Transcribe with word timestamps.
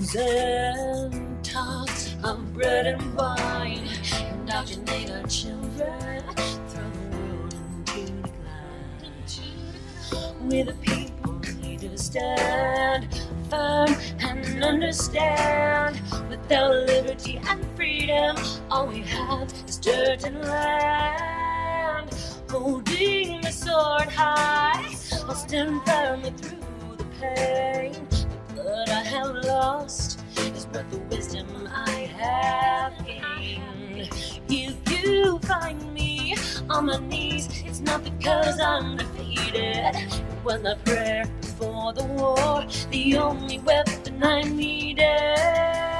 Our 0.00 1.10
and 1.12 1.44
talks 1.44 2.16
of 2.24 2.54
bread 2.54 2.86
and 2.86 3.14
wine. 3.14 3.86
Indoctrinate 4.32 5.10
our 5.10 5.22
children, 5.28 6.22
throw 6.68 6.90
the 6.90 7.16
world 7.18 7.54
into 7.84 8.22
decline. 8.22 9.12
We 10.48 10.62
the 10.62 10.72
people 10.80 11.34
need 11.60 11.80
to 11.80 11.98
stand 11.98 13.08
firm 13.50 13.94
and 14.20 14.64
understand. 14.64 16.00
Without 16.30 16.72
liberty 16.86 17.38
and 17.46 17.62
freedom, 17.76 18.36
all 18.70 18.86
we 18.86 19.00
have 19.02 19.52
is 19.68 19.76
dirt 19.76 20.24
and 20.24 20.40
land. 20.40 22.10
Holding 22.48 23.42
the 23.42 23.52
sword 23.52 24.08
high, 24.08 24.94
I'll 25.28 25.34
stand 25.34 25.82
firmly 25.84 26.30
through 26.30 26.96
the 26.96 27.04
pain. 27.20 28.19
Blood 28.62 28.90
I 28.90 29.02
have 29.04 29.34
lost 29.44 30.20
is 30.36 30.66
worth 30.66 30.90
the 30.90 30.98
wisdom 31.10 31.66
I 31.72 31.90
have 32.18 33.06
gained. 33.06 34.10
If 34.50 35.04
you 35.04 35.38
find 35.40 35.94
me 35.94 36.36
on 36.68 36.86
my 36.86 36.98
knees, 36.98 37.48
it's 37.64 37.80
not 37.80 38.04
because 38.04 38.60
I'm 38.60 38.98
defeated. 38.98 39.94
It 39.94 40.44
was 40.44 40.62
my 40.62 40.74
prayer 40.84 41.24
before 41.40 41.94
the 41.94 42.04
war, 42.04 42.66
the 42.90 43.16
only 43.16 43.60
weapon 43.60 44.22
I 44.22 44.42
needed. 44.42 45.99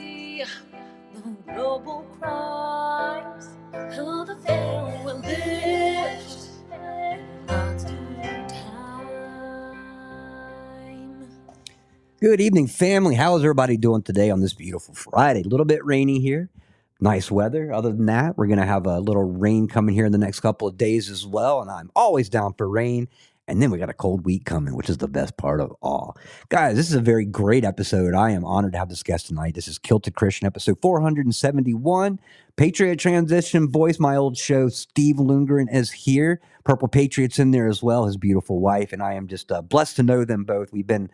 crimes. 1.45 3.49
The 3.71 4.37
veil 4.45 5.01
will 5.03 5.19
lift. 5.19 6.49
Time. 8.47 9.07
Good 12.19 12.41
evening, 12.41 12.67
family. 12.67 13.15
How 13.15 13.35
is 13.35 13.43
everybody 13.43 13.77
doing 13.77 14.03
today 14.03 14.29
on 14.29 14.41
this 14.41 14.53
beautiful 14.53 14.93
Friday? 14.93 15.41
A 15.41 15.47
little 15.47 15.65
bit 15.65 15.83
rainy 15.85 16.19
here. 16.19 16.49
Nice 16.99 17.31
weather. 17.31 17.73
Other 17.73 17.91
than 17.91 18.05
that, 18.05 18.37
we're 18.37 18.45
going 18.45 18.59
to 18.59 18.65
have 18.65 18.85
a 18.85 18.99
little 18.99 19.23
rain 19.23 19.67
coming 19.67 19.95
here 19.95 20.05
in 20.05 20.11
the 20.11 20.19
next 20.19 20.41
couple 20.41 20.67
of 20.67 20.77
days 20.77 21.09
as 21.09 21.25
well. 21.25 21.61
And 21.61 21.71
I'm 21.71 21.89
always 21.95 22.29
down 22.29 22.53
for 22.53 22.69
rain. 22.69 23.07
And 23.51 23.61
then 23.61 23.69
we 23.69 23.77
got 23.77 23.89
a 23.89 23.93
cold 23.93 24.23
week 24.25 24.45
coming, 24.45 24.77
which 24.77 24.89
is 24.89 24.99
the 24.99 25.09
best 25.09 25.35
part 25.35 25.59
of 25.59 25.75
all. 25.81 26.17
Guys, 26.47 26.77
this 26.77 26.87
is 26.87 26.95
a 26.95 27.01
very 27.01 27.25
great 27.25 27.65
episode. 27.65 28.13
I 28.13 28.31
am 28.31 28.45
honored 28.45 28.71
to 28.71 28.77
have 28.77 28.87
this 28.87 29.03
guest 29.03 29.27
tonight. 29.27 29.55
This 29.55 29.67
is 29.67 29.77
Kilted 29.77 30.15
Christian, 30.15 30.47
episode 30.47 30.77
471. 30.81 32.17
Patriot 32.55 32.95
Transition 32.95 33.69
Voice, 33.69 33.99
my 33.99 34.15
old 34.15 34.37
show. 34.37 34.69
Steve 34.69 35.17
Lundgren 35.17 35.67
is 35.69 35.91
here. 35.91 36.39
Purple 36.63 36.87
Patriot's 36.87 37.39
in 37.39 37.51
there 37.51 37.67
as 37.67 37.83
well, 37.83 38.05
his 38.05 38.15
beautiful 38.15 38.61
wife. 38.61 38.93
And 38.93 39.03
I 39.03 39.15
am 39.15 39.27
just 39.27 39.51
uh, 39.51 39.61
blessed 39.61 39.97
to 39.97 40.03
know 40.03 40.23
them 40.23 40.45
both. 40.45 40.71
We've 40.71 40.87
been 40.87 41.09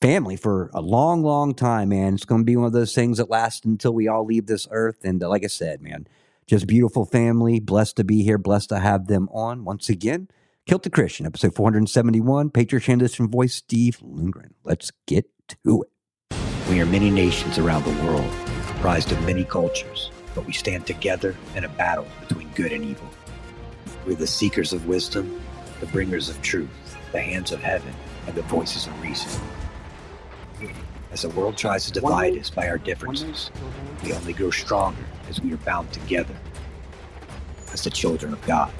family 0.00 0.36
for 0.36 0.70
a 0.72 0.80
long, 0.80 1.22
long 1.22 1.54
time, 1.54 1.90
man. 1.90 2.14
It's 2.14 2.24
going 2.24 2.40
to 2.40 2.46
be 2.46 2.56
one 2.56 2.64
of 2.66 2.72
those 2.72 2.94
things 2.94 3.18
that 3.18 3.28
lasts 3.28 3.66
until 3.66 3.92
we 3.92 4.08
all 4.08 4.24
leave 4.24 4.46
this 4.46 4.66
earth. 4.70 5.04
And 5.04 5.22
uh, 5.22 5.28
like 5.28 5.44
I 5.44 5.48
said, 5.48 5.82
man, 5.82 6.06
just 6.46 6.66
beautiful 6.66 7.04
family. 7.04 7.60
Blessed 7.60 7.96
to 7.96 8.04
be 8.04 8.22
here. 8.22 8.38
Blessed 8.38 8.70
to 8.70 8.78
have 8.78 9.08
them 9.08 9.28
on 9.30 9.66
once 9.66 9.90
again. 9.90 10.28
Kilted 10.64 10.92
Christian, 10.92 11.26
episode 11.26 11.56
471. 11.56 12.50
Patriot 12.50 12.82
Transition 12.82 13.28
Voice, 13.28 13.52
Steve 13.52 13.98
Lundgren. 14.00 14.50
Let's 14.62 14.92
get 15.08 15.28
to 15.64 15.82
it. 15.82 16.36
We 16.70 16.80
are 16.80 16.86
many 16.86 17.10
nations 17.10 17.58
around 17.58 17.84
the 17.84 18.04
world, 18.04 18.30
comprised 18.68 19.10
of 19.10 19.20
many 19.24 19.42
cultures, 19.42 20.12
but 20.36 20.46
we 20.46 20.52
stand 20.52 20.86
together 20.86 21.34
in 21.56 21.64
a 21.64 21.68
battle 21.68 22.06
between 22.20 22.48
good 22.50 22.72
and 22.72 22.84
evil. 22.84 23.08
We're 24.06 24.14
the 24.14 24.26
seekers 24.28 24.72
of 24.72 24.86
wisdom, 24.86 25.42
the 25.80 25.86
bringers 25.86 26.28
of 26.28 26.40
truth, 26.42 26.70
the 27.10 27.20
hands 27.20 27.50
of 27.50 27.60
heaven, 27.60 27.92
and 28.28 28.36
the 28.36 28.42
voices 28.42 28.86
of 28.86 29.02
reason. 29.02 29.42
As 31.10 31.22
the 31.22 31.28
world 31.30 31.56
tries 31.56 31.86
to 31.86 31.92
divide 31.92 32.38
us 32.38 32.50
by 32.50 32.68
our 32.68 32.78
differences, 32.78 33.50
we 34.04 34.12
only 34.12 34.32
grow 34.32 34.52
stronger 34.52 35.04
as 35.28 35.40
we 35.40 35.52
are 35.52 35.58
bound 35.58 35.92
together 35.92 36.36
as 37.72 37.82
the 37.82 37.90
children 37.90 38.32
of 38.32 38.46
God. 38.46 38.72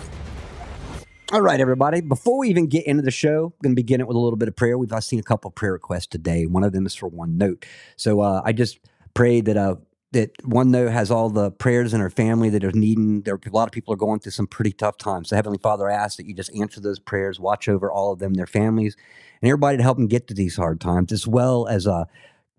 All 1.32 1.40
right, 1.40 1.61
everybody. 1.61 2.02
Before 2.02 2.37
we 2.40 2.50
even 2.50 2.67
get 2.67 2.87
into 2.87 3.00
the 3.02 3.11
show, 3.11 3.46
I'm 3.46 3.62
going 3.62 3.73
to 3.73 3.75
begin 3.75 4.02
it 4.02 4.06
with 4.06 4.19
a 4.19 4.20
little 4.20 4.37
bit 4.37 4.49
of 4.49 4.56
prayer. 4.56 4.76
We've 4.76 4.93
I've 4.93 5.02
seen 5.02 5.19
a 5.19 5.23
couple 5.23 5.50
prayer 5.50 5.73
requests 5.73 6.08
today. 6.08 6.44
One 6.44 6.62
of 6.62 6.75
them 6.75 6.84
is 6.84 6.94
for 6.94 7.06
One 7.06 7.38
Note. 7.38 7.64
So 7.96 8.20
uh, 8.20 8.43
I 8.44 8.52
just 8.52 8.81
pray 9.14 9.40
that 9.40 9.56
uh, 9.56 9.76
that 10.11 10.32
One 10.44 10.70
Note 10.70 10.93
has 10.93 11.11
all 11.11 11.31
the 11.31 11.50
prayers 11.50 11.94
in 11.94 12.02
her 12.02 12.11
family 12.11 12.50
that 12.50 12.62
are 12.62 12.73
needing. 12.73 13.23
There, 13.23 13.40
a 13.46 13.50
lot 13.50 13.67
of 13.67 13.73
people 13.73 13.94
are 13.94 13.96
going 13.96 14.20
through 14.20 14.32
some 14.32 14.46
pretty 14.46 14.73
tough 14.73 14.99
times. 14.99 15.31
So 15.31 15.37
Heavenly 15.37 15.56
Father, 15.56 15.90
I 15.90 15.94
ask 15.94 16.19
that 16.19 16.26
you 16.26 16.34
just 16.34 16.55
answer 16.55 16.82
those 16.82 16.99
prayers, 16.99 17.40
watch 17.40 17.67
over 17.67 17.90
all 17.90 18.12
of 18.12 18.19
them, 18.19 18.35
their 18.35 18.46
families, 18.46 18.94
and 19.40 19.49
everybody 19.49 19.78
to 19.78 19.82
help 19.82 19.96
them 19.96 20.08
get 20.08 20.28
to 20.28 20.35
these 20.35 20.56
hard 20.56 20.82
times, 20.82 21.12
as 21.12 21.26
well 21.26 21.67
as 21.67 21.87
uh, 21.87 22.05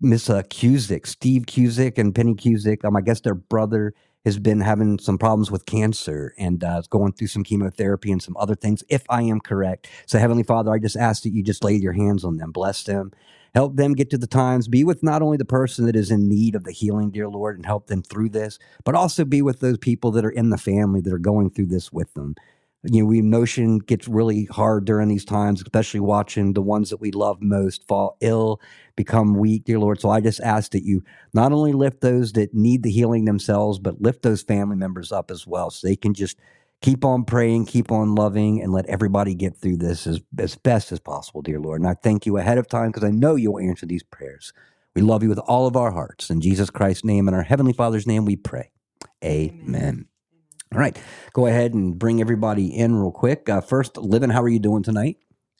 Miss 0.00 0.28
uh, 0.28 0.42
Cusick, 0.42 1.06
Steve 1.06 1.42
Cusick, 1.46 1.96
and 1.96 2.12
Penny 2.12 2.34
Cusick. 2.34 2.84
Um, 2.84 2.96
I 2.96 3.02
guess 3.02 3.20
their 3.20 3.36
brother 3.36 3.94
has 4.24 4.38
been 4.38 4.60
having 4.60 4.98
some 4.98 5.18
problems 5.18 5.50
with 5.50 5.66
cancer 5.66 6.34
and 6.38 6.64
uh, 6.64 6.78
is 6.80 6.86
going 6.86 7.12
through 7.12 7.26
some 7.28 7.44
chemotherapy 7.44 8.10
and 8.10 8.22
some 8.22 8.36
other 8.38 8.54
things, 8.54 8.82
if 8.88 9.04
I 9.08 9.22
am 9.22 9.40
correct. 9.40 9.88
So, 10.06 10.18
Heavenly 10.18 10.42
Father, 10.42 10.72
I 10.72 10.78
just 10.78 10.96
ask 10.96 11.22
that 11.22 11.30
you 11.30 11.42
just 11.42 11.64
lay 11.64 11.74
your 11.74 11.92
hands 11.92 12.24
on 12.24 12.38
them, 12.38 12.50
bless 12.50 12.84
them, 12.84 13.12
help 13.54 13.76
them 13.76 13.94
get 13.94 14.10
to 14.10 14.18
the 14.18 14.26
times, 14.26 14.68
be 14.68 14.84
with 14.84 15.02
not 15.02 15.22
only 15.22 15.36
the 15.36 15.44
person 15.44 15.86
that 15.86 15.96
is 15.96 16.10
in 16.10 16.28
need 16.28 16.54
of 16.54 16.64
the 16.64 16.72
healing, 16.72 17.10
dear 17.10 17.28
Lord, 17.28 17.56
and 17.56 17.66
help 17.66 17.86
them 17.86 18.02
through 18.02 18.30
this, 18.30 18.58
but 18.84 18.94
also 18.94 19.24
be 19.24 19.42
with 19.42 19.60
those 19.60 19.78
people 19.78 20.10
that 20.12 20.24
are 20.24 20.30
in 20.30 20.50
the 20.50 20.58
family 20.58 21.00
that 21.02 21.12
are 21.12 21.18
going 21.18 21.50
through 21.50 21.66
this 21.66 21.92
with 21.92 22.12
them 22.14 22.34
you 22.84 23.00
know, 23.02 23.06
we 23.06 23.18
emotion 23.18 23.78
gets 23.78 24.06
really 24.08 24.44
hard 24.46 24.84
during 24.84 25.08
these 25.08 25.24
times, 25.24 25.62
especially 25.62 26.00
watching 26.00 26.52
the 26.52 26.62
ones 26.62 26.90
that 26.90 27.00
we 27.00 27.10
love 27.10 27.40
most 27.40 27.86
fall 27.86 28.16
ill, 28.20 28.60
become 28.96 29.34
weak, 29.34 29.64
dear 29.64 29.78
Lord. 29.78 30.00
So 30.00 30.10
I 30.10 30.20
just 30.20 30.40
ask 30.40 30.72
that 30.72 30.84
you 30.84 31.02
not 31.32 31.52
only 31.52 31.72
lift 31.72 32.00
those 32.00 32.32
that 32.32 32.54
need 32.54 32.82
the 32.82 32.90
healing 32.90 33.24
themselves, 33.24 33.78
but 33.78 34.02
lift 34.02 34.22
those 34.22 34.42
family 34.42 34.76
members 34.76 35.12
up 35.12 35.30
as 35.30 35.46
well, 35.46 35.70
so 35.70 35.86
they 35.86 35.96
can 35.96 36.14
just 36.14 36.38
keep 36.82 37.04
on 37.04 37.24
praying, 37.24 37.64
keep 37.66 37.90
on 37.90 38.14
loving, 38.14 38.60
and 38.62 38.72
let 38.72 38.86
everybody 38.86 39.34
get 39.34 39.56
through 39.56 39.78
this 39.78 40.06
as, 40.06 40.20
as 40.38 40.54
best 40.54 40.92
as 40.92 41.00
possible, 41.00 41.40
dear 41.40 41.58
Lord. 41.58 41.80
And 41.80 41.88
I 41.88 41.94
thank 41.94 42.26
you 42.26 42.36
ahead 42.36 42.58
of 42.58 42.68
time 42.68 42.88
because 42.88 43.04
I 43.04 43.10
know 43.10 43.36
you'll 43.36 43.58
answer 43.58 43.86
these 43.86 44.02
prayers. 44.02 44.52
We 44.94 45.00
love 45.02 45.22
you 45.22 45.30
with 45.30 45.38
all 45.40 45.66
of 45.66 45.76
our 45.76 45.92
hearts. 45.92 46.28
In 46.28 46.40
Jesus 46.40 46.70
Christ's 46.70 47.04
name 47.04 47.26
and 47.26 47.34
our 47.34 47.42
Heavenly 47.42 47.72
Father's 47.72 48.06
name, 48.06 48.26
we 48.26 48.36
pray. 48.36 48.70
Amen. 49.24 49.60
Amen. 49.68 50.08
All 50.74 50.80
right, 50.80 51.00
go 51.32 51.46
ahead 51.46 51.72
and 51.72 51.96
bring 51.96 52.20
everybody 52.20 52.66
in 52.66 52.96
real 52.96 53.12
quick. 53.12 53.48
Uh, 53.48 53.60
first, 53.60 53.96
Livin, 53.96 54.28
how 54.28 54.42
are 54.42 54.48
you 54.48 54.58
doing 54.58 54.82
tonight? 54.82 55.18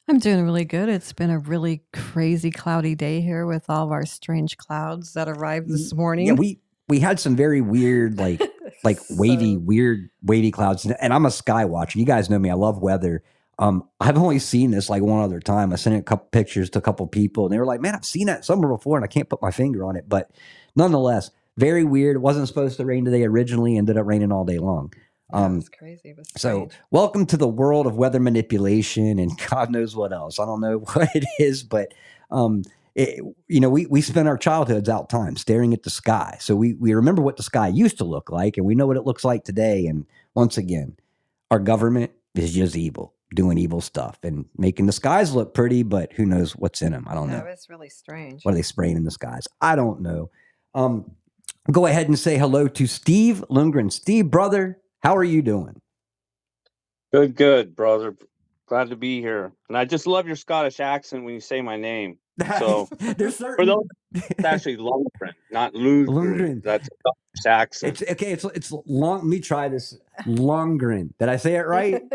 I'm 0.08 0.19
doing 0.19 0.43
really 0.44 0.64
good. 0.64 0.88
It's 0.88 1.12
been 1.12 1.31
a 1.31 1.38
really 1.38 1.84
crazy 1.93 2.50
cloudy 2.50 2.96
day 2.96 3.20
here 3.20 3.46
with 3.46 3.64
all 3.70 3.84
of 3.87 3.93
our 3.93 4.05
strange 4.05 4.56
clouds 4.56 5.12
that 5.14 5.28
arrived 5.28 5.69
this 5.69 5.94
morning. 5.94 6.26
Yeah, 6.26 6.32
we 6.32 6.58
we 6.88 6.99
had 6.99 7.20
some 7.20 7.37
very 7.37 7.61
weird, 7.61 8.19
like 8.19 8.43
like 8.84 8.99
wavy, 9.11 9.55
So- 9.55 9.61
weird 9.61 10.11
wavy 10.20 10.50
clouds. 10.50 10.84
And 10.84 11.14
I'm 11.14 11.26
a 11.26 11.31
sky 11.31 11.64
watcher. 11.64 12.00
You 12.00 12.06
guys 12.06 12.28
know 12.28 12.38
me. 12.40 12.50
I 12.50 12.55
love 12.55 12.82
weather. 12.82 13.22
Um, 13.56 13.88
I've 14.00 14.19
only 14.19 14.40
seen 14.40 14.72
this 14.72 14.90
like 14.90 15.00
one 15.02 15.22
other 15.22 15.38
time. 15.38 15.72
I 15.72 15.76
sent 15.76 15.94
a 15.94 16.02
couple 16.02 16.26
pictures 16.32 16.70
to 16.70 16.81
a 16.81 16.82
couple 16.82 17.06
people, 17.06 17.44
and 17.46 17.52
they 17.52 17.58
were 17.58 17.64
like, 17.67 17.81
"Man, 17.81 17.94
I've 17.94 18.05
seen 18.05 18.26
that 18.26 18.44
somewhere 18.44 18.69
before, 18.69 18.99
and 18.99 19.05
I 19.05 19.08
can't 19.08 19.28
put 19.28 19.40
my 19.40 19.52
finger 19.52 19.84
on 19.84 19.94
it." 19.94 20.08
But 20.08 20.32
nonetheless, 20.75 21.31
very 21.56 21.84
weird. 21.84 22.17
It 22.17 22.19
wasn't 22.19 22.49
supposed 22.49 22.76
to 22.78 22.84
rain 22.84 23.05
today 23.05 23.22
originally. 23.22 23.78
Ended 23.78 23.96
up 23.96 24.06
raining 24.06 24.32
all 24.32 24.44
day 24.44 24.58
long. 24.58 24.93
Yeah, 25.32 25.38
Um, 25.44 25.59
it's 25.59 25.69
crazy. 25.69 26.15
Was 26.17 26.29
So, 26.37 26.67
strange. 26.67 26.73
welcome 26.91 27.26
to 27.26 27.37
the 27.37 27.49
world 27.49 27.87
of 27.87 27.97
weather 27.97 28.21
manipulation 28.21 29.19
and 29.19 29.32
God 29.50 29.71
knows 29.71 29.97
what 29.97 30.12
else. 30.12 30.38
I 30.38 30.44
don't 30.44 30.61
know 30.61 30.79
what 30.93 31.09
it 31.15 31.25
is, 31.38 31.62
but 31.62 31.93
um, 32.31 32.62
it, 32.94 33.21
you 33.49 33.61
know, 33.61 33.71
we 33.71 33.87
we 33.87 34.00
spend 34.00 34.29
our 34.29 34.38
childhoods 34.38 34.88
out 34.88 35.09
time 35.09 35.37
staring 35.37 35.73
at 35.73 35.82
the 35.82 35.91
sky. 35.91 36.37
So 36.41 36.55
we 36.55 36.75
we 36.75 36.94
remember 36.94 37.23
what 37.23 37.37
the 37.37 37.43
sky 37.43 37.69
used 37.69 37.99
to 37.99 38.05
look 38.05 38.31
like, 38.31 38.56
and 38.56 38.67
we 38.67 38.75
know 38.75 38.87
what 38.87 38.97
it 38.97 39.05
looks 39.06 39.25
like 39.25 39.44
today. 39.44 39.87
And 39.87 40.06
once 40.35 40.56
again, 40.59 40.97
our 41.50 41.59
government 41.59 42.12
is 42.35 42.53
just 42.55 42.77
evil, 42.77 43.15
doing 43.35 43.59
evil 43.59 43.81
stuff 43.81 44.19
and 44.23 44.44
making 44.59 44.87
the 44.87 44.93
skies 44.93 45.35
look 45.35 45.55
pretty, 45.55 45.82
but 45.82 46.12
who 46.12 46.25
knows 46.27 46.53
what's 46.56 46.82
in 46.82 46.93
them? 46.93 47.06
I 47.09 47.15
don't 47.15 47.31
know. 47.31 47.43
was 47.44 47.67
really 47.69 47.88
strange. 47.88 48.44
What 48.44 48.53
are 48.53 48.56
they 48.56 48.62
spraying 48.62 48.97
in 48.97 49.05
the 49.05 49.11
skies? 49.11 49.47
I 49.61 49.75
don't 49.77 50.00
know. 50.00 50.31
Um, 50.75 51.11
go 51.70 51.87
ahead 51.87 52.09
and 52.09 52.19
say 52.19 52.37
hello 52.38 52.67
to 52.69 52.87
Steve 52.87 53.44
Lundgren. 53.50 53.91
Steve, 53.93 54.31
brother, 54.31 54.79
how 55.05 55.17
are 55.17 55.25
you 55.25 55.43
doing? 55.43 55.81
Good, 57.12 57.37
good, 57.37 57.77
brother. 57.77 58.17
Glad 58.69 58.91
to 58.91 58.97
be 58.97 59.21
here. 59.21 59.53
And 59.69 59.79
I 59.79 59.87
just 59.87 60.06
love 60.06 60.27
your 60.29 60.37
Scottish 60.37 60.81
accent 60.81 61.25
when 61.25 61.35
you 61.35 61.41
say 61.41 61.62
my 61.62 61.77
name. 61.77 62.19
So, 62.51 62.91
there's 63.19 63.37
For 63.56 63.67
certain 63.67 63.67
those, 63.67 63.87
it's 64.31 64.45
actually 64.45 64.77
Lundgren, 64.79 65.35
not 65.51 65.75
Lundgren. 65.75 66.09
Lundgren. 66.09 66.62
That's 66.65 66.89
accent. 67.47 68.01
it's 68.01 68.12
okay. 68.12 68.33
It's 68.33 68.45
it's 68.47 68.73
long. 68.87 69.19
Let 69.21 69.27
me 69.27 69.41
try 69.41 69.69
this. 69.69 69.97
Lundgren. 70.27 71.11
Did 71.19 71.29
I 71.31 71.37
say 71.37 71.56
it 71.56 71.67
right? 71.67 72.03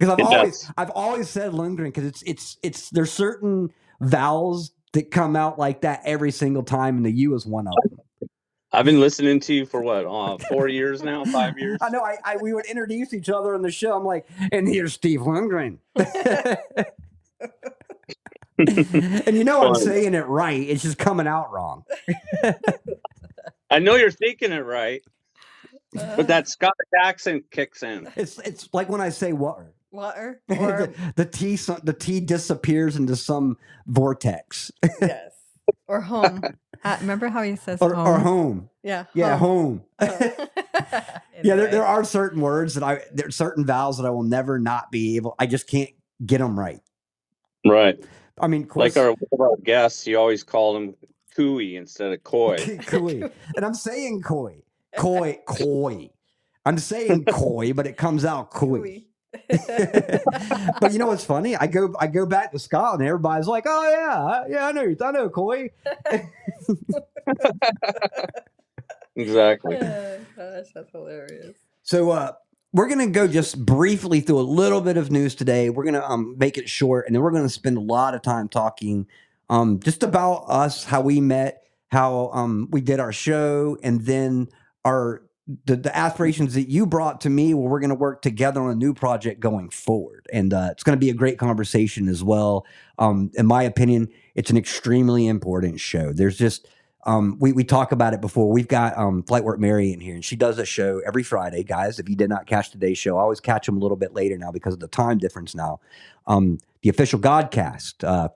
Because 0.00 0.14
I've 0.14 0.20
It 0.20 0.24
always 0.24 0.54
does. 0.54 0.72
I've 0.76 0.90
always 0.90 1.28
said 1.30 1.52
Lundgren 1.52 1.86
because 1.86 2.04
it's 2.06 2.22
it's 2.24 2.58
it's 2.62 2.90
there's 2.90 3.12
certain 3.12 3.70
vowels 4.00 4.72
that 4.94 5.10
come 5.10 5.36
out 5.36 5.58
like 5.58 5.82
that 5.82 6.02
every 6.04 6.32
single 6.32 6.64
time, 6.64 6.98
and 6.98 7.06
the 7.06 7.12
U 7.12 7.34
is 7.34 7.46
one 7.46 7.66
of 7.68 7.80
them. 7.82 7.98
I've 8.72 8.84
been 8.86 9.00
listening 9.00 9.40
to 9.40 9.54
you 9.54 9.66
for 9.66 9.82
what, 9.82 10.06
uh, 10.06 10.38
four 10.48 10.68
years 10.68 11.02
now, 11.02 11.24
five 11.26 11.58
years? 11.58 11.78
I 11.82 11.90
know. 11.90 12.02
I, 12.02 12.16
I 12.24 12.36
we 12.38 12.54
would 12.54 12.64
introduce 12.66 13.12
each 13.12 13.28
other 13.28 13.54
on 13.54 13.62
the 13.62 13.70
show. 13.70 13.96
I'm 13.96 14.04
like, 14.04 14.26
and 14.50 14.66
here's 14.66 14.94
Steve 14.94 15.20
Lundgren. 15.20 15.78
and 18.58 19.36
you 19.36 19.44
know 19.44 19.66
I'm 19.66 19.74
saying 19.74 20.14
it 20.14 20.26
right. 20.26 20.60
It's 20.60 20.82
just 20.82 20.98
coming 20.98 21.26
out 21.26 21.52
wrong. 21.52 21.84
I 23.70 23.78
know 23.78 23.96
you're 23.96 24.10
thinking 24.10 24.52
it 24.52 24.64
right, 24.64 25.02
Uh, 25.98 26.16
but 26.16 26.26
that 26.28 26.48
Scottish 26.48 26.74
accent 27.02 27.44
kicks 27.50 27.82
in. 27.82 28.08
It's 28.16 28.38
it's 28.40 28.68
like 28.72 28.88
when 28.88 29.00
I 29.00 29.10
say 29.10 29.32
water. 29.32 29.74
water 29.90 30.40
the, 30.48 30.94
the 31.16 31.24
T 31.26 31.56
the 31.56 31.92
T 31.98 32.20
disappears 32.20 32.96
into 32.96 33.16
some 33.16 33.58
vortex 33.86 34.70
yes 35.02 35.32
or 35.86 36.00
home. 36.00 36.42
Uh, 36.84 36.96
remember 37.00 37.28
how 37.28 37.42
he 37.42 37.56
says 37.56 37.80
or, 37.80 37.94
home? 37.94 38.06
or 38.06 38.18
home. 38.18 38.70
Yeah, 38.82 39.04
Yeah, 39.14 39.36
home. 39.36 39.84
Home. 40.00 40.18
yeah, 41.42 41.54
there, 41.54 41.70
there 41.70 41.86
are 41.86 42.02
certain 42.02 42.40
words 42.40 42.74
that 42.74 42.82
I 42.82 43.02
there 43.12 43.28
are 43.28 43.30
certain 43.30 43.64
vowels 43.64 43.98
that 43.98 44.06
I 44.06 44.10
will 44.10 44.24
never 44.24 44.58
not 44.58 44.90
be 44.90 45.16
able. 45.16 45.34
I 45.38 45.46
just 45.46 45.68
can't 45.68 45.90
get 46.24 46.38
them 46.38 46.58
right. 46.58 46.80
Right. 47.64 48.02
I 48.40 48.48
mean, 48.48 48.64
of 48.64 48.76
Like 48.76 48.96
our, 48.96 49.14
our 49.38 49.56
guests, 49.62 50.06
you 50.06 50.18
always 50.18 50.42
call 50.42 50.76
him 50.76 50.94
Cooey 51.36 51.76
instead 51.76 52.12
of 52.12 52.22
Coy. 52.24 52.56
koi, 52.86 53.22
and 53.56 53.64
I'm 53.64 53.74
saying 53.74 54.22
koi, 54.22 54.62
koi, 54.96 55.38
koi. 55.46 56.10
I'm 56.64 56.78
saying 56.78 57.24
koi, 57.26 57.72
but 57.72 57.86
it 57.86 57.96
comes 57.96 58.24
out 58.24 58.50
koi. 58.50 58.78
Cooey. 58.78 59.06
but 60.80 60.92
you 60.92 60.98
know 60.98 61.06
what's 61.06 61.24
funny? 61.24 61.56
I 61.56 61.66
go 61.66 61.94
I 61.98 62.06
go 62.06 62.26
back 62.26 62.52
to 62.52 62.58
Scotland, 62.58 63.00
and 63.00 63.08
everybody's 63.08 63.46
like, 63.46 63.64
"Oh 63.66 63.90
yeah, 63.90 64.24
I- 64.24 64.46
yeah, 64.48 64.66
I 64.66 64.72
know, 64.72 64.94
I 65.00 65.10
know, 65.10 65.28
koi." 65.30 65.70
Exactly. 69.14 69.76
Oh, 69.80 70.18
gosh, 70.36 70.66
that's 70.74 70.90
hilarious. 70.90 71.56
So 71.82 72.10
uh 72.10 72.32
we're 72.72 72.88
gonna 72.88 73.08
go 73.08 73.28
just 73.28 73.64
briefly 73.66 74.20
through 74.20 74.40
a 74.40 74.42
little 74.42 74.80
bit 74.80 74.96
of 74.96 75.10
news 75.10 75.34
today. 75.34 75.68
We're 75.68 75.84
gonna 75.84 76.02
um 76.04 76.36
make 76.38 76.56
it 76.56 76.68
short 76.68 77.06
and 77.06 77.14
then 77.14 77.22
we're 77.22 77.30
gonna 77.30 77.48
spend 77.50 77.76
a 77.76 77.80
lot 77.82 78.14
of 78.14 78.22
time 78.22 78.48
talking 78.48 79.06
um 79.50 79.80
just 79.80 80.02
about 80.02 80.44
us, 80.48 80.84
how 80.84 81.02
we 81.02 81.20
met, 81.20 81.62
how 81.90 82.30
um 82.32 82.68
we 82.70 82.80
did 82.80 83.00
our 83.00 83.12
show, 83.12 83.76
and 83.82 84.00
then 84.06 84.48
our 84.84 85.22
the, 85.64 85.76
the 85.76 85.96
aspirations 85.96 86.54
that 86.54 86.68
you 86.68 86.86
brought 86.86 87.20
to 87.22 87.30
me 87.30 87.52
where 87.52 87.68
we're 87.68 87.80
going 87.80 87.90
to 87.90 87.96
work 87.96 88.22
together 88.22 88.60
on 88.60 88.70
a 88.70 88.74
new 88.74 88.94
project 88.94 89.40
going 89.40 89.70
forward 89.70 90.26
and 90.32 90.54
uh, 90.54 90.68
it's 90.70 90.84
going 90.84 90.96
to 90.96 91.00
be 91.00 91.10
a 91.10 91.14
great 91.14 91.38
conversation 91.38 92.08
as 92.08 92.22
well 92.22 92.64
um, 92.98 93.30
in 93.34 93.46
my 93.46 93.62
opinion 93.62 94.08
it's 94.34 94.50
an 94.50 94.56
extremely 94.56 95.26
important 95.26 95.80
show 95.80 96.12
there's 96.12 96.38
just 96.38 96.68
um, 97.04 97.36
we, 97.40 97.52
we 97.52 97.64
talk 97.64 97.90
about 97.90 98.14
it 98.14 98.20
before. 98.20 98.50
We've 98.50 98.68
got 98.68 98.96
um, 98.96 99.24
Flight 99.24 99.42
Work 99.42 99.58
Mary 99.58 99.92
in 99.92 100.00
here, 100.00 100.14
and 100.14 100.24
she 100.24 100.36
does 100.36 100.58
a 100.58 100.64
show 100.64 101.00
every 101.04 101.24
Friday. 101.24 101.64
Guys, 101.64 101.98
if 101.98 102.08
you 102.08 102.14
did 102.14 102.28
not 102.28 102.46
catch 102.46 102.70
today's 102.70 102.98
show, 102.98 103.18
I 103.18 103.22
always 103.22 103.40
catch 103.40 103.66
them 103.66 103.76
a 103.76 103.80
little 103.80 103.96
bit 103.96 104.14
later 104.14 104.38
now 104.38 104.52
because 104.52 104.74
of 104.74 104.80
the 104.80 104.88
time 104.88 105.18
difference 105.18 105.54
now. 105.54 105.80
Um, 106.26 106.58
the 106.82 106.88
official 106.88 107.18
Godcast. 107.18 108.04
Uh, 108.04 108.28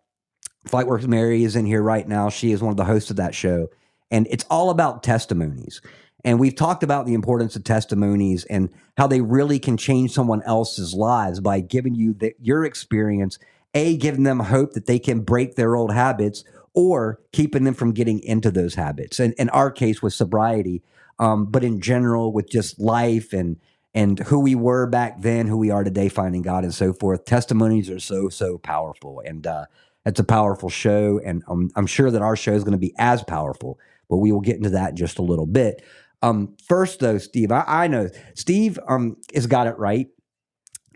Flight 0.67 0.89
Work 0.89 1.05
Mary 1.05 1.45
is 1.45 1.55
in 1.55 1.65
here 1.65 1.83
right 1.83 2.09
now. 2.09 2.29
She 2.29 2.51
is 2.51 2.61
one 2.61 2.73
of 2.73 2.77
the 2.77 2.85
hosts 2.85 3.11
of 3.11 3.17
that 3.17 3.37
show, 3.37 3.69
and 4.11 4.27
it's 4.31 4.45
all 4.51 4.71
about 4.71 5.05
testimonies. 5.05 5.81
And 6.27 6.41
we've 6.41 6.57
talked 6.57 6.83
about 6.83 7.07
the 7.07 7.15
importance 7.15 7.55
of 7.55 7.65
testimonies 7.65 8.45
and 8.47 8.69
how 8.99 9.07
they 9.07 9.21
really 9.21 9.61
can 9.61 9.77
change 9.77 10.11
someone 10.11 10.43
else's 10.43 10.93
lives 10.93 11.41
by 11.41 11.61
giving 11.61 11.95
you 11.95 12.15
the, 12.15 12.35
your 12.41 12.65
experience, 12.65 13.39
A, 13.75 13.97
giving 13.97 14.25
them 14.25 14.41
hope 14.41 14.73
that 14.73 14.87
they 14.87 14.99
can 14.99 15.21
break 15.21 15.55
their 15.55 15.77
old 15.77 15.95
habits 15.95 16.45
or 16.75 17.21
keeping 17.33 17.63
them 17.63 17.75
from 17.75 17.93
getting 17.93 18.19
into 18.25 18.51
those 18.51 18.75
habits. 18.75 19.21
And 19.21 19.35
in 19.35 19.49
our 19.51 19.71
case 19.71 20.03
with 20.03 20.15
sobriety, 20.15 20.83
um, 21.21 21.47
but 21.47 21.65
in 21.65 21.81
general 21.81 22.33
with 22.33 22.51
just 22.51 22.79
life 22.81 23.33
and 23.33 23.57
and 23.95 24.19
who 24.19 24.41
we 24.41 24.55
were 24.55 24.87
back 24.87 25.23
then, 25.23 25.47
who 25.47 25.57
we 25.57 25.71
are 25.71 25.83
today, 25.83 26.11
finding 26.11 26.43
God 26.43 26.65
and 26.65 26.75
so 26.75 26.93
forth. 26.93 27.25
Testimonies 27.25 27.89
are 27.89 28.01
so 28.01 28.29
so 28.29 28.59
powerful, 28.59 29.23
and 29.25 29.47
uh, 29.47 29.67
it's 30.05 30.21
a 30.21 30.25
powerful 30.25 30.69
show. 30.69 31.19
And 31.25 31.43
um, 31.49 31.71
I'm 31.77 31.87
sure 31.87 32.11
that 32.11 32.21
our 32.21 32.37
show 32.37 32.53
is 32.53 32.65
going 32.65 32.73
to 32.73 32.79
be 32.79 32.95
as 32.99 33.23
powerful, 33.23 33.79
but 34.11 34.19
we 34.19 34.33
will 34.33 34.43
get 34.43 34.57
into 34.57 34.71
that 34.71 34.91
in 34.91 34.97
just 34.97 35.19
a 35.19 35.23
little 35.23 35.47
bit. 35.47 35.83
Um, 36.23 36.57
first, 36.67 37.01
though, 37.01 37.19
Steve, 37.19 37.53
I, 37.53 37.65
I 37.67 37.87
know 37.89 38.09
Steve 38.35 38.79
um, 38.89 39.17
has 39.35 39.47
got 39.47 39.67
it 39.67 39.79
right. 39.79 40.09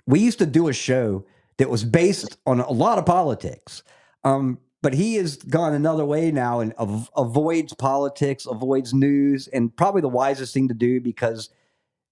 we 0.07 0.21
used 0.21 0.39
to 0.39 0.47
do 0.47 0.69
a 0.69 0.73
show 0.73 1.25
that 1.59 1.71
was 1.71 1.85
based 1.85 2.39
on 2.47 2.61
a 2.61 2.71
lot 2.71 2.99
of 2.99 3.07
politics. 3.07 3.83
Um, 4.25 4.59
but 4.83 4.95
he 4.95 5.17
has 5.17 5.37
gone 5.37 5.75
another 5.75 6.05
way 6.05 6.31
now 6.31 6.61
and 6.61 6.73
av- 6.79 7.11
avoids 7.17 7.75
politics, 7.75 8.47
avoids 8.47 8.95
news, 8.95 9.47
and 9.49 9.75
probably 9.77 10.00
the 10.00 10.09
wisest 10.09 10.55
thing 10.55 10.69
to 10.69 10.75
do 10.75 11.00
because 11.00 11.50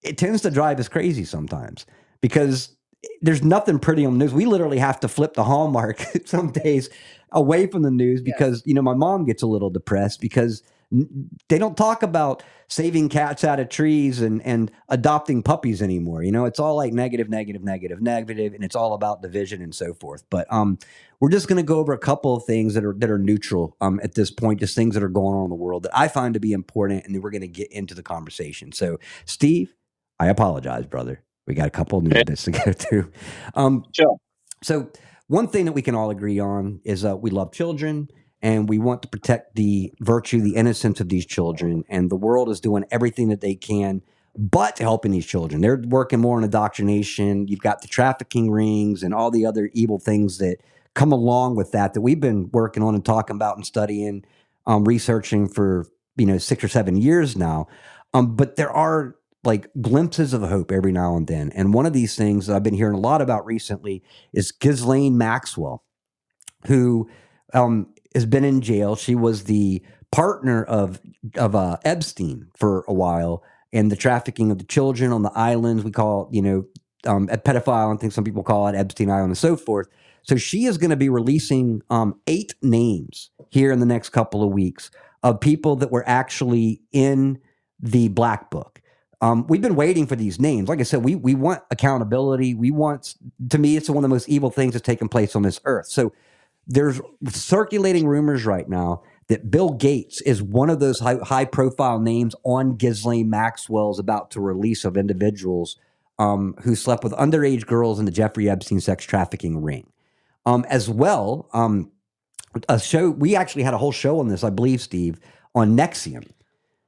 it 0.03 0.19
tends 0.19 0.43
to 0.43 0.51
drive 0.51 0.79
us 0.79 0.89
crazy 0.89 1.25
sometimes 1.25 1.87
because 2.21 2.77
there's 3.23 3.43
nothing 3.43 3.79
pretty 3.79 4.05
on 4.05 4.19
the 4.19 4.25
news. 4.25 4.35
We 4.35 4.45
literally 4.45 4.79
have 4.79 5.01
to 5.01 5.09
flip 5.09 5.35
the 5.35 5.45
hallmark 5.45 6.01
some 6.27 6.51
days 6.51 6.91
away 7.33 7.67
from 7.67 7.83
the 7.83 7.91
news 7.91 8.21
because 8.21 8.63
you 8.67 8.75
know 8.75 8.83
my 8.83 8.95
mom 8.95 9.25
gets 9.25 9.43
a 9.43 9.47
little 9.47 9.71
depressed 9.71 10.21
because 10.21 10.63
they 10.91 11.59
don't 11.59 11.77
talk 11.77 12.03
about 12.03 12.43
saving 12.69 13.09
cats 13.11 13.45
out 13.45 13.61
of 13.61 13.69
trees 13.69 14.21
and 14.23 14.43
and 14.43 14.71
adopting 14.89 15.43
puppies 15.43 15.83
anymore. 15.83 16.23
You 16.23 16.33
know, 16.33 16.47
it's 16.47 16.61
all 16.61 16.77
like 16.77 16.93
negative, 16.93 17.29
negative, 17.29 17.63
negative, 17.63 18.01
negative, 18.03 18.55
and 18.55 18.65
it's 18.65 18.77
all 18.77 18.95
about 18.95 19.23
division 19.23 19.63
and 19.63 19.75
so 19.75 19.95
forth. 19.95 20.25
But 20.31 20.47
um, 20.53 20.79
we're 21.21 21.31
just 21.31 21.49
going 21.49 21.59
to 21.59 21.63
go 21.65 21.79
over 21.79 21.93
a 21.93 21.99
couple 21.99 22.37
of 22.37 22.45
things 22.45 22.75
that 22.75 22.85
are 22.85 22.95
that 22.99 23.11
are 23.11 23.19
neutral 23.19 23.77
um 23.81 24.01
at 24.03 24.15
this 24.15 24.31
point, 24.31 24.61
just 24.61 24.77
things 24.77 24.95
that 24.95 25.03
are 25.03 25.09
going 25.11 25.37
on 25.37 25.45
in 25.45 25.51
the 25.51 25.57
world 25.57 25.85
that 25.85 25.99
I 25.99 26.09
find 26.09 26.35
to 26.35 26.41
be 26.41 26.53
important, 26.53 27.05
and 27.07 27.15
then 27.15 27.23
we're 27.23 27.31
going 27.33 27.43
to 27.43 27.49
get 27.49 27.73
into 27.73 27.95
the 27.95 28.03
conversation. 28.05 28.73
So, 28.73 28.99
Steve, 29.27 29.75
I 30.21 30.29
apologize, 30.29 30.87
brother. 30.87 31.23
We 31.47 31.55
got 31.55 31.69
a 31.69 31.71
couple 31.71 32.01
Okay. 32.13 32.25
bits 32.25 32.45
to 32.45 32.53
go 32.53 32.73
through. 32.73 33.13
Um, 33.55 33.87
Sure. 33.93 34.19
so 34.63 34.91
one 35.29 35.49
thing 35.49 35.67
that 35.67 35.73
we 35.73 35.83
can 35.83 35.97
all 35.97 36.11
agree 36.11 36.41
on 36.41 36.81
is 36.85 37.05
uh, 37.05 37.17
we 37.17 37.31
love 37.31 37.53
children 37.53 38.11
and 38.41 38.69
we 38.69 38.79
want 38.79 39.03
to 39.03 39.09
protect 39.09 39.57
the 39.57 39.93
virtue, 40.01 40.41
the 40.41 40.55
innocence 40.55 41.01
of 41.01 41.09
these 41.09 41.27
children. 41.27 41.85
And 41.89 42.11
the 42.11 42.17
world 42.17 42.49
is 42.49 42.61
doing 42.61 42.85
everything 42.91 43.29
that 43.29 43.41
they 43.41 43.55
can, 43.55 44.03
but 44.37 44.79
helping 44.79 45.11
these 45.11 45.27
children. 45.27 45.61
They're 45.61 45.83
working 45.87 46.21
more 46.21 46.37
on 46.37 46.45
indoctrination. 46.45 47.49
You've 47.49 47.61
got 47.61 47.83
the 47.83 47.89
trafficking 47.89 48.51
rings 48.51 49.03
and 49.03 49.13
all 49.13 49.31
the 49.31 49.45
other 49.45 49.71
evil 49.73 49.99
things 49.99 50.39
that 50.39 50.59
come 50.95 51.13
along 51.13 51.57
with 51.57 51.73
that 51.73 51.95
that 51.95 52.01
we've 52.01 52.21
been 52.21 52.51
working 52.53 52.83
on 52.83 52.95
and 52.95 53.05
talking 53.05 53.37
about 53.37 53.57
and 53.57 53.67
studying, 53.67 54.25
um, 54.67 54.85
researching 54.85 55.49
for 55.49 55.87
you 56.17 56.27
know 56.27 56.39
six 56.39 56.63
or 56.63 56.69
seven 56.69 56.97
years 56.97 57.37
now. 57.37 57.67
Um, 58.15 58.37
but 58.37 58.57
there 58.57 58.71
are 58.71 59.17
like 59.45 59.69
glimpses 59.81 60.33
of 60.33 60.43
hope 60.43 60.73
every 60.73 60.93
now 60.93 61.17
and 61.17 61.27
then. 61.27 61.51
And 61.55 61.73
one 61.73 61.87
of 61.87 61.93
these 61.93 62.17
things 62.17 62.47
that 62.47 62.57
I've 62.57 62.63
been 62.63 62.75
hearing 62.75 62.95
a 62.95 63.01
lot 63.01 63.23
about 63.23 63.47
recently 63.47 64.03
is 64.33 64.53
Ghislaine 64.53 65.17
Maxwell, 65.17 65.85
who 66.67 67.09
um, 67.55 67.95
has 68.15 68.27
been 68.27 68.45
in 68.45 68.61
jail. 68.61 68.97
She 68.97 69.15
was 69.15 69.45
the 69.45 69.83
partner 70.11 70.65
of 70.65 71.01
of 71.37 71.55
uh, 71.55 71.77
Epstein 71.85 72.49
for 72.57 72.85
a 72.89 72.95
while, 72.95 73.43
and 73.73 73.91
the 73.91 73.97
trafficking 73.97 74.51
of 74.51 74.59
the 74.59 74.65
children 74.65 75.13
on 75.13 75.23
the 75.23 75.33
islands. 75.35 75.85
We 75.85 75.91
call 75.91 76.29
you 76.33 76.43
know, 76.43 76.65
um, 77.07 77.29
a 77.31 77.39
pedophile. 77.39 77.95
I 77.95 77.97
think 77.99 78.13
some 78.13 78.25
people 78.25 78.43
call 78.43 78.69
it 78.69 78.75
Epstein 78.75 79.11
Island 79.11 79.31
and 79.31 79.39
so 79.39 79.57
forth. 79.57 79.89
So 80.23 80.37
she 80.37 80.67
is 80.67 80.77
going 80.79 80.91
to 80.91 80.97
be 80.97 81.09
releasing 81.09 81.83
um, 81.91 82.21
eight 82.27 82.55
names 82.63 83.31
here 83.51 83.73
in 83.73 83.81
the 83.81 83.87
next 83.87 84.11
couple 84.11 84.43
of 84.43 84.51
weeks 84.51 84.91
of 85.23 85.41
people 85.41 85.77
that 85.77 85.91
were 85.91 86.07
actually 86.07 86.83
in 86.93 87.39
the 87.81 88.09
black 88.09 88.51
book. 88.51 88.81
Um, 89.21 89.47
we've 89.49 89.63
been 89.63 89.75
waiting 89.75 90.07
for 90.07 90.17
these 90.17 90.39
names. 90.39 90.69
Like 90.69 90.81
I 90.81 90.85
said, 90.85 91.03
we 91.05 91.17
we 91.17 91.35
want 91.35 91.63
accountability. 91.71 92.55
We 92.55 92.71
want 92.71 93.17
to 93.51 93.59
me, 93.59 93.77
it's 93.77 93.89
one 93.89 93.99
of 93.99 94.03
the 94.03 94.09
most 94.09 94.29
evil 94.29 94.51
things 94.51 94.75
that's 94.75 94.87
taken 94.87 95.09
place 95.09 95.35
on 95.35 95.43
this 95.43 95.61
earth. 95.65 95.87
So 95.87 96.13
there's 96.69 97.01
circulating 97.31 98.07
rumors 98.07 98.45
right 98.47 98.69
now 98.69 99.03
that 99.29 99.51
Bill 99.51 99.71
Gates 99.71 100.21
is 100.23 100.43
one 100.43 100.71
of 100.71 100.81
those 100.81 101.01
high, 101.01 101.17
high 101.23 101.45
profile 101.45 101.99
names 101.99 102.35
on 102.45 102.77
Ghislaine 102.77 103.29
Maxwell's 103.29 103.99
about 103.99 104.31
to 104.33 104.41
release 104.41 104.85
of 104.85 104.97
individuals 104.97 105.77
um, 106.19 106.55
who 106.63 106.75
slept 106.75 107.05
with 107.05 107.13
underage 107.15 107.67
girls 107.67 107.99
in 107.99 108.05
the 108.05 108.11
Jeffrey 108.11 108.49
Epstein 108.49 108.81
sex 108.81 109.05
trafficking 109.05 109.63
ring. 109.63 109.91
Um, 110.47 110.65
as 110.69 110.89
well, 110.89 111.49
um, 111.53 111.91
a 112.69 112.79
show 112.81 113.11
we 113.11 113.37
actually 113.37 113.63
had 113.63 113.75
a 113.75 113.79
whole 113.79 113.93
show 113.93 114.19
on 114.19 114.29
this, 114.29 114.43
I 114.43 114.51
believe, 114.51 114.81
Steve, 114.81 115.21
on 115.55 115.77
NXIVM. 115.77 116.27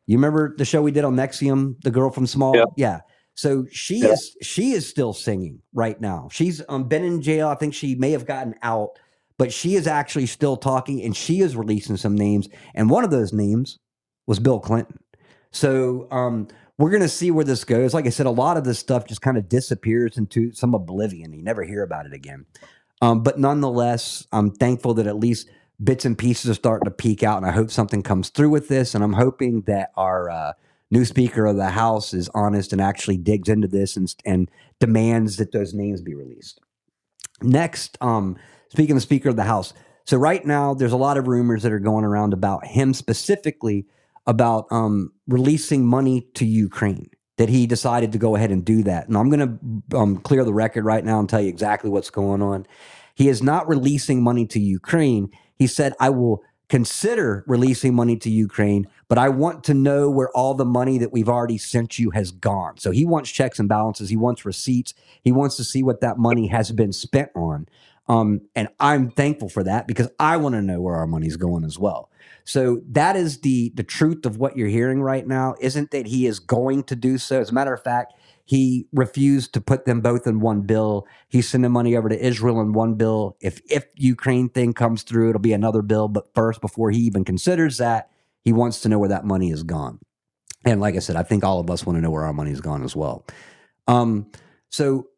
You 0.07 0.17
remember 0.17 0.55
the 0.57 0.65
show 0.65 0.83
we 0.83 0.91
did 0.91 1.05
on 1.05 1.15
NXIVM, 1.15 1.83
the 1.83 1.91
girl 1.91 2.11
from 2.11 2.27
Small? 2.27 2.57
Yeah. 2.57 2.65
Yeah. 2.77 3.01
So 3.35 3.67
she 3.71 3.99
Yeah. 3.99 4.13
is 4.13 4.37
she 4.43 4.73
is 4.73 4.89
still 4.89 5.13
singing 5.13 5.61
right 5.73 6.01
now. 6.01 6.29
She's 6.33 6.63
um, 6.69 6.89
been 6.89 7.05
in 7.05 7.23
jail. 7.23 7.49
I 7.49 7.55
think 7.55 7.75
she 7.75 7.95
may 7.95 8.11
have 8.13 8.27
gotten 8.27 8.55
out, 8.63 8.99
but 9.41 9.55
she 9.55 9.75
is 9.75 9.87
actually 9.87 10.27
still 10.27 10.55
talking 10.55 11.03
and 11.03 11.17
she 11.17 11.41
is 11.41 11.57
releasing 11.57 11.97
some 11.97 12.15
names. 12.15 12.47
And 12.75 12.91
one 12.91 13.05
of 13.05 13.11
those 13.11 13.33
names 13.33 13.79
was 14.27 14.39
Bill 14.39 14.61
Clinton. 14.61 14.99
So 15.51 16.07
um, 16.11 16.49
we're 16.77 16.91
going 16.91 17.01
to 17.01 17.09
see 17.09 17.31
where 17.31 17.47
this 17.47 17.65
goes. 17.65 17.95
Like 17.95 18.05
I 18.05 18.11
said, 18.11 18.27
a 18.27 18.31
lot 18.31 18.59
of 18.59 18.65
this 18.65 18.79
stuff 18.79 19.07
just 19.07 19.23
kind 19.23 19.39
of 19.39 19.49
disappears 19.49 20.19
into 20.19 20.53
some 20.53 20.75
oblivion. 20.75 21.33
You 21.33 21.43
never 21.43 21.65
hear 21.65 21.83
about 21.83 22.05
it 22.05 22.13
again. 22.13 22.45
Um, 23.01 23.23
but 23.23 23.39
nonetheless, 23.39 24.27
I'm 24.31 24.51
thankful 24.51 24.93
that 24.93 25.07
at 25.07 25.17
least 25.17 25.49
bits 25.83 26.05
and 26.05 26.19
pieces 26.19 26.51
are 26.51 26.55
starting 26.55 26.85
to 26.85 26.91
peek 26.91 27.23
out, 27.23 27.39
and 27.39 27.47
I 27.47 27.53
hope 27.53 27.71
something 27.71 28.03
comes 28.03 28.29
through 28.29 28.51
with 28.51 28.69
this. 28.69 28.95
And 28.95 29.03
I'm 29.03 29.15
hoping 29.15 29.63
that 29.63 29.91
our 29.97 30.29
uh, 30.29 30.53
new 30.91 31.07
Speaker 31.07 31.47
of 31.47 31.57
the 31.57 31.71
House 31.71 32.13
is 32.13 32.29
honest 32.35 32.75
and 32.75 32.81
actually 32.83 33.17
digs 33.17 33.49
into 33.49 33.69
this 33.69 33.97
and, 33.97 34.15
and 34.27 34.51
demands 34.81 35.39
that 35.39 35.53
those 35.53 35.73
names 35.73 36.03
be 36.03 36.15
released. 36.15 36.61
Next, 37.41 37.97
um, 38.03 38.37
speaking 38.71 38.93
of 38.93 38.97
the 38.97 39.03
Speaker 39.03 39.29
of 39.29 39.37
the 39.37 39.45
House, 39.45 39.75
so 40.05 40.17
right 40.17 40.45
now 40.45 40.75
there's 40.75 40.93
a 40.93 40.97
lot 40.97 41.19
of 41.19 41.29
rumors 41.29 41.63
that 41.63 41.73
are 41.73 41.79
going 41.79 42.05
around 42.05 42.33
about 42.33 42.67
him 42.67 42.95
specifically 42.95 43.87
about 44.27 44.67
um, 44.71 45.13
releasing 45.29 45.87
money 45.87 46.23
to 46.35 46.45
Ukraine. 46.47 47.11
That 47.37 47.49
he 47.49 47.67
decided 47.67 48.13
to 48.13 48.19
go 48.19 48.37
ahead 48.37 48.51
and 48.51 48.63
do 48.63 48.83
that. 48.83 49.09
And 49.09 49.17
I'm 49.17 49.31
going 49.31 49.83
to 49.91 49.97
um, 49.97 50.19
clear 50.19 50.45
the 50.45 50.53
record 50.53 50.85
right 50.85 51.03
now 51.03 51.21
and 51.21 51.27
tell 51.27 51.41
you 51.41 51.49
exactly 51.49 51.89
what's 51.89 52.11
going 52.11 52.43
on. 52.43 52.67
He 53.15 53.29
is 53.29 53.43
not 53.43 53.67
releasing 53.67 54.23
money 54.23 54.45
to 54.49 54.61
Ukraine. 54.61 55.31
He 55.57 55.67
said, 55.67 55.95
I 55.99 56.11
will 56.11 56.43
consider 56.69 57.43
releasing 57.47 57.95
money 57.95 58.17
to 58.17 58.31
Ukraine, 58.31 58.87
but 59.09 59.17
I 59.17 59.31
want 59.31 59.65
to 59.65 59.75
know 59.75 60.11
where 60.11 60.29
all 60.37 60.53
the 60.53 60.67
money 60.67 60.99
that 60.99 61.13
we've 61.13 61.31
already 61.31 61.59
sent 61.59 61.99
you 61.99 62.11
has 62.11 62.31
gone. 62.31 62.77
So 62.77 62.91
he 62.91 63.07
wants 63.07 63.31
checks 63.31 63.59
and 63.59 63.69
balances. 63.69 64.11
He 64.11 64.17
wants 64.17 64.45
receipts. 64.45 64.93
He 65.23 65.33
wants 65.33 65.57
to 65.57 65.65
see 65.65 65.83
what 65.83 66.03
that 66.03 66.19
money 66.19 66.47
has 66.49 66.71
been 66.73 66.93
spent 66.93 67.31
on. 67.35 67.69
Um, 68.11 68.41
and 68.57 68.69
I'm 68.81 69.13
thankful 69.13 69.49
for 69.49 69.63
that 69.63 69.87
because 69.87 70.09
I 70.19 70.37
want 70.37 70.57
to 70.57 70.63
know 70.63 70.81
where 70.81 70.97
our 70.97 71.07
money's 71.07 71.37
going 71.37 71.63
as 71.63 71.79
well. 71.79 72.11
So 72.45 72.83
that 72.89 73.15
is 73.15 73.43
the 73.43 73.71
the 73.77 73.85
truth 73.85 74.27
of 74.27 74.37
what 74.37 74.57
you're 74.57 74.69
hearing 74.69 75.01
right 75.01 75.25
now. 75.25 75.55
Isn't 75.61 75.93
that 75.93 76.07
he 76.07 76.27
is 76.27 76.41
going 76.41 76.83
to 76.85 76.97
do 76.97 77.19
so? 77.19 77.41
As 77.41 77.51
a 77.51 77.55
matter 77.55 77.73
of 77.73 77.85
fact, 77.85 78.15
he 78.45 78.89
refused 78.93 79.55
to 79.55 79.61
put 79.61 79.85
them 79.85 80.01
both 80.01 80.27
in 80.27 80.41
one 80.41 80.63
bill. 80.63 81.07
He's 81.29 81.49
sending 81.49 81.71
money 81.71 81.97
over 81.97 82.09
to 82.09 82.19
Israel 82.21 82.61
in 82.61 82.73
one 82.73 82.95
bill. 82.95 83.37
If 83.41 83.61
if 83.71 83.87
Ukraine 83.95 84.49
thing 84.49 84.73
comes 84.73 85.05
through, 85.05 85.29
it'll 85.31 85.41
be 85.41 85.53
another 85.53 85.83
bill. 85.83 86.09
But 86.09 86.35
first, 86.35 86.61
before 86.61 86.91
he 86.91 86.99
even 87.03 87.25
considers 87.25 87.77
that, 87.79 88.11
he 88.43 88.53
wants 88.53 88.81
to 88.81 88.89
know 88.89 88.99
where 88.99 89.11
that 89.11 89.25
money 89.25 89.53
is 89.53 89.63
gone. 89.63 90.01
And 90.65 90.81
like 90.81 90.97
I 90.97 90.99
said, 90.99 91.15
I 91.15 91.23
think 91.23 91.45
all 91.45 91.61
of 91.61 91.71
us 91.71 91.87
want 91.87 91.97
to 91.97 92.03
know 92.03 92.11
where 92.11 92.25
our 92.25 92.33
money's 92.33 92.61
gone 92.61 92.83
as 92.83 92.97
well. 92.97 93.25
Um, 93.87 94.33
so 94.69 95.10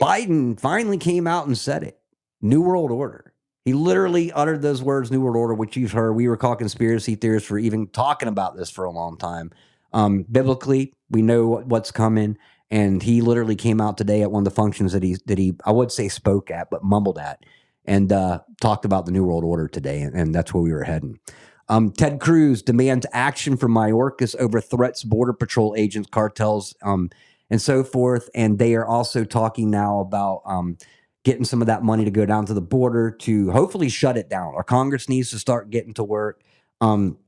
Biden 0.00 0.58
finally 0.58 0.98
came 0.98 1.26
out 1.26 1.46
and 1.46 1.56
said 1.56 1.82
it. 1.82 1.98
New 2.40 2.62
World 2.62 2.90
Order. 2.90 3.32
He 3.64 3.72
literally 3.72 4.32
uttered 4.32 4.62
those 4.62 4.82
words, 4.82 5.10
New 5.10 5.20
World 5.20 5.36
Order, 5.36 5.54
which 5.54 5.76
you've 5.76 5.92
heard. 5.92 6.14
We 6.14 6.26
were 6.28 6.36
called 6.36 6.58
conspiracy 6.58 7.14
theorists 7.14 7.48
for 7.48 7.58
even 7.58 7.86
talking 7.88 8.28
about 8.28 8.56
this 8.56 8.70
for 8.70 8.84
a 8.84 8.90
long 8.90 9.16
time. 9.16 9.52
Um, 9.92 10.24
biblically, 10.30 10.92
we 11.10 11.22
know 11.22 11.46
what- 11.46 11.66
what's 11.66 11.92
coming, 11.92 12.38
and 12.70 13.02
he 13.02 13.20
literally 13.20 13.54
came 13.54 13.80
out 13.80 13.96
today 13.98 14.22
at 14.22 14.32
one 14.32 14.40
of 14.40 14.44
the 14.46 14.50
functions 14.50 14.92
that 14.92 15.02
he 15.02 15.16
that 15.26 15.38
he 15.38 15.54
I 15.64 15.70
would 15.70 15.92
say 15.92 16.08
spoke 16.08 16.50
at, 16.50 16.70
but 16.70 16.82
mumbled 16.82 17.18
at, 17.18 17.44
and 17.84 18.10
uh, 18.10 18.40
talked 18.60 18.84
about 18.84 19.06
the 19.06 19.12
New 19.12 19.24
World 19.24 19.44
Order 19.44 19.68
today, 19.68 20.00
and, 20.00 20.14
and 20.14 20.34
that's 20.34 20.52
where 20.52 20.62
we 20.62 20.72
were 20.72 20.84
heading. 20.84 21.20
Um, 21.68 21.92
Ted 21.92 22.18
Cruz 22.18 22.62
demands 22.62 23.06
action 23.12 23.56
from 23.56 23.72
Mayorkas 23.72 24.34
over 24.36 24.60
threats, 24.60 25.04
border 25.04 25.32
patrol 25.32 25.74
agents, 25.76 26.08
cartels, 26.10 26.74
um, 26.82 27.10
and 27.52 27.60
so 27.60 27.84
forth. 27.84 28.30
And 28.34 28.58
they 28.58 28.74
are 28.74 28.86
also 28.86 29.24
talking 29.24 29.70
now 29.70 30.00
about 30.00 30.40
um, 30.46 30.78
getting 31.22 31.44
some 31.44 31.60
of 31.60 31.66
that 31.66 31.82
money 31.82 32.02
to 32.02 32.10
go 32.10 32.24
down 32.24 32.46
to 32.46 32.54
the 32.54 32.62
border 32.62 33.10
to 33.10 33.50
hopefully 33.50 33.90
shut 33.90 34.16
it 34.16 34.30
down. 34.30 34.54
Our 34.56 34.64
Congress 34.64 35.06
needs 35.06 35.30
to 35.32 35.38
start 35.38 35.68
getting 35.68 35.92
to 35.94 36.02
work. 36.02 36.40
Um, 36.80 37.18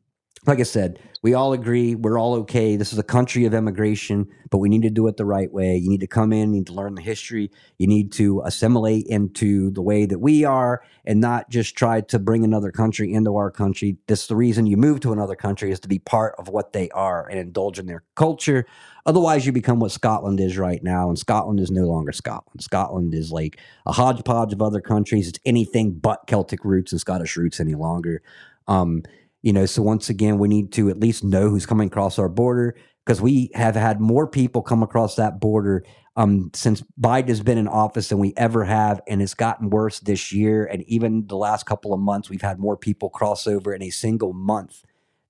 like 0.46 0.60
I 0.60 0.64
said, 0.64 0.98
we 1.22 1.32
all 1.32 1.54
agree 1.54 1.94
we're 1.94 2.18
all 2.18 2.34
okay. 2.34 2.76
This 2.76 2.92
is 2.92 2.98
a 2.98 3.02
country 3.02 3.46
of 3.46 3.54
immigration, 3.54 4.28
but 4.50 4.58
we 4.58 4.68
need 4.68 4.82
to 4.82 4.90
do 4.90 5.06
it 5.06 5.16
the 5.16 5.24
right 5.24 5.50
way. 5.50 5.74
You 5.76 5.88
need 5.88 6.00
to 6.00 6.06
come 6.06 6.34
in, 6.34 6.52
you 6.52 6.58
need 6.58 6.66
to 6.66 6.74
learn 6.74 6.94
the 6.96 7.02
history, 7.02 7.50
you 7.78 7.86
need 7.86 8.12
to 8.12 8.42
assimilate 8.44 9.06
into 9.06 9.70
the 9.70 9.80
way 9.80 10.04
that 10.04 10.18
we 10.18 10.44
are 10.44 10.82
and 11.06 11.20
not 11.20 11.48
just 11.48 11.76
try 11.76 12.02
to 12.02 12.18
bring 12.18 12.44
another 12.44 12.70
country 12.70 13.10
into 13.10 13.36
our 13.36 13.50
country. 13.50 13.96
This 14.06 14.22
is 14.22 14.26
the 14.26 14.36
reason 14.36 14.66
you 14.66 14.76
move 14.76 15.00
to 15.00 15.12
another 15.12 15.34
country 15.34 15.70
is 15.70 15.80
to 15.80 15.88
be 15.88 15.98
part 15.98 16.34
of 16.38 16.48
what 16.48 16.74
they 16.74 16.90
are 16.90 17.26
and 17.26 17.38
indulge 17.38 17.78
in 17.78 17.86
their 17.86 18.04
culture. 18.14 18.66
Otherwise, 19.06 19.46
you 19.46 19.52
become 19.52 19.80
what 19.80 19.92
Scotland 19.92 20.40
is 20.40 20.58
right 20.58 20.82
now, 20.82 21.08
and 21.08 21.18
Scotland 21.18 21.58
is 21.58 21.70
no 21.70 21.84
longer 21.84 22.12
Scotland. 22.12 22.62
Scotland 22.62 23.14
is 23.14 23.32
like 23.32 23.58
a 23.86 23.92
hodgepodge 23.92 24.52
of 24.52 24.60
other 24.60 24.80
countries. 24.80 25.28
It's 25.28 25.38
anything 25.46 25.92
but 25.92 26.26
Celtic 26.26 26.64
roots 26.64 26.92
and 26.92 27.00
Scottish 27.00 27.36
roots 27.36 27.60
any 27.60 27.74
longer. 27.74 28.22
Um, 28.66 29.02
you 29.44 29.52
know, 29.52 29.66
so 29.66 29.82
once 29.82 30.08
again, 30.08 30.38
we 30.38 30.48
need 30.48 30.72
to 30.72 30.88
at 30.88 30.98
least 30.98 31.22
know 31.22 31.50
who's 31.50 31.66
coming 31.66 31.88
across 31.88 32.18
our 32.18 32.30
border 32.30 32.76
because 33.04 33.20
we 33.20 33.50
have 33.52 33.76
had 33.76 34.00
more 34.00 34.26
people 34.26 34.62
come 34.62 34.82
across 34.82 35.16
that 35.16 35.38
border 35.38 35.84
um, 36.16 36.50
since 36.54 36.82
Biden 36.98 37.28
has 37.28 37.42
been 37.42 37.58
in 37.58 37.68
office 37.68 38.08
than 38.08 38.18
we 38.18 38.32
ever 38.38 38.64
have, 38.64 39.02
and 39.06 39.20
it's 39.20 39.34
gotten 39.34 39.68
worse 39.68 40.00
this 40.00 40.32
year. 40.32 40.64
And 40.64 40.82
even 40.84 41.26
the 41.26 41.36
last 41.36 41.66
couple 41.66 41.92
of 41.92 42.00
months, 42.00 42.30
we've 42.30 42.40
had 42.40 42.58
more 42.58 42.74
people 42.74 43.10
cross 43.10 43.46
over 43.46 43.74
in 43.74 43.82
a 43.82 43.90
single 43.90 44.32
month 44.32 44.82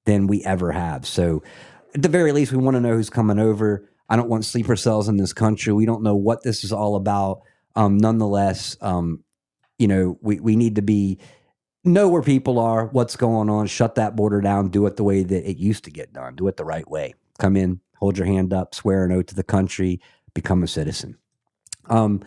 than 0.05 0.29
we 0.29 0.45
ever 0.45 0.71
have. 0.71 1.07
So, 1.07 1.43
at 1.93 2.03
the 2.03 2.09
very 2.09 2.31
least, 2.31 2.53
we 2.53 2.59
want 2.59 2.77
to 2.77 2.81
know 2.81 2.95
who's 2.95 3.11
coming 3.11 3.41
over. 3.41 3.91
I 4.09 4.15
don't 4.15 4.29
want 4.29 4.45
sleeper 4.45 4.77
cells 4.77 5.09
in 5.09 5.17
this 5.17 5.33
country. 5.33 5.73
We 5.73 5.87
don't 5.87 6.05
know 6.05 6.15
what 6.15 6.45
this 6.45 6.63
is 6.63 6.73
all 6.73 6.95
about. 6.95 7.41
Um, 7.75 7.99
nonetheless, 7.99 8.77
um, 8.81 9.25
you 9.77 9.89
know, 9.89 10.19
we, 10.21 10.39
we 10.39 10.55
need 10.55 10.77
to 10.77 10.83
be 10.83 11.19
know 11.85 12.09
where 12.09 12.23
people 12.23 12.59
are, 12.59 12.87
what's 12.87 13.17
going 13.17 13.51
on, 13.51 13.67
shut 13.67 13.95
that 13.97 14.17
border 14.17 14.41
down, 14.41 14.69
do 14.69 14.87
it 14.87 14.97
the 14.97 15.05
way 15.05 15.23
that 15.23 15.49
it 15.49 15.59
used 15.59 15.85
to 15.85 15.91
get 15.91 16.13
done, 16.13 16.35
do 16.35 16.49
it 16.49 16.57
the 16.57 16.65
right 16.65 16.89
way. 16.89 17.15
Come 17.39 17.57
in, 17.57 17.81
hold 17.99 18.17
your 18.17 18.27
hand 18.27 18.53
up, 18.53 18.75
swear 18.75 19.05
an 19.05 19.13
oath 19.13 19.27
to 19.27 19.35
the 19.35 19.43
country, 19.43 20.01
become 20.33 20.63
a 20.63 20.69
citizen. 20.69 21.17
Um, 21.89 22.23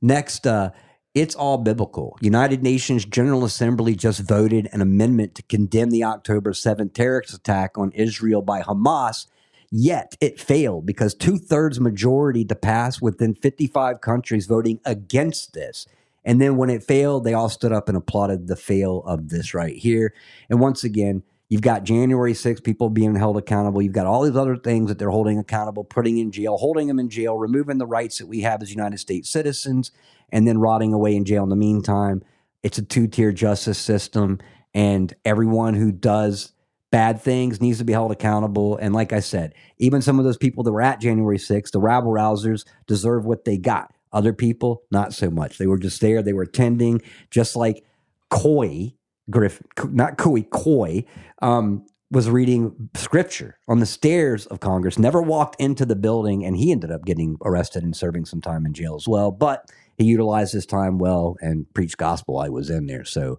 next, 0.00 0.46
uh, 0.46 0.70
it's 1.14 1.34
all 1.34 1.58
biblical. 1.58 2.16
United 2.22 2.62
Nations 2.62 3.04
General 3.04 3.44
Assembly 3.44 3.94
just 3.94 4.20
voted 4.20 4.68
an 4.72 4.80
amendment 4.80 5.34
to 5.34 5.42
condemn 5.42 5.90
the 5.90 6.04
October 6.04 6.52
7th 6.52 6.94
terrorist 6.94 7.34
attack 7.34 7.76
on 7.76 7.92
Israel 7.92 8.40
by 8.40 8.62
Hamas, 8.62 9.26
yet 9.70 10.16
it 10.22 10.40
failed 10.40 10.86
because 10.86 11.14
two 11.14 11.36
thirds 11.36 11.78
majority 11.78 12.46
to 12.46 12.54
pass 12.54 13.02
within 13.02 13.34
55 13.34 14.00
countries 14.00 14.46
voting 14.46 14.80
against 14.86 15.52
this. 15.52 15.86
And 16.24 16.40
then 16.40 16.56
when 16.56 16.70
it 16.70 16.84
failed, 16.84 17.24
they 17.24 17.34
all 17.34 17.48
stood 17.48 17.72
up 17.72 17.88
and 17.88 17.96
applauded 17.96 18.46
the 18.46 18.56
fail 18.56 19.02
of 19.06 19.28
this 19.28 19.54
right 19.54 19.76
here. 19.76 20.14
And 20.48 20.60
once 20.60 20.84
again, 20.84 21.22
you've 21.48 21.62
got 21.62 21.84
January 21.84 22.32
6th, 22.32 22.62
people 22.62 22.90
being 22.90 23.14
held 23.14 23.36
accountable. 23.36 23.82
You've 23.82 23.92
got 23.92 24.06
all 24.06 24.22
these 24.22 24.36
other 24.36 24.56
things 24.56 24.88
that 24.88 24.98
they're 24.98 25.10
holding 25.10 25.38
accountable, 25.38 25.84
putting 25.84 26.18
in 26.18 26.30
jail, 26.30 26.56
holding 26.56 26.86
them 26.86 26.98
in 26.98 27.08
jail, 27.08 27.36
removing 27.36 27.78
the 27.78 27.86
rights 27.86 28.18
that 28.18 28.28
we 28.28 28.40
have 28.40 28.62
as 28.62 28.70
United 28.70 28.98
States 28.98 29.30
citizens, 29.30 29.90
and 30.30 30.46
then 30.46 30.58
rotting 30.58 30.92
away 30.92 31.16
in 31.16 31.24
jail 31.24 31.42
in 31.42 31.48
the 31.48 31.56
meantime. 31.56 32.22
It's 32.62 32.78
a 32.78 32.82
two 32.82 33.08
tier 33.08 33.32
justice 33.32 33.78
system, 33.78 34.38
and 34.72 35.12
everyone 35.24 35.74
who 35.74 35.90
does 35.90 36.52
bad 36.92 37.20
things 37.20 37.60
needs 37.60 37.78
to 37.78 37.84
be 37.84 37.92
held 37.92 38.12
accountable. 38.12 38.76
And 38.76 38.94
like 38.94 39.12
I 39.12 39.20
said, 39.20 39.54
even 39.78 40.02
some 40.02 40.18
of 40.18 40.24
those 40.24 40.36
people 40.36 40.62
that 40.62 40.72
were 40.72 40.82
at 40.82 41.00
January 41.00 41.38
6th, 41.38 41.72
the 41.72 41.80
rabble 41.80 42.12
rousers, 42.12 42.64
deserve 42.86 43.24
what 43.24 43.44
they 43.44 43.56
got. 43.58 43.92
Other 44.12 44.32
people, 44.32 44.82
not 44.90 45.12
so 45.14 45.30
much. 45.30 45.58
They 45.58 45.66
were 45.66 45.78
just 45.78 46.00
there. 46.00 46.22
They 46.22 46.32
were 46.32 46.42
attending, 46.42 47.00
just 47.30 47.56
like 47.56 47.84
Couy 48.30 48.94
Griffin, 49.30 49.66
not 49.90 50.18
Coy, 50.18 50.42
Coy, 50.42 51.04
um, 51.40 51.86
was 52.10 52.28
reading 52.28 52.90
scripture 52.94 53.58
on 53.66 53.80
the 53.80 53.86
stairs 53.86 54.44
of 54.46 54.60
Congress, 54.60 54.98
never 54.98 55.22
walked 55.22 55.58
into 55.58 55.86
the 55.86 55.96
building, 55.96 56.44
and 56.44 56.56
he 56.56 56.70
ended 56.70 56.90
up 56.90 57.06
getting 57.06 57.38
arrested 57.42 57.82
and 57.82 57.96
serving 57.96 58.26
some 58.26 58.42
time 58.42 58.66
in 58.66 58.74
jail 58.74 58.94
as 58.94 59.08
well. 59.08 59.30
But 59.30 59.70
he 59.96 60.04
utilized 60.04 60.52
his 60.52 60.66
time 60.66 60.98
well 60.98 61.36
and 61.40 61.66
preached 61.72 61.96
gospel. 61.96 62.38
I 62.38 62.50
was 62.50 62.68
in 62.68 62.86
there. 62.86 63.04
So 63.04 63.38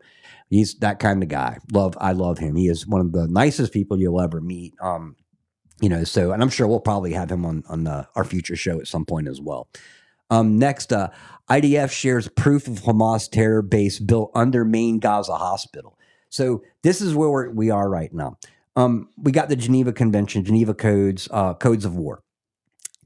he's 0.49 0.75
that 0.79 0.99
kind 0.99 1.21
of 1.21 1.29
guy. 1.29 1.59
Love, 1.71 1.95
I 2.01 2.13
love 2.13 2.39
him. 2.39 2.55
He 2.55 2.67
is 2.67 2.87
one 2.87 3.01
of 3.01 3.11
the 3.11 3.27
nicest 3.27 3.73
people 3.73 3.99
you'll 3.99 4.21
ever 4.21 4.41
meet. 4.41 4.73
Um, 4.81 5.15
you 5.79 5.89
know, 5.89 6.03
so, 6.03 6.31
and 6.31 6.41
I'm 6.41 6.49
sure 6.49 6.67
we'll 6.67 6.79
probably 6.79 7.13
have 7.13 7.31
him 7.31 7.45
on, 7.45 7.63
on 7.67 7.83
the, 7.83 8.07
our 8.15 8.23
future 8.23 8.55
show 8.55 8.79
at 8.79 8.87
some 8.87 9.05
point 9.05 9.27
as 9.27 9.39
well. 9.41 9.67
Um, 10.29 10.57
next, 10.57 10.91
uh, 10.91 11.09
IDF 11.49 11.91
shares 11.91 12.27
proof 12.29 12.67
of 12.67 12.81
Hamas 12.81 13.29
terror 13.29 13.61
base 13.61 13.99
built 13.99 14.31
under 14.33 14.65
main 14.65 14.99
Gaza 14.99 15.35
hospital. 15.35 15.97
So 16.29 16.63
this 16.81 17.01
is 17.01 17.13
where 17.13 17.29
we're, 17.29 17.49
we 17.49 17.69
are 17.69 17.89
right 17.89 18.11
now. 18.13 18.37
Um, 18.75 19.09
we 19.17 19.31
got 19.31 19.49
the 19.49 19.55
Geneva 19.55 19.93
Convention, 19.93 20.43
Geneva 20.43 20.73
Codes, 20.73 21.27
uh, 21.29 21.53
Codes 21.53 21.85
of 21.85 21.95
War. 21.95 22.23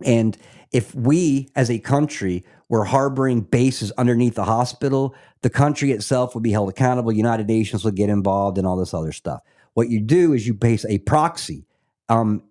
And 0.05 0.37
if 0.71 0.93
we 0.93 1.49
as 1.55 1.69
a 1.69 1.79
country 1.79 2.45
were 2.69 2.85
harboring 2.85 3.41
bases 3.41 3.91
underneath 3.93 4.35
the 4.35 4.45
hospital, 4.45 5.15
the 5.41 5.49
country 5.49 5.91
itself 5.91 6.35
would 6.35 6.43
be 6.43 6.51
held 6.51 6.69
accountable. 6.69 7.11
United 7.11 7.47
Nations 7.47 7.83
would 7.83 7.95
get 7.95 8.09
involved 8.09 8.57
and 8.57 8.67
all 8.67 8.77
this 8.77 8.93
other 8.93 9.11
stuff. 9.11 9.41
What 9.73 9.89
you 9.89 9.99
do 9.99 10.33
is 10.33 10.47
you 10.47 10.53
base 10.53 10.85
a 10.85 10.99
proxy 10.99 11.65
um, 12.09 12.43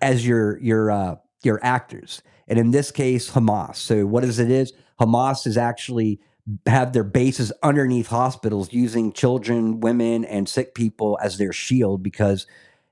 as 0.00 0.26
your 0.26 0.58
your 0.60 0.90
uh, 0.90 1.16
your 1.44 1.60
actors 1.62 2.22
and 2.48 2.58
in 2.58 2.70
this 2.70 2.90
case, 2.90 3.30
Hamas. 3.30 3.76
So 3.76 4.06
what 4.06 4.24
is 4.24 4.38
it 4.38 4.50
is? 4.50 4.72
Hamas 5.00 5.46
is 5.46 5.56
actually 5.56 6.20
have 6.66 6.92
their 6.92 7.04
bases 7.04 7.52
underneath 7.62 8.08
hospitals 8.08 8.72
using 8.72 9.12
children, 9.12 9.80
women, 9.80 10.24
and 10.24 10.48
sick 10.48 10.74
people 10.74 11.18
as 11.22 11.38
their 11.38 11.52
shield 11.52 12.02
because 12.02 12.46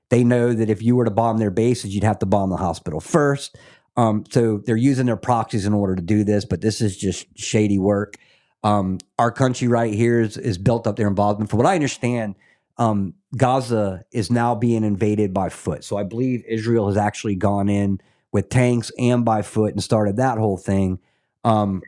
they 0.09 0.23
know 0.23 0.53
that 0.53 0.69
if 0.69 0.81
you 0.81 0.95
were 0.95 1.05
to 1.05 1.11
bomb 1.11 1.37
their 1.37 1.51
bases, 1.51 1.93
you'd 1.93 2.03
have 2.03 2.19
to 2.19 2.25
bomb 2.25 2.49
the 2.49 2.57
hospital 2.57 2.99
first. 2.99 3.57
Um, 3.97 4.23
so 4.31 4.61
they're 4.65 4.77
using 4.77 5.05
their 5.05 5.17
proxies 5.17 5.65
in 5.65 5.73
order 5.73 5.95
to 5.95 6.01
do 6.01 6.23
this, 6.23 6.45
but 6.45 6.61
this 6.61 6.81
is 6.81 6.97
just 6.97 7.27
shady 7.37 7.77
work. 7.77 8.15
Um, 8.63 8.99
our 9.19 9.31
country 9.31 9.67
right 9.67 9.93
here 9.93 10.21
is, 10.21 10.37
is 10.37 10.57
built 10.57 10.87
up 10.87 10.95
their 10.95 11.07
involvement. 11.07 11.49
From 11.49 11.57
what 11.57 11.67
I 11.67 11.75
understand, 11.75 12.35
um, 12.77 13.15
Gaza 13.35 14.05
is 14.11 14.31
now 14.31 14.55
being 14.55 14.83
invaded 14.83 15.33
by 15.33 15.49
foot. 15.49 15.83
So 15.83 15.97
I 15.97 16.03
believe 16.03 16.43
Israel 16.47 16.87
has 16.87 16.97
actually 16.97 17.35
gone 17.35 17.67
in 17.69 17.99
with 18.31 18.49
tanks 18.49 18.91
and 18.97 19.25
by 19.25 19.41
foot 19.41 19.73
and 19.73 19.83
started 19.83 20.17
that 20.17 20.37
whole 20.37 20.57
thing. 20.57 20.99
Um, 21.43 21.81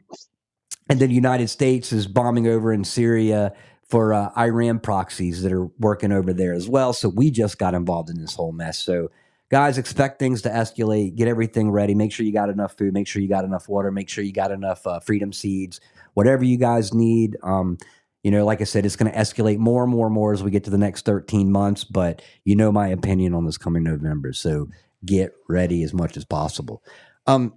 and 0.89 0.99
then 0.99 1.09
the 1.09 1.15
United 1.15 1.49
States 1.49 1.93
is 1.93 2.07
bombing 2.07 2.47
over 2.47 2.73
in 2.73 2.83
Syria 2.83 3.53
for 3.87 4.13
uh, 4.13 4.31
Iran 4.37 4.79
proxies 4.79 5.43
that 5.43 5.51
are 5.51 5.65
working 5.79 6.11
over 6.11 6.33
there 6.33 6.53
as 6.53 6.67
well. 6.67 6.93
So 6.93 7.09
we 7.09 7.31
just 7.31 7.57
got 7.57 7.73
involved 7.73 8.09
in 8.09 8.19
this 8.19 8.35
whole 8.35 8.51
mess. 8.51 8.79
So 8.79 9.09
guys, 9.49 9.77
expect 9.77 10.19
things 10.19 10.41
to 10.41 10.49
escalate. 10.49 11.15
Get 11.15 11.27
everything 11.27 11.69
ready. 11.71 11.93
Make 11.93 12.11
sure 12.11 12.25
you 12.25 12.33
got 12.33 12.49
enough 12.49 12.75
food. 12.75 12.93
Make 12.93 13.07
sure 13.07 13.21
you 13.21 13.29
got 13.29 13.45
enough 13.45 13.69
water. 13.69 13.91
Make 13.91 14.09
sure 14.09 14.23
you 14.23 14.33
got 14.33 14.51
enough 14.51 14.85
uh, 14.87 14.99
freedom 14.99 15.31
seeds. 15.31 15.79
Whatever 16.15 16.43
you 16.43 16.57
guys 16.57 16.93
need. 16.93 17.37
Um, 17.43 17.77
you 18.23 18.31
know, 18.31 18.45
like 18.45 18.61
I 18.61 18.63
said, 18.63 18.85
it's 18.85 18.95
going 18.95 19.11
to 19.11 19.17
escalate 19.17 19.57
more 19.57 19.83
and 19.83 19.91
more 19.91 20.07
and 20.07 20.15
more 20.15 20.33
as 20.33 20.41
we 20.41 20.49
get 20.49 20.63
to 20.63 20.69
the 20.69 20.77
next 20.77 21.05
13 21.05 21.51
months. 21.51 21.83
But 21.83 22.21
you 22.45 22.55
know 22.55 22.71
my 22.71 22.87
opinion 22.87 23.33
on 23.33 23.45
this 23.45 23.57
coming 23.57 23.83
November. 23.83 24.33
So 24.33 24.69
get 25.05 25.33
ready 25.47 25.83
as 25.83 25.93
much 25.93 26.17
as 26.17 26.25
possible. 26.25 26.83
Um, 27.27 27.53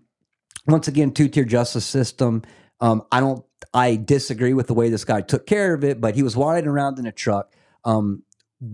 once 0.67 0.89
again, 0.89 1.13
two 1.13 1.29
tier 1.29 1.45
justice 1.45 1.85
system. 1.85 2.43
Um, 2.81 3.03
I 3.13 3.21
don't. 3.21 3.45
I 3.73 3.97
disagree 3.97 4.53
with 4.53 4.67
the 4.67 4.75
way 4.75 4.91
this 4.91 5.05
guy 5.05 5.21
took 5.23 5.47
care 5.47 5.75
of 5.75 5.85
it, 5.85 6.01
but 6.01 6.15
he 6.15 6.23
was 6.23 6.37
riding 6.37 6.69
around 6.69 6.99
in 6.99 7.07
a 7.07 7.13
truck, 7.13 7.53
um, 7.85 8.23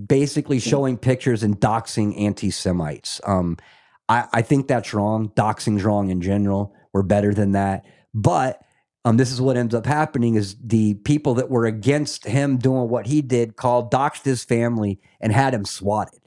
basically 0.07 0.59
showing 0.59 0.97
pictures 0.97 1.43
and 1.43 1.59
doxing 1.59 2.21
anti 2.21 2.51
Semites. 2.51 3.21
Um, 3.27 3.59
I, 4.09 4.27
I, 4.33 4.43
think 4.43 4.67
that's 4.67 4.93
wrong. 4.93 5.31
Doxing's 5.31 5.85
wrong 5.85 6.11
in 6.11 6.21
general. 6.21 6.75
We're 6.93 7.03
better 7.03 7.33
than 7.33 7.53
that. 7.53 7.85
But 8.13 8.61
um, 9.05 9.17
this 9.17 9.31
is 9.31 9.41
what 9.41 9.57
ends 9.57 9.75
up 9.75 9.87
happening: 9.87 10.35
is 10.35 10.57
the 10.63 10.95
people 10.95 11.35
that 11.35 11.51
were 11.51 11.67
against 11.67 12.27
him 12.27 12.57
doing 12.57 12.89
what 12.89 13.07
he 13.07 13.23
did 13.23 13.57
called 13.57 13.93
doxed 13.93 14.25
his 14.25 14.45
family 14.45 15.01
and 15.21 15.33
had 15.33 15.55
him 15.55 15.65
swatted 15.65 16.22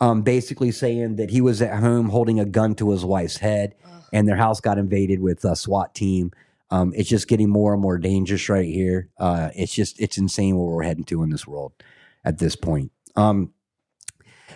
um, 0.00 0.22
basically 0.22 0.70
saying 0.70 1.16
that 1.16 1.30
he 1.30 1.40
was 1.40 1.62
at 1.62 1.80
home 1.80 2.08
holding 2.08 2.40
a 2.40 2.44
gun 2.44 2.74
to 2.76 2.90
his 2.90 3.04
wife's 3.04 3.38
head, 3.38 3.74
and 4.12 4.28
their 4.28 4.36
house 4.36 4.60
got 4.60 4.78
invaded 4.78 5.20
with 5.20 5.44
a 5.44 5.56
SWAT 5.56 5.94
team. 5.94 6.32
Um, 6.70 6.92
it's 6.96 7.08
just 7.08 7.28
getting 7.28 7.48
more 7.48 7.72
and 7.72 7.82
more 7.82 7.98
dangerous 7.98 8.48
right 8.48 8.66
here. 8.66 9.08
Uh, 9.18 9.50
it's 9.54 9.74
just 9.74 10.00
it's 10.00 10.18
insane 10.18 10.56
where 10.56 10.66
we're 10.66 10.82
heading 10.82 11.04
to 11.04 11.22
in 11.22 11.30
this 11.30 11.46
world 11.46 11.72
at 12.24 12.38
this 12.38 12.56
point. 12.56 12.90
Um, 13.16 13.52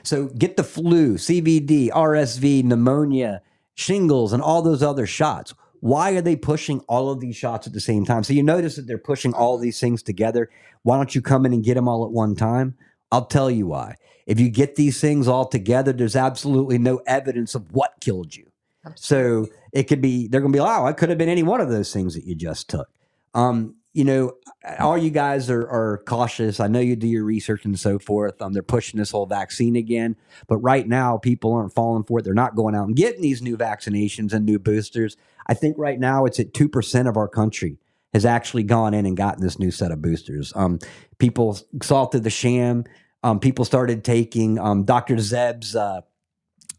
so 0.03 0.27
get 0.27 0.57
the 0.57 0.65
flu, 0.65 1.15
CVD, 1.15 1.91
RSV, 1.91 2.65
pneumonia, 2.65 3.43
shingles, 3.75 4.33
and 4.33 4.43
all 4.43 4.63
those 4.63 4.83
other 4.83 5.07
shots. 5.07 5.55
Why 5.81 6.13
are 6.13 6.21
they 6.21 6.37
pushing 6.37 6.81
all 6.89 7.11
of 7.11 7.21
these 7.21 7.37
shots 7.37 7.67
at 7.67 7.73
the 7.73 7.81
same 7.81 8.05
time? 8.05 8.25
So 8.25 8.33
you 8.33 8.43
notice 8.43 8.77
that 8.77 8.87
they're 8.87 8.99
pushing 8.99 9.33
all 9.33 9.59
these 9.59 9.79
things 9.79 10.03
together. 10.03 10.51
Why 10.83 10.97
don't 10.97 11.15
you 11.15 11.23
come 11.23 11.47
in 11.47 11.53
and 11.53 11.65
get 11.65 11.75
them 11.75 11.89
all 11.89 12.05
at 12.05 12.11
one 12.11 12.35
time? 12.35 12.77
I'll 13.13 13.27
tell 13.27 13.51
you 13.51 13.69
why. 13.69 13.95
If 14.29 14.39
you 14.39 14.51
get 14.51 14.77
these 14.77 15.01
things 15.01 15.27
all 15.27 15.47
together, 15.47 15.93
there's 15.93 16.15
absolutely 16.15 16.79
no 16.79 17.01
evidence 17.07 17.55
of 17.55 17.73
what 17.73 17.95
killed 18.01 18.37
you. 18.37 18.47
Absolutely. 18.85 19.49
So 19.49 19.55
it 19.73 19.85
could 19.85 20.03
be 20.03 20.29
they're 20.29 20.43
going 20.43 20.53
to 20.53 20.57
be, 20.57 20.61
oh, 20.61 20.87
it 20.87 20.99
could 20.99 21.09
have 21.09 21.19
been 21.19 21.31
any 21.31 21.43
one 21.43 21.63
of 21.63 21.71
those 21.71 21.93
things 21.93 22.15
that 22.15 22.25
you 22.25 22.35
just 22.35 22.69
took. 22.69 22.89
Um, 23.35 23.75
you 23.95 24.05
know, 24.05 24.33
all 24.79 24.99
you 24.99 25.11
guys 25.11 25.49
are, 25.49 25.67
are 25.69 26.03
cautious. 26.07 26.61
I 26.61 26.69
know 26.69 26.79
you 26.79 26.95
do 26.95 27.09
your 27.09 27.25
research 27.25 27.65
and 27.65 27.81
so 27.81 27.99
forth. 27.99 28.41
Um, 28.41 28.53
they're 28.53 28.63
pushing 28.63 28.99
this 28.99 29.11
whole 29.11 29.27
vaccine 29.27 29.77
again, 29.77 30.15
but 30.47 30.59
right 30.59 30.87
now 30.87 31.17
people 31.17 31.55
aren't 31.55 31.75
falling 31.75 32.05
for 32.05 32.19
it. 32.19 32.25
They're 32.25 32.35
not 32.35 32.55
going 32.55 32.75
out 32.75 32.87
and 32.87 32.95
getting 32.95 33.23
these 33.23 33.41
new 33.41 33.57
vaccinations 33.57 34.35
and 34.35 34.45
new 34.45 34.59
boosters. 34.59 35.17
I 35.47 35.55
think 35.55 35.77
right 35.79 35.99
now 35.99 36.27
it's 36.27 36.39
at 36.39 36.53
two 36.53 36.69
percent 36.69 37.09
of 37.09 37.17
our 37.17 37.29
country 37.29 37.79
has 38.13 38.25
actually 38.25 38.63
gone 38.63 38.95
in 38.95 39.07
and 39.07 39.17
gotten 39.17 39.43
this 39.43 39.59
new 39.59 39.71
set 39.71 39.91
of 39.91 40.01
boosters. 40.01 40.53
Um, 40.55 40.79
people 41.19 41.59
salted 41.83 42.25
the 42.25 42.31
sham 42.31 42.85
um, 43.23 43.41
people 43.41 43.65
started 43.65 44.05
taking 44.05 44.59
um, 44.59 44.85
Dr. 44.85 45.17
Zev's 45.17 45.75
uh, 45.75 46.03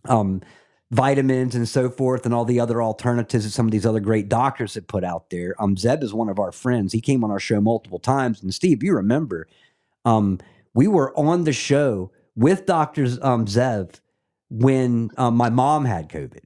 um, 0.05 0.41
vitamins 0.91 1.55
and 1.55 1.67
so 1.67 1.89
forth, 1.89 2.25
and 2.25 2.33
all 2.33 2.45
the 2.45 2.59
other 2.59 2.81
alternatives 2.81 3.43
that 3.45 3.51
some 3.51 3.65
of 3.67 3.71
these 3.71 3.85
other 3.85 3.99
great 3.99 4.29
doctors 4.29 4.73
had 4.73 4.87
put 4.87 5.03
out 5.03 5.29
there. 5.29 5.55
Um, 5.59 5.75
Zev 5.75 6.01
is 6.03 6.13
one 6.13 6.29
of 6.29 6.39
our 6.39 6.51
friends. 6.51 6.93
He 6.93 7.01
came 7.01 7.23
on 7.23 7.31
our 7.31 7.39
show 7.39 7.61
multiple 7.61 7.99
times. 7.99 8.41
And 8.41 8.53
Steve, 8.53 8.81
you 8.83 8.93
remember, 8.95 9.47
um, 10.05 10.39
we 10.73 10.87
were 10.87 11.17
on 11.17 11.43
the 11.43 11.53
show 11.53 12.11
with 12.35 12.65
Dr. 12.65 13.07
Um, 13.21 13.45
Zeb 13.45 13.91
when 14.49 15.11
um, 15.17 15.35
my 15.35 15.49
mom 15.49 15.85
had 15.85 16.09
COVID. 16.09 16.39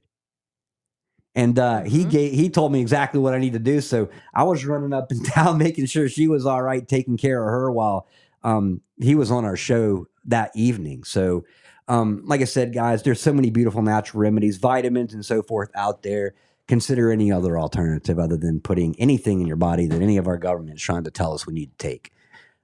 And 1.36 1.58
uh, 1.58 1.82
he 1.82 2.04
Mhm. 2.04 2.10
gave, 2.10 2.32
he 2.32 2.48
told 2.48 2.70
me 2.72 2.80
exactly 2.80 3.18
what 3.20 3.34
I 3.34 3.38
need 3.38 3.54
to 3.54 3.58
do. 3.58 3.80
So 3.80 4.08
I 4.34 4.44
was 4.44 4.64
running 4.64 4.92
up 4.92 5.10
and 5.10 5.24
down, 5.34 5.58
making 5.58 5.86
sure 5.86 6.08
she 6.08 6.28
was 6.28 6.46
all 6.46 6.62
right, 6.62 6.86
taking 6.86 7.16
care 7.16 7.42
of 7.42 7.48
her 7.50 7.70
while 7.72 8.06
um, 8.44 8.80
he 9.00 9.14
was 9.14 9.30
on 9.30 9.44
our 9.44 9.56
show 9.56 10.06
that 10.26 10.52
evening. 10.54 11.02
So, 11.04 11.44
um, 11.88 12.22
like 12.24 12.40
I 12.40 12.44
said, 12.44 12.72
guys, 12.72 13.02
there's 13.02 13.20
so 13.20 13.32
many 13.32 13.50
beautiful 13.50 13.82
natural 13.82 14.20
remedies, 14.22 14.58
vitamins, 14.58 15.12
and 15.14 15.24
so 15.24 15.42
forth 15.42 15.70
out 15.74 16.02
there. 16.02 16.34
Consider 16.68 17.10
any 17.10 17.30
other 17.32 17.58
alternative 17.58 18.18
other 18.18 18.36
than 18.38 18.60
putting 18.60 18.98
anything 18.98 19.40
in 19.40 19.46
your 19.46 19.56
body 19.56 19.86
that 19.86 20.00
any 20.00 20.16
of 20.16 20.26
our 20.26 20.38
government 20.38 20.76
is 20.76 20.82
trying 20.82 21.04
to 21.04 21.10
tell 21.10 21.34
us 21.34 21.46
we 21.46 21.52
need 21.52 21.70
to 21.72 21.76
take. 21.78 22.10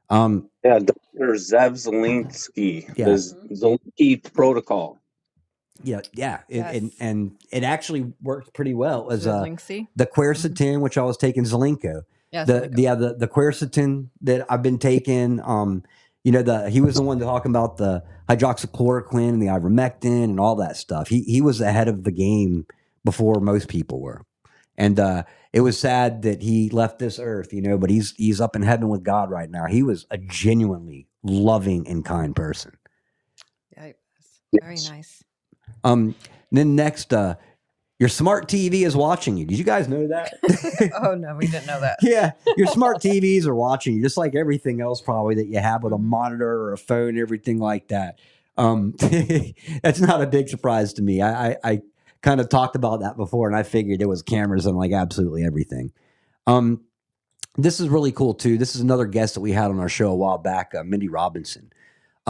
Um, 0.09 0.49
Yeah, 0.64 0.79
Dr. 0.79 1.35
Zev 1.35 1.73
Zelensky, 1.77 2.90
Yeah. 2.97 3.07
the 3.07 3.19
Z- 3.19 3.37
Zelensky 3.53 4.33
protocol. 4.33 4.99
yeah, 5.85 6.01
yeah, 6.14 6.40
it, 6.49 6.61
and 6.61 6.85
Yes. 6.85 6.95
and 7.01 7.33
it 7.53 7.62
actually 7.62 8.12
worked 8.23 8.55
pretty 8.55 8.75
well. 8.75 9.03
It 9.03 9.07
was 9.09 9.27
uh, 9.27 9.45
the 9.97 10.07
quercetin, 10.07 10.81
which 10.81 10.97
I 10.99 11.03
was 11.03 11.16
taking 11.19 11.45
Zelenko. 11.45 12.03
Yes. 12.33 12.47
the 12.47 12.55
we 12.55 12.61
go. 12.61 12.69
the 12.69 12.83
yeah, 12.83 12.95
the 12.95 13.14
the 13.14 13.29
quercetin 13.29 14.09
that 14.23 14.47
I've 14.51 14.62
been 14.62 14.79
taking. 14.79 15.40
Um, 15.40 15.83
you 16.25 16.33
know, 16.33 16.43
the 16.43 16.69
he 16.69 16.81
was 16.81 16.97
the 16.97 17.03
one 17.03 17.19
talking 17.19 17.51
about 17.51 17.79
the 17.79 18.03
hydroxychloroquine 18.29 19.31
and 19.31 19.43
the 19.43 19.47
ivermectin 19.47 20.25
and 20.25 20.38
all 20.38 20.57
that 20.57 20.77
stuff. 20.77 21.09
He 21.09 21.23
he 21.23 21.40
was 21.40 21.61
ahead 21.61 21.88
of 21.88 22.05
the 22.05 22.12
game 22.12 22.66
before 23.05 23.40
most 23.40 23.69
people 23.69 24.01
were, 24.01 24.27
and 24.77 25.01
uh, 25.01 25.23
it 25.53 25.62
was 25.62 25.79
sad 25.79 26.23
that 26.23 26.43
he 26.43 26.69
left 26.71 26.99
this 26.99 27.19
earth. 27.19 27.53
You 27.53 27.62
know, 27.62 27.79
but 27.79 27.90
he's 27.90 28.14
he's 28.16 28.40
up 28.40 28.55
in 28.55 28.62
heaven 28.62 28.88
with 28.88 29.03
God 29.03 29.31
right 29.31 29.51
now. 29.51 29.66
He 29.66 29.83
was 29.83 30.07
a 30.11 30.19
genuinely 30.19 31.09
loving 31.23 31.88
and 31.88 32.05
kind 32.05 32.37
person. 32.37 32.77
Yeah. 34.53 34.62
Very 34.62 34.77
nice. 34.88 35.23
Um, 35.85 36.14
then 36.51 36.75
next, 36.75 37.12
uh, 37.12 37.37
your 38.00 38.08
smart 38.08 38.48
TV 38.48 38.84
is 38.84 38.96
watching 38.96 39.36
you. 39.36 39.46
Did 39.46 39.58
you 39.58 39.64
guys 39.64 39.86
know 39.86 40.08
that? 40.08 40.34
oh 41.04 41.14
no, 41.14 41.36
we 41.36 41.46
didn't 41.46 41.66
know 41.68 41.80
that. 41.80 41.98
yeah, 42.02 42.32
your 42.56 42.66
smart 42.66 42.98
TVs 43.02 43.46
are 43.46 43.54
watching 43.54 43.94
you, 43.94 44.02
just 44.02 44.16
like 44.16 44.34
everything 44.34 44.80
else 44.80 45.00
probably 45.00 45.36
that 45.36 45.46
you 45.46 45.58
have 45.60 45.84
with 45.84 45.92
a 45.92 45.96
Mhm. 45.96 46.02
monitor 46.04 46.50
or 46.50 46.72
a 46.72 46.78
phone, 46.78 47.16
everything 47.18 47.58
like 47.58 47.86
that. 47.88 48.18
Um, 48.56 48.94
that's 49.82 50.00
not 50.00 50.20
a 50.20 50.26
big 50.26 50.48
surprise 50.48 50.92
to 50.94 51.02
me. 51.02 51.22
I, 51.22 51.50
I, 51.52 51.56
I 51.64 51.82
kind 52.20 52.40
of 52.40 52.48
talked 52.48 52.74
about 52.76 53.00
that 53.00 53.16
before, 53.16 53.46
and 53.46 53.56
I 53.56 53.62
figured 53.62 54.00
there 54.00 54.08
was 54.08 54.22
cameras 54.22 54.66
on 54.66 54.74
like 54.74 54.92
absolutely 54.92 55.44
everything. 55.44 55.92
Um, 56.46 56.80
this 57.56 57.80
is 57.80 57.88
really 57.88 58.12
cool 58.12 58.34
too. 58.34 58.58
This 58.58 58.74
is 58.74 58.80
another 58.80 59.06
guest 59.06 59.34
that 59.34 59.40
we 59.40 59.52
had 59.52 59.70
on 59.70 59.78
our 59.80 59.88
show 59.88 60.10
a 60.10 60.16
while 60.16 60.38
back, 60.38 60.74
uh, 60.74 60.84
Mindy 60.84 61.08
Robinson. 61.08 61.72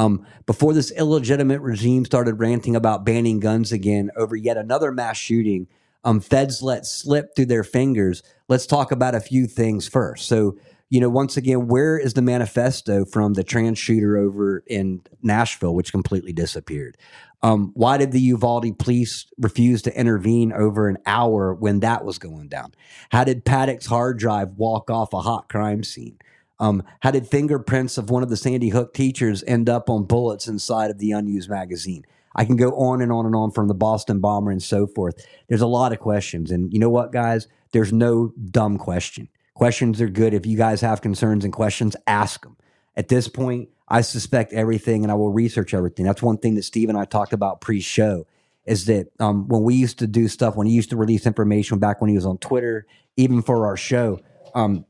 Um, 0.01 0.25
before 0.47 0.73
this 0.73 0.91
illegitimate 0.93 1.61
regime 1.61 2.07
started 2.07 2.41
ranting 2.41 2.75
about 2.75 3.05
banning 3.05 3.39
guns 3.39 3.71
again 3.71 4.11
over 4.17 4.35
yet 4.35 4.57
another 4.57 4.93
mass 4.93 5.19
shooting, 5.19 5.67
um, 6.05 6.21
feds 6.21 6.63
let 6.63 6.87
slip 6.87 7.37
through 7.37 7.47
their 7.47 7.65
fingers. 7.65 8.23
Let's 8.49 8.65
talk 8.65 8.93
about 8.93 9.15
a 9.15 9.21
few 9.21 9.47
things 9.47 9.89
first. 9.89 10.27
So, 10.27 10.57
you 10.89 11.01
know, 11.01 11.11
once 11.11 11.37
again, 11.37 11.69
where 11.69 11.99
is 11.99 12.15
the 12.15 12.23
manifesto 12.23 13.05
from 13.05 13.35
the 13.35 13.45
trans 13.45 13.79
shooter 13.79 14.17
over 14.17 14.65
in 14.67 15.03
Nashville, 15.23 15.75
which 15.75 15.93
completely 15.93 16.33
disappeared? 16.33 16.97
Um, 17.43 17.73
why 17.75 17.99
did 17.99 18.13
the 18.13 18.21
Uvalde 18.21 18.79
police 18.79 19.27
refuse 19.37 19.83
to 19.83 19.95
intervene 19.95 20.51
over 20.51 20.89
an 20.89 20.97
hour 21.05 21.53
when 21.53 21.81
that 21.81 22.07
was 22.07 22.19
going 22.19 22.49
down? 22.49 22.73
How 23.11 23.25
did 23.25 23.45
Paddock's 23.45 23.85
hard 23.85 24.19
drive 24.19 24.53
walk 24.57 24.91
off 24.91 25.13
a 25.13 25.21
hot 25.21 25.51
crime 25.51 25.85
scene? 25.85 26.17
Um, 26.61 26.83
how 27.01 27.11
did 27.11 27.27
fingerprints 27.27 27.99
of 27.99 28.11
one 28.11 28.23
of 28.23 28.29
the 28.29 28.37
Sandy 28.37 28.69
Hook 28.69 28.95
teachers 28.95 29.43
end 29.47 29.69
up 29.69 29.89
on 29.89 30.05
bullets 30.05 30.47
inside 30.47 30.91
of 30.91 30.99
the 30.99 31.13
unused 31.13 31.51
magazine? 31.51 32.05
I 32.37 32.45
can 32.45 32.57
go 32.57 32.71
on 32.73 33.01
and 33.01 33.11
on 33.11 33.27
and 33.27 33.35
on 33.35 33.51
from 33.51 33.67
the 33.67 33.75
Boston 33.75 34.21
bomber 34.21 34.51
and 34.51 34.63
so 34.63 34.87
forth. 34.87 35.27
There's 35.49 35.63
a 35.63 35.67
lot 35.67 35.93
of 35.93 35.99
questions. 35.99 36.51
And 36.51 36.73
you 36.73 36.79
know 36.79 36.91
what, 36.91 37.13
guys? 37.13 37.49
There's 37.73 37.93
no 37.93 38.33
dumb 38.51 38.79
question. 38.79 39.29
Questions 39.55 40.01
are 40.01 40.09
good. 40.09 40.35
If 40.35 40.47
you 40.47 40.57
guys 40.57 40.81
have 40.81 41.01
concerns 41.01 41.45
and 41.45 41.53
questions, 41.53 41.97
ask 42.07 42.43
them. 42.43 42.57
At 42.97 43.09
this 43.09 43.27
point, 43.27 43.71
I 43.89 44.03
suspect 44.03 44.53
everything 44.53 45.03
and 45.03 45.11
I 45.11 45.15
will 45.17 45.33
research 45.33 45.75
everything. 45.75 46.05
That's 46.05 46.23
one 46.23 46.39
thing 46.39 46.55
that 46.55 46.63
Steve 46.63 46.89
and 46.89 46.99
I 46.99 47.05
talked 47.05 47.33
about 47.33 47.61
pre 47.61 47.81
show 47.81 48.27
is 48.67 48.85
that 48.85 49.09
um, 49.19 49.49
when 49.49 49.63
we 49.63 49.75
used 49.75 49.99
to 49.99 50.07
do 50.07 50.29
stuff, 50.29 50.55
when 50.55 50.67
he 50.67 50.73
used 50.73 50.91
to 50.91 50.97
release 50.97 51.27
information 51.27 51.79
back 51.79 52.01
when 52.01 52.11
he 52.11 52.17
was 52.17 52.27
on 52.27 52.39
Twitter, 52.39 52.87
even 53.17 53.43
for 53.43 53.67
our 53.67 53.77
show, 53.77 54.21
um, 54.55 54.85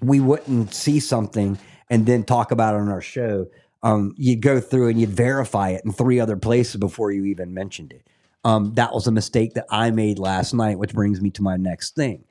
we 0.00 0.20
wouldn't 0.20 0.74
see 0.74 1.00
something 1.00 1.58
and 1.90 2.06
then 2.06 2.24
talk 2.24 2.50
about 2.50 2.74
it 2.74 2.78
on 2.78 2.88
our 2.88 3.00
show. 3.00 3.46
Um, 3.82 4.14
you'd 4.16 4.42
go 4.42 4.60
through 4.60 4.88
and 4.88 5.00
you'd 5.00 5.10
verify 5.10 5.70
it 5.70 5.82
in 5.84 5.92
three 5.92 6.18
other 6.18 6.36
places 6.36 6.76
before 6.76 7.12
you 7.12 7.24
even 7.26 7.54
mentioned 7.54 7.92
it. 7.92 8.06
Um, 8.44 8.74
that 8.74 8.92
was 8.92 9.06
a 9.06 9.12
mistake 9.12 9.54
that 9.54 9.66
I 9.70 9.90
made 9.90 10.18
last 10.18 10.54
night, 10.54 10.78
which 10.78 10.92
brings 10.92 11.20
me 11.20 11.30
to 11.30 11.42
my 11.42 11.56
next 11.56 11.94
thing. 11.94 12.24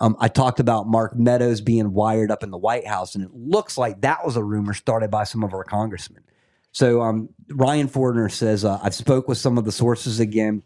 Um, 0.00 0.16
I 0.18 0.28
talked 0.28 0.60
about 0.60 0.88
Mark 0.88 1.16
Meadows 1.16 1.60
being 1.60 1.92
wired 1.92 2.30
up 2.30 2.42
in 2.42 2.50
the 2.50 2.58
White 2.58 2.86
House, 2.86 3.14
and 3.14 3.22
it 3.22 3.30
looks 3.34 3.76
like 3.76 4.00
that 4.00 4.24
was 4.24 4.36
a 4.36 4.42
rumor 4.42 4.72
started 4.72 5.10
by 5.10 5.24
some 5.24 5.44
of 5.44 5.52
our 5.52 5.62
congressmen. 5.62 6.22
So 6.72 7.02
um, 7.02 7.28
Ryan 7.50 7.86
Fournier 7.88 8.28
says, 8.28 8.64
uh, 8.64 8.78
I've 8.82 8.94
spoke 8.94 9.28
with 9.28 9.38
some 9.38 9.58
of 9.58 9.64
the 9.64 9.72
sources 9.72 10.20
again, 10.20 10.62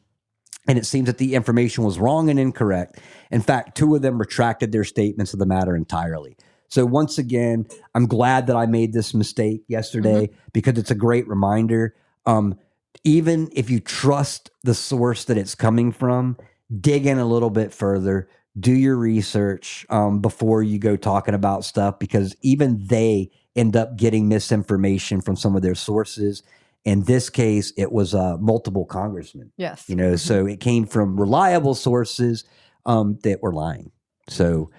and 0.66 0.79
it 0.79 0.87
seems 0.87 1.07
that 1.07 1.18
the 1.18 1.35
information 1.35 1.85
was 1.85 1.98
wrong 1.98 2.31
and 2.31 2.38
incorrect. 2.38 2.98
In 3.31 3.40
fact, 3.40 3.77
two 3.77 3.94
of 3.94 4.03
them 4.03 4.18
retracted 4.18 4.72
their 4.72 4.85
statements 4.85 5.33
of 5.33 5.38
the 5.38 5.46
matter 5.46 5.77
entirely. 5.77 6.37
So 6.68 6.85
once 6.85 7.18
again, 7.18 7.66
I'm 7.94 8.07
glad 8.07 8.46
that 8.46 8.57
I 8.57 8.66
made 8.66 8.92
this 8.92 9.14
mistake 9.14 9.64
yesterday 9.68 10.31
because 10.53 10.79
it's 10.79 10.90
a 10.90 10.96
great 10.96 11.29
reminder. 11.29 11.94
Um, 12.27 12.59
even 13.05 13.50
if 13.53 13.70
you 13.70 13.81
trust 13.81 14.50
the 14.62 14.74
source 14.74 15.24
that 15.27 15.37
it's 15.37 15.55
coming 15.55 15.92
from, 15.92 16.37
dig 16.81 17.07
in 17.07 17.18
a 17.18 17.27
little 17.27 17.50
bit 17.50 17.72
further, 17.72 18.29
do 18.59 18.72
your 18.72 18.96
research 18.96 19.85
um, 19.90 20.20
before 20.20 20.62
you 20.62 20.79
go 20.79 20.96
talking 20.96 21.35
about 21.35 21.64
stuff 21.64 21.98
because 21.98 22.35
even 22.40 22.87
they 22.87 23.31
end 23.57 23.77
up 23.77 23.96
getting 23.96 24.29
misinformation 24.29 25.20
from 25.20 25.37
some 25.37 25.55
of 25.55 25.62
their 25.62 25.74
sources. 25.74 26.42
In 26.84 27.04
this 27.04 27.30
case, 27.30 27.72
it 27.78 27.90
was 27.92 28.14
uh, 28.14 28.36
multiple 28.38 28.84
congressmen. 28.84 29.52
Yes. 29.56 29.88
you 29.88 29.96
know 29.96 30.16
so 30.16 30.46
it 30.46 30.60
came 30.60 30.84
from 30.86 31.18
reliable 31.18 31.74
sources 31.74 32.44
um, 32.86 33.18
that 33.22 33.42
were 33.42 33.52
lying. 33.54 33.90
So 34.28 34.70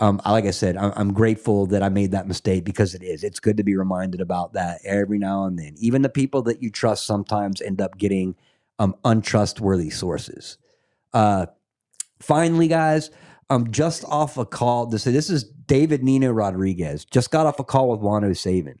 um, 0.00 0.20
like 0.26 0.46
i 0.46 0.50
said 0.50 0.76
I- 0.76 0.92
i'm 0.96 1.12
grateful 1.12 1.66
that 1.66 1.82
i 1.82 1.88
made 1.88 2.12
that 2.12 2.26
mistake 2.26 2.64
because 2.64 2.94
it 2.94 3.02
is. 3.02 3.22
It's 3.22 3.38
good 3.40 3.56
to 3.58 3.62
be 3.62 3.76
reminded 3.76 4.20
about 4.20 4.54
that 4.54 4.80
every 4.84 5.18
now 5.18 5.44
and 5.44 5.58
then. 5.58 5.74
Even 5.78 6.02
the 6.02 6.08
people 6.08 6.42
that 6.42 6.62
you 6.62 6.70
trust 6.70 7.06
sometimes 7.06 7.60
end 7.60 7.80
up 7.80 7.96
getting 7.98 8.34
um, 8.78 8.96
untrustworthy 9.04 9.90
sources. 9.90 10.56
Uh, 11.12 11.46
finally 12.20 12.68
guys 12.68 13.10
um, 13.50 13.70
just 13.70 14.04
off 14.06 14.38
a 14.38 14.46
call 14.46 14.86
this, 14.86 15.04
this 15.04 15.28
is 15.30 15.44
david 15.44 16.02
nino 16.02 16.30
rodriguez. 16.32 17.04
Just 17.04 17.30
got 17.30 17.46
off 17.46 17.60
a 17.60 17.64
call 17.64 17.90
with 17.90 18.00
juan 18.00 18.24
O'Savin. 18.24 18.78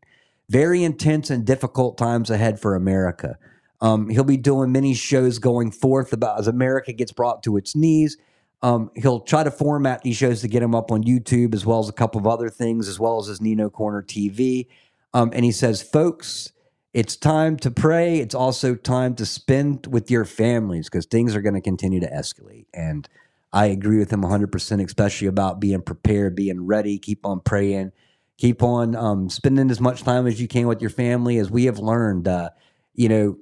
Very 0.52 0.84
intense 0.84 1.30
and 1.30 1.44
difficult 1.44 1.96
times 1.96 2.30
ahead 2.30 2.60
for 2.60 2.74
america 2.74 3.38
um, 3.82 4.08
he'll 4.08 4.22
be 4.22 4.36
doing 4.36 4.70
many 4.70 4.94
shows 4.94 5.40
going 5.40 5.72
forth 5.72 6.12
about 6.12 6.38
as 6.38 6.46
America 6.46 6.92
gets 6.92 7.10
brought 7.10 7.42
to 7.42 7.56
its 7.56 7.74
knees. 7.74 8.16
Um, 8.62 8.92
he'll 8.94 9.18
try 9.18 9.42
to 9.42 9.50
format 9.50 10.02
these 10.02 10.16
shows 10.16 10.40
to 10.42 10.48
get 10.48 10.60
them 10.60 10.72
up 10.72 10.92
on 10.92 11.02
YouTube 11.02 11.52
as 11.52 11.66
well 11.66 11.80
as 11.80 11.88
a 11.88 11.92
couple 11.92 12.20
of 12.20 12.26
other 12.28 12.48
things, 12.48 12.86
as 12.86 13.00
well 13.00 13.18
as 13.18 13.26
his 13.26 13.40
Nino 13.40 13.68
Corner 13.68 14.00
TV. 14.00 14.68
Um, 15.12 15.32
and 15.34 15.44
he 15.44 15.50
says, 15.50 15.82
folks, 15.82 16.52
it's 16.94 17.16
time 17.16 17.56
to 17.56 17.72
pray. 17.72 18.20
It's 18.20 18.36
also 18.36 18.76
time 18.76 19.16
to 19.16 19.26
spend 19.26 19.88
with 19.88 20.12
your 20.12 20.24
families 20.24 20.88
because 20.88 21.06
things 21.06 21.34
are 21.34 21.42
going 21.42 21.56
to 21.56 21.60
continue 21.60 21.98
to 21.98 22.08
escalate. 22.08 22.66
And 22.72 23.08
I 23.52 23.66
agree 23.66 23.98
with 23.98 24.12
him 24.12 24.22
100%, 24.22 24.84
especially 24.84 25.26
about 25.26 25.58
being 25.58 25.82
prepared, 25.82 26.36
being 26.36 26.66
ready, 26.66 27.00
keep 27.00 27.26
on 27.26 27.40
praying, 27.40 27.90
keep 28.38 28.62
on 28.62 28.96
um, 28.96 29.28
spending 29.28 29.70
as 29.70 29.80
much 29.80 30.02
time 30.02 30.26
as 30.26 30.40
you 30.40 30.48
can 30.48 30.66
with 30.66 30.80
your 30.80 30.90
family. 30.90 31.38
As 31.38 31.50
we 31.50 31.64
have 31.66 31.78
learned, 31.78 32.28
uh, 32.28 32.50
you 32.94 33.08
know, 33.08 33.36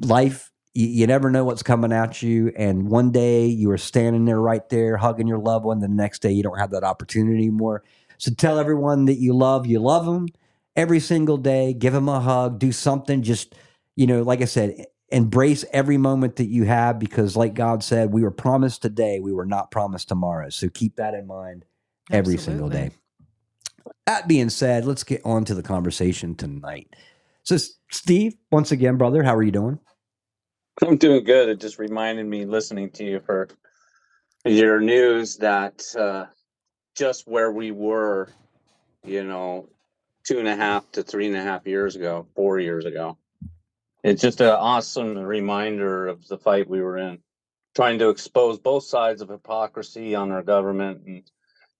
life 0.00 0.52
you, 0.74 0.86
you 0.86 1.06
never 1.06 1.30
know 1.30 1.44
what's 1.44 1.62
coming 1.62 1.92
at 1.92 2.22
you 2.22 2.52
and 2.56 2.88
one 2.88 3.10
day 3.10 3.46
you 3.46 3.70
are 3.70 3.78
standing 3.78 4.26
there 4.26 4.40
right 4.40 4.68
there 4.68 4.96
hugging 4.96 5.26
your 5.26 5.38
loved 5.38 5.64
one 5.64 5.80
the 5.80 5.88
next 5.88 6.20
day 6.20 6.30
you 6.30 6.42
don't 6.42 6.58
have 6.58 6.70
that 6.70 6.84
opportunity 6.84 7.36
anymore. 7.36 7.82
So 8.18 8.32
tell 8.32 8.58
everyone 8.58 9.06
that 9.06 9.18
you 9.18 9.34
love 9.34 9.66
you 9.66 9.80
love 9.80 10.06
them 10.06 10.28
every 10.76 11.00
single 11.00 11.38
day 11.38 11.72
give 11.72 11.92
them 11.94 12.08
a 12.08 12.20
hug 12.20 12.58
do 12.58 12.70
something 12.70 13.22
just 13.22 13.54
you 13.94 14.06
know 14.06 14.22
like 14.22 14.42
i 14.42 14.44
said 14.44 14.84
embrace 15.08 15.64
every 15.72 15.96
moment 15.96 16.36
that 16.36 16.48
you 16.48 16.64
have 16.64 16.98
because 16.98 17.36
like 17.36 17.54
god 17.54 17.82
said 17.82 18.12
we 18.12 18.22
were 18.22 18.30
promised 18.30 18.82
today 18.82 19.20
we 19.20 19.32
were 19.32 19.46
not 19.46 19.70
promised 19.70 20.08
tomorrow. 20.08 20.50
So 20.50 20.68
keep 20.68 20.96
that 20.96 21.14
in 21.14 21.26
mind 21.26 21.64
every 22.10 22.36
single 22.36 22.68
day 22.68 22.90
that 24.06 24.28
being 24.28 24.50
said 24.50 24.84
let's 24.84 25.04
get 25.04 25.20
on 25.24 25.44
to 25.44 25.54
the 25.54 25.62
conversation 25.62 26.34
tonight 26.34 26.94
so 27.42 27.56
steve 27.90 28.34
once 28.50 28.72
again 28.72 28.96
brother 28.96 29.22
how 29.22 29.34
are 29.34 29.42
you 29.42 29.52
doing 29.52 29.78
I'm 30.82 30.98
doing 30.98 31.24
good. 31.24 31.48
It 31.48 31.58
just 31.58 31.78
reminded 31.78 32.26
me 32.26 32.44
listening 32.44 32.90
to 32.92 33.04
you 33.04 33.20
for 33.20 33.48
your 34.44 34.78
news 34.78 35.36
that 35.38 35.82
uh, 35.98 36.26
just 36.94 37.26
where 37.26 37.50
we 37.50 37.70
were, 37.70 38.28
you 39.02 39.24
know, 39.24 39.70
two 40.24 40.38
and 40.38 40.48
a 40.48 40.56
half 40.56 40.90
to 40.92 41.02
three 41.02 41.28
and 41.28 41.36
a 41.36 41.42
half 41.42 41.66
years 41.66 41.96
ago, 41.96 42.26
four 42.34 42.60
years 42.60 42.84
ago. 42.84 43.16
It's 44.04 44.20
just 44.20 44.42
an 44.42 44.48
awesome 44.48 45.16
reminder 45.16 46.08
of 46.08 46.28
the 46.28 46.36
fight 46.36 46.68
we 46.68 46.82
were 46.82 46.98
in. 46.98 47.18
trying 47.74 47.98
to 47.98 48.10
expose 48.10 48.58
both 48.58 48.84
sides 48.84 49.22
of 49.22 49.30
hypocrisy 49.30 50.14
on 50.14 50.30
our 50.30 50.42
government. 50.42 51.02
And, 51.06 51.30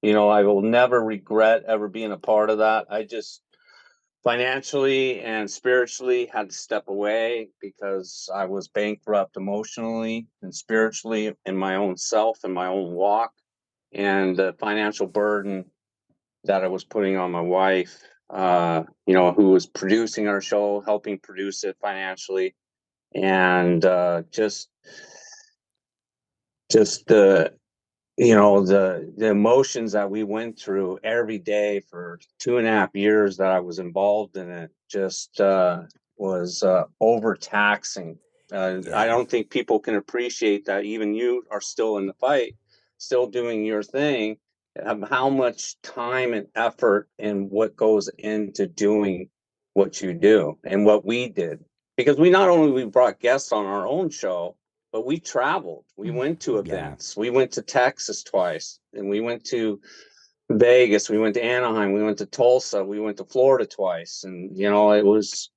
you 0.02 0.12
know, 0.12 0.28
I 0.28 0.42
will 0.42 0.62
never 0.62 1.02
regret 1.02 1.64
ever 1.66 1.88
being 1.88 2.12
a 2.12 2.18
part 2.18 2.50
of 2.50 2.58
that. 2.58 2.86
I 2.90 3.04
just 3.04 3.42
financially 4.24 5.20
and 5.20 5.48
spiritually 5.48 6.28
had 6.32 6.50
to 6.50 6.56
step 6.56 6.88
away 6.88 7.48
because 7.60 8.28
I 8.34 8.46
was 8.46 8.66
bankrupt 8.66 9.36
emotionally 9.36 10.26
and 10.42 10.54
spiritually 10.54 11.32
in 11.44 11.56
my 11.56 11.76
own 11.76 11.96
self 11.96 12.42
and 12.42 12.52
my 12.52 12.66
own 12.66 12.92
walk. 12.92 13.32
And 13.92 14.36
the 14.36 14.54
financial 14.58 15.06
burden 15.06 15.66
that 16.42 16.64
I 16.64 16.68
was 16.68 16.84
putting 16.84 17.16
on 17.16 17.30
my 17.30 17.40
wife, 17.40 18.02
uh, 18.28 18.82
you 19.06 19.14
know, 19.14 19.32
who 19.32 19.50
was 19.50 19.66
producing 19.66 20.26
our 20.26 20.40
show, 20.40 20.80
helping 20.80 21.18
produce 21.18 21.62
it 21.62 21.76
financially, 21.80 22.56
and 23.14 23.84
uh, 23.84 24.22
just, 24.32 24.68
just 26.70 27.06
the, 27.06 27.52
you 28.16 28.34
know, 28.34 28.64
the 28.64 29.12
the 29.16 29.28
emotions 29.28 29.92
that 29.92 30.10
we 30.10 30.24
went 30.24 30.58
through 30.58 30.98
every 31.04 31.38
day 31.38 31.80
for 31.80 32.18
two 32.38 32.58
and 32.58 32.66
a 32.66 32.70
half 32.70 32.94
years 32.94 33.36
that 33.36 33.50
I 33.50 33.60
was 33.60 33.78
involved 33.78 34.36
in 34.36 34.50
it 34.50 34.70
just 34.88 35.40
uh, 35.40 35.82
was 36.16 36.62
uh, 36.62 36.84
overtaxing. 37.00 38.18
Uh, 38.52 38.80
I 38.94 39.06
don't 39.06 39.28
think 39.28 39.50
people 39.50 39.80
can 39.80 39.96
appreciate 39.96 40.66
that. 40.66 40.84
Even 40.84 41.14
you 41.14 41.44
are 41.50 41.60
still 41.60 41.98
in 41.98 42.06
the 42.06 42.14
fight, 42.14 42.56
still 42.98 43.26
doing 43.26 43.64
your 43.64 43.82
thing 43.82 44.38
how 45.08 45.28
much 45.28 45.80
time 45.82 46.32
and 46.32 46.46
effort 46.54 47.08
and 47.18 47.50
what 47.50 47.76
goes 47.76 48.08
into 48.18 48.66
doing 48.66 49.28
what 49.74 50.00
you 50.00 50.12
do 50.12 50.58
and 50.64 50.84
what 50.84 51.04
we 51.04 51.28
did 51.28 51.64
because 51.96 52.18
we 52.18 52.30
not 52.30 52.48
only 52.48 52.72
we 52.72 52.84
brought 52.84 53.20
guests 53.20 53.52
on 53.52 53.66
our 53.66 53.86
own 53.86 54.10
show 54.10 54.56
but 54.96 55.04
we 55.04 55.20
traveled 55.20 55.84
we 55.98 56.10
went 56.10 56.40
to 56.40 56.52
Yeah. 56.54 56.60
events 56.60 57.18
we 57.18 57.28
went 57.28 57.52
to 57.52 57.60
texas 57.60 58.22
twice 58.22 58.78
and 58.94 59.06
we 59.10 59.20
went 59.20 59.44
to 59.44 59.78
vegas 60.48 61.10
we 61.10 61.18
went 61.18 61.34
to 61.34 61.44
anaheim 61.44 61.92
we 61.92 62.02
went 62.02 62.16
to 62.16 62.24
tulsa 62.24 62.82
we 62.82 62.98
went 62.98 63.18
to 63.18 63.24
florida 63.26 63.66
twice 63.66 64.24
and 64.24 64.56
you 64.56 64.70
know 64.70 64.92
it 64.92 65.04
was 65.04 65.50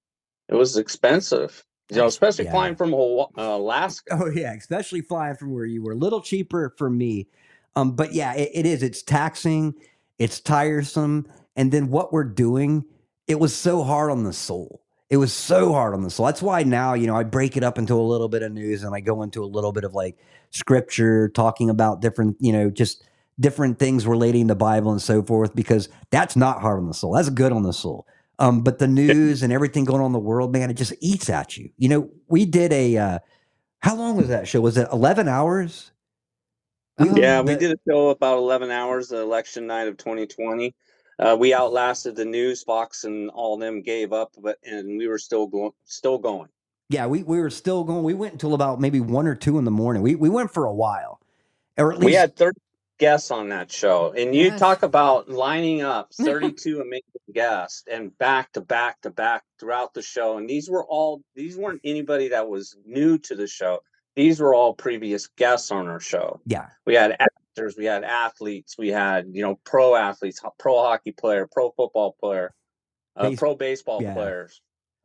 it 0.50 0.56
was 0.56 0.76
expensive 0.76 1.64
you 1.90 1.96
know 1.96 2.06
especially 2.08 2.44
Yeah. 2.44 2.52
flying 2.52 2.76
from 2.76 2.94
uh, 2.94 3.26
alaska 3.38 4.18
Oh 4.20 4.30
yeah, 4.30 4.54
especially 4.56 5.02
flying 5.02 5.36
from 5.38 5.54
where 5.54 5.66
you 5.66 5.84
were. 5.84 5.94
A 5.94 5.96
little 6.06 6.22
cheaper 6.22 6.74
for 6.78 6.90
me. 6.90 7.28
Um, 7.78 7.96
but 7.96 8.14
yeah, 8.14 8.34
it, 8.34 8.50
it 8.54 8.66
is. 8.66 8.84
It's 8.84 9.02
taxing, 9.02 9.74
it's 10.18 10.42
tiresome. 10.42 11.28
And 11.56 11.72
then 11.72 11.90
what 11.90 12.12
we're 12.12 12.26
doing, 12.48 12.84
it 13.28 13.40
was 13.40 13.56
so 13.56 13.84
hard 13.84 14.12
on 14.12 14.24
the 14.26 14.34
soul. 14.34 14.82
It 15.10 15.18
was 15.18 15.34
so 15.34 15.74
hard 15.74 15.94
on 15.96 16.04
the 16.04 16.10
soul. 16.12 16.28
That's 16.28 16.42
why 16.42 16.62
now, 16.64 16.94
you 16.94 17.08
know, 17.08 17.16
I 17.16 17.24
break 17.24 17.58
it 17.58 17.64
up 17.64 17.78
into 17.80 17.96
a 17.96 18.02
little 18.02 18.30
bit 18.30 18.44
of 18.44 18.52
news 18.52 18.84
and 18.84 18.94
I 18.94 19.00
go 19.00 19.24
into 19.24 19.44
a 19.44 19.46
little 19.46 19.72
bit 19.72 19.84
of 19.84 19.94
like 19.96 20.18
scripture, 20.52 21.30
talking 21.30 21.70
about 21.70 22.00
different, 22.02 22.38
you 22.40 22.52
know, 22.54 22.70
just 22.70 23.04
different 23.40 23.80
things 23.80 24.06
relating 24.06 24.48
to 24.50 24.56
Bible 24.56 24.92
and 24.92 25.02
so 25.02 25.24
forth, 25.24 25.56
because 25.56 25.90
that's 26.12 26.36
not 26.36 26.62
hard 26.62 26.78
on 26.80 26.88
the 26.88 26.94
soul. 26.94 27.14
That's 27.14 27.30
good 27.30 27.52
on 27.52 27.64
the 27.64 27.74
soul. 27.74 28.06
Um, 28.38 28.62
but 28.62 28.78
the 28.80 28.88
news 28.88 29.42
and 29.42 29.52
everything 29.52 29.84
going 29.84 30.00
on 30.02 30.08
in 30.08 30.12
the 30.14 30.20
world, 30.20 30.54
man, 30.54 30.70
it 30.70 30.76
just 30.76 30.94
eats 31.02 31.30
at 31.30 31.58
you. 31.58 31.72
You 31.78 31.90
know, 31.90 32.10
we 32.28 32.46
did 32.46 32.72
a 32.72 32.98
uh 32.98 33.20
how 33.80 33.96
long 33.96 34.16
was 34.18 34.28
that 34.28 34.48
show? 34.48 34.62
Was 34.62 34.78
it 34.78 34.88
11 34.92 35.28
hours? 35.28 35.92
We- 37.00 37.22
Yeah, 37.22 37.42
we 37.42 37.56
did 37.56 37.72
a 37.72 37.80
show 37.90 38.10
about 38.10 38.38
11 38.38 38.70
hours 38.72 39.08
the 39.10 39.22
election 39.22 39.66
night 39.68 39.88
of 39.88 39.98
2020. 39.98 40.76
Uh, 41.20 41.36
we 41.38 41.54
outlasted 41.54 42.16
the 42.16 42.26
news, 42.26 42.64
Fox 42.64 43.04
and 43.04 43.30
all 43.32 43.58
them 43.58 43.82
gave 43.82 44.14
up, 44.14 44.32
but 44.42 44.58
and 44.64 44.98
we 44.98 45.08
were 45.08 45.20
still 45.20 45.48
going, 45.48 45.72
still 45.84 46.18
going. 46.18 46.48
Yeah, 46.90 47.06
we, 47.08 47.24
we 47.24 47.40
were 47.40 47.50
still 47.50 47.84
going. 47.84 48.04
We 48.04 48.14
went 48.16 48.34
until 48.34 48.54
about 48.56 48.80
maybe 48.80 49.00
one 49.00 49.28
or 49.28 49.36
two 49.36 49.58
in 49.60 49.66
the 49.66 49.72
morning. 49.72 50.02
We 50.02 50.16
we 50.16 50.30
went 50.30 50.52
for 50.52 50.66
a 50.66 50.74
while, 50.74 51.20
or 51.78 51.92
at 51.92 52.00
least 52.00 52.06
We 52.06 52.14
had 52.14 52.36
30 52.36 52.60
guests 53.00 53.32
on 53.32 53.50
that 53.50 53.72
show, 53.72 54.12
and 54.14 54.34
you 54.34 54.46
Yes. 54.46 54.60
talk 54.60 54.82
about 54.84 55.30
lining 55.30 55.82
up 55.82 56.14
32 56.14 56.80
amazing 56.82 57.04
guests 57.34 57.84
and 57.92 58.18
back 58.18 58.52
to 58.54 58.62
back 58.62 59.02
to 59.02 59.10
back 59.10 59.44
throughout 59.60 59.94
the 59.94 60.02
show. 60.02 60.38
And 60.38 60.50
these 60.50 60.70
were 60.70 60.86
all 60.86 61.22
these 61.36 61.58
weren't 61.58 61.82
anybody 61.84 62.30
that 62.30 62.48
was 62.50 62.76
new 62.86 63.18
to 63.20 63.36
the 63.36 63.48
show. 63.48 63.80
These 64.16 64.40
were 64.40 64.54
all 64.56 64.74
previous 64.74 65.28
guests 65.28 65.70
on 65.72 65.88
our 65.88 66.00
show. 66.00 66.42
yeah, 66.46 66.68
we 66.86 66.96
had 66.96 67.16
actors, 67.60 67.76
we 67.78 67.86
had 67.86 68.04
athletes, 68.04 68.78
we 68.78 68.90
had 68.90 69.28
you 69.32 69.42
know 69.42 69.60
pro 69.66 69.96
athletes, 69.96 70.42
pro 70.58 70.82
hockey 70.82 71.12
player, 71.12 71.48
pro 71.52 71.72
football 71.72 72.16
player, 72.20 72.54
uh, 73.16 73.30
Base- 73.30 73.40
pro 73.40 73.56
baseball 73.56 74.02
yeah. 74.02 74.14
players. 74.14 74.62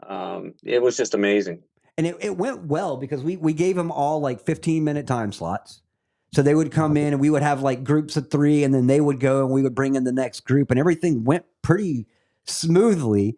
Um, 0.07 0.55
it 0.62 0.83
was 0.83 0.97
just 0.97 1.14
amazing. 1.14 1.62
and 1.97 2.07
it, 2.07 2.17
it 2.21 2.37
went 2.37 2.64
well 2.67 2.97
because 2.97 3.23
we 3.23 3.37
we 3.37 3.53
gave 3.53 3.77
them 3.77 3.90
all 3.90 4.21
like 4.21 4.40
15 4.40 4.85
minute 4.85 5.07
time 5.07 5.33
slots. 5.33 5.81
So 6.33 6.43
they 6.43 6.55
would 6.55 6.73
come 6.73 6.97
in 6.97 7.12
and 7.12 7.21
we 7.21 7.31
would 7.31 7.45
have 7.45 7.62
like 7.62 7.85
groups 7.85 8.17
of 8.17 8.29
three, 8.31 8.64
and 8.64 8.75
then 8.75 8.87
they 8.88 9.01
would 9.01 9.21
go 9.21 9.45
and 9.45 9.55
we 9.55 9.62
would 9.62 9.75
bring 9.75 9.95
in 9.95 10.05
the 10.05 10.12
next 10.12 10.40
group, 10.40 10.71
and 10.71 10.81
everything 10.81 11.25
went 11.25 11.45
pretty 11.62 12.07
smoothly, 12.45 13.37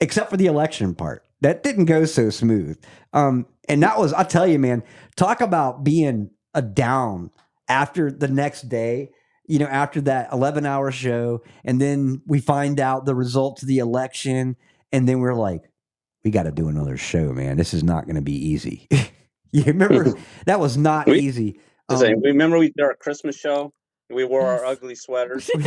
except 0.00 0.30
for 0.30 0.38
the 0.38 0.46
election 0.46 0.94
part. 0.94 1.24
That 1.42 1.62
didn't 1.62 1.84
go 1.84 2.04
so 2.06 2.30
smooth. 2.30 2.78
Um, 3.12 3.46
and 3.68 3.82
that 3.82 3.98
was, 3.98 4.12
I'll 4.12 4.26
tell 4.26 4.46
you, 4.46 4.58
man, 4.58 4.82
talk 5.16 5.40
about 5.40 5.84
being 5.84 6.30
a 6.54 6.62
down 6.62 7.30
after 7.70 8.10
the 8.10 8.28
next 8.28 8.68
day, 8.68 9.10
you 9.46 9.58
know, 9.58 9.66
after 9.66 10.00
that 10.02 10.28
11 10.32 10.66
hour 10.66 10.90
show. 10.90 11.42
And 11.64 11.80
then 11.80 12.20
we 12.26 12.40
find 12.40 12.78
out 12.80 13.06
the 13.06 13.14
results 13.14 13.62
of 13.62 13.68
the 13.68 13.78
election. 13.78 14.56
And 14.92 15.08
then 15.08 15.20
we're 15.20 15.34
like, 15.34 15.62
we 16.24 16.30
got 16.30 16.42
to 16.42 16.52
do 16.52 16.68
another 16.68 16.96
show, 16.96 17.32
man. 17.32 17.56
This 17.56 17.72
is 17.72 17.82
not 17.82 18.04
going 18.04 18.16
to 18.16 18.20
be 18.22 18.34
easy. 18.34 18.88
you 19.52 19.62
remember 19.64 20.12
that 20.46 20.60
was 20.60 20.76
not 20.76 21.06
We- 21.06 21.20
easy. 21.20 21.60
To 21.88 21.96
say, 21.96 22.12
Um, 22.12 22.20
we 22.22 22.28
remember 22.30 22.58
we 22.58 22.68
did 22.70 22.84
our 22.84 22.94
Christmas 22.94 23.36
show. 23.36 23.72
We 24.10 24.24
wore 24.24 24.46
our 24.46 24.64
ugly 24.64 24.94
sweaters. 24.96 25.48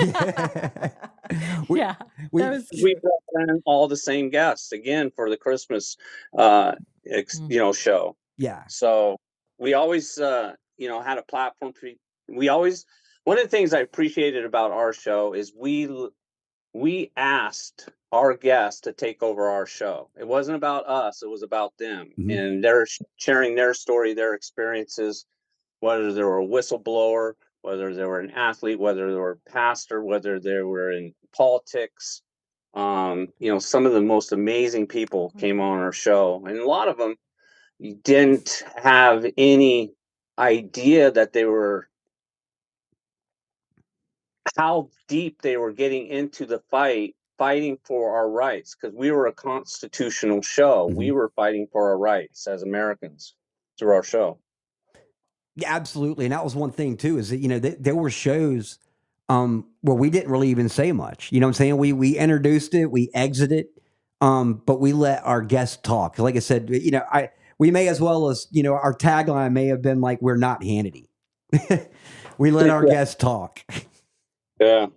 we, 1.70 1.80
yeah, 1.80 1.96
we- 2.32 2.42
was 2.42 2.68
we 2.84 2.96
brought 3.02 3.50
in 3.50 3.62
all 3.66 3.88
the 3.88 3.98
same 3.98 4.30
guests 4.30 4.72
again 4.72 5.12
for 5.16 5.30
the 5.30 5.38
Christmas, 5.38 5.96
uh, 6.38 6.74
ex, 7.10 7.40
Mm. 7.40 7.52
you 7.52 7.58
know, 7.60 7.74
show. 7.74 8.16
yeah, 8.38 8.64
So 8.68 9.18
we 9.60 9.74
always, 9.74 10.18
uh, 10.18 10.54
you 10.84 10.90
know, 10.90 11.02
had 11.02 11.18
a 11.18 11.24
platform. 11.24 11.74
For, 11.74 11.90
we 12.28 12.50
always 12.50 12.86
one 13.24 13.38
of 13.38 13.46
the 13.46 13.50
things 13.50 13.74
I 13.74 13.80
appreciated 13.80 14.44
about 14.46 14.72
our 14.72 14.92
show 14.94 15.34
is 15.34 15.54
we 15.58 15.88
we 16.74 17.12
asked 17.16 17.90
our 18.12 18.36
guests 18.36 18.82
to 18.82 18.94
take 18.94 19.24
over 19.24 19.48
our 19.50 19.66
show. 19.66 20.10
It 20.20 20.28
wasn't 20.28 20.58
about 20.58 20.88
us; 20.88 21.24
it 21.24 21.30
was 21.30 21.44
about 21.44 21.74
them, 21.80 22.12
Mhm. 22.20 22.38
and 22.38 22.64
they're 22.64 22.88
sharing 23.18 23.56
their 23.56 23.74
story, 23.74 24.14
their 24.14 24.34
experiences, 24.34 25.26
whether 25.80 26.12
they 26.14 26.24
were 26.24 26.40
a 26.40 26.46
whistleblower, 26.46 27.34
whether 27.62 27.94
they 27.96 28.06
were 28.06 28.20
an 28.20 28.32
athlete, 28.32 28.80
whether 28.80 29.10
they 29.12 29.18
were 29.18 29.40
a 29.48 29.52
pastor, 29.52 30.04
whether 30.04 30.40
they 30.40 30.62
were 30.62 30.92
in 30.92 31.14
politics. 31.36 32.22
Um, 32.74 33.30
you 33.40 33.52
know, 33.52 33.60
some 33.60 33.86
of 33.86 33.94
the 33.94 34.02
most 34.02 34.32
amazing 34.34 34.88
people 34.88 35.32
came 35.38 35.62
on 35.62 35.80
our 35.80 35.94
show, 35.94 36.44
and 36.46 36.58
a 36.60 36.68
lot 36.68 36.88
of 36.90 36.98
them 36.98 37.16
didn't 38.04 38.64
have 38.76 39.26
any 39.38 39.94
idea 40.38 41.12
that 41.12 41.34
they 41.34 41.46
were 41.46 41.90
how 44.58 44.90
deep 45.08 45.42
they 45.42 45.58
were 45.58 45.72
getting 45.72 46.08
into 46.08 46.46
the 46.46 46.60
fight 46.70 47.16
fighting 47.38 47.78
for 47.84 48.16
our 48.16 48.30
rights 48.30 48.76
because 48.76 48.96
we 48.96 49.12
were 49.12 49.28
a 49.28 49.34
constitutional 49.34 50.42
show 50.42 50.88
we 50.88 51.12
were 51.12 51.32
fighting 51.36 51.68
for 51.72 51.90
our 51.90 51.98
rights 51.98 52.48
as 52.48 52.64
americans 52.64 53.36
through 53.80 53.94
our 53.94 54.04
show 54.04 54.38
Yeah, 55.56 55.74
absolutely. 55.76 56.26
And 56.26 56.32
that 56.32 56.44
was 56.44 56.56
one 56.56 56.72
thing 56.72 56.98
too, 56.98 57.18
is 57.18 57.30
that, 57.30 57.38
you 57.38 57.48
know, 57.48 57.60
th- 57.60 57.78
there 57.80 57.96
were 57.96 58.10
shows 58.10 58.80
um 59.30 59.66
where 59.82 59.96
we 59.96 60.10
didn't 60.10 60.32
really 60.32 60.50
even 60.50 60.70
say 60.70 60.92
much. 60.92 61.32
You 61.32 61.40
know 61.40 61.48
what 61.48 61.52
I'm 61.52 61.54
saying? 61.56 61.78
We 61.78 61.94
we 61.94 62.18
introduced 62.18 62.74
it, 62.74 62.88
we 62.88 63.10
exited, 63.14 63.68
um, 64.22 64.62
but 64.66 64.80
we 64.82 64.94
let 64.94 65.24
our 65.26 65.42
guests 65.42 65.78
talk. 65.82 66.20
Like 66.20 66.36
I 66.36 66.40
said, 66.40 66.70
you 66.70 66.92
know, 66.92 67.04
I 67.12 67.30
we 67.64 67.72
may 67.72 67.88
as 67.88 68.02
well 68.02 68.28
as, 68.28 68.46
you 68.52 68.62
know, 68.62 68.74
our 68.74 68.94
tagline 68.94 69.54
may 69.54 69.68
have 69.68 69.82
been 69.82 70.02
like, 70.02 70.22
we're 70.22 70.36
not 70.36 70.60
Hannity. 70.60 71.08
we 72.38 72.52
let 72.52 72.70
our 72.70 72.86
Yeah. 72.86 72.92
guests 72.92 73.16
talk. 73.16 73.62
yeah 74.60 74.88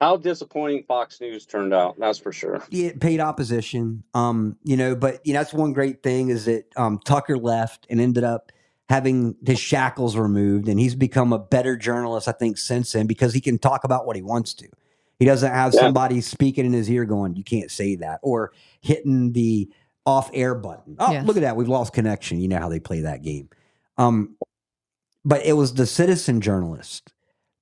how 0.00 0.16
disappointing 0.16 0.82
fox 0.88 1.20
news 1.20 1.46
turned 1.46 1.72
out 1.72 1.96
that's 1.96 2.18
for 2.18 2.32
sure 2.32 2.64
it 2.72 2.98
paid 3.00 3.20
opposition. 3.20 4.02
Um, 4.12 4.56
you 4.64 4.76
know, 4.76 4.96
but 4.96 5.24
you 5.24 5.32
know, 5.34 5.38
that's 5.38 5.54
one 5.54 5.72
great 5.72 6.02
thing 6.02 6.30
is 6.30 6.46
that 6.46 6.64
um 6.76 6.98
Tucker 7.04 7.38
left 7.38 7.86
and 7.88 8.00
ended 8.00 8.24
up 8.24 8.50
having 8.88 9.36
his 9.46 9.60
shackles 9.60 10.16
removed 10.16 10.66
and 10.66 10.80
he's 10.80 10.96
become 10.96 11.32
a 11.32 11.38
better 11.38 11.76
journalist, 11.76 12.26
I 12.26 12.32
think, 12.32 12.58
since 12.58 12.90
then 12.90 13.06
because 13.06 13.32
he 13.34 13.40
can 13.40 13.56
talk 13.56 13.84
about 13.84 14.04
what 14.04 14.16
he 14.16 14.22
wants 14.22 14.52
to. 14.54 14.68
He 15.20 15.26
doesn't 15.26 15.52
have 15.52 15.72
Yeah. 15.72 15.82
somebody 15.82 16.20
speaking 16.20 16.66
in 16.66 16.72
his 16.72 16.90
ear 16.90 17.04
going, 17.04 17.36
You 17.36 17.44
can't 17.44 17.70
say 17.70 17.94
that, 17.94 18.18
or 18.24 18.50
hitting 18.80 19.32
the 19.32 19.70
off 20.06 20.30
air 20.34 20.54
button. 20.54 20.96
Oh, 20.98 21.12
Yes. 21.12 21.26
look 21.26 21.36
at 21.36 21.40
that. 21.40 21.56
We've 21.56 21.68
lost 21.68 21.92
connection. 21.92 22.40
You 22.40 22.48
know 22.48 22.58
how 22.58 22.68
they 22.68 22.80
play 22.80 23.00
that 23.00 23.22
game. 23.22 23.48
Um, 23.96 24.36
but 25.24 25.44
it 25.46 25.54
was 25.54 25.74
the 25.74 25.86
citizen 25.86 26.40
journalists 26.40 27.14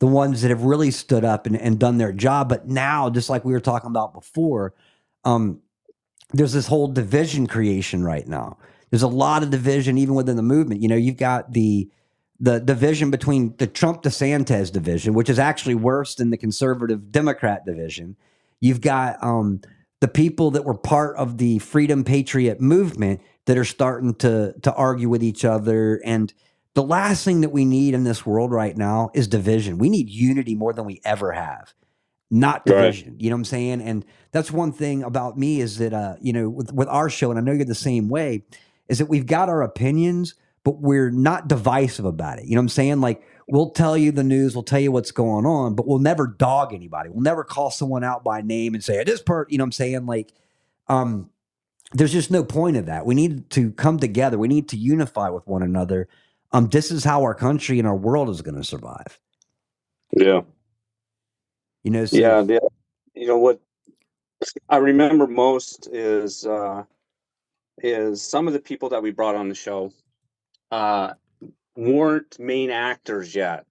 the 0.03 0.07
ones 0.09 0.43
that 0.43 0.49
have 0.49 0.65
really 0.65 0.91
stood 0.91 1.25
up 1.25 1.47
and, 1.47 1.57
and 1.57 1.79
done 1.79 1.97
their 1.97 2.13
job. 2.13 2.49
But 2.49 2.67
now, 2.67 3.09
just 3.09 3.31
like 3.31 3.45
we 3.45 3.53
were 3.53 3.61
talking 3.61 3.89
about 3.89 4.13
before, 4.13 4.75
um, 5.25 5.61
there's 6.33 6.53
this 6.53 6.67
whole 6.67 6.89
division 6.89 7.47
creation 7.47 8.03
right 8.03 8.27
now. 8.27 8.59
There's 8.91 9.05
a 9.05 9.09
lot 9.09 9.45
of 9.45 9.51
division 9.51 9.99
even 9.99 10.17
within 10.17 10.35
the 10.35 10.43
movement. 10.43 10.83
You 10.83 10.89
know, 10.89 10.97
you've 10.97 11.19
got 11.19 11.53
the 11.53 11.89
the 12.41 12.59
division 12.59 13.13
between 13.13 13.55
the 13.59 13.69
Trump 13.69 14.03
DeSantis 14.03 14.73
division, 14.73 15.15
which 15.15 15.31
is 15.31 15.39
actually 15.39 15.77
worse 15.77 16.17
than 16.17 16.31
the 16.31 16.37
conservative 16.37 17.13
Democrat 17.13 17.65
division. 17.65 18.17
You've 18.59 18.81
got 18.81 19.23
um, 19.23 19.61
the 20.03 20.09
people 20.09 20.51
that 20.51 20.65
were 20.65 20.75
part 20.75 21.17
of 21.17 21.39
the 21.39 21.61
Freedom 21.61 22.03
Patriot 22.03 22.61
movement 22.61 23.21
that 23.47 23.57
are 23.57 23.65
starting 23.65 24.17
to 24.17 24.53
to 24.63 24.75
argue 24.75 25.09
with 25.09 25.23
each 25.23 25.45
other. 25.45 26.01
And 26.05 26.35
the 26.75 26.83
last 26.83 27.25
thing 27.25 27.43
that 27.43 27.51
we 27.51 27.65
need 27.65 27.95
in 27.95 28.03
this 28.03 28.27
world 28.27 28.51
right 28.51 28.77
now 28.77 29.11
is 29.15 29.29
division. 29.29 29.79
We 29.79 29.89
need 29.89 30.11
unity 30.11 30.57
more 30.57 30.73
than 30.73 30.87
we 30.87 31.01
ever 31.05 31.31
have, 31.31 31.73
not 32.33 32.63
Right. 32.69 32.81
division. 32.81 33.15
You 33.21 33.31
know 33.31 33.37
what 33.37 33.43
I'm 33.43 33.45
saying? 33.45 33.81
And 33.81 34.05
that's 34.33 34.51
one 34.51 34.73
thing 34.73 35.05
about 35.05 35.39
me 35.39 35.61
is 35.61 35.79
that 35.79 35.93
uh, 35.95 36.17
you 36.21 36.33
know, 36.33 36.51
with, 36.51 36.73
with 36.73 36.89
our 36.89 37.09
show, 37.09 37.31
and 37.31 37.39
I 37.39 37.43
know 37.43 37.53
you're 37.53 37.65
the 37.65 37.75
same 37.77 38.09
way, 38.09 38.43
is 38.89 38.99
that 38.99 39.07
we've 39.07 39.27
got 39.27 39.49
our 39.49 39.63
opinions, 39.63 40.35
but 40.65 40.81
we're 40.81 41.11
not 41.11 41.47
divisive 41.47 42.07
about 42.07 42.41
it. 42.41 42.47
You 42.47 42.57
know 42.57 42.61
what 42.61 42.65
I'm 42.65 42.69
saying? 42.71 43.01
Like 43.01 43.23
we'll 43.53 43.69
tell 43.69 43.99
you 43.99 44.11
the 44.11 44.25
news, 44.25 44.57
we'll 44.57 44.63
tell 44.63 44.81
you 44.81 44.91
what's 44.91 45.11
going 45.11 45.45
on, 45.45 45.75
but 45.75 45.87
we'll 45.87 45.99
never 45.99 46.27
dog 46.27 46.73
anybody. 46.73 47.11
We'll 47.11 47.21
never 47.21 47.45
call 47.45 47.71
someone 47.71 48.03
out 48.03 48.25
by 48.25 48.41
name 48.41 48.73
and 48.73 48.83
say, 48.83 48.99
at 48.99 49.05
this 49.05 49.21
part, 49.21 49.53
you 49.53 49.59
know 49.59 49.65
what 49.65 49.67
I'm 49.67 49.73
saying? 49.73 50.07
Like, 50.07 50.33
um, 50.89 51.29
there's 51.93 52.15
just 52.15 52.31
no 52.31 52.45
point 52.45 52.79
of 52.79 52.87
that. 52.87 53.05
We 53.05 53.15
need 53.15 53.51
to 53.51 53.71
come 53.73 53.99
together. 53.99 54.39
We 54.39 54.49
need 54.49 54.71
to 54.71 54.79
unify 54.79 55.29
with 55.29 55.47
one 55.47 55.63
another. 55.63 56.09
Um, 56.53 56.69
this 56.71 56.91
is 56.91 57.05
how 57.05 57.25
our 57.25 57.35
country 57.35 57.79
and 57.79 57.87
our 57.87 57.95
world 57.95 58.31
is 58.31 58.41
going 58.41 58.55
to 58.55 58.65
survive. 58.65 59.21
Yeah. 60.17 60.41
You 61.85 61.91
know, 61.91 62.07
so, 62.07 62.17
Yeah, 62.17 62.41
the, 62.41 62.67
you 63.15 63.27
know 63.27 63.37
what 63.37 63.61
I 64.71 64.79
remember 64.79 65.27
most 65.27 65.91
is 65.93 66.47
uh 66.47 66.85
is 67.83 68.23
some 68.23 68.47
of 68.47 68.55
the 68.55 68.61
people 68.61 68.89
that 68.89 69.03
we 69.03 69.11
brought 69.11 69.35
on 69.35 69.49
the 69.51 69.55
show 69.55 69.93
uh 70.71 71.13
weren't 71.77 72.39
main 72.39 72.71
actors 72.71 73.35
yet, 73.35 73.67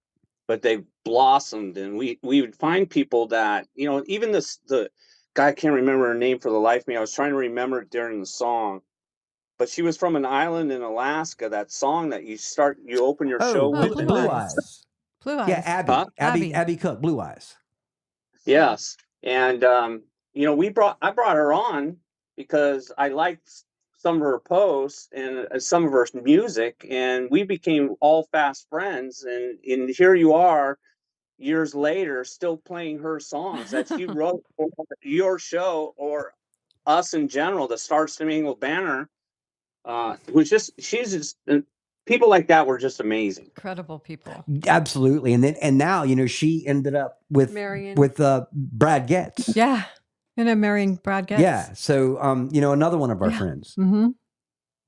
but 0.46 0.62
they 0.62 0.82
blossomed 1.04 1.76
and 1.76 1.96
we 1.96 2.18
we 2.22 2.40
would 2.40 2.56
find 2.56 2.88
people 2.88 3.28
that, 3.28 3.66
you 3.74 3.86
know, 3.86 4.02
even 4.06 4.32
this 4.32 4.58
the 4.68 4.90
guy 5.34 5.48
I 5.48 5.52
can't 5.52 5.74
remember 5.74 6.08
her 6.08 6.14
name 6.14 6.38
for 6.38 6.50
the 6.50 6.58
life 6.58 6.82
of 6.82 6.88
me. 6.88 6.96
I 6.96 7.00
was 7.00 7.12
trying 7.12 7.30
to 7.30 7.36
remember 7.36 7.80
it 7.80 7.90
during 7.90 8.20
the 8.20 8.26
song. 8.26 8.82
But 9.58 9.68
she 9.68 9.82
was 9.82 9.96
from 9.96 10.16
an 10.16 10.26
island 10.26 10.72
in 10.72 10.82
Alaska. 10.82 11.48
That 11.48 11.70
song 11.70 12.10
that 12.10 12.24
you 12.24 12.36
start, 12.36 12.78
you 12.84 13.04
open 13.04 13.28
your 13.28 13.38
oh, 13.40 13.52
show 13.52 13.70
Blue, 13.70 13.80
with. 13.82 13.92
Blue 13.94 14.06
Blue 14.06 14.28
Eyes. 14.28 14.54
Eyes. 14.54 14.86
Blue 15.22 15.38
eyes. 15.38 15.48
Yeah, 15.48 15.62
Abby, 15.64 15.92
Huh? 15.92 16.06
Abby, 16.18 16.40
Abby. 16.40 16.54
Abby 16.54 16.76
Cook, 16.76 17.00
Blue 17.00 17.20
Eyes. 17.20 17.56
Yes, 18.44 18.96
and 19.22 19.62
um, 19.62 20.02
you 20.34 20.46
know, 20.46 20.54
we 20.54 20.68
brought 20.70 20.98
I 21.00 21.12
brought 21.12 21.36
her 21.36 21.52
on 21.52 21.98
because 22.36 22.90
I 22.98 23.08
liked 23.08 23.46
s- 23.46 23.64
some 24.02 24.16
of 24.16 24.22
her 24.22 24.40
posts 24.40 25.08
and 25.12 25.46
uh, 25.52 25.58
some 25.60 25.84
of 25.84 25.92
her 25.92 26.06
music, 26.22 26.84
and 26.90 27.28
we 27.30 27.44
became 27.44 27.94
all 28.00 28.24
fast 28.32 28.68
friends. 28.68 29.22
And 29.22 29.58
and 29.64 29.88
here 29.88 30.14
you 30.14 30.34
are, 30.34 30.78
years 31.38 31.74
later, 31.74 32.24
still 32.24 32.56
playing 32.56 32.98
her 32.98 33.20
songs 33.20 33.70
that 33.70 33.88
she 33.88 34.06
wrote 34.18 34.44
for 34.56 34.68
your 35.02 35.38
show 35.38 35.94
or 35.96 36.34
us 36.84 37.14
in 37.14 37.28
general. 37.28 37.68
The 37.68 37.78
Star 37.78 38.08
Spangled 38.08 38.58
Banner 38.58 39.08
uh, 39.84 40.16
was 40.32 40.50
just 40.50 40.72
she's 40.80 41.12
just 41.12 41.36
uh, 41.48 41.58
people 42.04 42.28
like 42.28 42.48
that 42.48 42.66
were 42.66 42.78
just 42.78 42.98
amazing. 42.98 43.44
Incredible 43.44 44.00
people. 44.00 44.44
Absolutely. 44.66 45.32
And 45.32 45.44
then 45.44 45.54
and 45.62 45.78
now, 45.78 46.02
you 46.02 46.16
know, 46.16 46.26
she 46.26 46.66
ended 46.66 46.96
up 46.96 47.20
with 47.30 47.52
Marion. 47.52 47.94
with 47.94 48.20
uh 48.20 48.46
Brad 48.52 49.06
Getz. 49.06 49.54
Yeah. 49.54 49.84
And 50.36 50.48
I'm 50.48 50.60
marrying 50.60 50.96
Brad 50.96 51.26
Getz. 51.26 51.42
Yeah. 51.42 51.72
So 51.74 52.20
um, 52.22 52.48
you 52.52 52.60
know, 52.60 52.72
another 52.72 52.98
one 52.98 53.10
of 53.10 53.20
our 53.22 53.30
Yeah. 53.30 53.38
friends. 53.38 53.74
Mm-hmm. 53.78 54.08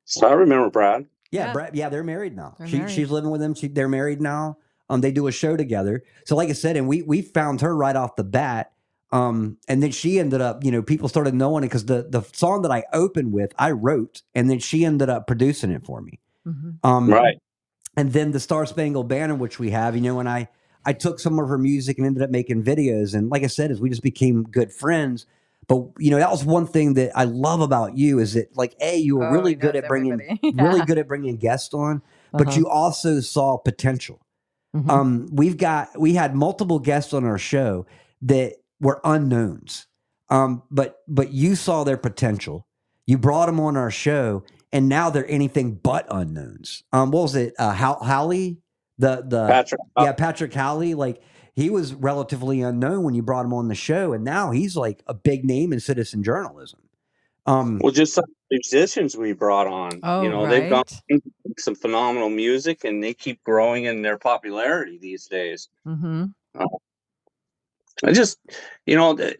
So 0.05 0.27
I 0.29 0.33
remember 0.33 0.71
Brad. 0.71 1.07
Yeah, 1.31 1.47
Yeah. 1.47 1.53
Brad, 1.53 1.75
yeah, 1.77 1.89
they're 1.89 2.05
married 2.05 2.37
now. 2.37 2.55
They're 2.59 2.69
she 2.69 2.79
married. 2.79 2.93
she's 2.93 3.11
living 3.11 3.31
with 3.31 3.43
him. 3.43 3.55
She 3.55 3.69
they're 3.69 3.89
married 3.89 4.21
now. 4.21 4.59
Um, 4.91 5.01
they 5.01 5.13
do 5.13 5.27
a 5.27 5.33
show 5.33 5.57
together. 5.57 6.03
So, 6.27 6.37
like 6.37 6.51
I 6.51 6.53
said, 6.53 6.77
and 6.77 6.87
we 6.89 7.03
we 7.03 7.23
found 7.23 7.61
her 7.63 7.75
right 7.77 7.97
off 7.97 8.17
the 8.17 8.25
bat. 8.25 8.73
Um, 9.13 9.59
and 9.69 9.81
then 9.83 9.93
she 9.93 10.19
ended 10.19 10.41
up, 10.41 10.65
you 10.65 10.73
know, 10.73 10.83
people 10.83 11.09
started 11.09 11.35
knowing 11.35 11.63
it 11.63 11.69
because 11.69 11.87
the 11.87 12.07
the 12.09 12.23
song 12.33 12.63
that 12.63 12.71
I 12.73 12.85
opened 12.93 13.33
with, 13.33 13.53
I 13.59 13.71
wrote, 13.71 14.23
and 14.35 14.51
then 14.51 14.59
she 14.59 14.85
ended 14.85 15.09
up 15.09 15.27
producing 15.27 15.71
it 15.71 15.85
for 15.87 16.01
me. 16.01 16.19
Mm-hmm. 16.47 16.85
Um, 16.87 17.09
Right. 17.11 17.39
and 17.97 18.13
then 18.13 18.33
the 18.33 18.41
Star 18.41 18.67
Spangled 18.67 19.09
Banner, 19.09 19.35
which 19.37 19.59
we 19.59 19.71
have, 19.71 19.95
you 19.95 20.03
know, 20.03 20.19
and 20.21 20.29
I 20.29 20.49
I 20.85 20.93
took 20.93 21.19
some 21.21 21.39
of 21.39 21.49
her 21.49 21.57
music 21.59 21.97
and 21.97 22.07
ended 22.07 22.23
up 22.23 22.31
making 22.31 22.63
videos, 22.65 23.15
and 23.15 23.31
like 23.31 23.43
I 23.45 23.47
said, 23.47 23.71
is 23.71 23.81
we 23.81 23.89
just 23.89 24.03
became 24.03 24.43
good 24.43 24.73
friends. 24.73 25.27
But 25.69 25.83
you 25.99 26.11
know, 26.11 26.19
that 26.19 26.31
was 26.31 26.45
one 26.45 26.67
thing 26.67 26.95
that 26.95 27.13
I 27.17 27.25
love 27.25 27.61
about 27.61 27.97
you 27.97 28.19
is 28.19 28.35
that 28.35 28.57
like 28.57 28.75
a 28.81 28.97
you 28.97 29.17
were 29.17 29.29
Oh, 29.29 29.33
really 29.33 29.55
good 29.55 29.77
at 29.77 29.89
bringing 29.89 30.13
everybody. 30.13 30.53
really 30.63 30.85
good 30.85 30.99
at 30.99 31.09
bringing 31.09 31.37
guests 31.37 31.73
on, 31.75 32.03
but 32.33 32.49
Uh-huh. 32.49 32.59
you 32.59 32.69
also 32.69 33.21
saw 33.21 33.57
potential. 33.59 34.21
Mhm. 34.77 34.91
Um, 34.91 35.29
we've 35.33 35.57
got 35.57 35.99
we 35.99 36.15
had 36.15 36.35
multiple 36.35 36.79
guests 36.79 37.15
on 37.15 37.25
our 37.25 37.39
show 37.39 37.87
that 38.23 38.55
were 38.81 39.01
unknowns, 39.05 39.87
um, 40.31 40.63
but 40.71 40.97
but 41.09 41.33
you 41.33 41.55
saw 41.55 41.85
their 41.85 41.97
potential. 41.97 42.67
You 43.07 43.19
brought 43.19 43.47
them 43.47 43.61
on 43.61 43.77
our 43.77 43.91
show, 43.91 44.43
and 44.73 44.89
now 44.89 45.11
they're 45.11 45.31
anything 45.31 45.75
but 45.83 46.07
unknowns. 46.11 46.83
Um, 46.93 47.11
what 47.11 47.23
was 47.23 47.35
it? 47.37 47.55
Uh, 47.59 47.73
How 47.73 47.99
Howley, 48.03 48.59
the 48.99 49.25
the 49.27 49.47
Patrick. 49.47 49.81
yeah 49.99 50.13
Patrick 50.13 50.53
Howley, 50.53 50.95
like 50.95 51.23
he 51.55 51.71
was 51.71 51.95
relatively 51.95 52.63
unknown 52.63 53.05
when 53.05 53.15
you 53.15 53.23
brought 53.23 53.45
him 53.45 53.55
on 53.55 53.69
the 53.69 53.75
show, 53.75 54.13
and 54.13 54.25
now 54.25 54.51
he's 54.51 54.77
like 54.77 55.03
a 55.07 55.15
big 55.15 55.45
name 55.45 55.73
in 55.73 55.81
citizen 55.81 56.23
journalism. 56.23 56.81
Um, 57.47 57.79
Well, 57.83 57.93
just 57.93 58.15
some 58.15 58.25
musicians 58.51 59.17
we 59.17 59.33
brought 59.33 59.67
on. 59.67 60.01
Oh, 60.03 60.23
you 60.23 60.31
know, 60.31 60.47
they've 60.49 60.71
gone 60.71 60.85
right. 61.11 61.23
some 61.59 61.75
phenomenal 61.75 62.31
music, 62.31 62.85
and 62.85 63.03
they 63.03 63.15
keep 63.15 63.43
growing 63.45 63.85
in 63.85 64.03
their 64.03 64.19
popularity 64.19 64.99
these 64.99 65.27
days. 65.27 65.69
Mm-hmm. 65.87 66.27
I 68.05 68.13
just, 68.13 68.39
you 68.87 68.97
know, 68.97 69.15
the, 69.15 69.37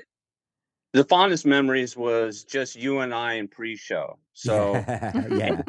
the 0.93 1.05
fondest 1.05 1.45
memories 1.45 1.97
was 1.97 2.45
just 2.45 2.77
you 2.77 3.01
and 3.01 3.13
I 3.13 3.35
in 3.35 3.49
pre-show. 3.49 4.19
So 4.33 4.75
yeah, 5.31 5.63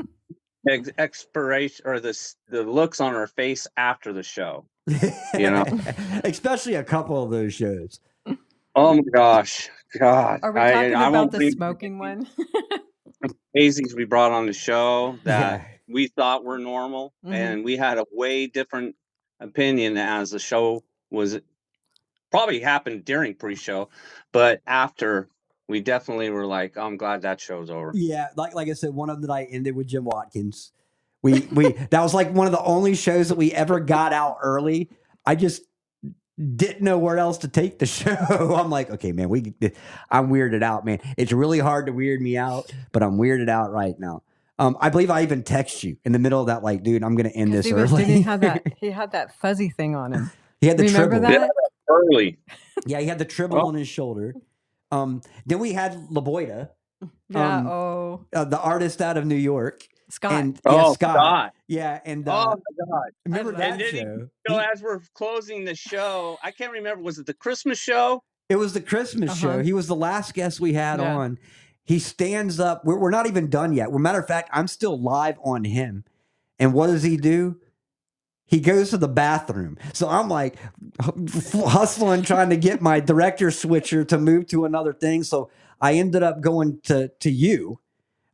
ex- 0.70 0.90
expiration 0.98 1.86
or 1.88 2.00
the 2.00 2.18
the 2.50 2.64
looks 2.64 3.00
on 3.02 3.14
her 3.14 3.28
face 3.28 3.68
after 3.78 4.14
the 4.14 4.24
show. 4.24 4.66
You 5.38 5.50
know? 5.52 5.66
especially 6.24 6.76
a 6.76 6.84
couple 6.84 7.22
of 7.24 7.30
those 7.32 7.54
shows. 7.54 8.00
Oh 8.76 8.94
my 8.96 9.02
gosh, 9.14 9.70
God! 10.00 10.40
Are 10.44 10.52
we 10.52 10.60
talking 10.60 10.96
I 10.96 11.08
about 11.08 11.12
won't 11.14 11.32
the 11.32 11.38
be- 11.40 11.52
smoking 11.52 11.98
one? 12.00 12.28
Crazies 13.56 13.96
we 13.96 14.06
brought 14.06 14.32
on 14.32 14.46
the 14.46 14.54
show 14.54 15.18
that 15.24 15.62
Yeah. 15.62 15.66
we 15.88 16.08
thought 16.08 16.44
were 16.44 16.58
normal, 16.60 17.14
Mhm. 17.26 17.34
and 17.34 17.64
we 17.66 17.78
had 17.78 17.98
a 17.98 18.06
way 18.12 18.48
different 18.48 18.96
opinion 19.40 19.98
as 19.98 20.32
the 20.32 20.40
show 20.40 20.84
was 21.10 21.40
probably 22.32 22.60
happened 22.60 23.06
during 23.06 23.34
pre-show, 23.34 23.90
but 24.34 24.62
after 24.68 25.30
we 25.68 25.82
definitely 25.82 26.30
were 26.30 26.46
like, 26.46 26.78
I'm 26.78 26.98
glad 26.98 27.22
that 27.24 27.40
show's 27.40 27.70
over. 27.70 27.92
Yeah, 27.96 28.28
like 28.36 28.54
like 28.56 28.70
I 28.70 28.74
said, 28.74 28.94
one 28.94 29.10
of 29.10 29.18
them 29.18 29.28
that 29.28 29.34
I 29.34 29.44
ended 29.46 29.76
with 29.76 29.88
Jim 29.88 30.06
Watkins. 30.06 30.72
We 31.24 31.42
we 31.52 31.72
that 31.90 32.02
was 32.02 32.14
like 32.14 32.32
one 32.32 32.46
of 32.48 32.54
the 32.54 32.62
only 32.64 32.94
shows 32.96 33.30
that 33.30 33.38
we 33.38 33.52
ever 33.52 33.80
got 33.80 34.14
out 34.14 34.38
early. 34.44 34.90
I 35.26 35.36
just 35.36 35.64
didn't 36.38 36.82
know 36.82 36.98
where 37.00 37.18
else 37.18 37.40
to 37.40 37.48
take 37.48 37.80
the 37.80 37.86
show. 37.88 38.12
I'm 38.12 38.70
like, 38.70 38.90
okay, 38.92 39.12
man, 39.12 39.30
we 39.30 39.54
I'm 40.12 40.30
weirded 40.30 40.62
out, 40.64 40.86
man. 40.86 41.00
It's 41.18 41.32
really 41.32 41.60
hard 41.60 41.88
to 41.88 41.94
weird 41.94 42.22
me 42.22 42.38
out, 42.38 42.72
but 42.92 43.02
I'm 43.02 43.18
weirded 43.18 43.50
out 43.50 43.72
right 43.72 43.96
now. 44.00 44.22
Um, 44.60 44.78
I 44.80 44.90
believe 44.90 45.10
I 45.10 45.24
even 45.24 45.44
text 45.44 45.84
you 45.84 45.98
in 46.06 46.12
the 46.14 46.20
middle 46.20 46.40
of 46.40 46.48
that, 46.48 46.64
like, 46.64 46.82
dude, 46.84 47.04
I'm 47.04 47.16
gonna 47.16 47.30
end 47.30 47.52
this 47.54 47.66
he 47.66 47.74
was, 47.74 47.92
early. 47.92 48.04
didn't 48.06 48.18
he 48.18 48.22
have 48.24 48.42
that? 48.42 48.64
He 48.78 48.90
had 48.92 49.12
that 49.14 49.36
fuzzy 49.40 49.70
thing 49.70 49.96
on 49.96 50.14
him. 50.14 50.32
he 50.62 50.68
had 50.68 50.78
the 50.78 50.84
Remember 50.84 51.20
tribble. 51.20 51.28
that? 51.40 51.52
Early. 51.90 52.38
Yeah, 52.86 53.00
he 53.00 53.08
had 53.08 53.18
the 53.20 53.26
tribble 53.26 53.58
Oh. 53.60 53.68
on 53.68 53.74
his 53.76 53.88
shoulder. 53.88 54.34
Um, 54.96 55.22
then 55.46 55.60
we 55.60 55.74
had 55.74 55.94
LaBoida, 56.10 56.70
Yeah. 57.30 57.58
Um, 57.58 57.68
oh, 57.68 58.26
uh, 58.34 58.46
the 58.46 58.60
artist 58.60 59.02
out 59.02 59.18
of 59.18 59.26
New 59.26 59.36
York. 59.36 59.88
Scott. 60.10 60.34
And 60.34 60.54
yeah, 60.66 60.72
oh, 60.86 60.94
Scott. 60.94 61.16
God. 61.16 61.52
Yeah, 61.68 62.00
and 62.06 62.28
Oh, 62.30 62.32
uh, 62.32 62.46
my 62.56 62.86
God. 62.90 63.04
remember 63.26 63.52
love 63.54 63.60
that 63.62 63.82
it. 63.82 63.92
show? 63.96 64.30
So 64.48 64.54
He- 64.54 64.66
as 64.72 64.82
we're 64.82 65.00
closing 65.16 65.66
the 65.66 65.74
show, 65.76 66.38
I 66.44 66.52
can't 66.52 66.72
remember. 66.72 67.02
Was 67.04 67.18
it 67.18 67.26
the 67.26 67.34
Christmas 67.34 67.80
show? 67.80 68.24
It 68.48 68.58
was 68.58 68.74
the 68.74 68.82
Christmas 68.82 69.32
Uh-huh. 69.32 69.58
show. 69.58 69.64
He 69.64 69.74
was 69.74 69.88
the 69.88 69.96
last 69.96 70.34
guest 70.36 70.60
we 70.60 70.74
had 70.74 71.00
Yeah. 71.00 71.16
on. 71.16 71.40
He 71.84 71.98
stands 72.00 72.60
up. 72.60 72.86
We're, 72.86 72.98
we're 73.00 73.10
not 73.10 73.26
even 73.26 73.50
done 73.50 73.74
yet. 73.74 73.90
Well, 73.90 74.00
matter 74.00 74.20
of 74.20 74.28
fact, 74.28 74.50
I'm 74.54 74.68
still 74.68 75.00
live 75.02 75.38
on 75.44 75.64
him. 75.66 76.04
And 76.60 76.72
what 76.74 76.88
does 76.88 77.02
he 77.04 77.18
do? 77.18 77.60
He 78.48 78.60
goes 78.60 78.92
to 78.92 78.98
the 78.98 79.08
bathroom. 79.08 79.78
So 79.94 80.08
I'm 80.08 80.30
like 80.30 80.58
hustling, 81.54 82.22
trying 82.24 82.50
to 82.50 82.58
get 82.58 82.82
my 82.82 83.00
director 83.00 83.52
switcher 83.52 84.04
to 84.06 84.18
move 84.18 84.48
to 84.48 84.66
another 84.66 84.94
thing. 84.94 85.24
So 85.24 85.50
I 85.82 85.94
ended 85.94 86.24
up 86.24 86.42
going 86.42 86.80
to 86.84 87.10
to 87.20 87.32
you. 87.32 87.80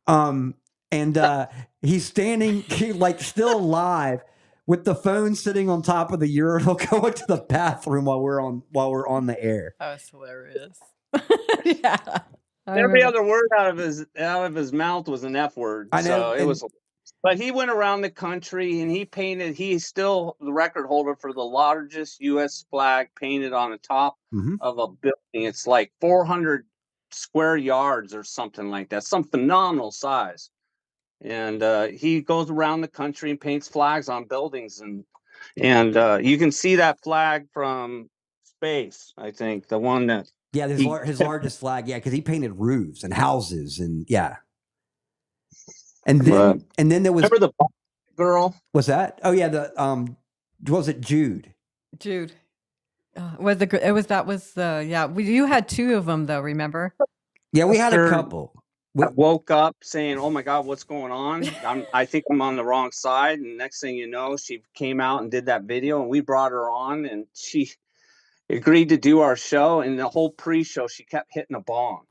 Um, 0.07 0.55
and 0.91 1.17
uh, 1.17 1.47
he's 1.81 2.05
standing 2.05 2.61
he, 2.67 2.91
like 2.93 3.21
still 3.21 3.57
alive 3.57 4.23
with 4.67 4.83
the 4.85 4.95
phone 4.95 5.35
sitting 5.35 5.69
on 5.69 5.81
top 5.81 6.11
of 6.11 6.19
the 6.19 6.27
urinal, 6.27 6.75
going 6.91 7.13
to 7.13 7.25
the 7.27 7.37
bathroom 7.49 8.05
while 8.05 8.21
we're 8.21 8.41
on 8.41 8.63
while 8.71 8.91
we're 8.91 9.07
on 9.07 9.25
the 9.27 9.41
air. 9.41 9.75
that 9.79 9.93
was 9.93 10.09
hilarious. 10.09 10.77
yeah. 11.65 11.97
I 12.67 12.79
Every 12.79 13.01
other 13.01 13.23
word 13.23 13.49
out 13.57 13.67
of 13.69 13.77
his 13.77 14.05
out 14.19 14.45
of 14.45 14.55
his 14.55 14.71
mouth 14.71 15.07
was 15.07 15.23
an 15.23 15.35
F 15.35 15.57
word. 15.57 15.89
I 15.91 16.01
know, 16.01 16.07
So 16.07 16.31
it 16.33 16.39
and- 16.39 16.47
was 16.47 16.63
But 17.23 17.37
he 17.37 17.51
went 17.51 17.69
around 17.69 18.01
the 18.01 18.09
country 18.09 18.81
and 18.81 18.89
he 18.89 19.05
painted. 19.05 19.55
He's 19.55 19.85
still 19.85 20.35
the 20.39 20.51
record 20.51 20.87
holder 20.87 21.15
for 21.15 21.33
the 21.33 21.43
largest 21.43 22.19
U.S. 22.21 22.65
flag 22.71 23.09
painted 23.15 23.53
on 23.53 23.71
the 23.71 23.77
top 23.77 24.17
Mhm. 24.33 24.57
of 24.59 24.79
a 24.79 24.87
building. 24.87 25.47
It's 25.47 25.67
like 25.67 25.91
400 26.01 26.65
square 27.11 27.57
yards 27.57 28.13
or 28.15 28.23
something 28.23 28.69
like 28.71 28.89
that. 28.89 29.03
Some 29.03 29.23
phenomenal 29.23 29.91
size. 29.91 30.49
And 31.23 31.61
uh, 31.61 31.87
he 31.89 32.21
goes 32.21 32.49
around 32.49 32.81
the 32.81 32.87
country 32.87 33.29
and 33.29 33.39
paints 33.39 33.67
flags 33.67 34.09
on 34.09 34.25
buildings, 34.25 34.79
and 34.79 35.03
and 35.61 35.95
uh, 35.95 36.17
you 36.21 36.37
can 36.39 36.51
see 36.51 36.75
that 36.77 36.99
flag 37.03 37.47
from 37.53 38.09
space. 38.43 39.13
I 39.17 39.29
think 39.29 39.67
the 39.67 39.77
one 39.77 40.07
that 40.07 40.31
Yeah, 40.53 40.67
his, 40.67 40.79
He- 40.79 40.97
his 41.05 41.19
largest 41.19 41.59
flag. 41.59 41.87
Yeah, 41.87 41.97
because 41.97 42.13
he 42.13 42.21
painted 42.21 42.53
roofs 42.57 43.03
and 43.03 43.13
houses 43.13 43.77
and 43.79 44.05
yeah. 44.09 44.37
And 46.05 46.21
then 46.21 46.33
Right. 46.33 46.61
and 46.77 46.91
then 46.91 47.03
there 47.03 47.13
was 47.13 47.23
remember 47.23 47.47
the 47.47 47.65
girl. 48.15 48.55
Was 48.73 48.87
that? 48.87 49.19
Oh 49.23 49.31
yeah, 49.31 49.47
the 49.49 49.81
um, 49.81 50.17
was 50.67 50.87
it 50.87 51.01
Jude? 51.01 51.53
Jude. 51.99 52.33
Uh, 53.15 53.31
was 53.39 53.57
the 53.57 53.87
it 53.87 53.91
was 53.91 54.07
that 54.07 54.25
was 54.25 54.53
the 54.53 54.85
yeah 54.87 55.05
we, 55.05 55.25
you 55.25 55.45
had 55.45 55.67
two 55.67 55.95
of 55.95 56.05
them 56.05 56.27
though 56.27 56.39
remember 56.39 56.95
Yeah, 57.51 57.65
we 57.65 57.77
had 57.77 57.93
a 57.93 58.09
couple. 58.09 58.53
We- 58.93 59.05
I 59.05 59.09
woke 59.09 59.51
up 59.51 59.75
saying, 59.81 60.17
"Oh 60.17 60.29
my 60.29 60.41
God, 60.41 60.65
what's 60.65 60.83
going 60.83 61.11
on? 61.13 61.45
I'm, 61.65 61.85
I 61.93 62.03
think 62.05 62.25
I'm 62.29 62.41
on 62.41 62.57
the 62.57 62.63
wrong 62.63 62.91
side." 62.91 63.39
And 63.39 63.57
next 63.57 63.79
thing 63.79 63.95
you 63.95 64.07
know, 64.07 64.35
she 64.37 64.63
came 64.73 64.99
out 64.99 65.21
and 65.21 65.31
did 65.31 65.45
that 65.45 65.63
video, 65.63 66.01
and 66.01 66.09
we 66.09 66.19
brought 66.19 66.51
her 66.51 66.69
on, 66.69 67.05
and 67.05 67.25
she 67.33 67.71
agreed 68.49 68.89
to 68.89 68.97
do 68.97 69.21
our 69.21 69.37
show. 69.37 69.79
And 69.79 69.97
the 69.97 70.09
whole 70.09 70.29
pre-show, 70.31 70.87
she 70.87 71.03
kept 71.05 71.29
hitting 71.31 71.55
a 71.55 71.61
bong. 71.61 72.01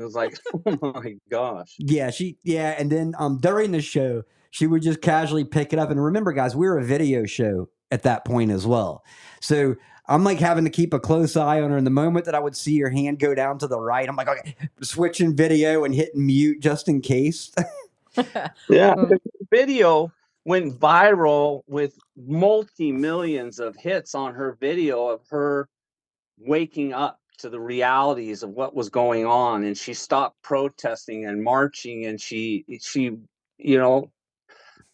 It 0.00 0.04
was 0.04 0.14
like, 0.14 0.36
"Oh 0.66 0.92
my 0.94 1.14
gosh!" 1.30 1.76
Yeah, 1.78 2.10
she 2.10 2.38
yeah, 2.42 2.74
and 2.78 2.90
then 2.90 3.14
um 3.18 3.38
during 3.38 3.70
the 3.72 3.82
show, 3.82 4.22
she 4.50 4.66
would 4.66 4.82
just 4.82 5.02
casually 5.02 5.44
pick 5.44 5.72
it 5.72 5.78
up. 5.78 5.90
And 5.90 6.02
remember, 6.02 6.32
guys, 6.32 6.56
we 6.56 6.66
were 6.66 6.78
a 6.78 6.84
video 6.84 7.26
show 7.26 7.68
at 7.90 8.02
that 8.04 8.24
point 8.24 8.50
as 8.50 8.66
well. 8.66 9.04
So 9.40 9.76
I'm 10.08 10.24
like 10.24 10.38
having 10.38 10.64
to 10.64 10.70
keep 10.70 10.94
a 10.94 10.98
close 10.98 11.36
eye 11.36 11.60
on 11.60 11.70
her. 11.70 11.76
And 11.76 11.86
the 11.86 11.90
moment 11.90 12.24
that 12.24 12.34
I 12.34 12.40
would 12.40 12.56
see 12.56 12.78
her 12.80 12.90
hand 12.90 13.18
go 13.20 13.34
down 13.34 13.58
to 13.58 13.68
the 13.68 13.78
right, 13.78 14.08
I'm 14.08 14.16
like, 14.16 14.28
okay, 14.28 14.56
switching 14.80 15.36
video 15.36 15.84
and 15.84 15.94
hitting 15.94 16.26
mute 16.26 16.60
just 16.60 16.88
in 16.88 17.00
case. 17.00 17.52
Yeah, 18.16 18.94
Mm. 18.94 19.08
the 19.10 19.20
video 19.52 20.10
went 20.44 20.80
viral 20.80 21.62
with 21.68 21.96
multi 22.16 22.90
millions 22.90 23.60
of 23.60 23.76
hits 23.76 24.16
on 24.16 24.34
her 24.34 24.56
video 24.60 25.06
of 25.06 25.20
her 25.28 25.68
waking 26.38 26.92
up 26.92 27.19
to 27.40 27.50
the 27.50 27.60
realities 27.60 28.42
of 28.42 28.50
what 28.50 28.74
was 28.74 28.88
going 28.88 29.26
on 29.26 29.64
and 29.64 29.76
she 29.76 29.94
stopped 29.94 30.40
protesting 30.42 31.26
and 31.26 31.42
marching 31.42 32.06
and 32.06 32.20
she 32.20 32.64
she 32.80 33.16
you 33.58 33.78
know 33.78 34.10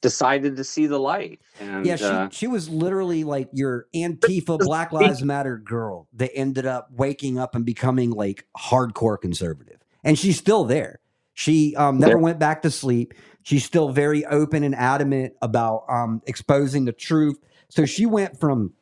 decided 0.03 0.57
to 0.57 0.64
see 0.64 0.86
the 0.86 0.99
light 0.99 1.40
and 1.61 1.86
yeah, 1.86 1.97
she 1.97 2.05
uh, 2.05 2.28
she 2.30 2.47
was 2.47 2.68
literally 2.68 3.24
like 3.24 3.49
your 3.53 3.86
Antifa 3.94 4.59
Black 4.59 4.92
Lives 4.92 5.22
Matter 5.22 5.57
girl 5.57 6.07
that 6.14 6.30
ended 6.34 6.66
up 6.66 6.90
waking 6.92 7.38
up 7.38 7.55
and 7.55 7.64
becoming 7.64 8.11
like 8.11 8.47
hardcore 8.57 9.20
conservative. 9.20 9.78
And 10.05 10.18
she's 10.18 10.38
still 10.38 10.64
there. 10.64 11.01
She 11.34 11.74
um, 11.76 11.99
never 11.99 12.18
went 12.18 12.38
back 12.38 12.62
to 12.62 12.70
sleep. 12.70 13.14
She's 13.42 13.64
still 13.64 13.90
very 13.90 14.24
open 14.26 14.62
and 14.64 14.74
adamant 14.74 15.34
about 15.42 15.84
um, 15.88 16.22
exposing 16.26 16.84
the 16.84 16.92
truth. 16.92 17.38
So 17.68 17.84
she 17.84 18.07
went 18.07 18.38
from 18.38 18.72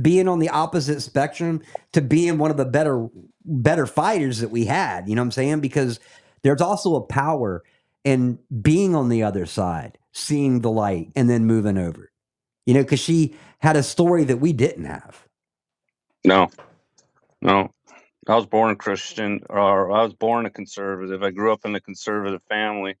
being 0.00 0.28
on 0.28 0.38
the 0.38 0.48
opposite 0.48 1.00
spectrum 1.02 1.62
to 1.92 2.00
being 2.00 2.38
one 2.38 2.50
of 2.50 2.56
the 2.56 2.64
better 2.64 3.08
better 3.44 3.86
fighters 3.86 4.40
that 4.40 4.50
we 4.50 4.64
had. 4.66 5.08
You 5.08 5.14
know 5.14 5.22
what 5.22 5.26
I'm 5.26 5.32
saying? 5.32 5.60
Because 5.60 6.00
there's 6.42 6.60
also 6.60 6.94
a 6.96 7.02
power 7.02 7.62
in 8.04 8.38
being 8.62 8.94
on 8.94 9.08
the 9.08 9.22
other 9.22 9.46
side, 9.46 9.98
seeing 10.12 10.60
the 10.60 10.70
light, 10.70 11.10
and 11.16 11.28
then 11.30 11.44
moving 11.46 11.78
over. 11.78 12.10
You 12.66 12.74
know, 12.74 12.82
because 12.82 13.00
she 13.00 13.36
had 13.60 13.76
a 13.76 13.82
story 13.82 14.24
that 14.24 14.38
we 14.38 14.52
didn't 14.52 14.84
have. 14.86 15.26
no 16.24 16.50
no 17.42 17.70
i 18.28 18.36
was 18.36 18.46
born 18.46 18.76
christian 18.76 19.40
or 19.50 19.92
i 19.92 20.02
was 20.04 20.14
born 20.14 20.46
a 20.46 20.50
conservative 20.50 21.22
i 21.22 21.30
grew 21.30 21.52
up 21.52 21.64
in 21.64 21.74
a 21.74 21.80
conservative 21.80 22.42
family 22.48 22.96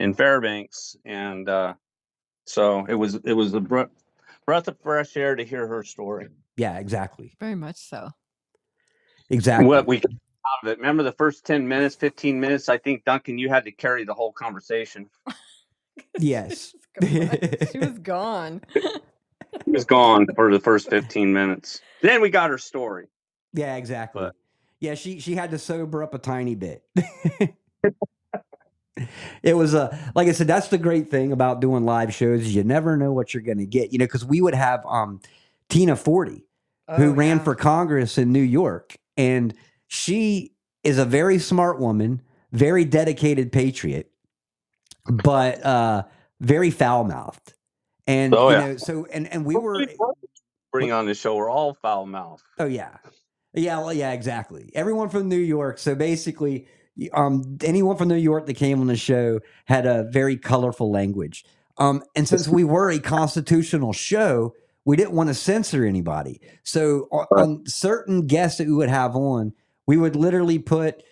in 0.00 0.14
fairbanks 0.14 0.96
and 1.04 1.48
uh 1.48 1.74
so 2.46 2.86
it 2.86 2.94
was 2.94 3.16
it 3.24 3.34
was 3.34 3.54
a 3.54 3.60
breath 4.46 4.64
breath 4.64 4.68
of 4.74 4.80
fresh 4.82 5.16
air 5.16 5.36
to 5.36 5.44
hear 5.44 5.66
her 5.66 5.82
story 5.82 6.28
Yeah, 6.56 6.78
exactly. 6.78 7.34
very 7.40 7.54
much 7.54 7.76
so 7.76 8.10
Exactly. 9.28 9.66
what 9.66 9.86
we 9.86 10.00
got 10.00 10.10
out 10.12 10.64
of 10.64 10.68
it. 10.72 10.78
Remember 10.78 11.04
the 11.04 11.12
first 11.12 11.44
10 11.46 11.68
minutes, 11.68 11.94
15 11.94 12.40
minutes? 12.40 12.68
I 12.68 12.78
think, 12.78 13.04
Duncan, 13.04 13.38
you 13.38 13.48
had 13.48 13.64
to 13.64 13.70
carry 13.70 14.04
the 14.04 14.12
whole 14.14 14.32
conversation. 14.32 15.08
yes. 16.18 16.74
she 17.02 17.78
was 17.78 17.98
gone 18.02 18.60
It 18.74 19.66
was 19.66 19.84
gone 19.84 20.26
for 20.34 20.50
the 20.52 20.58
first 20.60 20.90
15 20.90 21.32
minutes. 21.32 21.80
Then 22.02 22.20
we 22.20 22.30
got 22.30 22.50
her 22.50 22.58
story. 22.58 23.06
Yeah, 23.52 23.76
exactly. 23.76 24.22
But- 24.22 24.34
yeah, 24.80 24.94
she 24.94 25.20
she 25.20 25.34
had 25.34 25.50
to 25.50 25.58
sober 25.58 26.02
up 26.02 26.14
a 26.14 26.18
tiny 26.18 26.54
bit. 26.54 26.82
It 29.42 29.54
was 29.54 29.74
a 29.74 29.96
like 30.14 30.28
I 30.28 30.32
said, 30.32 30.46
that's 30.46 30.68
the 30.68 30.78
great 30.78 31.10
thing 31.10 31.32
about 31.32 31.60
doing 31.60 31.84
live 31.84 32.14
shows. 32.14 32.42
is 32.42 32.54
You 32.54 32.64
never 32.64 32.96
know 32.96 33.12
what 33.12 33.34
you're 33.34 33.42
going 33.42 33.58
to 33.58 33.66
get. 33.66 33.92
You 33.92 33.98
know, 33.98 34.06
because 34.06 34.24
we 34.24 34.40
would 34.40 34.54
have 34.54 34.84
um 34.86 35.20
Tina 35.68 35.96
Forte 35.96 36.42
who 36.96 37.10
Oh, 37.10 37.12
ran 37.12 37.38
yeah. 37.38 37.44
for 37.44 37.54
Congress 37.54 38.18
in 38.18 38.32
New 38.32 38.42
York, 38.42 38.96
and 39.16 39.54
she 39.88 40.54
is 40.84 40.98
a 40.98 41.04
very 41.04 41.38
smart 41.38 41.80
woman, 41.80 42.22
very 42.52 42.84
dedicated 42.84 43.52
patriot, 43.52 44.10
but 45.06 45.64
uh 45.64 46.04
very 46.40 46.70
foul 46.70 47.04
mouthed. 47.04 47.54
And 48.06 48.34
Oh, 48.34 48.50
you 48.50 48.56
yeah. 48.56 48.66
know, 48.68 48.76
so 48.78 49.06
and 49.12 49.26
and 49.32 49.44
we 49.46 49.56
were 49.56 49.86
Bring 50.72 50.92
on 50.92 51.06
the 51.06 51.14
show. 51.14 51.36
We're 51.36 51.50
all 51.50 51.74
foul 51.74 52.06
mouthed. 52.06 52.44
Oh 52.58 52.66
yeah, 52.66 52.98
yeah, 53.54 53.78
well, 53.78 53.92
yeah, 53.92 54.12
exactly. 54.12 54.70
Everyone 54.74 55.08
from 55.08 55.28
New 55.28 55.38
York. 55.38 55.78
So 55.78 55.96
basically, 55.96 56.60
y- 56.60 56.66
um, 57.12 57.58
anyone 57.62 57.96
from 57.96 58.08
New 58.08 58.16
York 58.16 58.46
that 58.46 58.54
came 58.54 58.80
on 58.80 58.86
the 58.86 58.96
show 58.96 59.40
had 59.64 59.86
a 59.86 60.04
very 60.10 60.36
colorful 60.36 60.90
language. 60.90 61.44
Um, 61.78 62.02
and 62.14 62.28
since 62.28 62.46
we 62.46 62.64
were 62.64 62.90
a 62.90 62.98
constitutional 62.98 63.92
show, 63.92 64.54
we 64.84 64.96
didn't 64.96 65.12
want 65.12 65.28
to 65.28 65.34
censor 65.34 65.84
anybody. 65.84 66.40
So 66.62 67.08
on, 67.10 67.26
on 67.36 67.66
certain 67.66 68.26
guests 68.26 68.58
that 68.58 68.66
we 68.66 68.74
would 68.74 68.90
have 68.90 69.16
on, 69.16 69.52
we 69.86 69.96
would 69.96 70.16
literally 70.16 70.58
put 70.58 71.02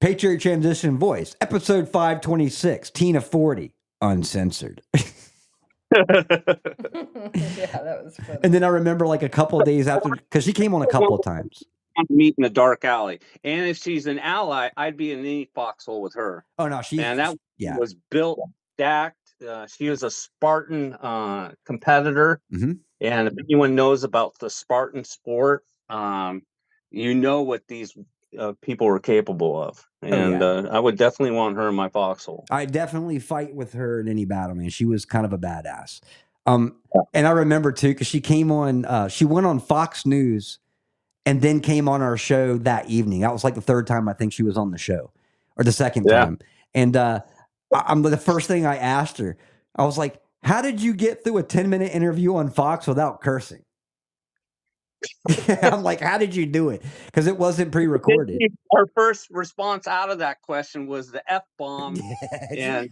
Patriot 0.00 0.40
Transition 0.40 0.98
Voice, 0.98 1.34
episode 1.40 1.88
five 1.88 2.20
twenty 2.20 2.48
six, 2.48 2.90
Tina 2.90 3.20
Forte, 3.20 3.70
uncensored. 4.00 4.82
yeah 4.94 6.10
that 6.20 8.00
was 8.04 8.16
funny 8.16 8.38
And 8.42 8.52
then 8.52 8.64
I 8.64 8.68
remember 8.68 9.06
like 9.06 9.22
a 9.22 9.28
couple 9.28 9.60
of 9.60 9.64
days 9.66 9.86
after, 9.86 10.10
because 10.10 10.44
she 10.44 10.52
came 10.52 10.74
on 10.74 10.82
a 10.82 10.86
couple 10.86 11.14
of 11.14 11.22
times. 11.24 11.62
Meet 12.08 12.34
in 12.38 12.44
a 12.44 12.50
dark 12.50 12.84
alley. 12.84 13.20
And 13.44 13.66
if 13.68 13.78
she's 13.78 14.06
an 14.06 14.18
ally, 14.18 14.68
I'd 14.76 14.96
be 14.96 15.12
in 15.12 15.20
any 15.20 15.50
foxhole 15.54 16.02
with 16.02 16.14
her. 16.14 16.44
Oh 16.58 16.68
no, 16.68 16.82
she 16.82 17.00
And 17.00 17.18
that 17.18 17.36
yeah. 17.58 17.76
was 17.76 17.94
built, 18.10 18.38
stacked. 18.74 19.16
Uh, 19.46 19.66
she 19.66 19.88
was 19.88 20.02
a 20.02 20.10
Spartan 20.10 20.94
uh, 20.94 21.52
competitor. 21.64 22.40
Mhm. 22.52 22.78
And 23.00 23.28
if 23.28 23.34
anyone 23.38 23.74
knows 23.74 24.04
about 24.04 24.38
the 24.38 24.48
Spartan 24.48 25.04
sport, 25.04 25.64
um, 25.90 26.42
you 26.90 27.14
know 27.14 27.42
what 27.42 27.62
these 27.68 27.96
uh, 28.38 28.52
people 28.62 28.86
were 28.86 29.00
capable 29.00 29.60
of. 29.60 29.86
And 30.02 30.40
yeah. 30.40 30.46
uh, 30.46 30.68
I 30.70 30.78
would 30.78 30.96
definitely 30.96 31.36
want 31.36 31.56
her 31.56 31.68
in 31.68 31.74
my 31.74 31.88
foxhole. 31.88 32.46
I 32.50 32.64
definitely 32.64 33.18
fight 33.18 33.54
with 33.54 33.72
her 33.74 34.00
in 34.00 34.08
any 34.08 34.24
battle, 34.24 34.56
man. 34.56 34.70
She 34.70 34.84
was 34.84 35.04
kind 35.04 35.26
of 35.26 35.32
a 35.32 35.38
badass. 35.38 36.00
Um, 36.46 36.76
and 37.12 37.26
I 37.26 37.30
remember 37.30 37.72
too 37.72 37.88
because 37.88 38.06
she 38.06 38.20
came 38.20 38.52
on. 38.52 38.84
Uh, 38.84 39.08
she 39.08 39.24
went 39.24 39.46
on 39.46 39.58
Fox 39.58 40.06
News, 40.06 40.58
and 41.26 41.42
then 41.42 41.60
came 41.60 41.88
on 41.88 42.00
our 42.00 42.16
show 42.16 42.56
that 42.58 42.88
evening. 42.88 43.20
That 43.20 43.32
was 43.32 43.44
like 43.44 43.54
the 43.56 43.60
third 43.60 43.86
time 43.86 44.08
I 44.08 44.12
think 44.14 44.32
she 44.32 44.42
was 44.44 44.56
on 44.56 44.70
the 44.70 44.78
show, 44.78 45.10
or 45.56 45.64
the 45.64 45.72
second 45.72 46.06
Yeah. 46.06 46.24
time. 46.24 46.38
And 46.74 46.96
uh, 46.96 47.20
I, 47.74 47.82
I'm 47.88 48.00
the 48.02 48.16
first 48.16 48.48
thing 48.48 48.64
I 48.64 48.76
asked 48.76 49.18
her. 49.18 49.36
I 49.74 49.84
was 49.84 49.98
like, 49.98 50.22
"How 50.44 50.62
did 50.62 50.80
you 50.80 50.94
get 50.94 51.24
through 51.24 51.38
a 51.38 51.42
10 51.42 51.68
minute 51.68 51.92
interview 51.94 52.36
on 52.36 52.48
Fox 52.48 52.86
without 52.86 53.20
cursing?" 53.20 53.62
I'm 55.62 55.82
like, 55.82 56.00
"How 56.00 56.18
did 56.18 56.34
you 56.34 56.46
do 56.46 56.70
it?" 56.70 56.82
Because 57.06 57.26
it 57.26 57.36
wasn't 57.36 57.72
pre-recorded. 57.72 58.40
Her 58.72 58.86
first 58.94 59.28
response 59.30 59.86
out 59.86 60.10
of 60.10 60.18
that 60.18 60.42
question 60.42 60.86
was 60.86 61.10
the 61.10 61.22
F 61.30 61.44
bomb. 61.58 61.96
And 62.56 62.90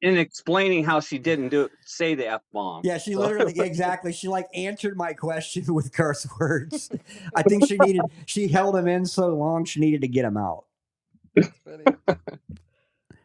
in 0.00 0.16
explaining 0.16 0.84
how 0.84 1.00
she 1.00 1.18
didn't 1.18 1.48
do 1.50 1.62
it, 1.62 1.72
say 1.84 2.14
the 2.14 2.28
F 2.28 2.42
bomb. 2.52 2.82
Yeah, 2.84 2.98
she 2.98 3.14
literally 3.14 3.54
exactly. 3.60 4.12
She 4.12 4.28
like 4.28 4.48
answered 4.54 4.96
my 4.96 5.12
question 5.12 5.64
with 5.74 5.92
curse 5.92 6.26
words. 6.40 6.90
I 7.34 7.42
think 7.42 7.66
she 7.66 7.76
needed. 7.78 8.02
She 8.26 8.48
held 8.48 8.76
him 8.76 8.88
in 8.88 9.04
so 9.04 9.28
long. 9.28 9.64
She 9.64 9.80
needed 9.80 10.00
to 10.02 10.08
get 10.08 10.24
him 10.24 10.36
out. 10.36 10.64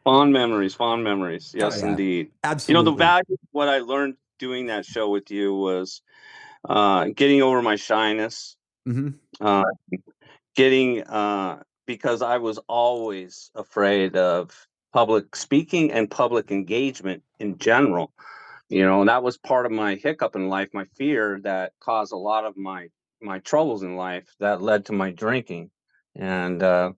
Fond 0.04 0.32
memories, 0.32 0.74
fond 0.74 1.04
memories. 1.04 1.54
Oh, 1.56 1.60
yes, 1.60 1.82
yeah. 1.82 1.90
indeed. 1.90 2.32
You 2.68 2.74
know, 2.74 2.84
the 2.84 2.94
value 2.94 3.34
of 3.34 3.40
what 3.52 3.68
I 3.68 3.80
learned 3.80 4.16
doing 4.40 4.68
that 4.68 4.86
show 4.86 5.10
with 5.10 5.32
you 5.32 5.54
was 5.54 6.02
uh, 6.66 7.06
getting 7.16 7.42
over 7.42 7.62
my 7.62 7.76
shyness, 7.76 8.56
Mhm. 8.88 9.20
uh, 9.42 9.64
getting 10.56 11.04
uh, 11.04 11.62
because 11.86 12.22
I 12.22 12.38
was 12.38 12.58
always 12.68 13.52
afraid 13.56 14.16
of 14.18 14.68
public 14.94 15.36
speaking 15.36 15.92
and 15.92 16.10
public 16.10 16.52
engagement 16.52 17.24
in 17.40 17.58
general. 17.58 18.14
You 18.70 18.86
know, 18.86 19.00
and 19.02 19.10
that 19.10 19.24
was 19.24 19.38
part 19.38 19.66
of 19.66 19.72
my 19.72 19.96
hiccup 19.96 20.36
in 20.36 20.50
life, 20.50 20.70
my 20.74 20.86
fear 20.98 21.40
that 21.44 21.74
caused 21.80 22.12
a 22.12 22.18
lot 22.18 22.46
of 22.46 22.58
my 22.58 22.90
my 23.22 23.40
troubles 23.40 23.84
in 23.84 23.96
life 23.96 24.28
that 24.40 24.62
led 24.62 24.86
to 24.86 24.94
my 24.94 25.12
drinking. 25.12 25.72
And 26.16 26.62
uh, 26.62 26.94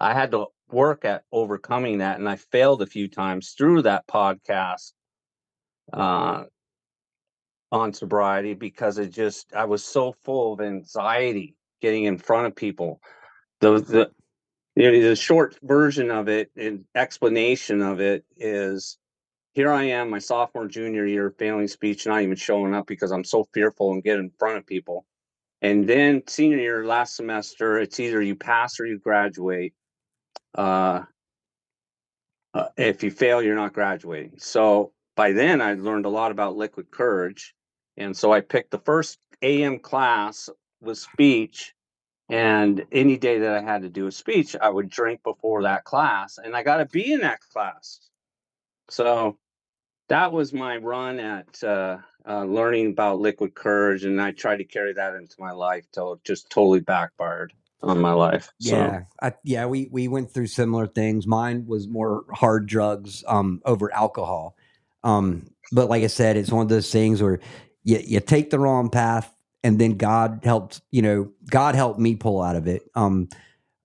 I 0.00 0.12
had 0.14 0.32
to 0.32 0.46
work 0.70 1.04
at 1.04 1.24
overcoming 1.32 1.98
that, 1.98 2.18
and 2.18 2.28
I 2.28 2.36
failed 2.36 2.82
a 2.82 2.86
few 2.86 3.08
times 3.08 3.54
through 3.56 3.82
that 3.82 4.06
podcast 4.06 4.92
uh, 5.92 6.44
on 7.74 7.92
sobriety 7.92 8.54
because 8.54 8.98
it 8.98 9.10
just 9.10 9.52
I 9.52 9.64
was 9.64 9.84
so 9.84 10.14
full 10.24 10.52
of 10.52 10.60
anxiety 10.60 11.56
getting 11.82 12.04
in 12.04 12.18
front 12.18 12.46
of 12.46 12.54
people. 12.54 13.00
The 13.60 13.80
the 13.80 14.10
you 14.76 14.90
know, 14.90 15.08
the 15.08 15.16
short 15.16 15.56
version 15.62 16.10
of 16.10 16.28
it 16.28 16.50
and 16.56 16.84
explanation 16.94 17.82
of 17.82 18.00
it 18.00 18.24
is 18.36 18.96
here 19.54 19.72
I 19.72 19.84
am, 19.84 20.10
my 20.10 20.18
sophomore, 20.20 20.68
junior 20.68 21.04
year, 21.04 21.34
failing 21.36 21.68
speech, 21.68 22.06
not 22.06 22.22
even 22.22 22.36
showing 22.36 22.74
up 22.74 22.86
because 22.86 23.10
I'm 23.10 23.24
so 23.24 23.46
fearful 23.52 23.92
and 23.92 24.02
get 24.02 24.18
in 24.18 24.30
front 24.38 24.58
of 24.58 24.66
people. 24.66 25.04
And 25.60 25.88
then 25.88 26.22
senior 26.28 26.58
year, 26.58 26.86
last 26.86 27.16
semester, 27.16 27.78
it's 27.78 27.98
either 27.98 28.22
you 28.22 28.36
pass 28.36 28.78
or 28.78 28.86
you 28.86 28.98
graduate. 28.98 29.74
Uh, 30.56 31.02
uh, 32.52 32.66
if 32.76 33.02
you 33.02 33.10
fail, 33.10 33.42
you're 33.42 33.56
not 33.56 33.72
graduating. 33.72 34.34
So 34.38 34.92
by 35.16 35.32
then, 35.32 35.60
I 35.60 35.74
learned 35.74 36.06
a 36.06 36.10
lot 36.10 36.32
about 36.32 36.56
liquid 36.56 36.90
courage, 36.90 37.54
and 37.96 38.16
so 38.16 38.32
I 38.32 38.40
picked 38.40 38.70
the 38.70 38.78
first 38.78 39.18
AM 39.42 39.78
class 39.78 40.50
with 40.80 40.98
speech. 40.98 41.74
And 42.30 42.86
any 42.90 43.18
day 43.18 43.40
that 43.40 43.54
I 43.54 43.60
had 43.60 43.82
to 43.82 43.90
do 43.90 44.06
a 44.06 44.12
speech, 44.12 44.56
I 44.60 44.70
would 44.70 44.88
drink 44.88 45.22
before 45.22 45.62
that 45.64 45.84
class, 45.84 46.38
and 46.42 46.56
I 46.56 46.62
got 46.62 46.78
to 46.78 46.86
be 46.86 47.12
in 47.12 47.20
that 47.20 47.40
class. 47.40 48.00
So 48.88 49.36
that 50.08 50.32
was 50.32 50.52
my 50.52 50.76
run 50.78 51.18
at 51.18 51.62
uh, 51.62 51.98
uh, 52.26 52.44
learning 52.44 52.88
about 52.92 53.20
liquid 53.20 53.54
courage, 53.54 54.04
and 54.04 54.20
I 54.20 54.32
tried 54.32 54.58
to 54.58 54.64
carry 54.64 54.92
that 54.94 55.14
into 55.14 55.36
my 55.38 55.52
life 55.52 55.84
till 55.92 56.14
it 56.14 56.24
just 56.24 56.50
totally 56.50 56.80
backfired 56.80 57.52
on 57.82 58.00
my 58.00 58.12
life. 58.12 58.50
So, 58.58 58.76
Yeah, 58.76 59.00
I, 59.20 59.32
yeah, 59.42 59.66
we 59.66 59.88
we 59.90 60.08
went 60.08 60.30
through 60.30 60.46
similar 60.46 60.86
things. 60.86 61.26
Mine 61.26 61.66
was 61.66 61.88
more 61.88 62.24
hard 62.32 62.66
drugs 62.66 63.24
um, 63.26 63.60
over 63.64 63.92
alcohol, 63.92 64.56
um, 65.02 65.50
but 65.72 65.88
like 65.88 66.02
I 66.02 66.08
said, 66.08 66.36
it's 66.36 66.52
one 66.52 66.62
of 66.62 66.68
those 66.68 66.90
things 66.90 67.22
where 67.22 67.40
you 67.84 67.98
you 68.04 68.20
take 68.20 68.50
the 68.50 68.58
wrong 68.58 68.90
path, 68.90 69.32
and 69.62 69.78
then 69.78 69.96
God 69.96 70.40
helped. 70.42 70.80
You 70.90 71.02
know, 71.02 71.30
God 71.50 71.74
helped 71.74 72.00
me 72.00 72.16
pull 72.16 72.42
out 72.42 72.56
of 72.56 72.66
it. 72.66 72.82
Um, 72.94 73.28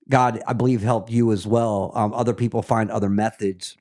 God, 0.09 0.41
I 0.47 0.53
believe, 0.53 0.81
helped 0.81 1.11
you 1.11 1.31
as 1.31 1.45
well. 1.45 1.91
Um, 1.93 2.13
other 2.13 2.33
people 2.33 2.61
find 2.61 2.89
other 2.89 3.09
methods 3.09 3.77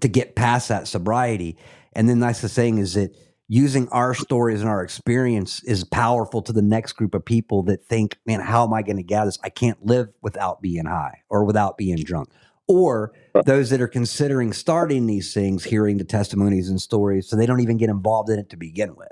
to 0.00 0.08
get 0.08 0.34
past 0.34 0.68
that 0.68 0.86
sobriety, 0.86 1.56
and 1.94 2.08
then 2.08 2.20
that's 2.20 2.42
the 2.42 2.48
thing 2.48 2.78
is 2.78 2.94
that 2.94 3.14
using 3.48 3.88
our 3.88 4.14
stories 4.14 4.60
and 4.60 4.68
our 4.68 4.82
experience 4.82 5.62
is 5.64 5.82
powerful 5.82 6.42
to 6.42 6.52
the 6.52 6.62
next 6.62 6.92
group 6.92 7.14
of 7.14 7.24
people 7.24 7.62
that 7.62 7.82
think, 7.82 8.18
man, 8.26 8.40
how 8.40 8.62
am 8.62 8.74
I 8.74 8.82
going 8.82 8.98
to 8.98 9.02
get 9.02 9.24
this? 9.24 9.38
I 9.42 9.48
can't 9.48 9.84
live 9.84 10.08
without 10.20 10.60
being 10.60 10.84
high 10.84 11.22
or 11.30 11.44
without 11.44 11.78
being 11.78 11.96
drunk. 11.96 12.28
Or 12.68 13.14
those 13.46 13.70
that 13.70 13.80
are 13.80 13.88
considering 13.88 14.52
starting 14.52 15.06
these 15.06 15.32
things, 15.32 15.64
hearing 15.64 15.96
the 15.96 16.04
testimonies 16.04 16.68
and 16.68 16.78
stories, 16.80 17.26
so 17.26 17.34
they 17.34 17.46
don't 17.46 17.60
even 17.60 17.78
get 17.78 17.88
involved 17.88 18.28
in 18.28 18.38
it 18.38 18.50
to 18.50 18.58
begin 18.58 18.94
with. 18.94 19.08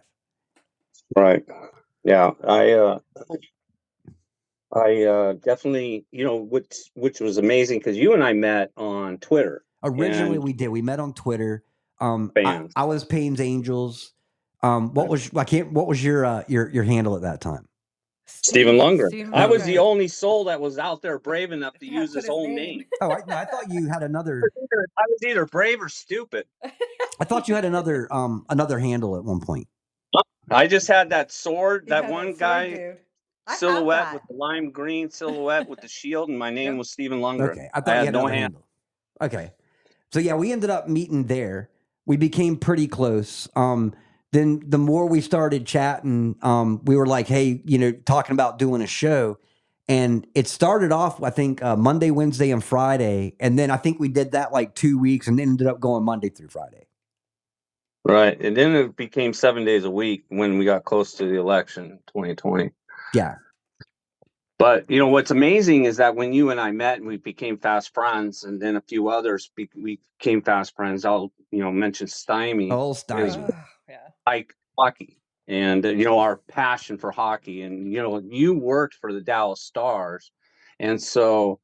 Right, 1.14 1.44
yeah, 2.04 2.30
I 2.46 2.72
uh, 2.72 2.98
I 4.72 5.02
uh, 5.04 5.32
definitely, 5.34 6.06
you 6.10 6.24
know, 6.24 6.36
which 6.36 6.74
which 6.94 7.20
was 7.20 7.38
amazing 7.38 7.78
because 7.78 7.96
you 7.96 8.14
and 8.14 8.22
I 8.24 8.32
met 8.32 8.72
on 8.76 9.18
Twitter. 9.18 9.64
Originally, 9.84 10.38
we 10.38 10.52
did. 10.52 10.68
We 10.68 10.82
met 10.82 11.00
on 11.00 11.12
Twitter. 11.12 11.64
Um, 12.00 12.32
I, 12.36 12.42
Fans. 12.42 12.72
I 12.76 12.84
was 12.84 13.04
Payne's 13.04 13.40
Angels. 13.40 14.12
Um, 14.62 14.92
what 14.94 15.08
was 15.08 15.30
I 15.34 15.44
can't? 15.44 15.72
What 15.72 15.86
was 15.86 16.02
your 16.02 16.24
uh, 16.24 16.42
your 16.48 16.68
your 16.70 16.84
handle 16.84 17.14
at 17.16 17.22
that 17.22 17.40
time? 17.40 17.68
Stephen 18.26 18.76
Lundgren. 18.76 19.08
Stephen 19.08 19.32
I 19.32 19.46
was 19.46 19.64
the 19.64 19.78
only 19.78 20.08
soul 20.08 20.44
that 20.44 20.60
was 20.60 20.78
out 20.78 21.00
there 21.00 21.18
brave 21.18 21.52
enough 21.52 21.78
to 21.78 21.86
Yeah, 21.86 22.00
use 22.00 22.10
put 22.10 22.16
his 22.16 22.24
his 22.24 22.30
own 22.30 22.54
name. 22.54 22.78
name. 22.78 22.84
Oh, 23.00 23.12
I, 23.12 23.20
no, 23.26 23.36
I 23.36 23.44
thought 23.44 23.70
you 23.70 23.86
had 23.86 24.02
another. 24.02 24.42
I 24.98 25.02
was 25.08 25.22
either 25.24 25.46
brave 25.46 25.80
or 25.80 25.88
stupid. 25.88 26.46
I 27.20 27.24
thought 27.24 27.48
you 27.48 27.54
had 27.54 27.64
another 27.64 28.12
um 28.12 28.44
another 28.48 28.78
handle 28.78 29.16
at 29.16 29.24
one 29.24 29.40
point. 29.40 29.68
I 30.50 30.66
just 30.66 30.88
had 30.88 31.10
that 31.10 31.32
sword, 31.32 31.84
You 31.84 31.90
that 31.90 32.04
had 32.04 32.12
one 32.12 32.26
sword, 32.26 32.38
guy 32.38 32.70
dude. 32.70 32.98
Silhouette 33.48 34.04
that. 34.06 34.14
with 34.14 34.22
the 34.28 34.34
lime 34.34 34.70
green 34.70 35.10
silhouette 35.10 35.68
with 35.68 35.80
the 35.80 35.88
shield, 35.88 36.28
and 36.28 36.38
my 36.38 36.50
name 36.50 36.72
Yep. 36.72 36.78
was 36.78 36.90
Stephen 36.90 37.20
Lundgren. 37.20 37.50
Okay, 37.52 37.68
I 37.74 37.80
thought 37.80 37.96
I 37.96 38.00
you 38.00 38.06
had 38.06 38.06
had 38.06 38.14
no 38.14 38.26
hand. 38.26 38.40
handle. 38.42 38.66
Okay, 39.20 39.52
so 40.12 40.18
yeah, 40.18 40.34
we 40.34 40.52
ended 40.52 40.70
up 40.70 40.88
meeting 40.88 41.24
there. 41.24 41.70
We 42.06 42.16
became 42.16 42.56
pretty 42.56 42.86
close. 42.88 43.48
Um, 43.56 43.94
then 44.32 44.62
the 44.66 44.78
more 44.78 45.06
we 45.08 45.20
started 45.20 45.66
chatting, 45.66 46.36
um, 46.42 46.80
we 46.84 46.96
were 46.96 47.06
like, 47.06 47.26
hey, 47.28 47.62
you 47.64 47.78
know, 47.78 47.92
talking 47.92 48.34
about 48.34 48.58
doing 48.58 48.82
a 48.82 48.86
show. 48.86 49.38
And 49.88 50.26
it 50.34 50.48
started 50.48 50.90
off, 50.90 51.22
I 51.22 51.30
think, 51.30 51.62
uh, 51.62 51.76
Monday, 51.76 52.10
Wednesday, 52.10 52.50
and 52.50 52.62
Friday. 52.62 53.36
And 53.38 53.56
then 53.56 53.70
I 53.70 53.76
think 53.76 54.00
we 54.00 54.08
did 54.08 54.32
that 54.32 54.52
like 54.52 54.74
two 54.74 54.98
weeks 54.98 55.28
and 55.28 55.38
ended 55.38 55.68
up 55.68 55.78
going 55.78 56.04
Monday 56.04 56.28
through 56.28 56.48
Friday. 56.48 56.85
Right, 58.08 58.40
and 58.40 58.56
then 58.56 58.76
it 58.76 58.96
became 58.96 59.32
seven 59.32 59.64
days 59.64 59.84
a 59.84 59.90
week 59.90 60.24
when 60.28 60.58
we 60.58 60.64
got 60.64 60.84
close 60.84 61.14
to 61.14 61.26
the 61.26 61.40
election, 61.40 61.98
2020. 62.06 62.70
Yeah. 63.14 63.34
But 64.58 64.88
you 64.88 64.98
know 64.98 65.08
what's 65.08 65.32
amazing 65.32 65.84
is 65.84 65.96
that 65.96 66.14
when 66.14 66.32
you 66.32 66.50
and 66.50 66.60
I 66.60 66.70
met 66.70 66.98
and 66.98 67.06
we 67.06 67.16
became 67.16 67.58
fast 67.58 67.92
friends, 67.92 68.44
and 68.44 68.60
then 68.62 68.76
a 68.76 68.80
few 68.80 69.08
others 69.08 69.50
be- 69.56 69.68
we 69.76 69.98
became 70.18 70.40
fast 70.40 70.74
friends. 70.76 71.04
I'll 71.04 71.32
you 71.50 71.60
know 71.60 71.72
mention 71.72 72.06
Stymie, 72.06 72.70
Oh, 72.70 72.92
Stein. 72.92 73.28
Ugh, 73.30 73.54
yeah. 73.88 73.96
like 74.24 74.54
hockey, 74.78 75.18
and 75.48 75.84
uh, 75.84 75.88
you 75.90 76.04
know 76.04 76.20
our 76.20 76.36
passion 76.48 76.96
for 76.96 77.10
hockey, 77.10 77.62
and 77.62 77.92
you 77.92 78.00
know 78.00 78.22
you 78.24 78.54
worked 78.54 78.94
for 78.94 79.12
the 79.12 79.20
Dallas 79.20 79.60
Stars, 79.60 80.30
and 80.78 81.02
so 81.02 81.60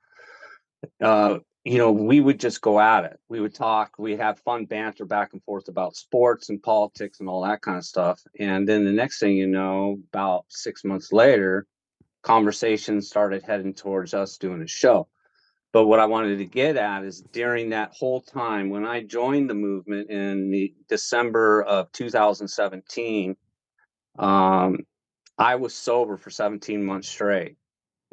uh, 1.01 1.38
you 1.65 1.79
know 1.79 1.93
we 1.93 2.21
would 2.21 2.41
just 2.41 2.61
go 2.61 2.81
at 2.81 3.05
it. 3.05 3.19
We 3.29 3.41
would 3.41 3.55
talk, 3.55 3.93
we'd 3.99 4.19
have 4.19 4.41
fun 4.41 4.65
banter 4.67 5.05
back 5.05 5.33
and 5.33 5.43
forth 5.45 5.69
about 5.69 5.97
sports 5.97 6.49
and 6.49 6.63
politics 6.63 7.21
and 7.21 7.29
all 7.29 7.43
that 7.45 7.63
kind 7.63 7.79
of 7.79 7.85
stuff. 7.85 8.21
And 8.39 8.69
then 8.69 8.85
the 8.85 8.93
next 8.93 9.21
thing 9.21 9.37
you 9.37 9.47
know, 9.47 9.99
about 10.13 10.47
six 10.49 10.85
months 10.85 11.13
later, 11.13 11.67
conversations 12.23 13.09
started 13.09 13.43
heading 13.43 13.75
towards 13.75 14.15
us 14.15 14.39
doing 14.39 14.63
a 14.63 14.67
show. 14.67 15.09
But 15.73 15.87
what 15.87 16.01
I 16.01 16.07
wanted 16.07 16.37
to 16.39 16.45
get 16.45 16.77
at 16.77 17.05
is 17.05 17.23
during 17.33 17.71
that 17.71 17.95
whole 17.95 18.21
time 18.21 18.69
when 18.69 18.85
I 18.85 19.03
joined 19.03 19.49
the 19.49 19.55
movement 19.55 20.11
in 20.11 20.51
the 20.51 20.75
December 20.89 21.63
of 21.63 21.91
2017, 21.93 23.37
um, 24.19 24.79
I 25.39 25.55
was 25.55 25.75
sober 25.75 26.19
for 26.19 26.29
17 26.29 26.85
months 26.85 27.09
straight. 27.09 27.57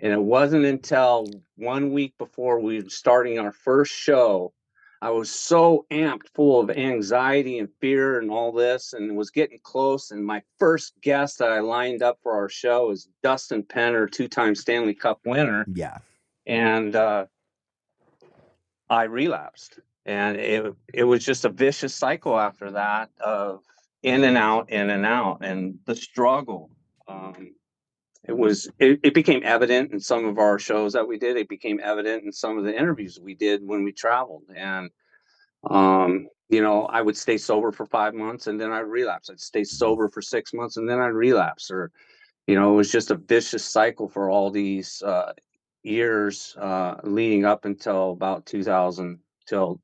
And 0.02 0.14
it 0.14 0.22
wasn't 0.22 0.66
until 0.66 1.28
one 1.56 1.91
week 1.91 2.14
before 2.18 2.60
we 2.60 2.82
were 2.82 2.89
starting 2.89 3.38
our 3.39 3.52
first 3.52 3.93
show, 3.93 4.54
I 5.02 5.12
was 5.12 5.30
so 5.32 5.86
amped, 5.91 6.28
full 6.34 6.60
of 6.60 6.70
anxiety 6.70 7.60
and 7.60 7.70
fear 7.80 8.20
and 8.20 8.30
all 8.30 8.52
this, 8.52 8.93
and 8.93 9.16
was 9.16 9.30
getting 9.30 9.60
close. 9.64 10.12
And 10.12 10.26
my 10.26 10.41
first 10.58 10.93
guest 11.02 11.39
that 11.39 11.52
I 11.52 11.60
lined 11.60 12.02
up 12.02 12.20
for 12.22 12.34
our 12.34 12.50
show 12.50 12.91
is 12.91 13.08
Dustin 13.24 13.64
Penner, 13.64 14.12
two-time 14.12 14.56
Stanley 14.56 14.93
Cup 14.93 15.20
winner 15.26 15.66
Yeah. 15.74 16.00
and 16.45 16.95
uh, 16.95 17.26
I 18.89 19.04
relapsed, 19.04 19.80
and 20.06 20.36
it 20.38 20.74
it 20.93 21.04
was 21.04 21.24
just 21.24 21.45
a 21.45 21.50
vicious 21.50 21.93
cycle 21.93 22.38
after 22.39 22.72
that 22.72 23.10
of 23.20 23.62
in 24.02 24.24
and 24.24 24.38
out, 24.38 24.70
in 24.72 24.89
and 24.89 25.06
out, 25.06 25.39
and 25.41 25.80
the 25.86 25.95
struggle. 25.95 26.72
Um, 27.08 27.54
it 28.30 28.38
was 28.38 28.69
it, 28.77 28.99
it 29.03 29.13
became 29.13 29.41
evident 29.43 29.91
in 29.91 29.99
some 29.99 30.25
of 30.25 30.38
our 30.38 30.59
shows 30.59 30.93
that 30.93 31.07
we 31.07 31.17
did. 31.17 31.36
It 31.36 31.49
became 31.49 31.80
evident 31.84 32.23
in 32.23 32.32
some 32.32 32.57
of 32.57 32.63
the 32.63 32.77
interviews 32.77 33.19
we 33.19 33.34
did 33.34 33.65
when 33.65 33.84
we 33.84 33.91
traveled, 33.91 34.43
and 34.55 34.91
um, 35.69 36.27
you 36.49 36.61
know, 36.61 36.86
I 36.86 37.01
would 37.01 37.17
stay 37.17 37.38
sober 37.38 37.71
for 37.71 37.86
five 37.86 38.13
months 38.13 38.47
and 38.47 38.59
then 38.59 38.71
I'd 38.71 38.80
relapse. 38.82 39.30
I'd 39.30 39.39
stay 39.39 39.63
sober 39.63 40.09
for 40.09 40.21
six 40.21 40.53
months 40.53 40.77
and 40.77 40.88
then 40.88 40.99
I'd 40.99 41.07
relapse, 41.07 41.71
or 41.71 41.91
you 42.47 42.55
know, 42.55 42.73
it 42.73 42.75
was 42.75 42.91
just 42.91 43.11
a 43.11 43.15
vicious 43.15 43.65
cycle 43.65 44.07
for 44.07 44.30
all 44.30 44.49
these 44.51 45.01
uh, 45.03 45.34
years 45.84 46.55
uh, 46.59 46.95
leading 47.03 47.45
up 47.45 47.65
until 47.65 48.11
about 48.11 48.45
2000 48.45 49.19
till 49.47 49.82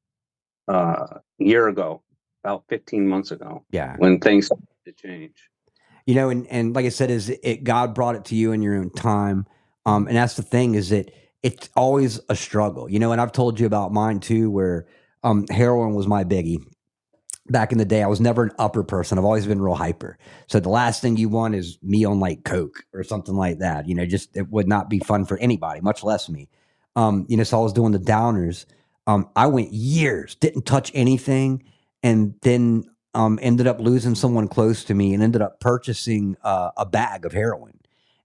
uh, 0.68 0.74
a 0.74 1.22
year 1.40 1.68
ago, 1.68 2.02
about 2.44 2.64
15 2.70 3.08
months 3.08 3.32
ago, 3.32 3.64
Yeah. 3.72 3.96
when 3.98 4.20
things 4.20 4.48
started 4.48 4.68
to 4.86 4.92
change. 4.94 5.50
You 6.06 6.16
know 6.16 6.30
and 6.30 6.48
and 6.48 6.76
like 6.76 6.86
i 6.86 6.90
said 6.90 7.10
is 7.12 7.30
it 7.30 7.64
god 7.64 7.94
brought 7.94 8.16
it 8.16 8.26
to 8.26 8.36
you 8.36 8.52
in 8.52 8.62
your 8.62 8.76
own 8.76 8.90
time. 8.92 9.46
Um 9.86 10.08
and 10.08 10.18
that's 10.18 10.36
the 10.36 10.44
thing 10.44 10.76
is 10.76 10.90
that 10.90 11.12
it's 11.44 11.70
always 11.76 12.20
a 12.30 12.36
struggle 12.36 12.90
you 12.90 13.00
know 13.00 13.12
and 13.12 13.22
i've 13.22 13.32
told 13.32 13.60
you 13.60 13.66
about 13.66 13.94
mine 13.94 14.20
too 14.20 14.50
where 14.50 14.88
um 15.24 15.46
heroin 15.50 15.94
was 15.94 16.08
my 16.08 16.24
biggie. 16.24 16.64
Back 17.50 17.72
in 17.72 17.78
the 17.78 17.86
day 17.86 18.02
i 18.04 18.08
was 18.08 18.20
never 18.22 18.44
an 18.44 18.52
upper 18.58 18.84
person. 18.84 19.18
I've 19.18 19.26
always 19.26 19.46
been 19.46 19.62
real 19.62 19.76
hyper. 19.76 20.18
So 20.48 20.60
the 20.60 20.70
last 20.70 21.02
thing 21.02 21.18
you 21.18 21.30
want 21.30 21.56
is 21.56 21.78
me 21.84 22.04
on 22.06 22.20
like 22.20 22.44
coke 22.44 22.84
or 22.94 23.04
something 23.04 23.36
like 23.36 23.60
that 23.60 23.88
you 23.88 23.96
know 23.96 24.06
just 24.06 24.36
it 24.36 24.50
would 24.50 24.68
not 24.68 24.90
be 24.90 25.00
fun 25.00 25.26
for 25.26 25.38
anybody 25.38 25.82
much 25.82 26.04
less 26.04 26.30
me. 26.30 26.50
Um 26.96 27.26
you 27.30 27.38
know 27.38 27.44
so 27.44 27.60
i 27.60 27.64
was 27.64 27.74
doing 27.74 27.92
the 27.92 28.00
downers. 28.00 28.66
Um, 29.08 29.30
I 29.36 29.48
went 29.48 29.72
years, 29.72 30.36
didn't 30.36 30.66
touch 30.66 30.92
anything, 30.96 31.64
and 32.02 32.34
then 32.42 32.86
um, 33.16 33.40
ended 33.42 33.66
up 33.66 33.80
losing 33.80 34.14
someone 34.14 34.48
close 34.48 34.84
to 34.84 34.94
me 34.94 35.14
and 35.14 35.24
ended 35.24 35.42
up 35.42 35.60
purchasing 35.60 36.36
uh, 36.44 36.72
a 36.78 36.86
bag 36.86 37.26
of 37.26 37.32
heroin. 37.32 37.80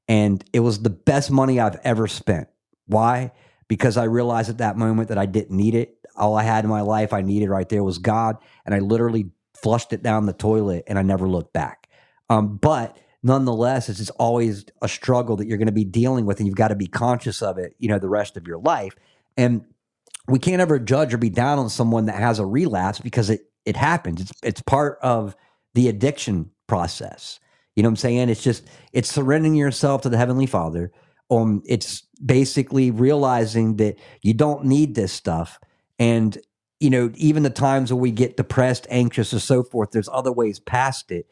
And 0.08 0.44
it 0.52 0.60
was 0.60 0.82
the 0.82 0.90
best 0.90 1.30
money 1.30 1.60
I've 1.60 1.78
ever 1.84 2.08
spent. 2.08 2.48
Why? 2.86 3.30
Because 3.68 3.96
I 3.96 4.04
realized 4.04 4.50
at 4.50 4.58
that 4.58 4.76
moment 4.76 5.08
that 5.08 5.18
I 5.18 5.26
didn't 5.26 5.56
need 5.56 5.76
it. 5.76 5.96
All 6.16 6.36
I 6.36 6.42
had 6.42 6.64
in 6.64 6.70
my 6.70 6.80
life 6.80 7.12
I 7.12 7.22
needed 7.22 7.48
right 7.48 7.68
there 7.68 7.84
was 7.84 7.98
God. 7.98 8.36
And 8.66 8.74
I 8.74 8.80
literally 8.80 9.30
flushed 9.54 9.92
it 9.92 10.02
down 10.02 10.26
the 10.26 10.32
toilet 10.32 10.84
and 10.88 10.98
I 10.98 11.02
never 11.02 11.28
looked 11.28 11.52
back. 11.52 11.88
Um, 12.28 12.56
but 12.56 12.98
nonetheless, 13.22 13.88
it's 13.88 14.00
just 14.00 14.10
always 14.18 14.64
a 14.82 14.88
struggle 14.88 15.36
that 15.36 15.46
you're 15.46 15.58
going 15.58 15.66
to 15.66 15.72
be 15.72 15.84
dealing 15.84 16.26
with 16.26 16.38
and 16.38 16.48
you've 16.48 16.56
got 16.56 16.68
to 16.68 16.76
be 16.76 16.88
conscious 16.88 17.42
of 17.42 17.58
it, 17.58 17.76
you 17.78 17.88
know, 17.88 18.00
the 18.00 18.08
rest 18.08 18.36
of 18.36 18.48
your 18.48 18.58
life. 18.58 18.96
And 19.36 19.64
we 20.26 20.40
can't 20.40 20.60
ever 20.60 20.80
judge 20.80 21.14
or 21.14 21.18
be 21.18 21.30
down 21.30 21.60
on 21.60 21.68
someone 21.68 22.06
that 22.06 22.16
has 22.16 22.40
a 22.40 22.46
relapse 22.46 22.98
because 22.98 23.30
it 23.30 23.49
it 23.64 23.76
happens. 23.76 24.20
It's 24.20 24.32
it's 24.42 24.62
part 24.62 24.98
of 25.02 25.36
the 25.74 25.88
addiction 25.88 26.50
process. 26.66 27.40
You 27.76 27.82
know 27.82 27.88
what 27.88 27.92
I'm 27.92 27.96
saying? 27.96 28.28
It's 28.28 28.42
just 28.42 28.68
it's 28.92 29.12
surrendering 29.12 29.54
yourself 29.54 30.02
to 30.02 30.08
the 30.08 30.18
heavenly 30.18 30.46
Father. 30.46 30.92
Um, 31.30 31.62
it's 31.64 32.02
basically 32.24 32.90
realizing 32.90 33.76
that 33.76 33.96
you 34.22 34.34
don't 34.34 34.64
need 34.64 34.94
this 34.94 35.12
stuff, 35.12 35.58
and 35.98 36.36
you 36.80 36.90
know 36.90 37.10
even 37.14 37.42
the 37.42 37.50
times 37.50 37.92
when 37.92 38.00
we 38.00 38.10
get 38.10 38.36
depressed, 38.36 38.86
anxious, 38.90 39.32
or 39.32 39.40
so 39.40 39.62
forth. 39.62 39.90
There's 39.92 40.08
other 40.12 40.32
ways 40.32 40.58
past 40.58 41.10
it, 41.12 41.26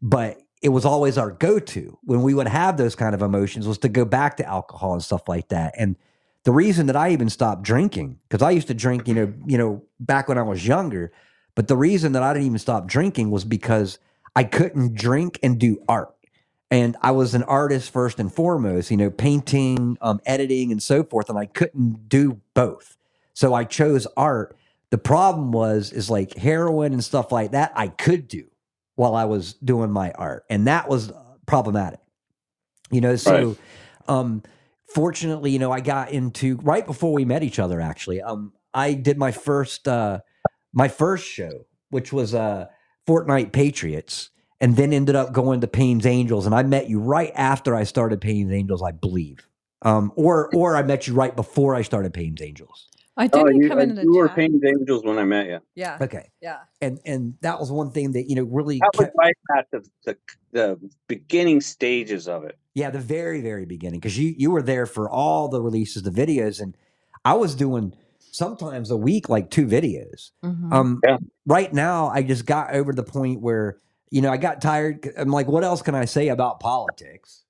but 0.00 0.38
it 0.62 0.70
was 0.70 0.84
always 0.84 1.18
our 1.18 1.32
go-to 1.32 1.98
when 2.04 2.22
we 2.22 2.34
would 2.34 2.46
have 2.46 2.76
those 2.76 2.94
kind 2.94 3.14
of 3.14 3.20
emotions 3.20 3.66
was 3.66 3.78
to 3.78 3.88
go 3.88 4.04
back 4.04 4.36
to 4.36 4.46
alcohol 4.46 4.92
and 4.92 5.02
stuff 5.02 5.28
like 5.28 5.48
that. 5.48 5.74
And 5.76 5.96
the 6.44 6.52
reason 6.52 6.86
that 6.86 6.96
I 6.96 7.10
even 7.10 7.28
stopped 7.28 7.62
drinking 7.62 8.20
because 8.28 8.42
I 8.42 8.52
used 8.52 8.68
to 8.68 8.74
drink, 8.74 9.08
you 9.08 9.14
know, 9.14 9.32
you 9.46 9.58
know, 9.58 9.82
back 9.98 10.28
when 10.28 10.38
I 10.38 10.42
was 10.42 10.66
younger 10.66 11.12
but 11.54 11.68
the 11.68 11.76
reason 11.76 12.12
that 12.12 12.22
I 12.22 12.32
didn't 12.32 12.46
even 12.46 12.58
stop 12.58 12.86
drinking 12.86 13.30
was 13.30 13.44
because 13.44 13.98
I 14.34 14.44
couldn't 14.44 14.94
drink 14.94 15.38
and 15.42 15.58
do 15.58 15.82
art. 15.88 16.14
And 16.70 16.96
I 17.02 17.10
was 17.10 17.34
an 17.34 17.42
artist 17.42 17.92
first 17.92 18.18
and 18.18 18.32
foremost, 18.32 18.90
you 18.90 18.96
know, 18.96 19.10
painting, 19.10 19.98
um, 20.00 20.20
editing, 20.24 20.72
and 20.72 20.82
so 20.82 21.04
forth. 21.04 21.28
And 21.28 21.38
I 21.38 21.44
couldn't 21.44 22.08
do 22.08 22.40
both. 22.54 22.96
So 23.34 23.52
I 23.52 23.64
chose 23.64 24.06
art. 24.16 24.56
The 24.88 24.96
problem 24.96 25.52
was, 25.52 25.92
is 25.92 26.08
like 26.08 26.34
heroin 26.34 26.94
and 26.94 27.04
stuff 27.04 27.30
like 27.30 27.50
that, 27.50 27.72
I 27.76 27.88
could 27.88 28.26
do 28.26 28.46
while 28.94 29.14
I 29.14 29.26
was 29.26 29.52
doing 29.54 29.90
my 29.90 30.12
art. 30.12 30.44
And 30.48 30.66
that 30.66 30.88
was 30.88 31.12
problematic, 31.46 32.00
you 32.90 33.02
know. 33.02 33.16
So, 33.16 33.48
right. 33.48 33.58
um, 34.08 34.42
fortunately, 34.86 35.50
you 35.50 35.58
know, 35.58 35.72
I 35.72 35.80
got 35.80 36.10
into 36.10 36.56
right 36.56 36.86
before 36.86 37.12
we 37.12 37.26
met 37.26 37.42
each 37.42 37.58
other, 37.58 37.82
actually. 37.82 38.22
Um, 38.22 38.52
I 38.72 38.94
did 38.94 39.18
my 39.18 39.32
first, 39.32 39.88
uh, 39.88 40.20
my 40.72 40.88
first 40.88 41.26
show, 41.26 41.66
which 41.90 42.12
was 42.12 42.34
uh, 42.34 42.66
Fortnite 43.06 43.52
Patriots, 43.52 44.30
and 44.60 44.76
then 44.76 44.92
ended 44.92 45.16
up 45.16 45.32
going 45.32 45.60
to 45.60 45.66
Payne's 45.66 46.06
Angels. 46.06 46.46
And 46.46 46.54
I 46.54 46.62
met 46.62 46.88
you 46.88 47.00
right 47.00 47.32
after 47.34 47.74
I 47.74 47.84
started 47.84 48.20
Payne's 48.20 48.52
Angels, 48.52 48.82
I 48.82 48.92
believe. 48.92 49.46
Um, 49.82 50.12
or 50.16 50.50
or 50.54 50.76
I 50.76 50.82
met 50.82 51.06
you 51.06 51.14
right 51.14 51.34
before 51.34 51.74
I 51.74 51.82
started 51.82 52.14
Payne's 52.14 52.40
Angels. 52.40 52.88
I 53.16 53.26
didn't 53.26 53.46
oh, 53.46 53.50
you, 53.50 53.68
come 53.68 53.78
into 53.78 53.94
the 53.96 54.02
You 54.02 54.16
were 54.16 54.28
chat. 54.28 54.36
Payne's 54.36 54.64
Angels 54.64 55.04
when 55.04 55.18
I 55.18 55.24
met 55.24 55.46
you. 55.46 55.60
Yeah. 55.74 55.98
Okay. 56.00 56.30
Yeah. 56.40 56.60
And 56.80 56.98
and 57.04 57.34
that 57.42 57.60
was 57.60 57.70
one 57.70 57.90
thing 57.90 58.12
that 58.12 58.28
you 58.28 58.36
know 58.36 58.44
really 58.44 58.78
That 58.78 58.90
was 58.98 59.08
right 59.18 59.34
at 59.58 59.66
the, 59.70 59.86
the 60.06 60.16
the 60.52 60.90
beginning 61.08 61.60
stages 61.60 62.26
of 62.26 62.44
it. 62.44 62.56
yeah 62.74 62.90
the 62.90 62.98
very 62.98 63.42
very 63.42 63.66
beginning 63.66 64.00
because 64.00 64.18
you 64.18 64.34
you 64.38 64.50
were 64.50 64.62
there 64.62 64.86
for 64.86 65.10
all 65.10 65.48
the 65.48 65.60
releases, 65.60 66.04
the 66.04 66.10
videos, 66.10 66.60
and 66.60 66.74
I 67.24 67.34
was 67.34 67.54
doing 67.54 67.94
sometimes 68.32 68.90
a 68.90 68.96
week 68.96 69.28
like 69.28 69.50
two 69.50 69.66
videos. 69.66 70.32
Mhm. 70.44 70.72
Um, 70.72 71.00
Yeah. 71.06 71.18
right 71.46 71.72
now, 71.72 72.08
I 72.08 72.22
just 72.22 72.46
got 72.46 72.74
over 72.74 72.92
the 72.92 73.04
point 73.04 73.40
where 73.40 73.78
you 74.10 74.20
know 74.20 74.30
I 74.30 74.36
got 74.36 74.60
tired. 74.60 75.08
I'm 75.16 75.30
like, 75.30 75.46
what 75.46 75.62
else 75.62 75.82
can 75.82 75.94
I 75.94 76.06
say 76.06 76.28
about 76.28 76.58
politics? 76.58 77.44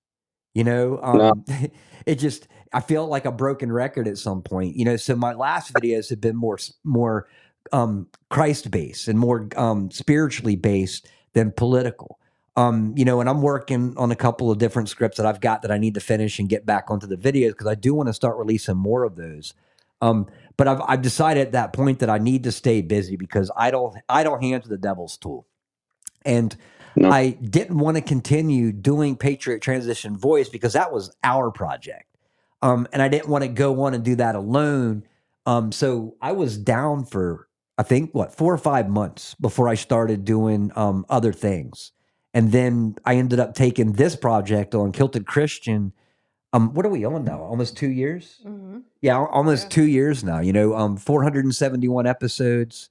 You 0.55 0.65
know, 0.65 1.01
um, 1.03 1.45
it 2.07 2.17
just 2.17 2.49
I 2.75 2.81
feel 2.81 3.07
like 3.07 3.25
a 3.25 3.33
broken 3.33 3.73
record 3.73 4.07
at 4.07 4.19
some 4.19 4.43
point. 4.43 4.77
You 4.77 4.85
know, 4.85 4.97
so 4.97 5.17
my 5.17 5.33
last 5.33 5.73
videos 5.73 6.11
have 6.11 6.21
been 6.21 6.37
more 6.37 6.59
more 6.85 7.29
um, 7.73 8.09
Christ 8.29 8.71
based 8.71 9.09
and 9.09 9.19
more 9.19 9.49
um, 9.57 9.91
spiritually 9.91 10.57
based 10.57 11.09
than 11.33 11.53
political. 11.53 12.19
Um, 12.55 12.93
you 12.97 13.07
know, 13.07 13.21
and 13.21 13.31
I'm 13.31 13.41
working 13.41 13.95
on 13.97 14.11
a 14.11 14.17
couple 14.17 14.51
of 14.51 14.59
different 14.59 14.91
scripts 14.91 15.17
that 15.17 15.25
I've 15.25 15.41
got 15.41 15.63
that 15.63 15.71
I 15.71 15.79
need 15.79 15.95
to 15.95 16.01
finish 16.01 16.39
and 16.39 16.51
get 16.51 16.67
back 16.67 16.91
onto 16.91 17.07
the 17.07 17.17
videos 17.17 17.51
because 17.51 17.67
I 17.67 17.75
do 17.75 17.95
want 17.95 18.09
to 18.09 18.13
start 18.13 18.37
releasing 18.37 18.77
more 18.77 19.05
of 19.05 19.17
those. 19.17 19.55
Um, 20.03 20.27
but 20.59 20.69
I've 20.69 20.83
I've 20.87 21.03
decided 21.03 21.47
at 21.47 21.53
that 21.53 21.73
point 21.73 22.01
that 22.01 22.11
I 22.11 22.19
need 22.19 22.45
to 22.45 22.53
stay 22.53 22.83
busy 22.83 23.17
because 23.17 23.51
I 23.57 23.71
don't 23.71 23.97
I 24.09 24.23
don't 24.23 24.43
hand 24.43 24.65
to 24.65 24.69
the 24.69 24.77
devil's 24.77 25.17
tool, 25.17 25.47
and 26.27 26.55
No. 26.95 27.11
I 27.11 27.31
didn't 27.31 27.79
want 27.79 27.97
to 27.97 28.03
continue 28.03 28.71
doing 28.73 29.17
Patriot 29.17 29.63
Transition 29.63 30.19
Voice 30.19 30.51
because 30.51 30.75
that 30.75 30.93
was 30.93 31.11
our 31.25 31.51
project, 31.51 32.05
um, 32.61 32.87
and 32.93 33.01
I 33.01 33.09
didn't 33.09 33.29
want 33.31 33.45
to 33.45 33.49
go 33.49 33.83
on 33.85 33.95
and 33.95 34.05
do 34.05 34.17
that 34.17 34.35
alone. 34.35 35.05
Um, 35.47 35.73
so 35.73 36.17
I 36.21 36.33
was 36.33 36.59
down 36.59 37.05
for 37.07 37.49
I 37.79 37.83
think 37.83 38.11
what 38.13 38.35
four 38.37 38.53
or 38.53 38.59
five 38.59 38.91
months 38.91 39.35
before 39.41 39.69
I 39.69 39.75
started 39.75 40.25
doing 40.25 40.71
um, 40.77 41.07
other 41.09 41.33
things, 41.33 41.93
and 42.35 42.53
then 42.53 42.97
I 43.07 43.15
ended 43.17 43.41
up 43.41 43.55
taking 43.55 43.93
this 43.93 44.17
project 44.17 44.75
on 44.75 44.93
Kilted 44.93 45.27
Christian. 45.27 45.93
Um, 46.53 46.75
what 46.75 46.85
are 46.85 46.91
we 46.91 47.05
on 47.05 47.25
now? 47.25 47.41
Almost 47.41 47.77
two 47.77 47.89
years. 47.91 48.41
Mhm. 48.47 48.83
Yeah, 49.01 49.19
almost 49.19 49.65
Yeah. 49.65 49.69
two 49.71 49.87
years 49.87 50.23
now. 50.23 50.41
You 50.41 50.53
know, 50.53 50.75
um, 50.75 50.97
471 50.97 52.07
episodes. 52.07 52.91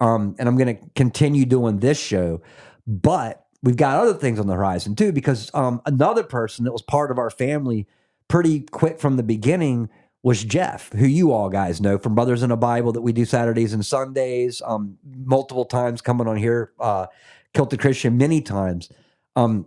Um, 0.00 0.34
and 0.38 0.48
I'm 0.48 0.56
going 0.56 0.76
to 0.76 0.82
continue 0.94 1.44
doing 1.44 1.78
this 1.78 1.98
show, 1.98 2.40
but 2.86 3.44
we've 3.62 3.76
got 3.76 4.00
other 4.00 4.14
things 4.14 4.38
on 4.40 4.46
the 4.46 4.54
horizon 4.54 4.94
too. 4.94 5.12
Because 5.12 5.50
um, 5.54 5.80
another 5.86 6.22
person 6.22 6.64
that 6.64 6.72
was 6.72 6.82
part 6.82 7.10
of 7.10 7.18
our 7.18 7.30
family 7.30 7.86
pretty 8.28 8.60
quick 8.60 8.98
from 9.00 9.16
the 9.16 9.22
beginning 9.22 9.88
was 10.24 10.44
Jeff, 10.44 10.92
who 10.92 11.06
you 11.06 11.32
all 11.32 11.48
guys 11.48 11.80
know 11.80 11.98
from 11.98 12.14
Brothers 12.14 12.44
in 12.44 12.52
a 12.52 12.56
Bible 12.56 12.92
that 12.92 13.00
we 13.02 13.12
do 13.12 13.24
Saturdays 13.24 13.72
and 13.72 13.84
Sundays, 13.84 14.62
um, 14.64 14.96
multiple 15.24 15.64
times 15.64 16.00
coming 16.00 16.28
on 16.28 16.36
here, 16.36 16.70
uh, 16.78 17.06
Kilted 17.54 17.80
Christian 17.80 18.16
many 18.16 18.40
times. 18.40 18.88
Um, 19.36 19.66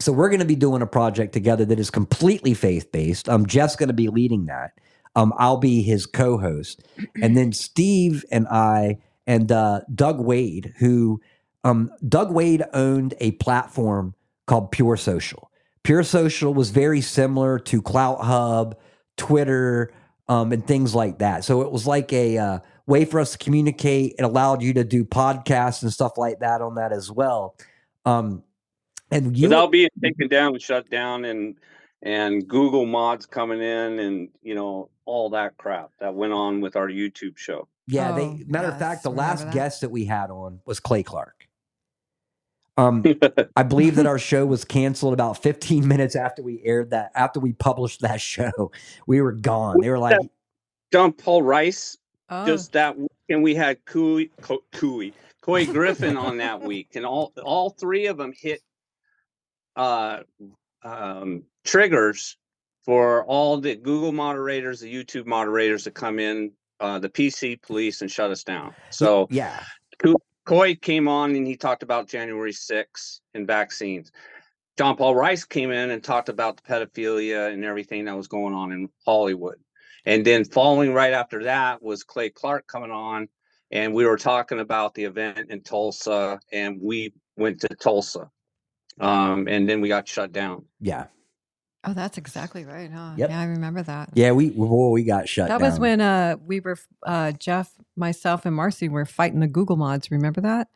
so 0.00 0.12
we're 0.12 0.28
going 0.28 0.40
to 0.40 0.46
be 0.46 0.56
doing 0.56 0.82
a 0.82 0.86
project 0.86 1.32
together 1.32 1.64
that 1.66 1.78
is 1.78 1.90
completely 1.90 2.54
faith 2.54 2.90
based. 2.90 3.28
Um, 3.28 3.46
Jeff's 3.46 3.76
going 3.76 3.88
to 3.88 3.94
be 3.94 4.08
leading 4.08 4.46
that. 4.46 4.72
Um, 5.14 5.32
I'll 5.36 5.58
be 5.58 5.82
his 5.82 6.06
co-host, 6.06 6.82
and 7.22 7.36
then 7.36 7.52
Steve 7.52 8.24
and 8.30 8.48
I 8.48 8.98
and 9.26 9.52
uh, 9.52 9.82
Doug 9.94 10.20
Wade, 10.20 10.74
who 10.78 11.20
um, 11.64 11.90
Doug 12.08 12.32
Wade 12.32 12.64
owned 12.72 13.14
a 13.20 13.32
platform 13.32 14.14
called 14.46 14.72
Pure 14.72 14.96
Social. 14.96 15.50
Pure 15.82 16.04
Social 16.04 16.54
was 16.54 16.70
very 16.70 17.00
similar 17.00 17.58
to 17.58 17.82
Clout 17.82 18.22
Hub, 18.22 18.78
Twitter, 19.16 19.92
um, 20.28 20.52
and 20.52 20.66
things 20.66 20.94
like 20.94 21.18
that. 21.18 21.44
So 21.44 21.62
it 21.62 21.72
was 21.72 21.86
like 21.86 22.12
a 22.12 22.38
uh, 22.38 22.58
way 22.86 23.04
for 23.04 23.20
us 23.20 23.32
to 23.32 23.38
communicate. 23.38 24.14
It 24.18 24.22
allowed 24.22 24.62
you 24.62 24.74
to 24.74 24.84
do 24.84 25.04
podcasts 25.04 25.82
and 25.82 25.92
stuff 25.92 26.16
like 26.16 26.40
that 26.40 26.60
on 26.60 26.76
that 26.76 26.92
as 26.92 27.10
well. 27.10 27.56
Um, 28.04 28.42
and 29.10 29.36
you, 29.36 29.48
Without 29.48 29.70
being 29.72 29.88
taken 30.02 30.28
down 30.28 30.52
and 30.54 30.62
shut 30.62 30.88
down 30.90 31.24
and 31.24 31.56
and 32.02 32.46
Google 32.48 32.86
mods 32.86 33.26
coming 33.26 33.60
in 33.60 33.98
and 33.98 34.28
you 34.42 34.54
know 34.54 34.88
all 35.04 35.30
that 35.30 35.56
crap 35.58 35.90
that 36.00 36.14
went 36.14 36.32
on 36.32 36.60
with 36.60 36.76
our 36.76 36.88
YouTube 36.88 37.36
show. 37.36 37.68
Yeah, 37.86 38.12
Oh, 38.12 38.16
they 38.16 38.44
matter 38.44 38.68
of 38.68 38.78
fact, 38.78 39.02
the 39.02 39.10
last 39.10 39.44
that. 39.46 39.54
guest 39.54 39.80
that 39.80 39.90
we 39.90 40.04
had 40.04 40.30
on 40.30 40.60
was 40.64 40.78
Clay 40.80 41.02
Clark. 41.02 41.46
Um, 42.76 43.04
I 43.56 43.62
believe 43.64 43.96
that 43.96 44.06
our 44.06 44.18
show 44.18 44.46
was 44.46 44.64
canceled 44.64 45.12
about 45.12 45.42
15 45.42 45.86
minutes 45.86 46.16
after 46.16 46.42
we 46.42 46.62
aired 46.64 46.90
that, 46.90 47.10
after 47.14 47.40
we 47.40 47.52
published 47.52 48.00
that 48.02 48.20
show. 48.22 48.70
We 49.06 49.20
were 49.20 49.32
gone. 49.32 49.80
They 49.80 49.90
were 49.90 49.98
like, 49.98 50.18
John 50.92 51.12
Paul 51.12 51.42
Rice 51.42 51.96
Oh, 52.32 52.46
just 52.46 52.72
that 52.72 52.96
and 53.28 53.42
we 53.42 53.56
had 53.56 53.84
Cooey, 53.86 54.30
Co- 54.40 54.62
Cooey, 54.72 55.12
Couy 55.42 55.66
Griffin 55.66 56.16
on 56.16 56.36
that 56.38 56.60
week, 56.62 56.90
and 56.94 57.04
all 57.04 57.32
all 57.42 57.70
three 57.70 58.06
of 58.06 58.16
them 58.18 58.32
hit 58.32 58.62
uh, 59.76 60.20
um, 60.82 61.44
triggers 61.64 62.36
for 62.84 63.24
all 63.24 63.60
the 63.60 63.76
Google 63.76 64.12
moderators, 64.12 64.80
the 64.80 64.92
YouTube 64.92 65.26
moderators 65.26 65.84
to 65.84 65.90
come 65.90 66.18
in, 66.18 66.52
uh, 66.80 66.98
the 66.98 67.08
PC 67.08 67.60
police, 67.62 68.00
and 68.00 68.10
shut 68.10 68.30
us 68.30 68.42
down. 68.42 68.74
So 68.90 69.28
yeah, 69.30 69.62
Couy 70.46 70.80
came 70.80 71.08
on 71.08 71.34
and 71.36 71.46
he 71.46 71.56
talked 71.56 71.82
about 71.82 72.08
January 72.08 72.52
6th 72.52 73.20
and 73.34 73.46
vaccines. 73.46 74.10
John 74.78 74.96
Paul 74.96 75.14
Rice 75.14 75.44
came 75.44 75.70
in 75.70 75.90
and 75.90 76.02
talked 76.02 76.28
about 76.28 76.56
the 76.56 76.62
pedophilia 76.62 77.52
and 77.52 77.64
everything 77.64 78.06
that 78.06 78.16
was 78.16 78.28
going 78.28 78.54
on 78.54 78.72
in 78.72 78.88
Hollywood. 79.04 79.56
And 80.06 80.24
then 80.24 80.44
following 80.44 80.94
right 80.94 81.12
after 81.12 81.44
that 81.44 81.82
was 81.82 82.02
Clay 82.02 82.30
Clark 82.30 82.66
coming 82.66 82.90
on, 82.90 83.28
and 83.70 83.92
we 83.92 84.06
were 84.06 84.16
talking 84.16 84.58
about 84.58 84.94
the 84.94 85.04
event 85.04 85.50
in 85.50 85.60
Tulsa, 85.60 86.40
and 86.50 86.80
we 86.80 87.12
went 87.36 87.60
to 87.60 87.68
Tulsa. 87.68 88.30
Um, 88.98 89.46
and 89.48 89.68
then 89.68 89.80
we 89.80 89.88
got 89.88 90.08
shut 90.08 90.32
down. 90.32 90.64
yeah. 90.80 91.06
Oh, 91.82 91.94
that's 91.94 92.18
exactly 92.18 92.66
right. 92.66 92.90
Huh? 92.92 93.14
Yep. 93.16 93.30
Yeah, 93.30 93.40
I 93.40 93.44
remember 93.44 93.82
that. 93.82 94.10
Yeah, 94.12 94.32
we 94.32 94.50
well, 94.50 94.90
we 94.90 95.02
got 95.02 95.26
shut 95.30 95.48
down. 95.48 95.58
That 95.60 95.64
down. 95.64 95.70
was 95.70 95.80
when 95.80 96.00
uh, 96.02 96.36
we 96.44 96.60
were 96.60 96.76
uh, 97.06 97.32
Jeff, 97.32 97.72
myself, 97.96 98.44
and 98.44 98.54
Marcy 98.54 98.90
were 98.90 99.06
fighting 99.06 99.40
the 99.40 99.46
Google 99.46 99.76
mods. 99.76 100.10
Remember 100.10 100.42
that? 100.42 100.68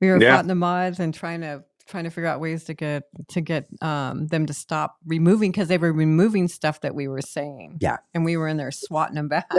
We 0.00 0.08
were 0.08 0.18
Yeah. 0.18 0.36
fighting 0.36 0.48
the 0.48 0.54
mods 0.54 1.00
and 1.00 1.12
trying 1.12 1.42
to 1.42 1.64
trying 1.86 2.04
to 2.04 2.10
figure 2.10 2.28
out 2.28 2.40
ways 2.40 2.64
to 2.64 2.72
get 2.72 3.02
to 3.28 3.42
get 3.42 3.66
um, 3.82 4.28
them 4.28 4.46
to 4.46 4.54
stop 4.54 4.96
removing 5.04 5.50
because 5.52 5.68
they 5.68 5.76
were 5.76 5.92
removing 5.92 6.48
stuff 6.48 6.80
that 6.80 6.94
we 6.94 7.08
were 7.08 7.20
saying. 7.20 7.76
Yeah. 7.82 7.98
and 8.14 8.24
we 8.24 8.38
were 8.38 8.48
in 8.48 8.56
there 8.56 8.70
swatting 8.70 9.16
them 9.16 9.28
back. 9.28 9.50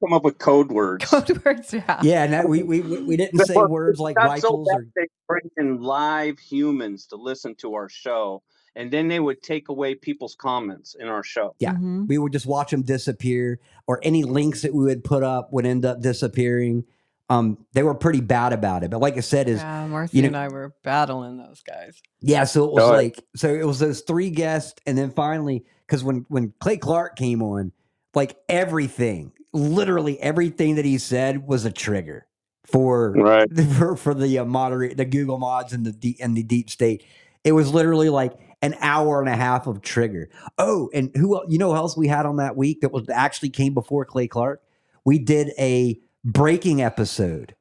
Come 0.00 0.12
up 0.14 0.24
with 0.24 0.38
code 0.38 0.70
words. 0.72 1.04
Code 1.10 1.44
words. 1.44 1.74
Yeah. 1.74 2.00
yeah, 2.02 2.26
no, 2.26 2.46
we, 2.46 2.62
we 2.62 2.80
we 2.80 3.02
we 3.02 3.16
didn't 3.16 3.38
say 3.46 3.54
words 3.54 3.98
like 4.00 4.16
Got 4.16 4.24
so 4.40 4.48
rifles 4.48 4.68
or 4.72 4.78
bad 4.82 4.92
they 4.96 5.06
bring 5.28 5.50
in 5.58 5.82
live 5.82 6.38
humans 6.38 7.06
to 7.08 7.16
listen 7.16 7.54
to 7.56 7.74
our 7.74 7.88
show, 7.90 8.42
and 8.74 8.90
then 8.90 9.08
they 9.08 9.20
would 9.20 9.42
take 9.42 9.68
away 9.68 9.94
people's 9.94 10.34
comments 10.34 10.96
in 10.98 11.06
our 11.08 11.22
show. 11.22 11.54
Yeah. 11.58 11.74
Mhm. 11.74 12.08
we 12.08 12.16
would 12.18 12.32
just 12.32 12.46
watch 12.46 12.70
them 12.70 12.82
disappear 12.82 13.58
or 13.86 14.00
any 14.02 14.24
links 14.24 14.62
that 14.62 14.72
we 14.74 14.84
would 14.84 15.04
put 15.04 15.22
up 15.22 15.52
would 15.52 15.66
end 15.66 15.84
up 15.84 16.00
disappearing 16.00 16.84
um 17.28 17.58
they 17.74 17.82
were 17.84 17.94
pretty 17.94 18.20
bad 18.20 18.52
about 18.52 18.82
it 18.82 18.90
but 18.90 19.00
like 19.00 19.16
i 19.16 19.20
said 19.20 19.48
is 19.48 19.60
Yeah, 19.60 19.86
Marcy 19.86 20.16
you 20.16 20.22
know- 20.22 20.28
and 20.28 20.36
I 20.36 20.48
were 20.48 20.74
battling 20.82 21.36
those 21.38 21.62
guys. 21.62 22.00
yeah 22.20 22.42
so 22.44 22.64
it 22.64 22.72
was 22.72 22.82
Go 22.82 22.88
ahead. 22.92 23.04
like 23.04 23.24
so 23.36 23.54
it 23.54 23.64
was 23.66 23.78
those 23.78 24.00
three 24.00 24.30
guests 24.30 24.80
and 24.86 24.96
then 24.98 25.10
finally 25.12 25.64
because 25.86 26.02
when 26.02 26.24
when 26.28 26.52
clay 26.58 26.76
clark 26.76 27.14
came 27.16 27.40
on 27.42 27.70
like 28.16 28.36
everything 28.48 29.30
literally 29.52 30.18
everything 30.20 30.76
that 30.76 30.84
he 30.84 30.98
said 30.98 31.46
was 31.46 31.64
a 31.64 31.72
trigger 31.72 32.26
for 32.64 33.12
Right. 33.12 33.48
for, 33.78 33.96
for 33.96 34.14
the 34.14 34.38
uh, 34.38 34.44
moderate 34.44 34.96
the 34.96 35.04
google 35.04 35.38
mods 35.38 35.72
and 35.72 35.84
the 35.84 35.92
deep 35.92 36.18
and 36.20 36.36
the 36.36 36.42
deep 36.42 36.70
state 36.70 37.04
it 37.42 37.52
was 37.52 37.72
literally 37.72 38.10
like 38.10 38.32
an 38.62 38.76
hour 38.80 39.20
and 39.20 39.28
a 39.28 39.34
half 39.36 39.66
of 39.66 39.80
trigger 39.82 40.28
oh 40.58 40.88
and 40.94 41.10
who 41.16 41.34
el- 41.36 41.50
you 41.50 41.58
know 41.58 41.70
who 41.70 41.76
else 41.76 41.96
we 41.96 42.06
had 42.06 42.26
on 42.26 42.36
that 42.36 42.56
week 42.56 42.80
that 42.82 42.92
was 42.92 43.08
actually 43.08 43.48
came 43.50 43.74
before 43.74 44.04
clay 44.04 44.28
clark 44.28 44.62
we 45.04 45.18
did 45.18 45.50
a 45.58 45.98
breaking 46.24 46.80
episode 46.82 47.54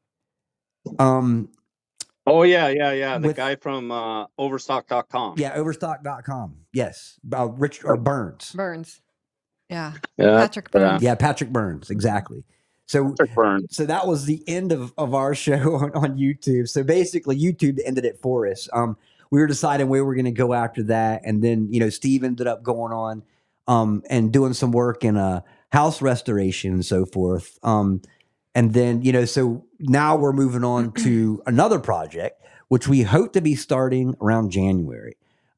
um 0.99 1.49
Oh 2.27 2.43
yeah, 2.43 2.67
yeah, 2.67 2.91
yeah. 2.91 3.17
The 3.17 3.29
With- 3.29 3.37
guy 3.37 3.55
from 3.55 3.91
uh, 3.91 4.25
Overstock.com. 4.37 5.35
yeah 5.39 5.53
overstock.com 5.55 6.57
yes 6.73 7.19
uh, 7.35 7.47
rich 7.47 7.83
or 7.83 7.97
burns 7.97 8.51
Burns. 8.51 9.01
Yeah, 9.69 9.93
yeah. 10.17 10.37
Patrick. 10.37 10.71
Burns. 10.71 11.03
yeah 11.03 11.15
patrick 11.15 11.51
burns 11.51 11.89
exactly 11.89 12.43
so 12.89 13.09
Patrick 13.09 13.35
Burns. 13.35 13.75
so 13.75 13.85
that 13.85 14.07
was 14.07 14.25
the 14.25 14.43
end 14.47 14.71
of, 14.71 14.91
of 14.97 15.13
our 15.13 15.35
show 15.35 15.75
on, 15.75 15.91
on 15.91 16.17
YouTube. 16.17 16.67
So 16.67 16.83
basically, 16.83 17.39
YouTube 17.39 17.77
ended 17.85 18.03
it 18.03 18.19
for 18.19 18.47
us. 18.47 18.67
Um, 18.73 18.97
we 19.29 19.39
were 19.39 19.45
deciding 19.45 19.89
where 19.89 20.03
we 20.03 20.07
were 20.07 20.15
going 20.15 20.25
to 20.25 20.31
go 20.31 20.53
after 20.53 20.81
that, 20.83 21.21
and 21.23 21.43
then 21.43 21.67
you 21.71 21.79
know 21.79 21.91
Steve 21.91 22.23
ended 22.23 22.47
up 22.47 22.63
going 22.63 22.91
on 22.91 23.21
um, 23.67 24.01
and 24.09 24.33
doing 24.33 24.53
some 24.53 24.71
work 24.71 25.03
in 25.03 25.17
a 25.17 25.43
house 25.71 26.01
restoration 26.01 26.73
and 26.73 26.83
so 26.83 27.05
forth. 27.05 27.59
Um, 27.61 28.01
and 28.55 28.73
then 28.73 29.03
you 29.03 29.11
know, 29.11 29.25
so 29.25 29.63
now 29.77 30.15
we're 30.15 30.33
moving 30.33 30.63
on 30.63 30.91
to 30.93 31.43
another 31.45 31.77
project, 31.77 32.43
which 32.69 32.87
we 32.87 33.03
hope 33.03 33.33
to 33.33 33.41
be 33.41 33.53
starting 33.53 34.15
around 34.19 34.49
January. 34.49 35.15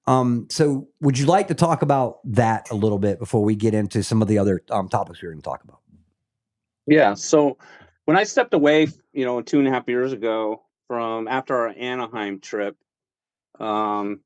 Um, 0.08 0.47
so 0.49 0.88
would 0.99 1.18
you 1.18 1.26
like 1.26 1.47
to 1.49 1.54
talk 1.54 1.82
about 1.82 2.20
that 2.26 2.70
a 2.72 2.76
little 2.76 2.97
bit 2.97 3.20
before 3.20 3.43
we 3.43 3.56
get 3.56 3.74
into 3.74 4.04
some 4.04 4.22
of 4.22 4.28
the 4.28 4.38
other 4.38 4.64
um, 4.70 4.89
topics 4.89 5.22
we 5.22 5.28
we're 5.28 5.34
going 5.34 5.41
to 5.41 5.49
talk 5.49 5.64
about? 5.64 5.80
Yeah. 6.88 7.14
So 7.14 7.58
when 8.06 8.18
I 8.18 8.24
stepped 8.24 8.54
away, 8.54 8.88
you 9.14 9.26
know, 9.26 9.41
two 9.41 9.60
and 9.60 9.68
a 9.68 9.72
half 9.72 9.88
years 9.88 10.12
ago 10.12 10.64
from 10.88 11.28
after 11.28 11.56
our 11.56 11.74
Anaheim 11.78 12.39
trip, 12.39 12.76
um, 13.60 14.22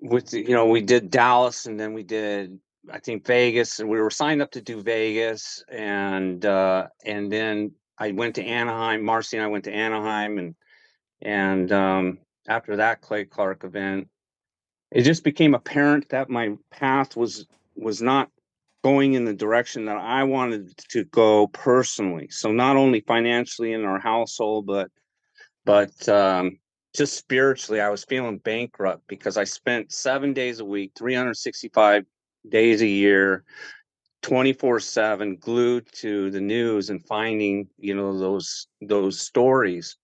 with 0.00 0.32
you 0.32 0.50
know, 0.50 0.66
we 0.66 0.80
did 0.80 1.10
Dallas 1.10 1.66
and 1.66 1.78
then 1.78 1.92
we 1.92 2.02
did 2.02 2.58
I 2.90 2.98
think 2.98 3.26
Vegas, 3.26 3.80
and 3.80 3.88
we 3.88 4.00
were 4.00 4.10
signed 4.10 4.42
up 4.42 4.50
to 4.52 4.60
do 4.60 4.82
Vegas, 4.82 5.64
and 5.68 6.44
uh, 6.44 6.88
and 7.04 7.32
then 7.32 7.72
I 7.98 8.12
went 8.12 8.34
to 8.36 8.44
Anaheim. 8.44 9.02
Marcy 9.02 9.36
and 9.36 9.44
I 9.44 9.48
went 9.48 9.64
to 9.64 9.72
Anaheim, 9.72 10.38
and 10.38 10.54
and 11.22 11.72
um, 11.72 12.18
after 12.48 12.76
that 12.76 13.00
Clay 13.00 13.24
Clark 13.24 13.64
event, 13.64 14.08
it 14.94 15.02
just 15.02 15.24
became 15.24 15.54
apparent 15.54 16.08
that 16.10 16.30
my 16.30 16.56
path 16.70 17.16
was 17.16 17.46
was 17.76 18.00
not 18.00 18.30
going 18.84 19.14
in 19.14 19.24
the 19.24 19.34
direction 19.34 19.86
that 19.86 19.96
I 19.96 20.22
wanted 20.22 20.76
to 20.90 21.04
go 21.04 21.48
personally. 21.48 22.28
So 22.30 22.52
not 22.52 22.76
only 22.76 23.00
financially 23.00 23.72
in 23.72 23.84
our 23.84 23.98
household, 23.98 24.66
but 24.66 24.90
but 25.64 26.08
um, 26.08 26.58
just 26.94 27.16
spiritually, 27.16 27.80
I 27.80 27.88
was 27.88 28.04
feeling 28.04 28.38
bankrupt 28.38 29.02
because 29.08 29.36
I 29.36 29.44
spent 29.44 29.92
seven 29.92 30.32
days 30.32 30.60
a 30.60 30.64
week, 30.64 30.92
365 30.96 32.04
days 32.48 32.82
a 32.82 32.86
year, 32.86 33.42
24 34.22 34.78
7 34.78 35.36
glued 35.36 35.86
to 35.94 36.30
the 36.30 36.40
news 36.40 36.90
and 36.90 37.04
finding, 37.04 37.68
you 37.78 37.94
know, 37.94 38.16
those 38.16 38.68
those 38.80 39.18
stories 39.18 39.96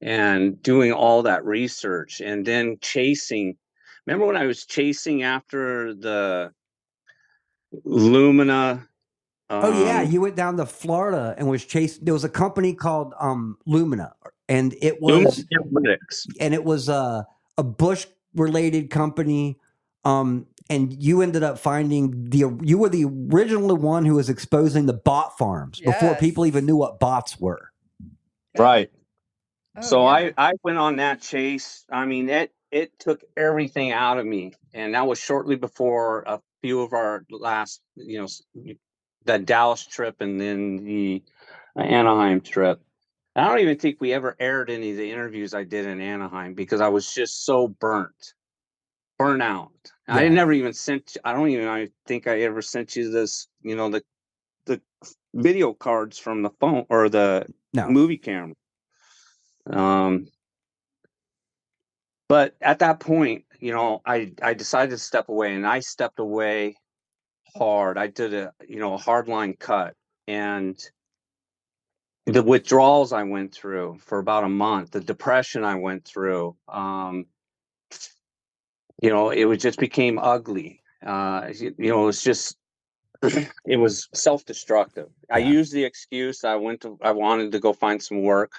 and 0.00 0.62
doing 0.62 0.92
all 0.92 1.22
that 1.22 1.44
research 1.44 2.20
and 2.20 2.46
then 2.46 2.76
chasing. 2.80 3.56
Remember 4.06 4.26
when 4.26 4.36
I 4.36 4.46
was 4.46 4.64
chasing 4.64 5.22
after 5.22 5.94
the 5.94 6.52
Lumina. 7.84 8.88
Oh 9.48 9.84
yeah, 9.84 10.00
um, 10.00 10.10
you 10.10 10.20
went 10.20 10.36
down 10.36 10.56
to 10.56 10.66
Florida 10.66 11.34
and 11.38 11.48
was 11.48 11.64
chasing. 11.64 12.04
There 12.04 12.14
was 12.14 12.24
a 12.24 12.28
company 12.28 12.74
called 12.74 13.14
um, 13.20 13.58
Lumina, 13.66 14.14
and 14.48 14.74
it 14.80 15.00
was 15.00 15.44
Analytics. 15.52 16.26
and 16.40 16.54
it 16.54 16.64
was 16.64 16.88
a 16.88 17.26
a 17.58 17.62
Bush 17.62 18.06
related 18.34 18.90
company. 18.90 19.58
Um, 20.04 20.46
and 20.68 21.00
you 21.02 21.22
ended 21.22 21.42
up 21.42 21.58
finding 21.58 22.28
the 22.30 22.58
you 22.62 22.78
were 22.78 22.88
the 22.88 23.04
original 23.32 23.76
one 23.76 24.04
who 24.04 24.14
was 24.14 24.28
exposing 24.28 24.86
the 24.86 24.92
bot 24.92 25.36
farms 25.38 25.80
before 25.80 26.14
people 26.16 26.46
even 26.46 26.66
knew 26.66 26.76
what 26.76 26.98
bots 26.98 27.38
were. 27.40 27.70
Right. 28.58 28.90
Oh, 29.76 29.80
so 29.80 30.02
yeah. 30.02 30.30
I 30.36 30.48
I 30.48 30.52
went 30.64 30.78
on 30.78 30.96
that 30.96 31.20
chase. 31.20 31.84
I 31.90 32.04
mean, 32.04 32.28
it 32.28 32.52
it 32.76 32.98
took 32.98 33.24
everything 33.38 33.90
out 33.90 34.18
of 34.18 34.26
me, 34.26 34.52
and 34.74 34.94
that 34.94 35.06
was 35.06 35.18
shortly 35.18 35.56
before 35.56 36.24
a 36.26 36.40
few 36.60 36.82
of 36.82 36.92
our 36.92 37.24
last, 37.30 37.80
you 37.94 38.20
know, 38.20 38.74
the 39.24 39.38
Dallas 39.38 39.86
trip 39.86 40.20
and 40.20 40.38
then 40.38 40.84
the 40.84 41.22
Anaheim 41.74 42.42
trip. 42.42 42.82
I 43.34 43.48
don't 43.48 43.60
even 43.60 43.78
think 43.78 43.98
we 43.98 44.12
ever 44.12 44.36
aired 44.38 44.68
any 44.70 44.90
of 44.90 44.98
the 44.98 45.10
interviews 45.10 45.54
I 45.54 45.64
did 45.64 45.86
in 45.86 46.02
Anaheim 46.02 46.52
because 46.52 46.82
I 46.82 46.88
was 46.88 47.12
just 47.12 47.46
so 47.46 47.68
burnt, 47.68 48.34
burnt 49.18 49.42
out. 49.42 49.72
I 50.06 50.28
never 50.28 50.52
even 50.52 50.74
sent. 50.74 51.16
I 51.24 51.32
don't 51.32 51.48
even. 51.48 51.68
I 51.68 51.88
think 52.06 52.26
I 52.26 52.42
ever 52.42 52.60
sent 52.60 52.94
you 52.94 53.10
this. 53.10 53.48
You 53.62 53.74
know 53.74 53.88
the 53.88 54.02
the 54.66 54.82
video 55.34 55.72
cards 55.72 56.18
from 56.18 56.42
the 56.42 56.50
phone 56.60 56.84
or 56.90 57.08
the 57.08 57.46
No. 57.72 57.88
movie 57.88 58.18
camera. 58.18 58.54
Um, 59.68 60.28
but 62.28 62.54
at 62.60 62.80
that 62.80 63.00
point, 63.00 63.44
you 63.60 63.72
know, 63.72 64.02
I 64.04 64.32
I 64.42 64.54
decided 64.54 64.90
to 64.90 64.98
step 64.98 65.28
away, 65.28 65.54
and 65.54 65.66
I 65.66 65.80
stepped 65.80 66.18
away 66.18 66.76
hard. 67.56 67.98
I 67.98 68.08
did 68.08 68.34
a 68.34 68.52
you 68.68 68.78
know 68.78 68.94
a 68.94 68.98
hard 68.98 69.28
line 69.28 69.54
cut, 69.54 69.94
and 70.26 70.78
the 72.26 72.42
withdrawals 72.42 73.12
I 73.12 73.22
went 73.22 73.54
through 73.54 73.98
for 74.00 74.18
about 74.18 74.44
a 74.44 74.48
month, 74.48 74.90
the 74.90 75.00
depression 75.00 75.62
I 75.62 75.76
went 75.76 76.04
through, 76.04 76.56
um, 76.68 77.26
you 79.00 79.10
know, 79.10 79.30
it 79.30 79.44
was 79.44 79.58
just 79.58 79.78
became 79.78 80.18
ugly. 80.18 80.82
Uh, 81.04 81.48
you, 81.54 81.74
you 81.78 81.90
know, 81.90 82.02
it 82.02 82.06
was 82.06 82.22
just 82.22 82.56
it 83.22 83.76
was 83.78 84.08
self-destructive. 84.12 85.08
I 85.30 85.38
used 85.38 85.72
the 85.72 85.84
excuse 85.84 86.44
I 86.44 86.56
went 86.56 86.80
to 86.82 86.98
I 87.00 87.12
wanted 87.12 87.52
to 87.52 87.60
go 87.60 87.72
find 87.72 88.02
some 88.02 88.22
work, 88.22 88.52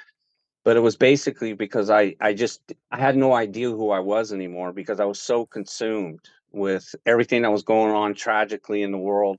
but 0.67 0.75
it 0.75 0.81
was 0.81 0.97
basically 0.97 1.53
because 1.53 1.89
I 1.89 2.17
I 2.19 2.33
just 2.33 2.73
I 2.91 2.97
had 2.99 3.15
no 3.15 3.33
idea 3.33 3.69
who 3.71 3.89
I 3.91 4.01
was 4.01 4.33
anymore 4.33 4.73
because 4.73 4.99
I 4.99 5.05
was 5.05 5.21
so 5.21 5.45
consumed 5.45 6.19
with 6.51 6.93
everything 7.05 7.43
that 7.43 7.53
was 7.53 7.63
going 7.63 7.93
on 7.95 8.13
tragically 8.15 8.83
in 8.83 8.91
the 8.91 8.97
world, 8.97 9.37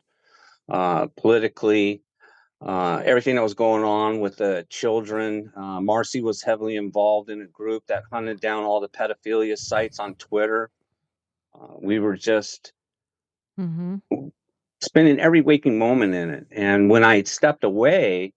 uh, 0.71 1.09
politically, 1.19 2.03
uh, 2.63 3.03
everything 3.05 3.37
that 3.37 3.43
was 3.43 3.55
going 3.55 3.85
on 3.85 4.21
with 4.21 4.39
the 4.39 4.67
children. 4.71 5.53
Uh, 5.55 5.83
Marcy 5.83 6.23
was 6.23 6.43
heavily 6.43 6.77
involved 6.77 7.31
in 7.31 7.43
a 7.43 7.49
group 7.49 7.85
that 7.89 8.05
hunted 8.11 8.41
down 8.41 8.65
all 8.65 8.81
the 8.81 8.89
pedophilia 8.89 9.59
sites 9.59 10.01
on 10.01 10.15
Twitter. 10.15 10.71
Uh, 11.55 11.75
we 11.81 11.99
were 11.99 12.17
just 12.17 12.73
Mhm. 13.59 14.03
spending 14.83 15.21
every 15.21 15.43
waking 15.43 15.79
moment 15.79 16.15
in 16.15 16.31
it. 16.31 16.47
And 16.53 16.91
when 16.91 17.05
I 17.05 17.25
stepped 17.25 17.65
away, 17.65 18.33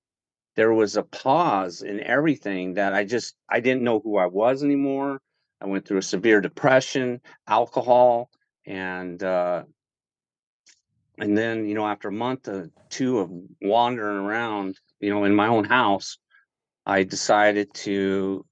there 0.56 0.74
was 0.74 0.98
a 0.98 1.04
pause 1.04 1.82
in 1.82 2.02
everything 2.02 2.74
that 2.76 2.94
I 2.94 3.06
just 3.06 3.36
I 3.50 3.60
didn't 3.60 3.84
know 3.84 4.00
who 4.00 4.18
I 4.18 4.26
was 4.26 4.64
anymore. 4.64 5.22
I 5.62 5.68
went 5.68 5.88
through 5.88 6.00
a 6.00 6.04
severe 6.04 6.42
depression, 6.42 7.22
alcohol, 7.48 8.30
and 8.66 9.22
uh, 9.22 9.64
and 11.18 11.38
then 11.38 11.68
you 11.68 11.76
know 11.76 11.88
after 11.88 12.10
a 12.10 12.14
month 12.14 12.48
or 12.48 12.70
two 12.90 13.20
of 13.20 13.32
wandering 13.62 14.18
around, 14.18 14.80
you 15.00 15.10
know, 15.10 15.24
in 15.24 15.36
my 15.36 15.48
own 15.48 15.64
house, 15.64 16.18
I 16.86 17.04
decided 17.04 17.74
to 17.76 18.46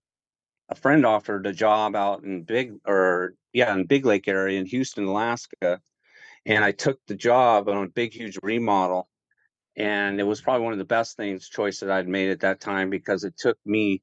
a 0.69 0.75
friend 0.75 1.05
offered 1.05 1.47
a 1.47 1.53
job 1.53 1.95
out 1.95 2.23
in 2.23 2.43
Big 2.43 2.73
or 2.85 3.33
yeah, 3.53 3.73
in 3.73 3.85
Big 3.85 4.05
Lake 4.05 4.27
area 4.27 4.59
in 4.59 4.65
Houston, 4.67 5.05
Alaska. 5.05 5.81
And 6.45 6.63
I 6.63 6.71
took 6.71 6.99
the 7.07 7.15
job 7.15 7.67
on 7.67 7.83
a 7.83 7.89
big, 7.89 8.13
huge 8.13 8.37
remodel. 8.41 9.09
And 9.79 10.19
it 10.19 10.23
was 10.23 10.41
probably 10.41 10.65
one 10.65 10.73
of 10.73 10.79
the 10.79 10.85
best 10.85 11.15
things 11.15 11.47
choice 11.47 11.79
that 11.79 11.89
I'd 11.89 12.07
made 12.07 12.29
at 12.29 12.41
that 12.41 12.59
time 12.59 12.89
because 12.89 13.23
it 13.23 13.37
took 13.37 13.57
me 13.65 14.01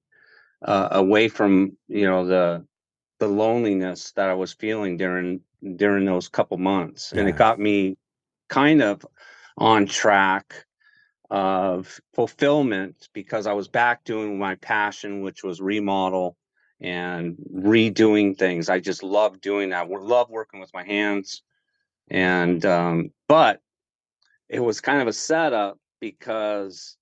uh, 0.64 0.88
away 0.92 1.28
from, 1.28 1.76
you 1.86 2.06
know, 2.06 2.26
the 2.26 2.66
the 3.18 3.28
loneliness 3.28 4.12
that 4.12 4.28
I 4.28 4.34
was 4.34 4.54
feeling 4.54 4.96
during 4.96 5.42
during 5.76 6.06
those 6.06 6.28
couple 6.28 6.56
months. 6.56 7.12
And 7.12 7.28
it 7.28 7.36
got 7.36 7.58
me 7.58 7.98
kind 8.48 8.82
of 8.82 9.04
on 9.58 9.86
track 9.86 10.64
of 11.30 12.00
fulfillment 12.14 13.08
because 13.12 13.46
I 13.46 13.52
was 13.52 13.68
back 13.68 14.04
doing 14.04 14.38
my 14.38 14.54
passion, 14.56 15.22
which 15.22 15.44
was 15.44 15.60
remodel 15.60 16.36
and 16.80 17.36
redoing 17.54 18.38
things. 18.38 18.68
I 18.68 18.80
just 18.80 19.02
love 19.02 19.40
doing 19.40 19.70
that. 19.70 19.88
We 19.88 19.96
love 19.96 20.30
working 20.30 20.60
with 20.60 20.72
my 20.72 20.84
hands. 20.84 21.42
And 22.08 22.64
um, 22.64 23.10
but 23.28 23.60
it 24.48 24.60
was 24.60 24.80
kind 24.80 25.02
of 25.02 25.08
a 25.08 25.12
setup 25.12 25.78
because 26.00 26.96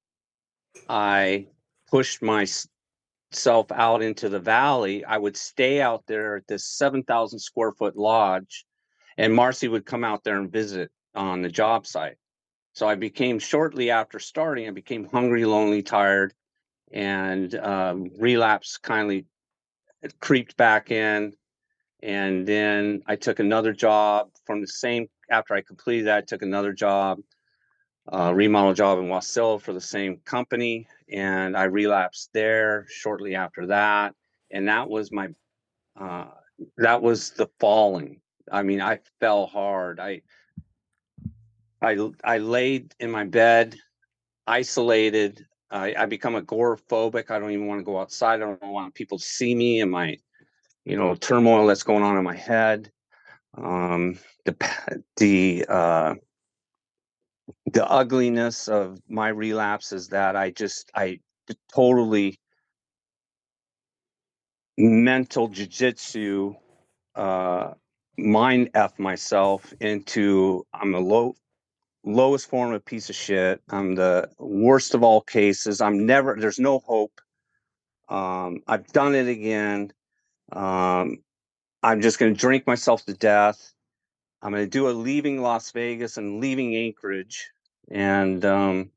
I 0.89 1.47
pushed 1.91 2.23
myself 2.23 3.71
out 3.73 4.03
into 4.03 4.29
the 4.29 4.41
valley. 4.41 5.05
I 5.05 5.19
would 5.19 5.37
stay 5.37 5.81
out 5.81 6.05
there 6.07 6.37
at 6.37 6.47
this 6.47 6.67
7,000 6.67 7.39
square 7.39 7.73
foot 7.73 7.97
lodge, 7.97 8.65
and 9.17 9.35
Marcy 9.35 9.69
would 9.69 9.87
come 9.87 10.05
out 10.05 10.25
there 10.25 10.39
and 10.39 10.51
visit 10.51 10.91
on 11.15 11.43
the 11.43 11.49
job 11.49 11.87
site. 11.87 12.17
So 12.73 12.89
I 12.89 12.97
became 12.97 13.39
shortly 13.39 13.91
after 13.91 14.19
starting, 14.19 14.67
I 14.67 14.73
became 14.73 15.05
hungry, 15.05 15.45
lonely, 15.45 15.83
tired, 15.83 16.35
and 16.93 17.55
um, 17.57 18.11
relapse 18.19 18.79
kindly 18.79 19.27
creeped 20.21 20.57
back 20.57 20.91
in. 20.91 21.35
And 22.03 22.47
then 22.47 23.03
I 23.07 23.17
took 23.17 23.39
another 23.39 23.73
job 23.73 24.31
from 24.45 24.61
the 24.61 24.67
same, 24.67 25.07
after 25.31 25.55
I 25.55 25.63
completed 25.63 26.07
that, 26.07 26.19
I 26.19 26.21
took 26.23 26.43
another 26.43 26.73
job, 26.73 27.21
uh, 28.13 28.33
remodel 28.35 28.75
job 28.75 28.99
in 28.99 29.07
Wasilla 29.07 29.61
for 29.61 29.73
the 29.73 29.81
same 29.81 30.19
company. 30.25 30.87
And 31.11 31.57
I 31.57 31.65
relapsed 31.65 32.31
there 32.33 32.87
shortly 32.89 33.35
after 33.35 33.67
that. 33.67 34.15
And 34.51 34.69
that 34.69 34.89
was 34.89 35.11
my, 35.11 35.29
uh, 35.99 36.27
that 36.79 37.03
was 37.03 37.31
the 37.31 37.49
falling. 37.59 38.21
I 38.51 38.63
mean, 38.63 38.81
I 38.81 39.01
fell 39.21 39.47
hard. 39.47 40.01
I, 40.01 40.23
I, 41.81 42.11
I 42.23 42.39
laid 42.39 42.95
in 43.01 43.11
my 43.11 43.25
bed, 43.25 43.77
isolated. 44.47 45.47
I, 45.71 45.95
I 45.99 46.07
become 46.07 46.35
agoraphobic. 46.35 47.31
I 47.31 47.39
don't 47.39 47.51
even 47.51 47.67
want 47.67 47.81
to 47.81 47.85
go 47.85 47.99
outside. 47.99 48.37
I 48.37 48.47
don't 48.47 48.61
want 48.63 48.95
people 48.95 49.19
to 49.19 49.25
see 49.25 49.55
me 49.55 49.81
and 49.81 49.91
my, 49.91 50.17
you 50.85 50.97
know, 50.97 51.15
turmoil 51.15 51.67
that's 51.67 51.83
going 51.83 52.03
on 52.03 52.17
in 52.17 52.25
my 52.25 52.37
head. 52.37 52.91
Um, 53.57 54.19
the 54.45 55.01
the 55.17 55.65
uh, 55.69 56.15
the 57.73 57.87
ugliness 57.91 58.69
of 58.69 59.01
my 59.09 59.29
relapse 59.29 59.93
is 59.93 60.09
that 60.09 60.37
I 60.37 60.51
just 60.53 60.91
I 60.95 61.21
totally 61.75 62.39
mental 64.79 65.49
jujitsu 65.51 66.57
uh 67.17 67.73
mind 68.19 68.71
f 68.75 68.99
myself 68.99 69.73
into 69.81 70.67
I'm 70.75 70.95
a 70.95 71.01
low 71.01 71.37
lowest 72.05 72.51
form 72.51 72.73
of 72.75 72.85
piece 72.85 73.11
of 73.11 73.17
shit. 73.17 73.63
I'm 73.71 73.95
the 73.97 74.31
worst 74.39 74.95
of 74.95 75.03
all 75.05 75.23
cases. 75.23 75.81
I'm 75.83 76.07
never 76.07 76.37
there's 76.41 76.61
no 76.61 76.81
hope. 76.81 77.21
Um 78.11 78.61
I've 78.69 78.89
done 78.89 79.15
it 79.17 79.29
again. 79.29 79.93
Um 80.53 81.19
I'm 81.85 82.03
just 82.03 82.21
going 82.21 82.35
to 82.35 82.41
drink 82.41 82.69
myself 82.69 83.07
to 83.07 83.15
death. 83.15 83.74
I'm 84.45 84.53
going 84.53 84.63
to 84.63 84.71
do 84.71 84.89
a 84.89 84.93
leaving 84.93 85.41
Las 85.41 85.73
Vegas 85.73 86.19
and 86.19 86.39
leaving 86.41 86.77
Anchorage 86.77 87.51
and 87.91 88.45
um 88.45 88.91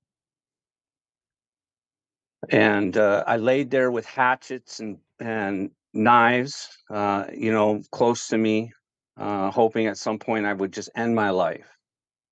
and 2.50 2.96
uh, 2.96 3.24
I 3.26 3.38
laid 3.38 3.72
there 3.72 3.92
with 3.92 4.06
hatchets 4.06 4.80
and 4.80 4.98
and 5.20 5.72
knives, 5.94 6.78
uh, 6.90 7.26
you 7.34 7.52
know, 7.52 7.82
close 7.92 8.28
to 8.28 8.38
me, 8.38 8.74
uh, 9.18 9.50
hoping 9.52 9.88
at 9.88 9.98
some 9.98 10.20
point 10.20 10.46
I 10.46 10.54
would 10.54 10.72
just 10.72 10.90
end 10.96 11.16
my 11.16 11.32
life. 11.32 11.68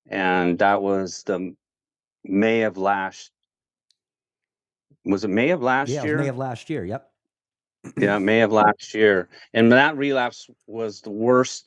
And 0.08 0.58
that 0.60 0.80
was 0.82 1.24
the 1.24 1.54
May 2.24 2.62
of 2.62 2.76
last. 2.76 3.32
Was 5.04 5.24
it 5.24 5.28
May 5.28 5.50
of 5.50 5.62
last 5.62 5.88
yeah, 5.88 6.04
year? 6.04 6.18
May 6.18 6.28
of 6.28 6.38
last 6.38 6.70
year. 6.70 6.84
Yep. 6.84 7.10
yeah, 7.98 8.18
May 8.18 8.40
of 8.42 8.52
last 8.52 8.94
year. 8.94 9.28
And 9.52 9.72
that 9.72 9.96
relapse 9.96 10.48
was 10.66 11.00
the 11.00 11.10
worst 11.10 11.65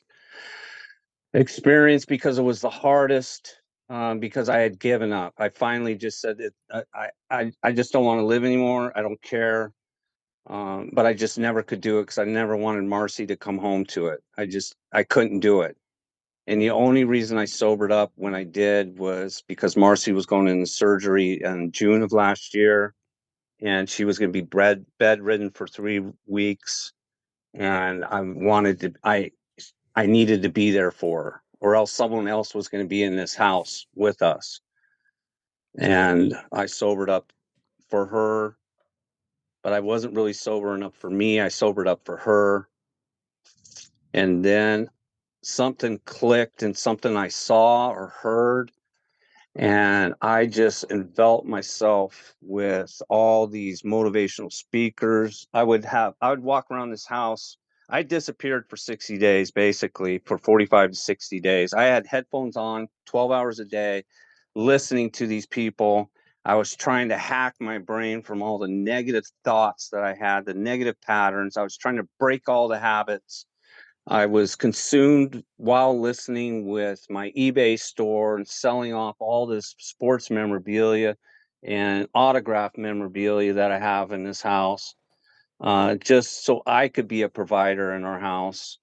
experience 1.34 2.04
because 2.04 2.38
it 2.38 2.42
was 2.42 2.60
the 2.60 2.70
hardest. 2.70 3.56
Um, 3.88 4.20
because 4.20 4.48
I 4.48 4.58
had 4.58 4.78
given 4.78 5.12
up. 5.12 5.34
I 5.36 5.48
finally 5.48 5.96
just 5.96 6.20
said 6.20 6.38
it. 6.38 6.54
I 6.72 6.84
I 6.94 7.08
I 7.28 7.52
I 7.64 7.72
just 7.72 7.92
don't 7.92 8.04
want 8.04 8.20
to 8.20 8.24
live 8.24 8.44
anymore. 8.44 8.92
I 8.94 9.02
don't 9.02 9.20
care. 9.20 9.72
Um, 10.46 10.90
but 10.92 11.06
I 11.06 11.12
just 11.12 11.38
never 11.38 11.62
could 11.62 11.80
do 11.80 11.98
it 11.98 12.02
because 12.02 12.18
I 12.18 12.24
never 12.24 12.56
wanted 12.56 12.84
Marcy 12.84 13.26
to 13.26 13.36
come 13.36 13.58
home 13.58 13.84
to 13.86 14.06
it. 14.06 14.20
I 14.38 14.46
just 14.46 14.76
I 14.92 15.02
couldn't 15.02 15.40
do 15.40 15.62
it. 15.62 15.76
And 16.46 16.60
the 16.60 16.70
only 16.70 17.04
reason 17.04 17.38
I 17.38 17.44
sobered 17.44 17.92
up 17.92 18.12
when 18.16 18.34
I 18.34 18.44
did 18.44 18.98
was 18.98 19.42
because 19.46 19.76
Marcy 19.76 20.12
was 20.12 20.26
going 20.26 20.48
into 20.48 20.66
surgery 20.66 21.40
in 21.42 21.70
June 21.70 22.02
of 22.02 22.12
last 22.12 22.54
year, 22.54 22.94
and 23.60 23.88
she 23.88 24.04
was 24.04 24.18
going 24.18 24.30
to 24.30 24.32
be 24.32 24.40
bed 24.40 24.86
bedridden 24.98 25.50
for 25.50 25.66
three 25.66 26.02
weeks, 26.26 26.92
and 27.54 28.04
I 28.04 28.20
wanted 28.22 28.80
to 28.80 28.92
I 29.04 29.32
I 29.94 30.06
needed 30.06 30.42
to 30.42 30.48
be 30.48 30.70
there 30.70 30.90
for 30.90 31.22
her, 31.24 31.42
or 31.60 31.76
else 31.76 31.92
someone 31.92 32.28
else 32.28 32.54
was 32.54 32.68
going 32.68 32.84
to 32.84 32.88
be 32.88 33.02
in 33.02 33.16
this 33.16 33.34
house 33.34 33.86
with 33.94 34.22
us. 34.22 34.60
And 35.78 36.34
I 36.52 36.66
sobered 36.66 37.10
up 37.10 37.32
for 37.88 38.06
her, 38.06 38.56
but 39.62 39.72
I 39.72 39.80
wasn't 39.80 40.14
really 40.14 40.32
sober 40.32 40.74
enough 40.74 40.94
for 40.94 41.10
me. 41.10 41.40
I 41.40 41.48
sobered 41.48 41.88
up 41.88 42.04
for 42.04 42.16
her. 42.18 42.68
And 44.14 44.44
then 44.44 44.90
something 45.42 46.00
clicked 46.04 46.62
and 46.62 46.76
something 46.76 47.16
I 47.16 47.28
saw 47.28 47.90
or 47.90 48.08
heard. 48.08 48.72
And 49.56 50.14
I 50.22 50.46
just 50.46 50.90
enveloped 50.90 51.46
myself 51.46 52.34
with 52.40 53.02
all 53.08 53.46
these 53.46 53.82
motivational 53.82 54.52
speakers. 54.52 55.48
I 55.52 55.64
would 55.64 55.84
have, 55.84 56.14
I 56.20 56.30
would 56.30 56.42
walk 56.42 56.70
around 56.70 56.90
this 56.90 57.06
house. 57.06 57.56
I 57.92 58.04
disappeared 58.04 58.66
for 58.68 58.76
60 58.76 59.18
days, 59.18 59.50
basically, 59.50 60.18
for 60.18 60.38
45 60.38 60.90
to 60.90 60.96
60 60.96 61.40
days. 61.40 61.74
I 61.74 61.84
had 61.84 62.06
headphones 62.06 62.56
on 62.56 62.88
12 63.06 63.32
hours 63.32 63.58
a 63.58 63.64
day, 63.64 64.04
listening 64.54 65.10
to 65.12 65.26
these 65.26 65.46
people. 65.46 66.10
I 66.44 66.54
was 66.54 66.76
trying 66.76 67.08
to 67.08 67.18
hack 67.18 67.56
my 67.58 67.78
brain 67.78 68.22
from 68.22 68.42
all 68.42 68.58
the 68.58 68.68
negative 68.68 69.24
thoughts 69.44 69.88
that 69.90 70.04
I 70.04 70.14
had, 70.14 70.46
the 70.46 70.54
negative 70.54 71.00
patterns. 71.00 71.56
I 71.56 71.62
was 71.62 71.76
trying 71.76 71.96
to 71.96 72.08
break 72.20 72.48
all 72.48 72.68
the 72.68 72.78
habits. 72.78 73.44
I 74.06 74.26
was 74.26 74.54
consumed 74.54 75.42
while 75.56 75.98
listening 75.98 76.66
with 76.68 77.04
my 77.10 77.32
eBay 77.32 77.78
store 77.78 78.36
and 78.36 78.46
selling 78.46 78.94
off 78.94 79.16
all 79.18 79.46
this 79.46 79.74
sports 79.78 80.30
memorabilia 80.30 81.16
and 81.62 82.08
autograph 82.14 82.78
memorabilia 82.78 83.54
that 83.54 83.72
I 83.72 83.78
have 83.78 84.12
in 84.12 84.24
this 84.24 84.40
house, 84.40 84.94
uh, 85.60 85.96
just 85.96 86.44
so 86.44 86.62
I 86.66 86.88
could 86.88 87.08
be 87.08 87.22
a 87.22 87.28
provider 87.28 87.92
in 87.94 88.04
our 88.04 88.18
house. 88.18 88.78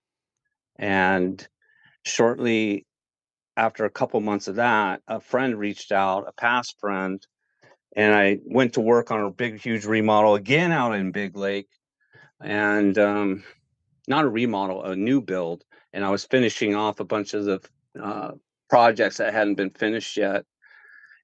And 0.78 1.46
shortly 2.04 2.86
after 3.56 3.86
a 3.86 3.90
couple 3.90 4.20
months 4.22 4.48
of 4.48 4.56
that, 4.56 5.02
a 5.08 5.20
friend 5.20 5.58
reached 5.58 5.92
out, 5.92 6.28
a 6.28 6.32
past 6.34 6.80
friend, 6.80 7.26
and 7.96 8.14
I 8.14 8.40
went 8.46 8.74
to 8.74 8.82
work 8.82 9.10
on 9.10 9.22
a 9.22 9.32
big, 9.32 9.60
huge 9.60 9.86
remodel 9.86 10.36
again 10.36 10.72
out 10.72 10.94
in 10.94 11.12
Big 11.12 11.36
Lake. 11.36 11.70
And 12.40 12.96
um, 13.00 13.44
not 14.08 14.26
a 14.26 14.30
remodel, 14.30 14.84
a 14.84 14.96
new 14.96 15.22
build, 15.22 15.64
and 15.94 16.06
I 16.06 16.12
was 16.12 16.26
finishing 16.26 16.76
off 16.76 17.00
a 17.00 17.06
bunch 17.06 17.34
of 17.34 17.46
the 17.46 17.60
uh, 18.00 18.34
projects 18.70 19.18
that 19.18 19.34
hadn't 19.34 19.56
been 19.56 19.72
finished 19.72 20.16
yet. 20.16 20.46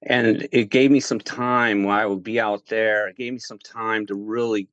And 0.02 0.48
it 0.50 0.70
gave 0.70 0.90
me 0.90 0.98
some 0.98 1.20
time 1.20 1.84
while 1.84 2.00
I 2.00 2.06
would 2.06 2.24
be 2.24 2.40
out 2.40 2.66
there. 2.66 3.08
It 3.08 3.16
gave 3.16 3.32
me 3.32 3.38
some 3.38 3.60
time 3.60 4.06
to 4.06 4.14
really 4.16 4.68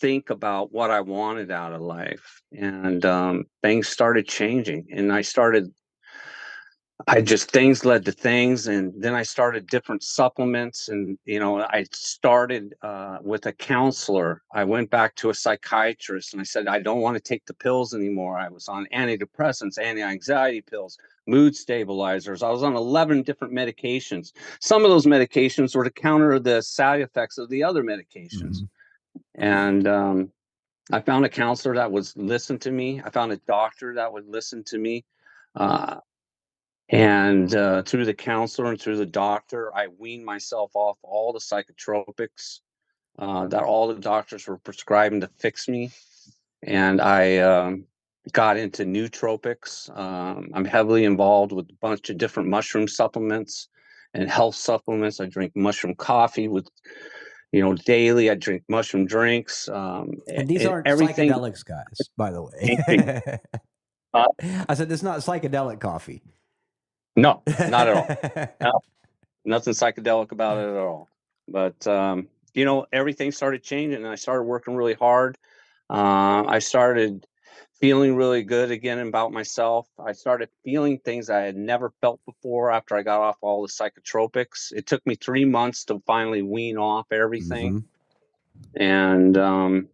think 0.00 0.30
about 0.30 0.72
what 0.72 0.90
I 0.90 1.00
wanted 1.00 1.50
out 1.50 1.72
of 1.72 1.80
life. 1.80 2.42
And 2.52 3.04
um, 3.04 3.44
things 3.62 3.88
started 3.88 4.26
changing, 4.26 4.86
and 4.92 5.12
I 5.12 5.22
started. 5.22 5.72
I 7.06 7.20
just 7.20 7.52
things 7.52 7.84
led 7.84 8.04
to 8.06 8.12
things, 8.12 8.66
and 8.66 8.92
then 9.00 9.14
I 9.14 9.22
started 9.22 9.68
different 9.68 10.02
supplements, 10.02 10.88
and 10.88 11.16
you 11.24 11.38
know, 11.38 11.60
I 11.60 11.84
started 11.92 12.74
uh, 12.82 13.18
with 13.22 13.46
a 13.46 13.52
counselor. 13.52 14.42
I 14.52 14.64
went 14.64 14.90
back 14.90 15.14
to 15.16 15.30
a 15.30 15.34
psychiatrist, 15.34 16.32
and 16.32 16.40
I 16.40 16.44
said 16.44 16.66
I 16.66 16.80
don't 16.80 17.00
want 17.00 17.16
to 17.16 17.22
take 17.22 17.46
the 17.46 17.54
pills 17.54 17.94
anymore. 17.94 18.36
I 18.36 18.48
was 18.48 18.66
on 18.68 18.88
antidepressants, 18.92 19.78
anti-anxiety 19.80 20.62
pills, 20.62 20.98
mood 21.28 21.54
stabilizers. 21.54 22.42
I 22.42 22.50
was 22.50 22.64
on 22.64 22.74
eleven 22.74 23.22
different 23.22 23.54
medications. 23.54 24.32
Some 24.60 24.84
of 24.84 24.90
those 24.90 25.06
medications 25.06 25.76
were 25.76 25.84
to 25.84 25.90
counter 25.90 26.40
the 26.40 26.62
side 26.62 27.00
effects 27.00 27.38
of 27.38 27.48
the 27.48 27.62
other 27.62 27.84
medications, 27.84 28.62
Mhm. 28.62 28.68
And 29.38 29.86
um, 29.86 30.32
I 30.92 31.00
found 31.00 31.24
a 31.24 31.28
counselor 31.28 31.76
that 31.76 31.90
would 31.92 32.06
listen 32.16 32.58
to 32.60 32.70
me. 32.70 33.00
I 33.04 33.10
found 33.10 33.32
a 33.32 33.36
doctor 33.36 33.94
that 33.94 34.12
would 34.12 34.26
listen 34.26 34.64
to 34.64 34.78
me. 34.78 35.04
Uh, 35.54 36.00
and 36.90 37.54
uh, 37.54 37.82
through 37.82 38.06
the 38.06 38.14
counselor 38.14 38.70
and 38.70 38.80
through 38.80 38.96
the 38.96 39.06
doctor, 39.06 39.74
I 39.74 39.88
weaned 39.88 40.24
myself 40.24 40.70
off 40.74 40.98
all 41.02 41.32
the 41.32 41.38
psychotropics 41.38 42.60
uh, 43.18 43.46
that 43.48 43.62
all 43.62 43.88
the 43.88 44.00
doctors 44.00 44.46
were 44.46 44.58
prescribing 44.58 45.20
to 45.20 45.30
fix 45.38 45.68
me. 45.68 45.90
And 46.62 47.00
I 47.00 47.38
um, 47.38 47.84
got 48.32 48.56
into 48.56 48.84
nootropics. 48.84 49.96
Um, 49.96 50.50
I'm 50.54 50.64
heavily 50.64 51.04
involved 51.04 51.52
with 51.52 51.68
a 51.70 51.76
bunch 51.80 52.08
of 52.10 52.18
different 52.18 52.48
mushroom 52.48 52.88
supplements 52.88 53.68
and 54.14 54.30
health 54.30 54.54
supplements. 54.54 55.20
I 55.20 55.26
drink 55.26 55.52
mushroom 55.54 55.94
coffee 55.94 56.48
with, 56.48 56.68
you 57.52 57.62
know, 57.62 57.74
daily. 57.74 58.30
I 58.30 58.34
drink 58.34 58.62
mushroom 58.68 59.06
drinks. 59.06 59.68
Um, 59.68 60.12
And 60.28 60.48
these 60.48 60.62
and 60.62 60.70
aren't 60.70 60.86
everything. 60.86 61.30
psychedelics, 61.30 61.64
guys, 61.64 62.08
by 62.16 62.30
the 62.30 62.42
way. 62.42 63.38
Huh? 64.14 64.26
I 64.68 64.74
said 64.74 64.90
it's 64.90 65.02
not 65.02 65.20
psychedelic 65.20 65.80
coffee. 65.80 66.22
No, 67.16 67.42
not 67.68 67.88
at 67.88 67.94
all. 68.36 68.46
No. 68.60 68.80
nothing 69.44 69.72
psychedelic 69.72 70.30
about 70.32 70.58
it 70.58 70.68
at 70.70 70.76
all. 70.76 71.08
But 71.48 71.86
um, 71.86 72.28
you 72.54 72.64
know, 72.64 72.86
everything 72.92 73.32
started 73.32 73.62
changing, 73.62 73.98
and 74.02 74.06
I 74.08 74.14
started 74.14 74.44
working 74.44 74.74
really 74.76 74.94
hard. 74.94 75.36
Uh, 75.90 76.44
I 76.46 76.58
started 76.58 77.26
feeling 77.80 78.16
really 78.16 78.42
good 78.42 78.70
again 78.70 78.98
about 78.98 79.32
myself. 79.32 79.88
I 79.98 80.12
started 80.12 80.48
feeling 80.64 80.98
things 80.98 81.30
I 81.30 81.40
had 81.42 81.56
never 81.56 81.92
felt 82.00 82.20
before 82.26 82.70
after 82.70 82.96
I 82.96 83.02
got 83.02 83.20
off 83.20 83.36
all 83.40 83.62
the 83.62 83.68
psychotropics. 83.68 84.72
It 84.72 84.86
took 84.86 85.06
me 85.06 85.14
three 85.14 85.44
months 85.44 85.84
to 85.86 86.00
finally 86.06 86.42
wean 86.42 86.76
off 86.76 87.12
everything, 87.12 87.82
Mhm. 87.82 87.84
and 88.80 89.38
um, 89.38 89.88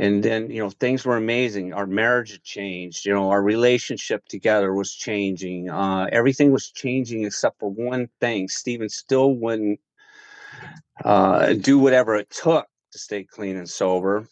and 0.00 0.22
then 0.22 0.50
you 0.50 0.62
know 0.62 0.70
things 0.70 1.04
were 1.04 1.18
amazing 1.18 1.74
our 1.74 1.86
marriage 1.86 2.32
had 2.32 2.42
changed 2.42 3.04
you 3.04 3.12
know 3.12 3.28
our 3.30 3.42
relationship 3.42 4.24
together 4.26 4.72
was 4.72 4.94
changing 4.94 5.68
uh 5.68 6.08
everything 6.10 6.50
was 6.50 6.70
changing 6.70 7.24
except 7.24 7.58
for 7.60 7.70
one 7.70 8.08
thing 8.18 8.48
steven 8.48 8.88
still 8.88 9.34
wouldn't 9.34 9.78
uh 11.04 11.52
do 11.52 11.78
whatever 11.78 12.16
it 12.16 12.30
took 12.30 12.66
to 12.92 12.98
stay 12.98 13.24
clean 13.24 13.56
and 13.56 13.68
sober 13.68 14.26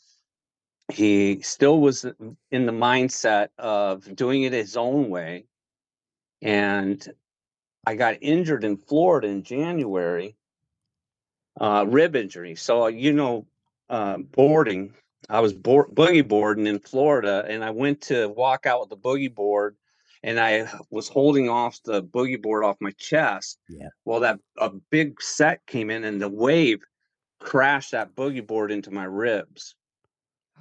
he 0.91 1.41
still 1.43 1.81
was 1.81 2.05
in 2.51 2.67
the 2.67 2.73
mindset 2.73 3.49
of 3.59 4.15
doing 4.17 4.45
it 4.45 4.53
his 4.53 4.77
own 4.77 5.11
way 5.11 5.45
and 6.43 7.09
i 7.87 7.95
got 7.95 8.17
injured 8.21 8.65
in 8.65 8.77
florida 8.77 9.29
in 9.29 9.43
january 9.43 10.37
uh 11.61 11.85
rib 11.87 12.17
injury 12.17 12.55
so 12.55 12.87
you 12.87 13.13
know 13.13 13.47
uh 13.91 14.17
boarding 14.17 14.95
I 15.29 15.41
was 15.41 15.53
board, 15.53 15.89
boogie 15.93 16.27
boarding 16.27 16.67
in 16.67 16.79
Florida, 16.79 17.45
and 17.47 17.63
I 17.63 17.71
went 17.71 18.01
to 18.03 18.29
walk 18.29 18.67
out 18.67 18.81
with 18.81 18.89
the 18.91 18.97
boogie 18.97 19.35
board, 19.35 19.77
and 20.23 20.41
I 20.41 20.71
was 20.91 21.09
holding 21.09 21.49
off 21.49 21.83
the 21.85 22.03
boogie 22.03 22.41
board 22.41 22.65
off 22.65 22.77
my 22.81 22.93
chest. 22.93 23.59
Yeah. 23.69 23.89
Well, 24.05 24.21
that 24.21 24.41
a 24.57 24.71
big 24.91 25.21
set 25.21 25.67
came 25.67 25.91
in, 25.91 26.05
and 26.05 26.21
the 26.21 26.29
wave 26.29 26.81
crashed 27.41 27.93
that 27.93 28.15
boogie 28.15 28.47
board 28.47 28.73
into 28.73 28.91
my 28.91 29.05
ribs, 29.05 29.75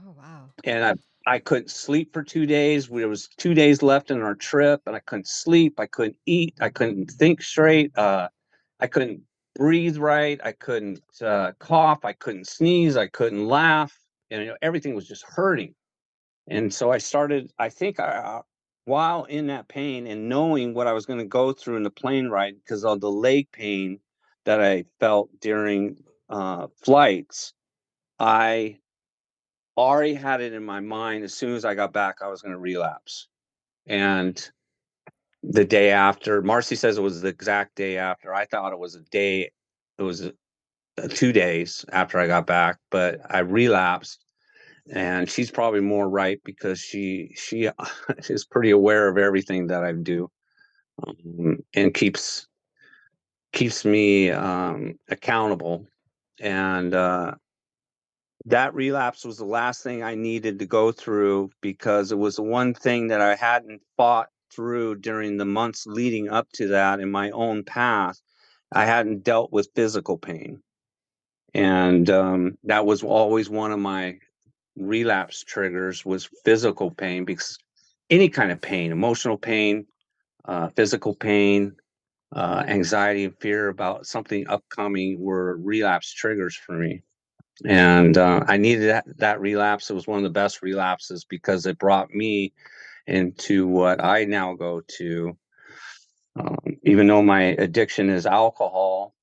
Oh 0.06 0.16
wow. 0.18 0.50
and 0.64 0.86
I 0.86 0.94
I 1.26 1.40
couldn't 1.40 1.70
sleep 1.70 2.14
for 2.14 2.24
two 2.24 2.46
days. 2.46 2.88
There 2.88 3.08
was 3.08 3.28
two 3.38 3.54
days 3.54 3.84
left 3.84 4.12
in 4.12 4.22
our 4.22 4.36
trip, 4.36 4.82
and 4.86 4.96
I 4.96 5.00
couldn't 5.00 5.28
sleep. 5.28 5.80
I 5.80 5.88
couldn't 5.88 6.18
eat. 6.26 6.56
I 6.62 6.70
couldn't 6.70 7.12
think 7.12 7.42
straight. 7.42 7.98
Uh, 7.98 8.30
I 8.80 8.88
couldn't 8.88 9.22
breathe 9.56 9.98
right. 9.98 10.40
I 10.44 10.54
couldn't 10.54 11.02
uh, 11.22 11.52
cough. 11.60 12.06
I 12.06 12.14
couldn't 12.14 12.48
sneeze. 12.48 12.96
I 12.96 13.08
couldn't 13.08 13.46
laugh 13.46 13.98
and 14.30 14.42
you 14.42 14.48
know, 14.48 14.58
everything 14.62 14.96
was 14.96 15.08
just 15.08 15.24
hurting. 15.26 15.74
And 16.50 16.74
so 16.74 16.92
I 16.92 16.98
started, 16.98 17.52
I 17.60 17.70
think, 17.70 18.00
I, 18.00 18.42
while 18.86 19.26
in 19.26 19.48
that 19.48 19.68
pain 19.68 20.08
and 20.08 20.30
knowing 20.30 20.74
what 20.74 20.88
I 20.88 20.94
was 20.94 21.06
going 21.06 21.20
to 21.20 21.26
go 21.26 21.52
through 21.52 21.76
in 21.76 21.84
the 21.84 21.90
plane 21.90 22.28
ride 22.30 22.56
because 22.56 22.86
of 22.86 23.02
the 23.02 23.12
leg 23.12 23.52
pain 23.52 24.00
that 24.46 24.62
I 24.62 24.86
felt 25.00 25.30
during 25.42 25.98
uh, 26.30 26.68
flights, 26.84 27.54
I 28.18 28.78
already 29.78 30.14
had 30.14 30.42
it 30.42 30.54
in 30.54 30.64
my 30.64 30.80
mind 30.80 31.24
as 31.24 31.34
soon 31.34 31.56
as 31.56 31.64
I 31.64 31.76
got 31.76 31.94
back, 31.94 32.18
I 32.22 32.28
was 32.28 32.42
going 32.42 32.54
to 32.54 32.60
relapse. 32.60 33.28
And 33.86 34.50
the 35.44 35.66
day 35.66 35.92
after, 35.92 36.42
Marcy 36.42 36.76
says 36.76 36.98
it 36.98 37.02
was 37.02 37.22
the 37.22 37.30
exact 37.30 37.76
day 37.76 37.98
after. 37.98 38.34
I 38.34 38.46
thought 38.46 38.74
it 38.74 38.80
was 38.80 38.96
a 38.96 39.02
day, 39.02 39.52
it 39.98 40.04
was 40.04 40.26
uh, 40.26 41.08
two 41.10 41.32
days 41.32 41.86
after 41.92 42.20
I 42.20 42.28
got 42.28 42.48
back, 42.48 42.78
but 42.90 43.22
I 43.30 43.40
relapsed. 43.40 44.24
And 44.90 45.30
she's 45.30 45.52
probably 45.52 45.82
more 45.82 46.10
right 46.10 46.40
because 46.46 46.80
she 46.80 47.34
she 47.36 47.70
is 48.30 48.46
pretty 48.46 48.72
aware 48.72 49.10
of 49.10 49.18
everything 49.18 49.68
that 49.68 49.84
I 49.84 49.92
do, 49.92 50.32
um, 51.06 51.58
and 51.76 51.94
keeps 51.94 52.48
keeps 53.52 53.84
me 53.84 54.32
um, 54.32 54.98
accountable. 55.10 55.88
And 56.40 56.94
uh, 56.94 57.34
that 58.48 58.74
relapse 58.76 59.26
was 59.26 59.38
the 59.38 59.46
last 59.46 59.84
thing 59.84 60.04
I 60.04 60.16
needed 60.16 60.60
to 60.60 60.68
go 60.68 60.92
through 60.92 61.52
because 61.62 62.12
it 62.12 62.20
was 62.20 62.38
the 62.38 62.44
one 62.44 62.74
thing 62.74 63.08
that 63.10 63.22
I 63.22 63.36
hadn't 63.36 63.82
fought 63.98 64.30
through 64.54 64.98
during 64.98 65.38
the 65.38 65.46
months 65.46 65.86
leading 65.88 66.30
up 66.30 66.50
to 66.54 66.70
that 66.70 67.00
in 67.00 67.12
my 67.12 67.32
own 67.32 67.64
path. 67.64 68.22
I 68.74 68.86
hadn't 68.86 69.24
dealt 69.24 69.52
with 69.54 69.70
physical 69.76 70.18
pain 70.18 70.62
and 71.56 72.10
um, 72.10 72.58
that 72.66 72.86
was 72.86 73.04
always 73.04 73.50
one 73.50 73.74
of 73.74 73.80
my 73.80 74.20
relapse 74.78 75.44
triggers 75.44 76.06
was 76.06 76.30
physical 76.46 76.92
pain 76.92 77.26
because 77.26 77.58
any 78.10 78.30
kind 78.30 78.52
of 78.52 78.62
pain 78.62 78.92
emotional 78.92 79.38
pain 79.38 79.86
uh, 80.46 80.70
physical 80.76 81.16
pain 81.16 81.76
uh, 82.36 82.64
anxiety 82.68 83.26
and 83.26 83.38
fear 83.40 83.70
about 83.70 84.06
something 84.06 84.48
upcoming 84.48 85.20
were 85.20 85.58
relapse 85.58 86.14
triggers 86.14 86.56
for 86.56 86.74
me 86.74 87.02
and 87.66 88.18
uh, 88.18 88.44
i 88.48 88.58
needed 88.58 88.90
that, 88.90 89.06
that 89.18 89.42
relapse 89.42 89.90
it 89.90 89.94
was 89.94 90.08
one 90.08 90.18
of 90.18 90.24
the 90.24 90.30
best 90.30 90.62
relapses 90.62 91.26
because 91.26 91.66
it 91.66 91.78
brought 91.80 92.10
me 92.12 92.54
into 93.08 93.68
what 93.68 94.04
i 94.04 94.24
now 94.26 94.54
go 94.54 94.82
to 94.88 95.36
um, 96.40 96.58
even 96.84 97.08
though 97.08 97.24
my 97.24 97.42
addiction 97.42 98.10
is 98.10 98.26
alcohol 98.26 99.14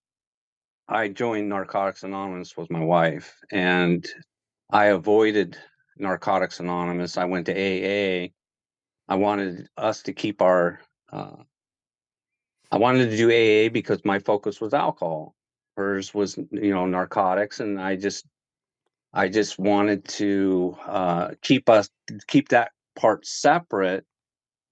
I 0.89 1.09
joined 1.09 1.49
Narcotics 1.49 2.03
Anonymous 2.03 2.57
with 2.57 2.70
my 2.70 2.80
wife, 2.85 3.39
and 3.51 4.07
I 4.70 4.87
avoided 4.87 5.57
Narcotics 5.97 6.61
Anonymous. 6.61 7.16
I 7.16 7.24
went 7.24 7.47
to 7.47 7.53
AA. 7.55 8.28
I 9.09 9.14
wanted 9.16 9.68
us 9.76 10.03
to 10.03 10.12
keep 10.12 10.43
our. 10.43 10.80
Uh, 11.11 11.37
I 12.70 12.76
wanted 12.78 13.11
to 13.11 13.16
do 13.16 13.30
AA 13.30 13.70
because 13.70 14.05
my 14.05 14.18
focus 14.18 14.61
was 14.61 14.74
alcohol. 14.74 15.35
Hers 15.77 16.14
was, 16.14 16.37
you 16.37 16.75
know, 16.75 16.87
narcotics, 16.87 17.61
and 17.61 17.81
I 17.81 17.97
just, 17.97 18.27
I 19.12 19.29
just 19.29 19.59
wanted 19.59 20.07
to 20.20 20.77
uh, 20.87 21.31
keep 21.43 21.68
us 21.68 21.89
keep 22.27 22.51
that 22.51 22.72
part 22.97 23.27
separate. 23.27 24.05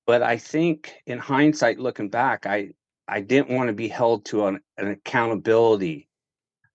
But 0.07 0.23
I 0.23 0.37
think, 0.37 0.93
in 1.07 1.19
hindsight, 1.19 1.79
looking 1.79 2.09
back, 2.09 2.47
I 2.47 2.71
I 3.09 3.21
didn't 3.21 3.55
want 3.55 3.69
to 3.69 3.75
be 3.75 3.89
held 3.89 4.25
to 4.27 4.47
an, 4.47 4.61
an 4.77 4.89
accountability 4.89 6.09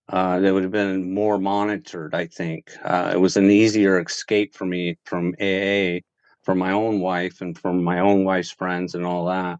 uh, 0.08 0.40
that 0.40 0.54
would 0.54 0.62
have 0.62 0.72
been 0.72 1.12
more 1.12 1.38
monitored. 1.38 2.14
I 2.14 2.26
think 2.26 2.70
uh, 2.84 3.12
it 3.14 3.18
was 3.18 3.36
an 3.36 3.50
easier 3.50 4.00
escape 4.00 4.54
for 4.54 4.64
me 4.64 4.98
from 5.04 5.34
AA, 5.40 6.00
from 6.42 6.58
my 6.58 6.72
own 6.72 7.00
wife, 7.00 7.40
and 7.40 7.56
from 7.58 7.82
my 7.82 8.00
own 8.00 8.24
wife's 8.24 8.50
friends 8.50 8.94
and 8.94 9.04
all 9.04 9.26
that. 9.26 9.58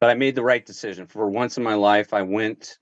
But 0.00 0.10
I 0.10 0.14
made 0.14 0.34
the 0.34 0.42
right 0.42 0.64
decision. 0.64 1.06
For 1.06 1.28
once 1.28 1.56
in 1.56 1.64
my 1.64 1.74
life, 1.74 2.12
I 2.12 2.22
went 2.22 2.78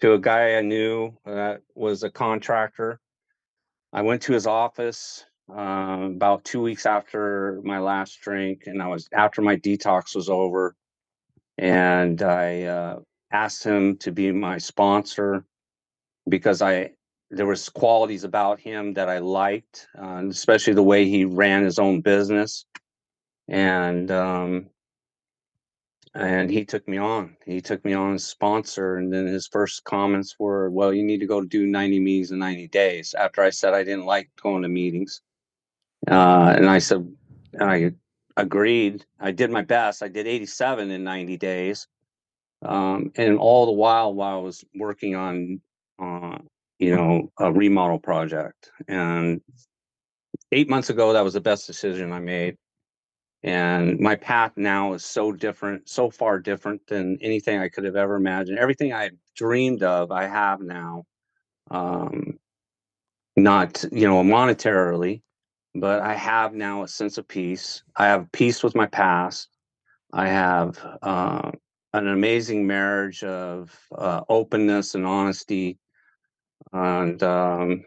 to 0.00 0.12
a 0.12 0.18
guy 0.18 0.56
I 0.56 0.62
knew 0.62 1.16
that 1.24 1.62
was 1.74 2.02
a 2.02 2.10
contractor. 2.10 3.00
I 3.92 4.02
went 4.02 4.22
to 4.22 4.32
his 4.32 4.46
office 4.46 5.24
uh, 5.50 5.98
about 6.02 6.44
two 6.44 6.60
weeks 6.60 6.86
after 6.86 7.60
my 7.64 7.78
last 7.78 8.20
drink, 8.20 8.64
and 8.66 8.82
I 8.82 8.88
was 8.88 9.08
after 9.12 9.42
my 9.42 9.56
detox 9.56 10.14
was 10.14 10.28
over, 10.28 10.76
and 11.56 12.20
I 12.22 12.62
uh, 12.64 12.98
asked 13.32 13.64
him 13.64 13.96
to 13.98 14.12
be 14.12 14.30
my 14.30 14.58
sponsor 14.58 15.44
because 16.28 16.62
I 16.62 16.90
there 17.30 17.46
was 17.46 17.68
qualities 17.68 18.24
about 18.24 18.58
him 18.58 18.94
that 18.94 19.08
I 19.08 19.18
liked, 19.18 19.86
uh, 20.00 20.22
especially 20.28 20.72
the 20.74 20.82
way 20.82 21.06
he 21.06 21.24
ran 21.24 21.64
his 21.64 21.78
own 21.78 22.00
business, 22.00 22.66
and 23.48 24.10
um, 24.10 24.70
and 26.18 26.50
he 26.50 26.64
took 26.64 26.86
me 26.88 26.98
on. 26.98 27.36
He 27.46 27.60
took 27.60 27.84
me 27.84 27.94
on 27.94 28.14
as 28.14 28.24
sponsor, 28.24 28.96
and 28.96 29.12
then 29.12 29.26
his 29.26 29.46
first 29.46 29.84
comments 29.84 30.36
were, 30.38 30.70
"Well, 30.70 30.92
you 30.92 31.02
need 31.02 31.20
to 31.20 31.26
go 31.26 31.42
do 31.42 31.66
ninety 31.66 32.00
meetings 32.00 32.30
in 32.32 32.38
ninety 32.38 32.68
days." 32.68 33.14
After 33.14 33.42
I 33.42 33.50
said 33.50 33.74
I 33.74 33.84
didn't 33.84 34.06
like 34.06 34.30
going 34.42 34.62
to 34.62 34.68
meetings, 34.68 35.22
uh, 36.10 36.54
and 36.56 36.68
I 36.68 36.78
said 36.78 37.10
I 37.60 37.92
agreed. 38.36 39.04
I 39.20 39.30
did 39.30 39.50
my 39.50 39.62
best. 39.62 40.02
I 40.02 40.08
did 40.08 40.26
eighty-seven 40.26 40.90
in 40.90 41.04
ninety 41.04 41.36
days, 41.36 41.86
um, 42.62 43.12
and 43.16 43.38
all 43.38 43.66
the 43.66 43.72
while 43.72 44.12
while 44.12 44.38
I 44.38 44.42
was 44.42 44.64
working 44.74 45.14
on 45.14 45.60
uh, 45.98 46.38
you 46.78 46.94
know, 46.94 47.30
a 47.38 47.52
remodel 47.52 47.98
project. 47.98 48.70
And 48.86 49.40
eight 50.52 50.68
months 50.68 50.90
ago, 50.90 51.12
that 51.12 51.24
was 51.24 51.34
the 51.34 51.40
best 51.40 51.66
decision 51.66 52.12
I 52.12 52.20
made. 52.20 52.56
And 53.44 54.00
my 54.00 54.16
path 54.16 54.52
now 54.56 54.94
is 54.94 55.04
so 55.04 55.30
different, 55.30 55.88
so 55.88 56.10
far 56.10 56.40
different 56.40 56.86
than 56.88 57.18
anything 57.20 57.58
I 57.58 57.68
could 57.68 57.84
have 57.84 57.96
ever 57.96 58.16
imagined. 58.16 58.58
Everything 58.58 58.92
I 58.92 59.10
dreamed 59.36 59.82
of, 59.82 60.10
I 60.10 60.26
have 60.26 60.60
now. 60.60 61.04
Um, 61.70 62.38
not, 63.36 63.84
you 63.92 64.08
know, 64.08 64.22
monetarily, 64.22 65.22
but 65.74 66.00
I 66.00 66.14
have 66.14 66.54
now 66.54 66.82
a 66.82 66.88
sense 66.88 67.18
of 67.18 67.28
peace. 67.28 67.82
I 67.96 68.06
have 68.06 68.32
peace 68.32 68.62
with 68.62 68.74
my 68.74 68.86
past. 68.86 69.48
I 70.12 70.28
have 70.28 70.78
uh, 71.02 71.52
an 71.92 72.08
amazing 72.08 72.66
marriage 72.66 73.22
of 73.22 73.78
uh, 73.96 74.22
openness 74.28 74.94
and 74.94 75.06
honesty, 75.06 75.78
and 76.72 77.22
um, 77.22 77.84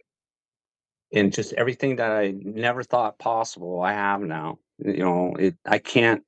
and 1.14 1.34
just 1.34 1.54
everything 1.54 1.98
that 1.98 2.12
I 2.12 2.34
never 2.38 2.84
thought 2.84 3.20
possible. 3.20 3.82
I 3.82 3.94
have 3.94 4.22
now. 4.22 4.60
You 4.84 5.04
know, 5.04 5.36
it. 5.40 5.56
I 5.66 5.80
can't. 5.80 6.24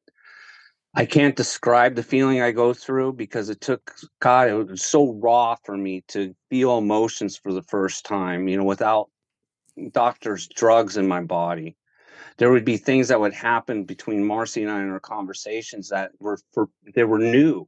I 0.95 1.05
can't 1.05 1.35
describe 1.35 1.95
the 1.95 2.03
feeling 2.03 2.41
I 2.41 2.51
go 2.51 2.73
through 2.73 3.13
because 3.13 3.49
it 3.49 3.61
took 3.61 3.95
God. 4.19 4.49
It 4.49 4.53
was 4.53 4.83
so 4.83 5.13
raw 5.13 5.55
for 5.63 5.75
me 5.75 6.03
to 6.09 6.35
feel 6.49 6.77
emotions 6.77 7.35
for 7.37 7.51
the 7.51 7.63
first 7.63 8.05
time. 8.05 8.47
You 8.47 8.57
know, 8.57 8.63
without 8.63 9.09
doctors' 9.91 10.47
drugs 10.47 10.97
in 10.97 11.07
my 11.07 11.21
body 11.21 11.75
there 12.37 12.51
would 12.51 12.65
be 12.65 12.77
things 12.77 13.07
that 13.07 13.19
would 13.19 13.33
happen 13.33 13.83
between 13.83 14.25
Marcy 14.25 14.63
and 14.63 14.71
I 14.71 14.81
in 14.81 14.89
our 14.89 14.99
conversations 14.99 15.89
that 15.89 16.11
were 16.19 16.39
for 16.51 16.69
they 16.95 17.03
were 17.03 17.19
new. 17.19 17.67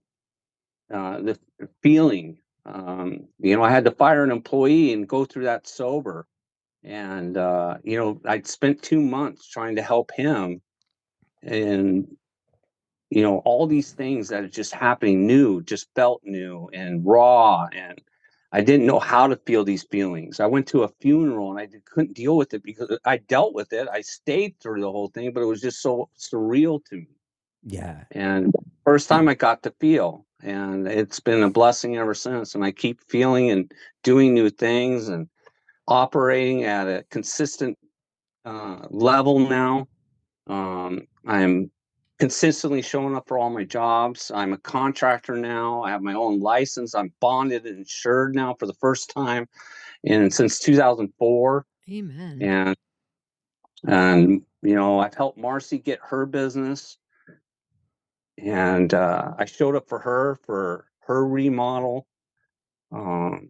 Uh, 0.93 1.19
the 1.21 1.39
feeling, 1.81 2.37
um, 2.65 3.27
you 3.39 3.55
know, 3.55 3.63
I 3.63 3.71
had 3.71 3.85
to 3.85 3.91
fire 3.91 4.23
an 4.23 4.31
employee 4.31 4.93
and 4.93 5.07
go 5.07 5.25
through 5.25 5.45
that 5.45 5.67
sober, 5.67 6.27
and 6.83 7.37
uh, 7.37 7.77
you 7.83 7.97
know, 7.97 8.21
I'd 8.25 8.47
spent 8.47 8.83
two 8.83 9.01
months 9.01 9.47
trying 9.49 9.75
to 9.77 9.81
help 9.81 10.11
him, 10.13 10.61
and 11.45 12.07
you 13.11 13.21
know, 13.21 13.37
all 13.39 13.67
these 13.67 13.93
things 13.93 14.29
that 14.29 14.43
are 14.43 14.49
just 14.49 14.73
happening 14.73 15.27
new, 15.27 15.61
just 15.61 15.87
felt 15.95 16.21
new 16.25 16.69
and 16.73 17.05
raw 17.05 17.67
and 17.71 18.01
I 18.55 18.61
didn't 18.61 18.85
know 18.85 18.99
how 18.99 19.27
to 19.27 19.35
feel 19.35 19.65
these 19.65 19.83
feelings. 19.83 20.39
I 20.39 20.45
went 20.45 20.65
to 20.67 20.83
a 20.83 20.87
funeral 21.01 21.51
and 21.51 21.59
I 21.59 21.67
couldn't 21.83 22.13
deal 22.13 22.37
with 22.37 22.53
it 22.53 22.63
because 22.63 22.97
I 23.03 23.17
dealt 23.17 23.53
with 23.53 23.73
it. 23.73 23.89
I 23.91 23.99
stayed 23.99 24.55
through 24.61 24.79
the 24.79 24.89
whole 24.89 25.09
thing, 25.09 25.33
but 25.33 25.43
it 25.43 25.45
was 25.45 25.59
just 25.59 25.81
so 25.81 26.09
surreal 26.17 26.79
to 26.85 26.95
me. 26.95 27.09
Yeah. 27.63 28.05
And 28.11 28.53
first 28.85 29.09
time 29.09 29.27
I 29.27 29.33
got 29.33 29.61
to 29.63 29.71
feel, 29.81 30.25
and 30.41 30.87
it's 30.87 31.19
been 31.19 31.43
a 31.43 31.49
blessing 31.49 31.97
ever 31.97 32.13
since. 32.13 32.55
And 32.55 32.63
I 32.63 32.71
keep 32.71 33.01
feeling 33.09 33.49
and 33.49 33.69
doing 34.03 34.33
new 34.33 34.49
things 34.49 35.09
and 35.09 35.27
operating 35.85 36.63
at 36.63 36.87
a 36.87 37.03
consistent 37.09 37.77
uh, 38.45 38.87
level 38.89 39.39
now. 39.39 39.87
Um, 40.47 41.07
I'm 41.25 41.71
consistently 42.19 42.81
showing 42.81 43.15
up 43.15 43.27
for 43.27 43.37
all 43.37 43.49
my 43.49 43.63
jobs. 43.63 44.31
I'm 44.33 44.53
a 44.53 44.57
contractor 44.57 45.35
now. 45.35 45.83
I 45.83 45.91
have 45.91 46.01
my 46.01 46.13
own 46.13 46.39
license. 46.39 46.95
I'm 46.95 47.11
bonded 47.19 47.65
and 47.65 47.79
insured 47.79 48.35
now 48.35 48.55
for 48.57 48.67
the 48.67 48.73
first 48.73 49.09
time 49.09 49.47
and 50.05 50.33
since 50.33 50.59
2004. 50.59 51.65
Amen. 51.89 52.39
And 52.41 52.75
and 53.87 54.41
you 54.61 54.75
know, 54.75 54.99
I've 54.99 55.13
helped 55.13 55.37
Marcy 55.37 55.77
get 55.77 55.99
her 56.03 56.25
business. 56.25 56.97
And 58.37 58.93
uh, 58.93 59.33
I 59.37 59.45
showed 59.45 59.75
up 59.75 59.87
for 59.87 59.99
her 59.99 60.35
for 60.45 60.87
her 61.01 61.25
remodel. 61.25 62.07
Um, 62.91 63.49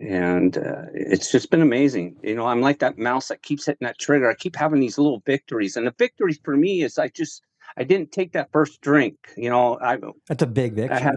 and 0.00 0.56
uh, 0.56 0.84
it's 0.94 1.30
just 1.30 1.50
been 1.50 1.60
amazing. 1.60 2.16
You 2.22 2.34
know, 2.34 2.46
I'm 2.46 2.62
like 2.62 2.78
that 2.78 2.98
mouse 2.98 3.28
that 3.28 3.42
keeps 3.42 3.66
hitting 3.66 3.86
that 3.86 3.98
trigger. 3.98 4.30
I 4.30 4.34
keep 4.34 4.56
having 4.56 4.80
these 4.80 4.98
little 4.98 5.22
victories, 5.26 5.76
and 5.76 5.86
the 5.86 5.94
victory 5.98 6.34
for 6.42 6.56
me 6.56 6.82
is 6.82 6.98
I 6.98 7.08
just 7.08 7.42
I 7.76 7.84
didn't 7.84 8.12
take 8.12 8.32
that 8.32 8.50
first 8.50 8.80
drink. 8.80 9.16
You 9.36 9.50
know, 9.50 9.78
I 9.78 9.98
That's 10.26 10.42
a 10.42 10.46
big 10.46 10.74
victory. 10.74 10.96
I 10.96 11.00
had 11.00 11.16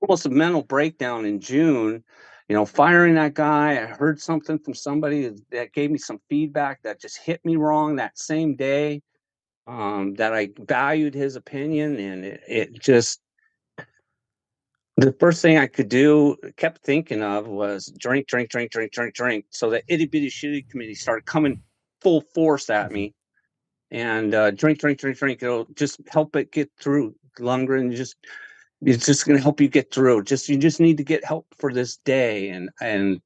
almost 0.00 0.26
a 0.26 0.30
mental 0.30 0.62
breakdown 0.62 1.24
in 1.24 1.40
June. 1.40 2.04
You 2.48 2.56
know, 2.56 2.64
firing 2.64 3.14
that 3.16 3.34
guy. 3.34 3.72
I 3.72 3.86
heard 3.86 4.20
something 4.20 4.58
from 4.58 4.74
somebody 4.74 5.30
that 5.50 5.72
gave 5.72 5.90
me 5.90 5.98
some 5.98 6.20
feedback 6.30 6.82
that 6.82 7.00
just 7.00 7.18
hit 7.18 7.44
me 7.44 7.56
wrong 7.56 7.96
that 7.96 8.18
same 8.18 8.56
day. 8.56 9.02
Um, 9.66 10.14
that 10.14 10.32
I 10.32 10.48
valued 10.58 11.12
his 11.12 11.36
opinion, 11.36 11.98
and 11.98 12.24
it, 12.24 12.40
it 12.48 12.80
just 12.80 13.20
the 14.98 15.12
first 15.12 15.42
thing 15.42 15.58
I 15.58 15.68
could 15.68 15.88
do, 15.88 16.36
kept 16.56 16.82
thinking 16.82 17.22
of 17.22 17.46
was 17.46 17.86
drink, 17.98 18.26
drink, 18.26 18.50
drink, 18.50 18.72
drink, 18.72 18.92
drink, 18.92 19.14
drink. 19.14 19.44
So 19.50 19.70
the 19.70 19.82
itty 19.86 20.06
bitty 20.06 20.28
shitty 20.28 20.68
committee 20.68 20.94
started 20.94 21.24
coming 21.24 21.62
full 22.00 22.22
force 22.34 22.68
at 22.68 22.90
me, 22.90 23.14
and 23.92 24.34
uh, 24.34 24.50
drink, 24.50 24.80
drink, 24.80 24.98
drink, 24.98 25.16
drink. 25.16 25.42
It'll 25.42 25.66
just 25.74 26.00
help 26.08 26.34
it 26.34 26.50
get 26.50 26.70
through. 26.80 27.14
longer, 27.38 27.76
and 27.76 27.92
just 27.92 28.16
it's 28.82 29.06
just 29.06 29.24
going 29.24 29.36
to 29.36 29.42
help 29.42 29.60
you 29.60 29.68
get 29.68 29.92
through. 29.94 30.24
Just 30.24 30.48
you 30.48 30.56
just 30.56 30.80
need 30.80 30.96
to 30.96 31.04
get 31.04 31.24
help 31.24 31.46
for 31.58 31.72
this 31.72 31.98
day, 31.98 32.48
and 32.48 32.68
and 32.80 33.20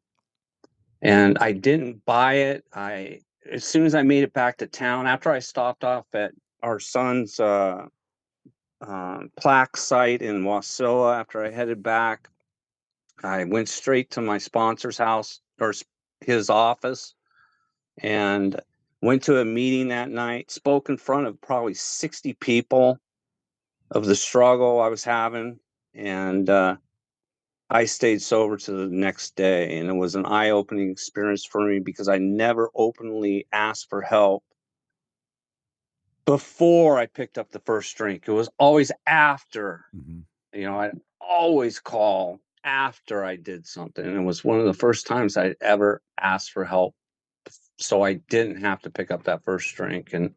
and 1.01 1.39
I 1.39 1.53
didn't 1.53 2.05
buy 2.05 2.35
it. 2.35 2.65
I 2.75 3.21
as 3.51 3.65
soon 3.65 3.87
as 3.87 3.95
I 3.95 4.03
made 4.03 4.25
it 4.25 4.35
back 4.35 4.59
to 4.59 4.67
town 4.67 5.07
after 5.07 5.31
I 5.31 5.39
stopped 5.39 5.85
off 5.85 6.05
at 6.13 6.33
our 6.63 6.79
son's 6.79 7.41
uh, 7.41 7.87
uh, 8.83 9.21
plaque 9.37 9.77
site 9.77 10.23
in 10.23 10.45
Wasilla 10.45 11.19
after 11.19 11.45
I 11.45 11.51
headed 11.51 11.83
back. 11.83 12.29
I 13.23 13.45
went 13.45 13.69
straight 13.69 14.11
to 14.13 14.21
my 14.21 14.39
sponsor's 14.39 14.99
house 14.99 15.41
or 15.61 15.73
his 16.21 16.51
office 16.51 17.15
and 17.99 18.61
went 19.01 19.23
to 19.25 19.39
a 19.39 19.45
meeting 19.45 19.89
that 19.89 20.11
night, 20.11 20.51
spoke 20.51 20.89
in 20.89 20.97
front 20.97 21.27
of 21.27 21.41
probably 21.41 21.75
60 21.75 22.33
people 22.35 22.99
of 23.91 24.07
the 24.07 24.17
struggle 24.17 24.81
I 24.81 24.89
was 24.89 25.05
having. 25.05 25.61
And 25.95 26.49
uh, 26.51 26.77
I 27.71 27.85
stayed 27.85 28.23
sober 28.23 28.57
to 28.57 28.73
the 28.73 28.89
next 28.89 29.37
day. 29.37 29.79
And 29.79 29.89
it 29.89 29.95
was 29.95 30.15
an 30.15 30.27
eye 30.27 30.51
opening 30.51 30.91
experience 30.91 31.45
for 31.45 31.69
me 31.69 31.79
because 31.79 32.09
I 32.09 32.19
never 32.19 32.71
openly 32.75 33.47
asked 33.53 33.89
for 33.89 34.03
help 34.03 34.43
before 36.25 36.99
I 36.99 37.07
picked 37.07 37.39
up 37.39 37.51
the 37.51 37.61
first 37.61 37.97
drink. 37.97 38.25
It 38.27 38.33
was 38.33 38.49
always 38.59 38.93
after. 39.07 39.85
Mm-hmm. 39.95 40.59
You 40.59 40.67
know, 40.67 40.81
I'd 40.81 41.01
always 41.21 41.81
call 41.81 42.41
after 42.65 43.25
I 43.25 43.37
did 43.37 43.67
something. 43.67 44.05
And 44.05 44.17
it 44.17 44.23
was 44.23 44.45
one 44.45 44.61
of 44.61 44.67
the 44.67 44.75
first 44.75 45.07
times 45.07 45.37
I'd 45.37 45.57
ever 45.61 46.03
asked 46.21 46.53
for 46.53 46.65
help. 46.65 46.95
So 47.79 48.03
I 48.03 48.15
didn't 48.15 48.61
have 48.61 48.83
to 48.83 48.91
pick 48.91 49.11
up 49.11 49.25
that 49.25 49.45
first 49.45 49.75
drink. 49.75 50.11
And 50.13 50.35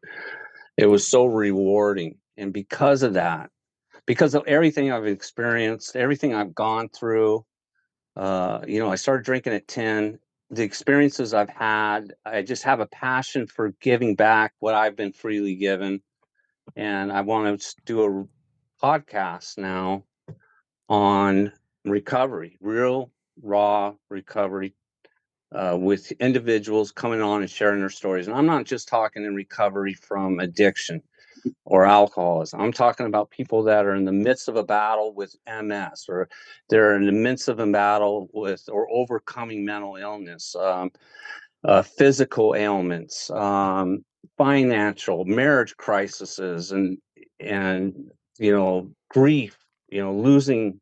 it 0.76 0.86
was 0.86 1.06
so 1.06 1.26
rewarding. 1.26 2.16
And 2.36 2.52
because 2.52 3.02
of 3.02 3.14
that, 3.14 3.50
because 4.06 4.34
of 4.34 4.44
everything 4.46 4.90
I've 4.90 5.06
experienced, 5.06 5.96
everything 5.96 6.34
I've 6.34 6.54
gone 6.54 6.88
through, 6.88 7.44
uh, 8.16 8.60
you 8.66 8.78
know, 8.78 8.90
I 8.90 8.96
started 8.96 9.24
drinking 9.24 9.52
at 9.52 9.68
10 9.68 10.18
the 10.50 10.62
experiences 10.62 11.34
I've 11.34 11.50
had, 11.50 12.14
I 12.24 12.42
just 12.42 12.62
have 12.64 12.80
a 12.80 12.86
passion 12.86 13.46
for 13.46 13.70
giving 13.80 14.14
back 14.14 14.52
what 14.60 14.74
I've 14.74 14.96
been 14.96 15.12
freely 15.12 15.56
given. 15.56 16.02
And 16.76 17.12
I 17.12 17.22
want 17.22 17.60
to 17.60 17.74
do 17.84 18.04
a 18.04 18.84
podcast 18.84 19.58
now 19.58 20.04
on 20.88 21.52
recovery, 21.84 22.58
real, 22.60 23.10
raw 23.42 23.94
recovery 24.08 24.74
uh, 25.52 25.76
with 25.78 26.12
individuals 26.12 26.92
coming 26.92 27.22
on 27.22 27.42
and 27.42 27.50
sharing 27.50 27.80
their 27.80 27.90
stories. 27.90 28.26
And 28.26 28.36
I'm 28.36 28.46
not 28.46 28.66
just 28.66 28.88
talking 28.88 29.24
in 29.24 29.34
recovery 29.34 29.94
from 29.94 30.40
addiction 30.40 31.02
or 31.64 31.84
alcoholism. 31.84 32.60
I'm 32.60 32.72
talking 32.72 33.06
about 33.06 33.30
people 33.30 33.62
that 33.64 33.86
are 33.86 33.94
in 33.94 34.04
the 34.04 34.12
midst 34.12 34.48
of 34.48 34.56
a 34.56 34.64
battle 34.64 35.14
with 35.14 35.34
MS 35.46 36.06
or 36.08 36.28
they're 36.68 36.96
in 36.96 37.06
the 37.06 37.12
midst 37.12 37.48
of 37.48 37.58
a 37.58 37.66
battle 37.66 38.28
with 38.32 38.68
or 38.70 38.88
overcoming 38.90 39.64
mental 39.64 39.96
illness, 39.96 40.54
um, 40.56 40.90
uh, 41.64 41.82
physical 41.82 42.54
ailments, 42.54 43.30
um, 43.30 44.04
financial, 44.38 45.24
marriage 45.24 45.76
crises, 45.76 46.72
and 46.72 46.98
and 47.40 48.10
you 48.38 48.52
know 48.52 48.90
grief, 49.10 49.56
you 49.88 50.02
know 50.02 50.14
losing 50.14 50.80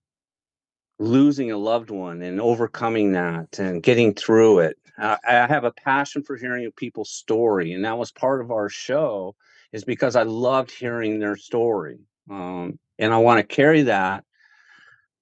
losing 0.99 1.51
a 1.51 1.57
loved 1.57 1.91
one 1.91 2.23
and 2.23 2.41
overcoming 2.41 3.13
that 3.13 3.59
and 3.59 3.83
getting 3.83 4.15
through 4.15 4.61
it. 4.61 4.79
I 4.97 5.19
have 5.25 5.65
a 5.65 5.73
passion 5.73 6.23
for 6.23 6.37
hearing 6.37 6.71
people's 6.77 7.11
story, 7.11 7.73
and 7.73 7.85
that 7.85 7.99
was 7.99 8.13
part 8.13 8.41
of 8.41 8.53
our 8.53 8.69
show 8.69 9.35
is 9.75 9.85
because 9.85 10.15
I 10.15 10.23
loved 10.23 10.71
hearing 10.71 11.19
their 11.19 11.37
story. 11.37 11.99
Um, 12.31 12.79
and 12.97 13.13
I 13.13 13.19
want 13.19 13.41
to 13.41 13.55
carry 13.55 13.83
that 13.83 14.25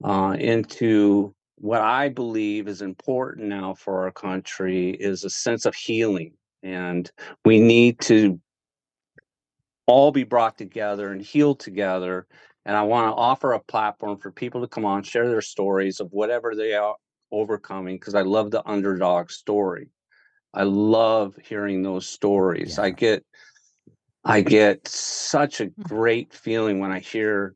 uh, 0.05 0.37
into 0.39 1.35
what 1.57 1.81
I 1.81 2.11
believe 2.11 2.69
is 2.69 2.83
important 2.83 3.49
now 3.49 3.73
for 3.73 4.03
our 4.03 4.11
country 4.11 4.91
is 4.91 5.25
a 5.25 5.31
sense 5.31 5.65
of 5.65 5.75
healing. 5.75 6.35
And 6.63 7.11
we 7.47 7.61
need 7.61 7.99
to 8.01 8.39
all 9.87 10.13
be 10.13 10.25
brought 10.25 10.59
together 10.59 11.11
and 11.11 11.23
healed 11.23 11.59
together. 11.59 12.27
And 12.67 12.77
I 12.77 12.83
want 12.83 13.09
to 13.09 13.17
offer 13.17 13.55
a 13.55 13.59
platform 13.59 14.19
for 14.19 14.31
people 14.31 14.61
to 14.61 14.69
come 14.69 14.85
on, 14.85 15.03
share 15.03 15.31
their 15.31 15.41
stories 15.41 15.99
of 15.99 16.13
whatever 16.13 16.55
they 16.55 16.75
are 16.75 16.97
overcoming, 17.31 17.97
because 17.97 18.15
I 18.15 18.23
love 18.23 18.51
the 18.51 18.69
underdog 18.69 19.31
story. 19.31 19.89
I 20.53 20.65
love 20.65 21.39
hearing 21.43 21.83
those 21.83 22.07
stories. 22.07 22.79
I 22.79 22.91
get 22.91 23.25
I 24.25 24.41
get 24.41 24.87
such 24.87 25.61
a 25.61 25.67
mm-hmm. 25.67 25.83
great 25.83 26.33
feeling 26.33 26.79
when 26.79 26.93
I 26.93 27.01
hear 27.01 27.55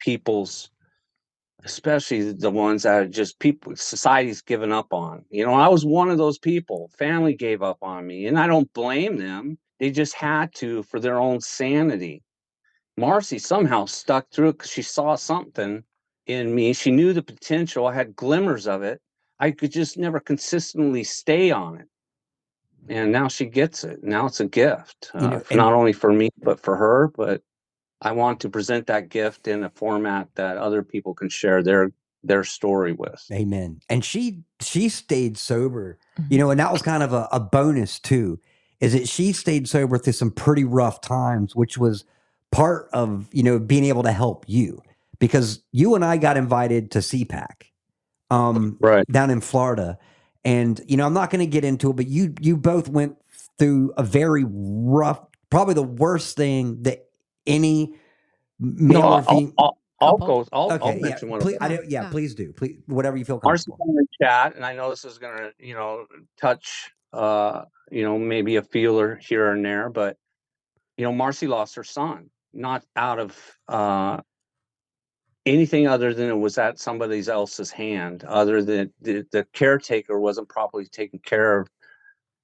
people's 0.00 0.70
especially 1.64 2.32
the 2.32 2.50
ones 2.50 2.82
that 2.82 2.94
are 2.94 3.08
just 3.08 3.38
people 3.38 3.74
society's 3.74 4.42
given 4.42 4.70
up 4.70 4.92
on. 4.92 5.24
You 5.30 5.46
know, 5.46 5.54
I 5.54 5.68
was 5.68 5.84
one 5.84 6.10
of 6.10 6.18
those 6.18 6.38
people. 6.38 6.90
Family 6.98 7.34
gave 7.34 7.62
up 7.62 7.78
on 7.82 8.06
me, 8.06 8.26
and 8.26 8.38
I 8.38 8.46
don't 8.46 8.72
blame 8.74 9.16
them. 9.16 9.58
They 9.80 9.90
just 9.90 10.14
had 10.14 10.54
to 10.56 10.82
for 10.84 11.00
their 11.00 11.18
own 11.18 11.40
sanity. 11.40 12.22
Marcy 12.96 13.38
somehow 13.38 13.86
stuck 13.86 14.30
through 14.30 14.50
it 14.50 14.58
because 14.58 14.70
she 14.70 14.82
saw 14.82 15.14
something 15.16 15.82
in 16.26 16.54
me. 16.54 16.72
She 16.74 16.90
knew 16.90 17.12
the 17.12 17.22
potential. 17.22 17.86
I 17.86 17.94
had 17.94 18.14
glimmers 18.14 18.66
of 18.66 18.82
it. 18.82 19.00
I 19.40 19.50
could 19.50 19.72
just 19.72 19.98
never 19.98 20.20
consistently 20.20 21.02
stay 21.02 21.50
on 21.50 21.80
it. 21.80 21.88
And 22.88 23.12
now 23.12 23.28
she 23.28 23.46
gets 23.46 23.84
it. 23.84 24.04
Now 24.04 24.26
it's 24.26 24.40
a 24.40 24.46
gift, 24.46 25.10
You 25.14 25.20
know, 25.28 25.36
uh, 25.36 25.54
not 25.54 25.72
only 25.72 25.92
for 25.92 26.12
me, 26.12 26.30
but 26.42 26.60
for 26.60 26.76
her. 26.76 27.08
But 27.08 27.42
I 28.00 28.12
want 28.12 28.40
to 28.40 28.50
present 28.50 28.86
that 28.88 29.08
gift 29.08 29.48
in 29.48 29.64
a 29.64 29.70
format 29.70 30.28
that 30.34 30.56
other 30.58 30.82
people 30.82 31.14
can 31.14 31.28
share 31.28 31.62
their 31.62 31.90
their 32.22 32.44
story 32.44 32.92
with. 32.92 33.24
Amen. 33.32 33.80
And 33.88 34.04
she 34.04 34.42
she 34.60 34.88
stayed 34.88 35.38
sober, 35.38 35.98
Mm-hmm. 36.18 36.32
you 36.32 36.38
know, 36.38 36.50
and 36.50 36.60
that 36.60 36.72
was 36.72 36.82
kind 36.82 37.02
of 37.02 37.12
a, 37.12 37.28
a 37.32 37.40
bonus 37.40 37.98
too, 37.98 38.38
is 38.80 38.92
that 38.92 39.08
she 39.08 39.32
stayed 39.32 39.68
sober 39.68 39.98
through 39.98 40.12
some 40.12 40.30
pretty 40.30 40.64
rough 40.64 41.00
times, 41.00 41.56
which 41.56 41.76
was 41.76 42.04
part 42.52 42.88
of, 42.92 43.28
you 43.32 43.42
know, 43.42 43.58
being 43.58 43.84
able 43.84 44.04
to 44.04 44.12
help 44.12 44.44
you. 44.46 44.80
Because 45.18 45.62
you 45.72 45.94
and 45.94 46.04
I 46.04 46.16
got 46.18 46.36
invited 46.36 46.90
to 46.92 46.98
CPAC 46.98 47.70
um 48.30 48.76
Right. 48.80 49.06
down 49.10 49.30
in 49.30 49.40
Florida. 49.40 49.98
And, 50.44 50.80
you 50.86 50.96
know, 50.96 51.06
I'm 51.06 51.14
not 51.14 51.30
gonna 51.30 51.46
get 51.46 51.64
into 51.64 51.90
it, 51.90 51.96
but 51.96 52.06
you 52.06 52.34
you 52.40 52.56
both 52.56 52.88
went 52.88 53.16
through 53.58 53.92
a 53.96 54.02
very 54.02 54.44
rough, 54.48 55.20
probably 55.50 55.74
the 55.74 55.82
worst 55.82 56.36
thing 56.36 56.82
that 56.82 57.06
any 57.46 57.94
male 58.60 58.98
No, 59.02 59.08
or 59.08 59.24
I'll, 59.28 59.52
I'll, 59.58 59.78
I'll 60.00 60.18
go. 60.18 60.46
I'll, 60.52 60.70
I'll 60.70 60.72
Okay, 60.72 61.00
yeah, 61.00 61.18
one 61.28 61.40
please, 61.40 61.56
of 61.56 61.62
I 61.62 61.68
don't, 61.68 61.90
yeah, 61.90 62.02
Yeah. 62.04 62.10
please 62.10 62.34
do. 62.34 62.52
Please, 62.52 62.78
whatever 62.86 63.16
you 63.16 63.24
feel 63.24 63.40
Marcy 63.42 63.70
comfortable. 63.70 63.78
in 63.88 63.94
the 63.94 64.06
chat, 64.22 64.56
and 64.56 64.64
I 64.64 64.74
know 64.74 64.90
this 64.90 65.04
is 65.04 65.18
gonna, 65.18 65.50
you 65.58 65.74
know, 65.74 66.06
touch, 66.40 66.90
uh, 67.12 67.64
you 67.90 68.02
know, 68.02 68.18
maybe 68.18 68.56
a 68.56 68.62
feeler 68.62 69.16
here 69.16 69.50
and 69.52 69.64
there, 69.64 69.88
but 69.88 70.16
you 70.96 71.04
know, 71.04 71.12
Marcy 71.12 71.46
lost 71.46 71.74
her 71.76 71.84
son, 71.84 72.30
not 72.52 72.84
out 72.96 73.18
of 73.18 73.36
uh, 73.68 74.20
anything 75.46 75.86
other 75.86 76.14
than 76.14 76.28
it 76.28 76.38
was 76.38 76.58
at 76.58 76.78
somebody 76.78 77.26
else's 77.28 77.70
hand, 77.70 78.24
other 78.24 78.62
than 78.62 78.92
the, 79.00 79.26
the 79.30 79.46
caretaker 79.52 80.18
wasn't 80.18 80.48
properly 80.48 80.86
taking 80.86 81.20
care 81.20 81.60
of 81.60 81.68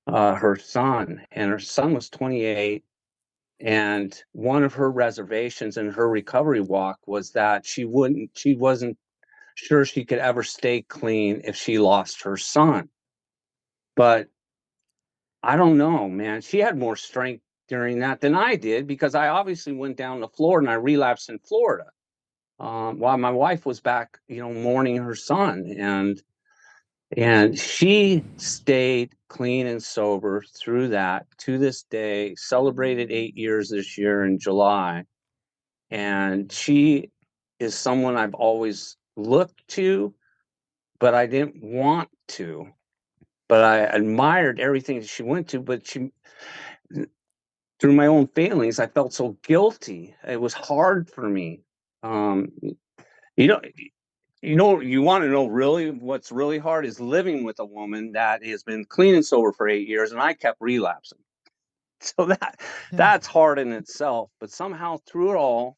uh, 0.06 0.34
her 0.34 0.56
son, 0.56 1.22
and 1.30 1.50
her 1.50 1.58
son 1.58 1.94
was 1.94 2.10
28. 2.10 2.84
And 3.60 4.16
one 4.32 4.64
of 4.64 4.74
her 4.74 4.90
reservations 4.90 5.76
in 5.76 5.90
her 5.90 6.08
recovery 6.08 6.62
walk 6.62 6.98
was 7.06 7.32
that 7.32 7.66
she 7.66 7.84
wouldn't, 7.84 8.30
she 8.34 8.54
wasn't 8.56 8.96
sure 9.54 9.84
she 9.84 10.04
could 10.04 10.18
ever 10.18 10.42
stay 10.42 10.82
clean 10.82 11.42
if 11.44 11.56
she 11.56 11.78
lost 11.78 12.22
her 12.22 12.38
son. 12.38 12.88
But 13.96 14.28
I 15.42 15.56
don't 15.56 15.76
know, 15.76 16.08
man. 16.08 16.40
She 16.40 16.58
had 16.58 16.78
more 16.78 16.96
strength 16.96 17.42
during 17.68 18.00
that 18.00 18.20
than 18.20 18.34
I 18.34 18.56
did 18.56 18.86
because 18.86 19.14
I 19.14 19.28
obviously 19.28 19.72
went 19.74 19.96
down 19.96 20.20
to 20.20 20.28
Florida 20.28 20.66
and 20.66 20.70
I 20.70 20.82
relapsed 20.82 21.28
in 21.28 21.38
Florida 21.38 21.84
um, 22.60 22.98
while 22.98 23.16
my 23.16 23.30
wife 23.30 23.64
was 23.64 23.80
back, 23.80 24.18
you 24.28 24.40
know, 24.40 24.52
mourning 24.52 24.98
her 24.98 25.14
son, 25.14 25.74
and 25.78 26.22
and 27.16 27.58
she 27.58 28.22
stayed 28.36 29.14
clean 29.28 29.66
and 29.66 29.82
sober 29.82 30.44
through 30.56 30.88
that 30.88 31.26
to 31.38 31.58
this 31.58 31.82
day. 31.84 32.34
Celebrated 32.36 33.10
eight 33.10 33.36
years 33.36 33.70
this 33.70 33.96
year 33.96 34.24
in 34.24 34.38
July, 34.38 35.04
and 35.90 36.52
she 36.52 37.10
is 37.58 37.74
someone 37.74 38.16
I've 38.16 38.34
always 38.34 38.96
looked 39.16 39.66
to, 39.68 40.14
but 40.98 41.14
I 41.14 41.26
didn't 41.26 41.62
want 41.62 42.10
to. 42.28 42.68
But 43.48 43.64
I 43.64 43.78
admired 43.78 44.60
everything 44.60 45.02
she 45.02 45.22
went 45.22 45.48
to, 45.48 45.60
but 45.60 45.86
she 45.86 46.12
through 47.80 47.94
my 47.94 48.06
own 48.06 48.26
failings, 48.28 48.78
I 48.78 48.86
felt 48.86 49.14
so 49.14 49.38
guilty. 49.42 50.14
It 50.28 50.40
was 50.40 50.52
hard 50.52 51.08
for 51.08 51.26
me. 51.26 51.62
Um, 52.02 52.52
you 53.36 53.46
know, 53.48 53.60
you 54.42 54.56
know, 54.56 54.80
you 54.80 55.02
want 55.02 55.24
to 55.24 55.28
know 55.30 55.46
really 55.46 55.90
what's 55.90 56.32
really 56.32 56.58
hard 56.58 56.86
is 56.86 57.00
living 57.00 57.44
with 57.44 57.58
a 57.60 57.64
woman 57.64 58.12
that 58.12 58.44
has 58.44 58.62
been 58.62 58.84
clean 58.86 59.14
and 59.14 59.24
sober 59.26 59.52
for 59.52 59.68
eight 59.68 59.88
years, 59.88 60.12
and 60.12 60.20
I 60.20 60.34
kept 60.34 60.60
relapsing. 60.60 61.18
So 62.02 62.26
that 62.26 62.60
Yeah. 62.92 62.96
that's 62.98 63.26
hard 63.26 63.58
in 63.58 63.72
itself. 63.72 64.30
But 64.40 64.50
somehow 64.50 64.98
through 65.06 65.32
it 65.32 65.36
all, 65.36 65.76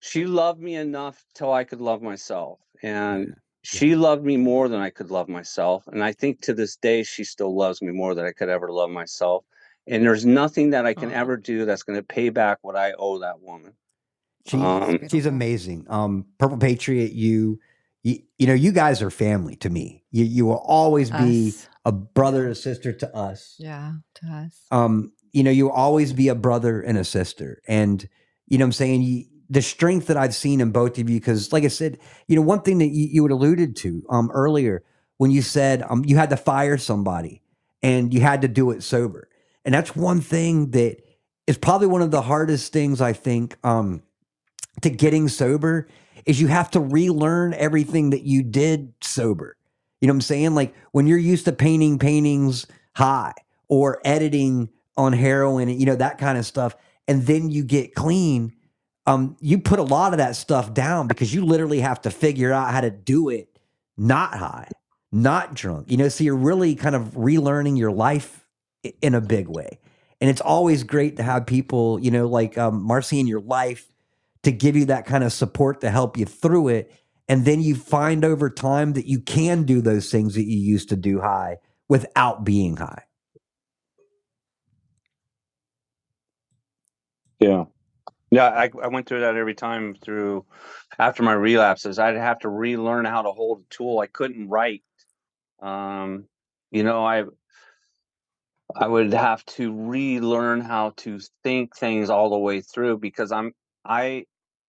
she 0.00 0.26
loved 0.26 0.60
me 0.60 0.76
enough 0.76 1.24
till 1.34 1.52
I 1.52 1.64
could 1.64 1.80
love 1.80 2.02
myself, 2.02 2.60
and 2.82 3.34
she 3.62 3.96
loved 3.96 4.24
me 4.24 4.36
more 4.36 4.68
than 4.68 4.80
I 4.80 4.90
could 4.90 5.10
love 5.10 5.28
myself. 5.28 5.86
And 5.88 6.04
I 6.04 6.12
think 6.12 6.42
to 6.42 6.54
this 6.54 6.76
day, 6.76 7.02
she 7.02 7.24
still 7.24 7.54
loves 7.56 7.82
me 7.82 7.92
more 7.92 8.14
than 8.14 8.24
I 8.26 8.32
could 8.32 8.48
ever 8.50 8.70
love 8.70 8.90
myself. 8.90 9.44
And 9.86 10.04
there's 10.04 10.24
nothing 10.26 10.70
that 10.70 10.86
I 10.86 10.94
can 10.94 11.10
ever 11.10 11.36
do 11.36 11.64
that's 11.66 11.82
going 11.82 11.98
to 11.98 12.02
pay 12.02 12.28
back 12.30 12.58
what 12.62 12.76
I 12.76 12.92
owe 12.98 13.18
that 13.20 13.40
woman. 13.40 13.74
She, 14.46 14.56
Um, 14.56 15.08
she's 15.08 15.26
amazing. 15.26 15.86
Um, 15.88 16.26
Purple 16.38 16.58
Patriot, 16.58 17.12
you, 17.12 17.60
you, 18.02 18.18
you 18.38 18.46
know, 18.46 18.54
you 18.54 18.72
guys 18.72 19.02
are 19.02 19.10
family 19.10 19.56
to 19.56 19.70
me. 19.70 20.04
You, 20.10 20.24
you 20.24 20.46
will 20.46 20.62
always 20.66 21.10
be 21.10 21.48
Us. 21.48 21.68
a 21.84 21.92
brother 21.92 22.42
and 22.44 22.52
a 22.52 22.54
sister 22.54 22.92
to 22.92 23.16
us. 23.16 23.56
Yeah, 23.58 23.92
to 24.16 24.26
us. 24.26 24.66
Um, 24.70 25.12
you 25.32 25.42
know, 25.42 25.50
you 25.50 25.64
will 25.64 25.72
always 25.72 26.12
be 26.12 26.28
a 26.28 26.34
brother 26.34 26.80
and 26.80 26.98
a 26.98 27.04
sister. 27.04 27.62
And, 27.66 28.06
you 28.46 28.58
know 28.58 28.64
what 28.64 28.68
I'm 28.68 28.72
saying? 28.72 29.02
You, 29.02 29.24
the 29.48 29.62
strength 29.62 30.06
that 30.06 30.16
I've 30.16 30.34
seen 30.34 30.60
in 30.60 30.70
both 30.70 30.98
of 30.98 31.08
you, 31.08 31.18
because 31.18 31.52
like 31.52 31.64
I 31.64 31.68
said, 31.68 31.98
you 32.28 32.36
know, 32.36 32.42
one 32.42 32.62
thing 32.62 32.78
that 32.78 32.88
you, 32.88 33.08
you 33.10 33.22
had 33.22 33.32
alluded 33.32 33.76
to 33.76 34.02
um, 34.10 34.30
earlier 34.30 34.82
when 35.18 35.30
you 35.30 35.42
said 35.42 35.82
um, 35.88 36.04
you 36.04 36.16
had 36.16 36.30
to 36.30 36.36
fire 36.36 36.78
somebody 36.78 37.42
and 37.82 38.12
you 38.12 38.20
had 38.20 38.42
to 38.42 38.48
do 38.48 38.70
it 38.70 38.82
sober. 38.82 39.28
And 39.64 39.74
that's 39.74 39.94
one 39.96 40.20
thing 40.20 40.70
that 40.70 40.98
is 41.46 41.58
probably 41.58 41.86
one 41.86 42.02
of 42.02 42.10
the 42.10 42.22
hardest 42.22 42.72
things 42.72 43.00
I 43.00 43.12
think 43.12 43.56
um, 43.64 44.02
to 44.82 44.90
getting 44.90 45.28
sober 45.28 45.88
is 46.26 46.40
you 46.40 46.46
have 46.48 46.70
to 46.72 46.80
relearn 46.80 47.54
everything 47.54 48.10
that 48.10 48.22
you 48.22 48.42
did 48.42 48.92
sober. 49.00 49.56
You 50.00 50.08
know 50.08 50.12
what 50.12 50.16
I'm 50.16 50.22
saying? 50.22 50.54
Like 50.54 50.74
when 50.92 51.06
you're 51.06 51.18
used 51.18 51.44
to 51.46 51.52
painting 51.52 51.98
paintings 51.98 52.66
high 52.94 53.34
or 53.68 54.00
editing 54.04 54.70
on 54.96 55.12
heroin, 55.12 55.68
you 55.68 55.86
know, 55.86 55.96
that 55.96 56.18
kind 56.18 56.38
of 56.38 56.46
stuff, 56.46 56.76
and 57.06 57.26
then 57.26 57.50
you 57.50 57.64
get 57.64 57.94
clean, 57.94 58.52
um, 59.06 59.36
you 59.40 59.58
put 59.58 59.78
a 59.78 59.82
lot 59.82 60.12
of 60.12 60.18
that 60.18 60.36
stuff 60.36 60.72
down 60.72 61.08
because 61.08 61.34
you 61.34 61.44
literally 61.44 61.80
have 61.80 62.00
to 62.02 62.10
figure 62.10 62.52
out 62.52 62.70
how 62.70 62.80
to 62.80 62.90
do 62.90 63.28
it 63.28 63.54
not 63.96 64.34
high, 64.36 64.68
not 65.12 65.54
drunk. 65.54 65.90
You 65.90 65.96
know, 65.96 66.08
so 66.08 66.24
you're 66.24 66.36
really 66.36 66.74
kind 66.74 66.94
of 66.94 67.10
relearning 67.10 67.78
your 67.78 67.92
life 67.92 68.46
in 69.00 69.14
a 69.14 69.20
big 69.20 69.48
way. 69.48 69.78
And 70.20 70.30
it's 70.30 70.40
always 70.40 70.84
great 70.84 71.16
to 71.16 71.22
have 71.22 71.46
people, 71.46 72.00
you 72.00 72.10
know, 72.10 72.26
like 72.26 72.56
um, 72.56 72.82
Marcy 72.82 73.20
in 73.20 73.26
your 73.26 73.40
life 73.40 73.93
to 74.44 74.52
give 74.52 74.76
you 74.76 74.86
that 74.86 75.06
kind 75.06 75.24
of 75.24 75.32
support 75.32 75.80
to 75.82 75.90
help 75.90 76.16
you 76.16 76.26
through 76.26 76.68
it. 76.68 76.92
And 77.28 77.44
then 77.44 77.60
you 77.62 77.74
find 77.74 78.24
over 78.24 78.50
time 78.50 78.92
that 78.94 79.06
you 79.06 79.20
can 79.20 79.64
do 79.64 79.80
those 79.80 80.10
things 80.10 80.34
that 80.34 80.44
you 80.44 80.58
used 80.58 80.90
to 80.90 80.96
do 80.96 81.20
high 81.20 81.58
without 81.88 82.44
being 82.44 82.76
high. 82.76 83.04
Yeah. 87.40 87.64
Yeah, 88.30 88.48
I, 88.48 88.70
I 88.82 88.88
went 88.88 89.06
through 89.06 89.20
that 89.20 89.36
every 89.36 89.54
time 89.54 89.94
through 89.94 90.44
after 90.98 91.22
my 91.22 91.34
relapses. 91.34 91.98
I'd 91.98 92.16
have 92.16 92.40
to 92.40 92.48
relearn 92.48 93.04
how 93.04 93.22
to 93.22 93.30
hold 93.30 93.60
a 93.60 93.74
tool. 93.74 94.00
I 94.00 94.06
couldn't 94.06 94.48
write. 94.48 94.82
Um, 95.62 96.26
you 96.70 96.82
know, 96.82 97.04
I 97.04 97.24
I 98.74 98.88
would 98.88 99.12
have 99.12 99.44
to 99.46 99.72
relearn 99.72 100.60
how 100.60 100.94
to 100.98 101.20
think 101.44 101.76
things 101.76 102.10
all 102.10 102.30
the 102.30 102.38
way 102.38 102.60
through 102.60 102.98
because 102.98 103.30
I'm 103.30 103.52
I 103.84 104.24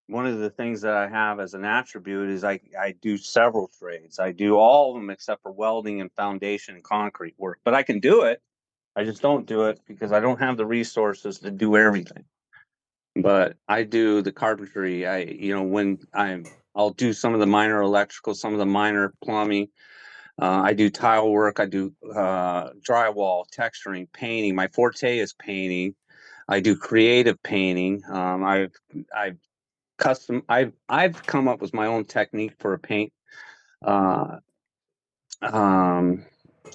one 0.08 0.28
of 0.28 0.40
the 0.40 0.50
things 0.50 0.82
that 0.82 0.94
I 0.94 1.08
have 1.08 1.40
as 1.40 1.54
an 1.54 1.66
attribute 1.66 2.30
is 2.30 2.44
I 2.44 2.60
I 2.80 2.94
do 3.02 3.18
several 3.18 3.70
trades. 3.80 4.20
I 4.20 4.32
do 4.32 4.56
all 4.56 4.96
of 4.96 5.02
them 5.02 5.10
except 5.10 5.42
for 5.44 5.52
welding 5.52 6.02
and 6.02 6.12
foundation 6.14 6.76
and 6.76 6.84
concrete 6.84 7.36
work. 7.38 7.60
But 7.64 7.74
I 7.74 7.84
can 7.84 8.00
do 8.00 8.24
it. 8.24 8.42
I 8.96 9.04
just 9.04 9.22
don't 9.22 9.46
do 9.46 9.66
it 9.66 9.80
because 9.88 10.12
I 10.12 10.20
don't 10.20 10.40
have 10.40 10.58
the 10.58 10.66
resources 10.66 11.40
to 11.40 11.52
do 11.52 11.76
everything 11.76 12.26
but 13.16 13.56
I 13.68 13.84
do 13.84 14.22
the 14.22 14.32
carpentry. 14.32 15.08
I, 15.08 15.20
you 15.20 15.56
know, 15.56 15.64
when 15.64 16.00
I'm, 16.14 16.46
I'll 16.76 16.92
do 16.92 17.14
some 17.14 17.34
of 17.34 17.40
the 17.40 17.46
minor 17.46 17.82
electrical, 17.82 18.36
some 18.36 18.54
of 18.54 18.60
the 18.60 18.66
minor 18.66 19.14
plumbing. 19.24 19.70
Uh, 20.42 20.62
I 20.64 20.74
do 20.74 20.90
tile 20.90 21.32
work. 21.32 21.62
I 21.62 21.66
do 21.66 21.94
uh, 22.14 22.72
drywall, 22.88 23.46
texturing, 23.58 24.12
painting. 24.12 24.54
My 24.54 24.68
forte 24.68 25.18
is 25.18 25.34
painting. 25.34 25.96
I 26.50 26.60
do 26.60 26.76
creative 26.76 27.42
painting. 27.42 28.04
Um, 28.10 28.44
I've, 28.44 28.74
I've 29.16 29.38
custom. 29.98 30.44
I've, 30.50 30.74
I've 30.90 31.26
come 31.26 31.48
up 31.48 31.62
with 31.62 31.74
my 31.74 31.88
own 31.88 32.06
technique 32.06 32.54
for 32.60 32.74
a 32.74 32.80
paint. 32.80 33.12
Uh, 33.84 34.38
um, 35.42 36.26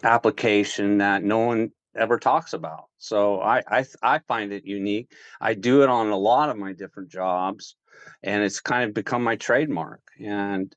application 0.03 0.99
that 0.99 1.23
no 1.23 1.39
one 1.39 1.73
ever 1.97 2.19
talks 2.19 2.53
about. 2.53 2.85
So 2.99 3.41
I, 3.41 3.63
I 3.69 3.85
I 4.03 4.19
find 4.21 4.53
it 4.53 4.65
unique. 4.65 5.13
I 5.41 5.55
do 5.55 5.83
it 5.83 5.89
on 5.89 6.09
a 6.09 6.17
lot 6.17 6.51
of 6.51 6.57
my 6.57 6.73
different 6.73 7.11
jobs, 7.11 7.77
and 8.23 8.43
it's 8.43 8.61
kind 8.61 8.85
of 8.85 8.95
become 8.95 9.23
my 9.25 9.37
trademark. 9.37 10.01
And 10.21 10.75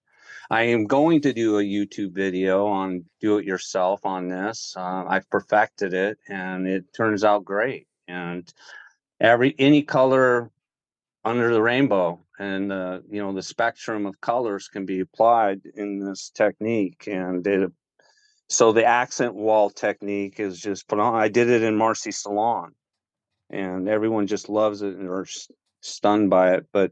I 0.49 0.63
am 0.63 0.85
going 0.85 1.21
to 1.21 1.33
do 1.33 1.59
a 1.59 1.63
YouTube 1.63 2.13
video 2.13 2.65
on 2.67 3.05
do 3.21 3.37
it 3.37 3.45
yourself 3.45 4.05
on 4.05 4.27
this. 4.27 4.73
Uh, 4.75 5.05
I've 5.07 5.29
perfected 5.29 5.93
it, 5.93 6.17
and 6.27 6.67
it 6.67 6.85
turns 6.93 7.23
out 7.23 7.45
great. 7.45 7.87
And 8.07 8.51
every 9.19 9.55
any 9.59 9.83
color 9.83 10.49
under 11.23 11.53
the 11.53 11.61
rainbow 11.61 12.22
and 12.39 12.71
uh, 12.71 12.99
you 13.09 13.21
know 13.21 13.33
the 13.33 13.41
spectrum 13.41 14.05
of 14.05 14.19
colors 14.21 14.67
can 14.67 14.85
be 14.85 14.99
applied 14.99 15.61
in 15.75 15.99
this 15.99 16.29
technique 16.29 17.07
and 17.07 17.45
it 17.45 17.71
so 18.49 18.71
the 18.71 18.85
accent 18.85 19.33
wall 19.33 19.69
technique 19.69 20.39
is 20.39 20.59
just 20.59 20.87
phenomenal. 20.87 21.19
I 21.19 21.27
did 21.27 21.49
it 21.49 21.63
in 21.63 21.75
Marcy 21.75 22.11
Salon, 22.11 22.73
and 23.49 23.87
everyone 23.87 24.27
just 24.27 24.49
loves 24.49 24.81
it 24.81 24.95
and 24.95 25.09
are 25.09 25.25
stunned 25.81 26.29
by 26.29 26.53
it. 26.53 26.67
But 26.71 26.91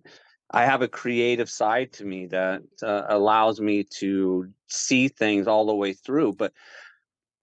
I 0.50 0.66
have 0.66 0.82
a 0.82 0.88
creative 0.88 1.50
side 1.50 1.94
to 1.94 2.06
me 2.06 2.26
that 2.28 2.64
uh, 2.82 3.04
allows 3.10 3.62
me 3.62 3.86
to 4.00 4.48
see 4.68 5.08
things 5.08 5.48
all 5.48 5.66
the 5.66 5.76
way 5.76 5.94
through. 5.94 6.34
But 6.34 6.54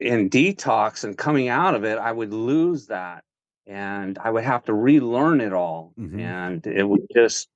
in 0.01 0.31
detox 0.31 1.05
and 1.05 1.17
coming 1.17 1.49
out 1.49 1.75
of 1.75 1.85
it, 1.85 1.99
I 1.99 2.11
would 2.11 2.33
lose 2.33 2.87
that, 2.87 3.25
and 3.67 4.19
I 4.19 4.31
would 4.31 4.45
have 4.45 4.65
to 4.65 4.75
relearn 4.75 5.41
it 5.41 5.53
all, 5.53 5.93
Mhm. 5.99 6.19
and 6.19 6.67
it 6.67 6.89
would 6.89 7.07
just 7.15 7.49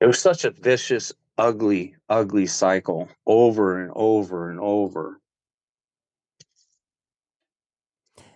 it 0.00 0.06
was 0.06 0.18
such 0.18 0.44
a 0.44 0.50
vicious, 0.50 1.12
ugly, 1.38 1.94
ugly 2.08 2.46
cycle 2.46 3.08
over 3.26 3.82
and 3.82 3.92
over 3.94 4.50
and 4.50 4.60
over. 4.60 5.20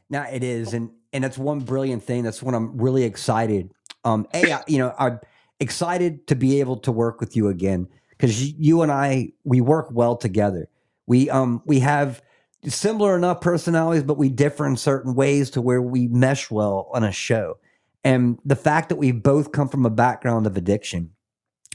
Now 0.09 0.27
it 0.31 0.43
is, 0.43 0.74
and 0.74 0.91
and 1.12 1.23
that's 1.23 1.39
one 1.39 1.61
brilliant 1.61 2.03
thing. 2.03 2.24
That's 2.24 2.43
when 2.43 2.55
I'm 2.55 2.77
really 2.77 3.05
excited. 3.05 3.70
Um, 4.05 4.27
I, 4.35 4.62
you 4.66 4.78
know, 4.78 4.95
I'm 4.99 5.20
excited 5.61 6.27
to 6.28 6.35
be 6.35 6.61
able 6.61 6.78
to 6.78 6.93
work 6.93 7.20
with 7.20 7.37
you 7.37 7.49
again 7.49 7.87
because 8.11 8.53
you 8.53 8.82
and 8.82 8.91
I 8.91 9.32
we 9.45 9.61
work 9.61 9.89
well 9.93 10.16
together. 10.16 10.69
We 11.07 11.31
um 11.31 11.62
we 11.66 11.81
have 11.81 12.23
similar 12.66 13.16
enough 13.16 13.41
personalities, 13.41 14.03
but 14.03 14.19
we 14.19 14.28
differ 14.28 14.66
in 14.66 14.77
certain 14.77 15.15
ways 15.15 15.51
to 15.51 15.62
where 15.62 15.82
we 15.82 16.09
mesh 16.09 16.51
well 16.51 16.91
on 16.93 17.05
a 17.05 17.12
show. 17.12 17.59
And 18.03 18.39
the 18.45 18.57
fact 18.57 18.89
that 18.89 18.97
we 18.97 19.12
both 19.12 19.53
come 19.53 19.69
from 19.69 19.85
a 19.87 19.91
background 19.91 20.47
of 20.47 20.57
addiction 20.57 21.11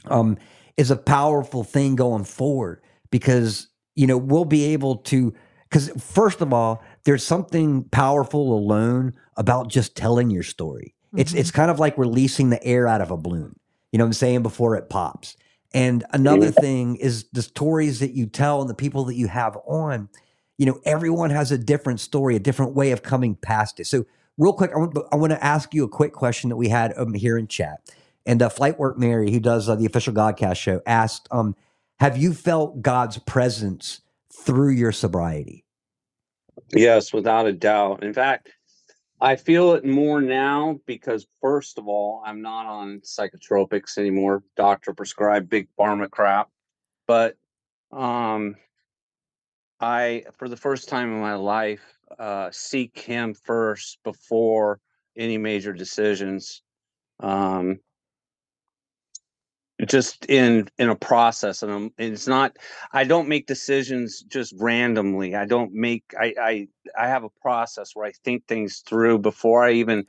um, 0.08 0.38
is 0.76 0.90
a 0.90 0.96
powerful 0.96 1.64
thing 1.64 1.96
going 1.96 2.24
forward 2.24 2.80
because 3.10 3.68
you 3.94 4.06
know 4.06 4.16
we'll 4.16 4.44
be 4.44 4.64
able 4.66 4.96
to 4.96 5.32
because 5.68 5.90
first 5.98 6.40
of 6.40 6.52
all 6.52 6.82
there's 7.04 7.24
something 7.24 7.84
powerful 7.84 8.56
alone 8.56 9.14
about 9.36 9.68
just 9.68 9.96
telling 9.96 10.30
your 10.30 10.42
story. 10.42 10.94
It's 11.16 11.32
Mhm. 11.32 11.38
it's 11.38 11.50
kind 11.50 11.70
of 11.70 11.78
like 11.78 11.96
releasing 11.98 12.50
the 12.50 12.62
air 12.64 12.86
out 12.88 13.00
of 13.00 13.10
a 13.10 13.16
balloon. 13.16 13.56
You 13.92 13.98
know 13.98 14.04
what 14.04 14.08
i'm 14.08 14.12
saying? 14.14 14.42
Before 14.42 14.76
it 14.76 14.88
pops. 14.90 15.36
And 15.74 16.04
another 16.12 16.50
thing 16.50 16.96
is 16.96 17.26
the 17.32 17.42
stories 17.42 18.00
that 18.00 18.12
you 18.12 18.26
tell 18.26 18.60
and 18.60 18.70
the 18.70 18.74
people 18.74 19.04
that 19.06 19.14
you 19.16 19.28
have 19.28 19.56
on 19.66 20.08
you 20.58 20.66
know 20.66 20.80
everyone 20.84 21.30
has 21.30 21.52
a 21.52 21.58
different 21.58 22.00
story 22.00 22.34
a 22.36 22.40
different 22.40 22.74
way 22.74 22.90
of 22.92 23.02
coming 23.02 23.34
past 23.34 23.78
it. 23.80 23.86
So 23.86 24.04
real 24.38 24.52
quick 24.52 24.70
i 24.74 24.78
want, 24.78 24.96
I 25.12 25.16
want 25.16 25.32
to 25.32 25.42
ask 25.44 25.72
you 25.74 25.84
a 25.84 25.88
quick 25.88 26.12
question 26.12 26.50
that 26.50 26.56
we 26.56 26.68
had 26.68 26.92
um, 26.98 27.14
here 27.14 27.38
in 27.38 27.46
chat 27.46 27.80
and 28.26 28.42
uh, 28.42 28.48
Flight 28.48 28.78
Work 28.78 28.98
Mary, 28.98 29.30
who 29.30 29.40
does 29.40 29.68
uh, 29.68 29.74
the 29.74 29.86
official 29.86 30.12
Godcast 30.12 30.56
show, 30.56 30.82
asked, 30.86 31.28
um, 31.30 31.54
"Have 32.00 32.16
you 32.16 32.34
felt 32.34 32.82
God's 32.82 33.18
presence 33.18 34.00
through 34.32 34.70
your 34.70 34.92
sobriety?" 34.92 35.64
Yes, 36.72 37.12
without 37.12 37.46
a 37.46 37.52
doubt. 37.52 38.02
In 38.02 38.12
fact, 38.12 38.50
I 39.20 39.36
feel 39.36 39.72
it 39.74 39.84
more 39.84 40.20
now 40.20 40.78
because, 40.86 41.26
first 41.40 41.78
of 41.78 41.88
all, 41.88 42.22
I'm 42.24 42.42
not 42.42 42.66
on 42.66 43.00
psychotropics 43.00 43.96
anymore, 43.96 44.42
doctor 44.56 44.92
prescribed 44.92 45.48
big 45.48 45.68
pharma 45.78 46.10
crap. 46.10 46.50
But 47.06 47.36
um, 47.92 48.56
I, 49.80 50.24
for 50.38 50.48
the 50.48 50.56
first 50.56 50.88
time 50.88 51.12
in 51.12 51.20
my 51.20 51.34
life, 51.34 51.82
uh, 52.18 52.50
seek 52.52 52.98
Him 52.98 53.32
first 53.34 53.98
before 54.04 54.80
any 55.16 55.38
major 55.38 55.72
decisions. 55.72 56.62
Um, 57.20 57.78
just 59.84 60.24
in 60.26 60.68
in 60.78 60.88
a 60.88 60.96
process 60.96 61.62
and, 61.62 61.70
and 61.72 61.92
it's 61.98 62.26
not 62.26 62.56
i 62.92 63.04
don't 63.04 63.28
make 63.28 63.46
decisions 63.46 64.22
just 64.22 64.54
randomly. 64.58 65.34
I 65.34 65.44
don't 65.44 65.72
make 65.74 66.14
I, 66.18 66.34
I 66.40 66.68
i 66.98 67.08
have 67.08 67.24
a 67.24 67.30
process 67.42 67.94
where 67.94 68.06
i 68.06 68.12
think 68.24 68.46
things 68.46 68.78
through 68.78 69.18
before 69.18 69.64
i 69.64 69.72
even 69.72 70.06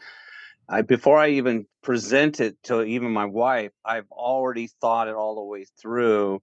i 0.70 0.82
before 0.82 1.18
i 1.18 1.30
even 1.30 1.66
present 1.84 2.40
it 2.40 2.62
to 2.64 2.84
even 2.84 3.12
my 3.12 3.26
wife 3.26 3.74
i've 3.84 4.10
already 4.12 4.68
thought 4.80 5.10
it 5.10 5.16
all 5.16 5.36
the 5.36 5.44
way 5.44 5.66
through 5.82 6.42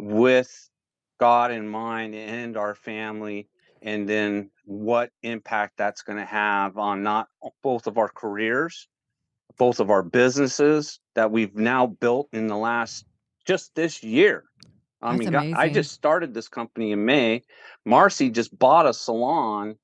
with 0.00 0.68
god 1.20 1.52
in 1.52 1.68
mind 1.68 2.16
and 2.16 2.56
our 2.56 2.74
family 2.74 3.48
and 3.82 4.08
then 4.08 4.50
what 4.64 5.10
impact 5.22 5.74
that's 5.76 6.02
going 6.02 6.18
to 6.18 6.24
have 6.24 6.78
on 6.78 7.04
not 7.04 7.28
both 7.62 7.86
of 7.86 7.96
our 7.96 8.08
careers 8.08 8.88
both 9.58 9.80
of 9.80 9.90
our 9.90 10.02
businesses 10.02 11.00
that 11.14 11.30
we've 11.30 11.54
now 11.56 11.86
built 11.86 12.28
in 12.32 12.46
the 12.46 12.56
last 12.56 13.04
just 13.46 13.74
this 13.74 14.02
year. 14.02 14.44
I 15.02 15.12
That's 15.12 15.18
mean, 15.18 15.34
I 15.54 15.68
just 15.68 15.92
started 15.92 16.34
this 16.34 16.48
company 16.48 16.92
in 16.92 17.04
May. 17.04 17.42
Marcy 17.84 18.30
just 18.30 18.56
bought 18.58 18.86
a 18.86 18.94
salon 18.94 19.76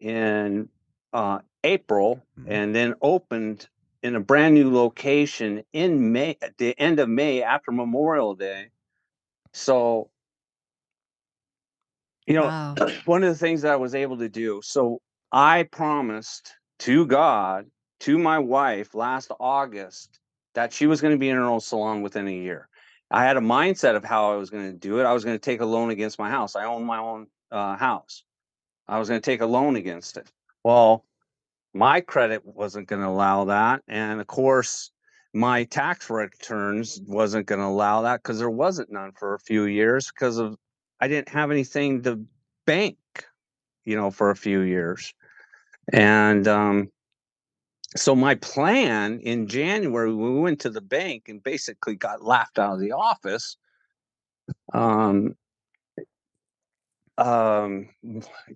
in 0.00 0.68
uh, 1.12 1.40
April 1.64 2.22
Mhm. 2.38 2.46
and 2.48 2.74
then 2.74 2.94
opened 3.02 3.68
in 4.02 4.16
a 4.16 4.20
brand 4.20 4.54
new 4.54 4.72
location 4.72 5.64
in 5.72 6.12
May, 6.12 6.36
at 6.42 6.56
the 6.58 6.78
end 6.78 7.00
of 7.00 7.08
May 7.08 7.42
after 7.42 7.72
Memorial 7.72 8.34
Day. 8.34 8.70
So, 9.52 10.10
you 12.26 12.34
know, 12.34 12.44
Wow. 12.46 12.74
one 13.06 13.24
of 13.24 13.30
the 13.30 13.38
things 13.38 13.62
that 13.62 13.72
I 13.72 13.76
was 13.76 13.94
able 13.94 14.18
to 14.18 14.28
do. 14.28 14.60
So 14.62 15.00
I 15.32 15.64
promised 15.64 16.54
to 16.80 17.06
God, 17.06 17.66
to 18.00 18.18
my 18.18 18.38
wife 18.38 18.94
last 18.94 19.30
August, 19.38 20.20
that 20.54 20.72
she 20.72 20.86
was 20.86 21.00
going 21.00 21.14
to 21.14 21.18
be 21.18 21.28
in 21.28 21.36
her 21.36 21.44
own 21.44 21.60
salon 21.60 22.02
within 22.02 22.26
a 22.26 22.32
year. 22.32 22.68
I 23.10 23.24
had 23.24 23.36
a 23.36 23.40
mindset 23.40 23.96
of 23.96 24.04
how 24.04 24.32
I 24.32 24.36
was 24.36 24.50
going 24.50 24.70
to 24.70 24.76
do 24.76 25.00
it. 25.00 25.04
I 25.04 25.12
was 25.12 25.24
going 25.24 25.36
to 25.36 25.42
take 25.42 25.60
a 25.60 25.66
loan 25.66 25.90
against 25.90 26.18
my 26.18 26.30
house. 26.30 26.56
I 26.56 26.64
own 26.64 26.84
my 26.84 26.98
own 26.98 27.26
uh, 27.50 27.76
house. 27.76 28.24
I 28.88 28.98
was 28.98 29.08
going 29.08 29.20
to 29.20 29.24
take 29.24 29.40
a 29.40 29.46
loan 29.46 29.76
against 29.76 30.16
it. 30.16 30.30
Well, 30.64 31.04
my 31.72 32.00
credit 32.00 32.42
wasn't 32.44 32.88
going 32.88 33.02
to 33.02 33.08
allow 33.08 33.44
that, 33.44 33.82
and 33.86 34.20
of 34.20 34.26
course, 34.26 34.90
my 35.32 35.64
tax 35.64 36.10
returns 36.10 37.00
wasn't 37.06 37.46
going 37.46 37.60
to 37.60 37.66
allow 37.66 38.02
that 38.02 38.22
because 38.22 38.38
there 38.38 38.50
wasn't 38.50 38.90
none 38.90 39.12
for 39.12 39.34
a 39.34 39.38
few 39.38 39.64
years 39.64 40.10
because 40.10 40.38
of 40.38 40.56
I 41.00 41.08
didn't 41.08 41.28
have 41.28 41.50
anything 41.50 42.02
to 42.02 42.24
bank, 42.66 42.98
you 43.84 43.96
know, 43.96 44.10
for 44.10 44.30
a 44.30 44.36
few 44.36 44.60
years. 44.60 45.14
And 45.92 46.46
um, 46.48 46.90
so 47.96 48.14
my 48.14 48.36
plan 48.36 49.20
in 49.20 49.48
January, 49.48 50.14
we 50.14 50.38
went 50.38 50.60
to 50.60 50.70
the 50.70 50.80
bank 50.80 51.28
and 51.28 51.42
basically 51.42 51.96
got 51.96 52.22
laughed 52.22 52.58
out 52.58 52.74
of 52.74 52.80
the 52.80 52.92
office. 52.92 53.56
Um, 54.72 55.34
um, 57.18 57.88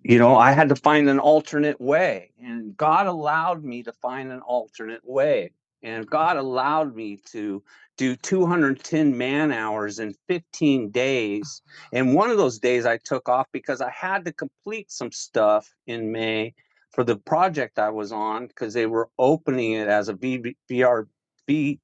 you 0.03 0.19
know, 0.19 0.37
I 0.37 0.53
had 0.53 0.69
to 0.69 0.77
find 0.77 1.09
an 1.09 1.19
alternate 1.19 1.81
way, 1.81 2.31
and 2.43 2.77
God 2.77 3.07
allowed 3.07 3.65
me 3.65 3.83
to 3.83 3.93
find 3.93 4.31
an 4.31 4.41
alternate 4.41 5.05
way. 5.05 5.51
And 5.83 6.07
God 6.07 6.39
allowed 6.39 6.95
me 6.95 7.19
to 7.33 7.63
do 7.99 8.17
210 8.17 9.19
man 9.19 9.53
hours 9.53 9.99
in 9.99 10.15
15 10.29 10.91
days. 10.91 11.61
And 11.93 12.15
one 12.15 12.31
of 12.31 12.39
those 12.39 12.59
days 12.59 12.87
I 12.87 12.97
took 12.97 13.29
off 13.29 13.49
because 13.53 13.83
I 13.83 13.91
had 13.91 14.25
to 14.25 14.33
complete 14.33 14.91
some 14.91 15.13
stuff 15.13 15.75
in 15.87 16.11
May 16.11 16.55
for 16.95 17.03
the 17.03 17.17
project 17.17 17.79
I 17.79 17.91
was 17.91 18.13
on 18.13 18.47
because 18.47 18.73
they 18.73 18.87
were 18.87 19.11
opening 19.19 19.73
it 19.73 19.89
as 19.89 20.09
a 20.09 20.15
VB, 20.15 20.55
VR, 20.71 21.07
V, 21.49 21.81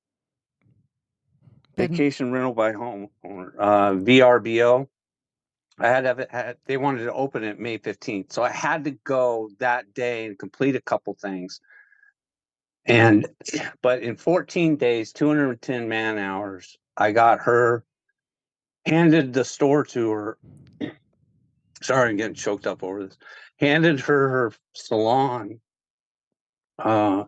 Bed- 1.76 1.90
vacation 1.90 2.30
rental 2.30 2.54
by 2.54 2.72
home 2.72 3.08
uh, 3.24 3.92
VRBO. 3.92 4.86
I 5.78 5.88
had 5.88 6.02
to 6.02 6.08
have 6.08 6.18
it, 6.20 6.30
had, 6.30 6.56
they 6.66 6.76
wanted 6.76 7.04
to 7.04 7.12
open 7.12 7.42
it 7.42 7.58
May 7.58 7.78
15th. 7.78 8.32
So 8.32 8.42
I 8.42 8.50
had 8.50 8.84
to 8.84 8.92
go 9.04 9.50
that 9.58 9.92
day 9.94 10.26
and 10.26 10.38
complete 10.38 10.76
a 10.76 10.80
couple 10.80 11.14
things. 11.14 11.60
And, 12.86 13.26
but 13.82 14.02
in 14.02 14.14
14 14.14 14.76
days, 14.76 15.12
210 15.12 15.88
man 15.88 16.18
hours, 16.18 16.78
I 16.96 17.10
got 17.12 17.40
her, 17.40 17.84
handed 18.86 19.32
the 19.32 19.44
store 19.44 19.84
to 19.86 20.10
her. 20.10 20.38
Sorry, 21.82 22.10
I'm 22.10 22.16
getting 22.16 22.34
choked 22.34 22.66
up 22.66 22.84
over 22.84 23.06
this. 23.06 23.18
Handed 23.60 24.00
her 24.00 24.28
her 24.28 24.52
salon 24.74 25.60
uh, 26.78 27.24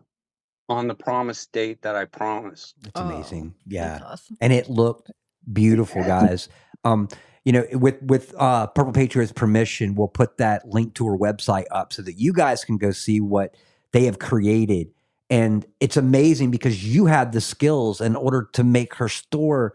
on 0.67 0.87
the 0.87 0.95
promised 0.95 1.51
date 1.51 1.81
that 1.83 1.95
I 1.95 2.05
promised. 2.05 2.73
It's 2.83 2.91
Oh, 2.95 3.07
amazing. 3.07 3.53
Yeah. 3.67 3.99
That's 3.99 4.03
awesome. 4.03 4.37
and 4.41 4.51
it 4.53 4.69
looked 4.69 5.11
beautiful, 5.51 6.03
guys. 6.03 6.49
Um, 6.83 7.07
you 7.45 7.51
know, 7.51 7.65
with 7.73 8.01
with 8.01 8.33
uh, 8.37 8.67
Purple 8.67 8.93
Patriots' 8.93 9.31
permission, 9.31 9.95
we'll 9.95 10.07
put 10.07 10.37
that 10.37 10.67
link 10.67 10.95
to 10.95 11.05
her 11.07 11.17
website 11.17 11.65
up 11.71 11.93
so 11.93 12.01
that 12.01 12.13
you 12.13 12.33
guys 12.33 12.63
can 12.65 12.77
go 12.77 12.91
see 12.91 13.19
what 13.21 13.55
they 13.91 14.05
have 14.05 14.17
created. 14.19 14.87
And 15.29 15.65
it's 15.79 15.97
amazing 15.97 16.51
because 16.51 16.85
you 16.85 17.05
had 17.05 17.31
the 17.31 17.41
skills 17.41 18.01
in 18.01 18.15
order 18.15 18.49
to 18.53 18.63
make 18.63 18.95
her 18.95 19.09
store 19.09 19.73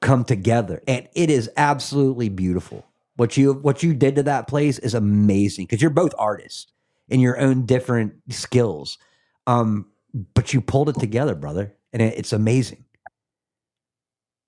come 0.00 0.24
together, 0.24 0.82
and 0.86 1.08
it 1.14 1.30
is 1.30 1.50
absolutely 1.56 2.28
beautiful. 2.28 2.84
What 3.16 3.36
you 3.36 3.54
what 3.54 3.82
you 3.82 3.94
did 3.94 4.16
to 4.16 4.24
that 4.24 4.48
place 4.48 4.78
is 4.78 4.94
amazing 4.94 5.66
because 5.66 5.82
you're 5.82 5.90
both 5.90 6.14
artists 6.18 6.66
in 7.08 7.20
your 7.20 7.38
own 7.40 7.66
different 7.66 8.14
skills, 8.30 8.98
um, 9.46 9.86
but 10.34 10.54
you 10.54 10.60
pulled 10.60 10.88
it 10.90 10.98
together, 11.00 11.34
brother, 11.34 11.74
and 11.92 12.02
it, 12.02 12.18
it's 12.18 12.32
amazing. 12.32 12.84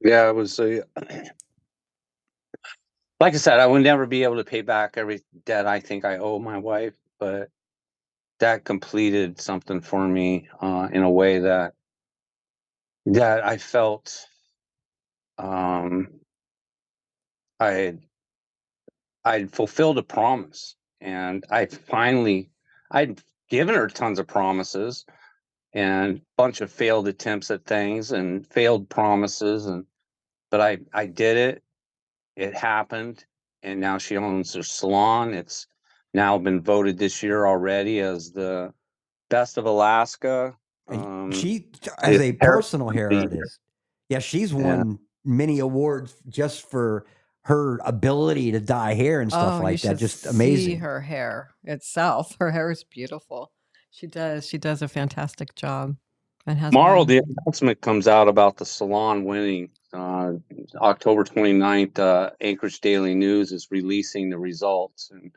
Yeah, 0.02 0.28
it 0.30 0.34
was 0.34 0.58
a. 0.60 0.84
Like 3.20 3.34
I 3.34 3.38
said, 3.38 3.60
I 3.60 3.66
would 3.66 3.82
never 3.82 4.06
be 4.06 4.24
able 4.24 4.36
to 4.36 4.44
pay 4.44 4.62
back 4.62 4.94
every 4.96 5.22
debt 5.46 5.66
I 5.66 5.80
think 5.80 6.04
I 6.04 6.18
owe 6.18 6.38
my 6.38 6.58
wife, 6.58 6.94
but 7.18 7.50
that 8.40 8.64
completed 8.64 9.40
something 9.40 9.80
for 9.80 10.06
me 10.06 10.48
uh, 10.60 10.88
in 10.92 11.02
a 11.02 11.10
way 11.10 11.40
that 11.40 11.74
that 13.06 13.44
I 13.44 13.58
felt 13.58 14.26
um, 15.38 16.08
I 17.60 17.98
I'd 19.28 19.52
fulfilled 19.52 19.98
a 19.98 20.02
promise, 20.02 20.76
and 21.00 21.44
I 21.50 21.66
finally 21.66 22.50
I'd 22.90 23.20
given 23.50 23.74
her 23.74 23.88
tons 23.88 24.18
of 24.18 24.26
promises 24.26 25.04
and 25.74 26.16
a 26.16 26.20
bunch 26.36 26.62
of 26.62 26.72
failed 26.72 27.08
attempts 27.08 27.50
at 27.50 27.64
things 27.66 28.12
and 28.12 28.46
failed 28.46 28.88
promises 28.88 29.66
and 29.66 29.84
but 30.50 30.60
I 30.62 30.78
I 30.94 31.06
did 31.06 31.36
it. 31.36 31.62
It 32.36 32.54
happened, 32.54 33.24
and 33.62 33.80
now 33.80 33.98
she 33.98 34.16
owns 34.16 34.54
her 34.54 34.62
salon. 34.62 35.34
It's 35.34 35.66
now 36.14 36.38
been 36.38 36.62
voted 36.62 36.96
this 36.96 37.22
year 37.22 37.46
already 37.46 38.00
as 38.00 38.32
the 38.32 38.72
best 39.28 39.58
of 39.58 39.66
Alaska. 39.66 40.56
And 40.88 41.04
Um, 41.04 41.32
she, 41.32 41.66
as 41.98 42.20
a 42.20 42.32
personal 42.32 42.88
hair 42.88 43.12
artist, 43.12 43.60
yeah, 44.08 44.20
she's 44.20 44.52
Yeah. 44.54 44.62
won 44.64 44.98
many 45.24 45.58
awards 45.58 46.14
just 46.28 46.70
for 46.70 47.04
her 47.42 47.80
ability 47.84 48.52
to 48.52 48.60
dye 48.60 48.94
hair 48.94 49.20
and 49.20 49.30
stuff 49.30 49.54
oh, 49.54 49.56
you 49.58 49.62
like 49.62 49.80
that. 49.80 49.88
should 49.90 49.98
Just 49.98 50.22
see 50.22 50.28
amazing. 50.30 50.80
her 50.80 51.00
hair 51.00 51.50
itself. 51.64 52.36
Her 52.40 52.50
hair 52.50 52.70
is 52.70 52.84
beautiful. 52.84 53.52
She 53.90 54.06
does. 54.06 54.46
She 54.46 54.58
does 54.58 54.82
a 54.82 54.88
fantastic 54.88 55.54
job. 55.54 55.96
And 56.46 56.58
has 56.58 56.70
Tomorrow, 56.72 57.04
been. 57.04 57.24
the 57.24 57.34
announcement 57.42 57.80
comes 57.80 58.06
out 58.08 58.28
about 58.28 58.56
the 58.56 58.64
salon 58.64 59.24
winning. 59.24 59.70
Uh, 59.92 60.32
October 60.76 61.24
29th, 61.24 61.98
uh, 61.98 62.30
Anchorage 62.40 62.80
Daily 62.80 63.14
News 63.14 63.52
is 63.52 63.68
releasing 63.70 64.28
the 64.30 64.38
results. 64.38 65.10
And 65.10 65.30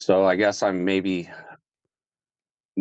so 0.00 0.26
I 0.26 0.36
guess 0.36 0.62
I'm 0.62 0.84
maybe 0.84 1.28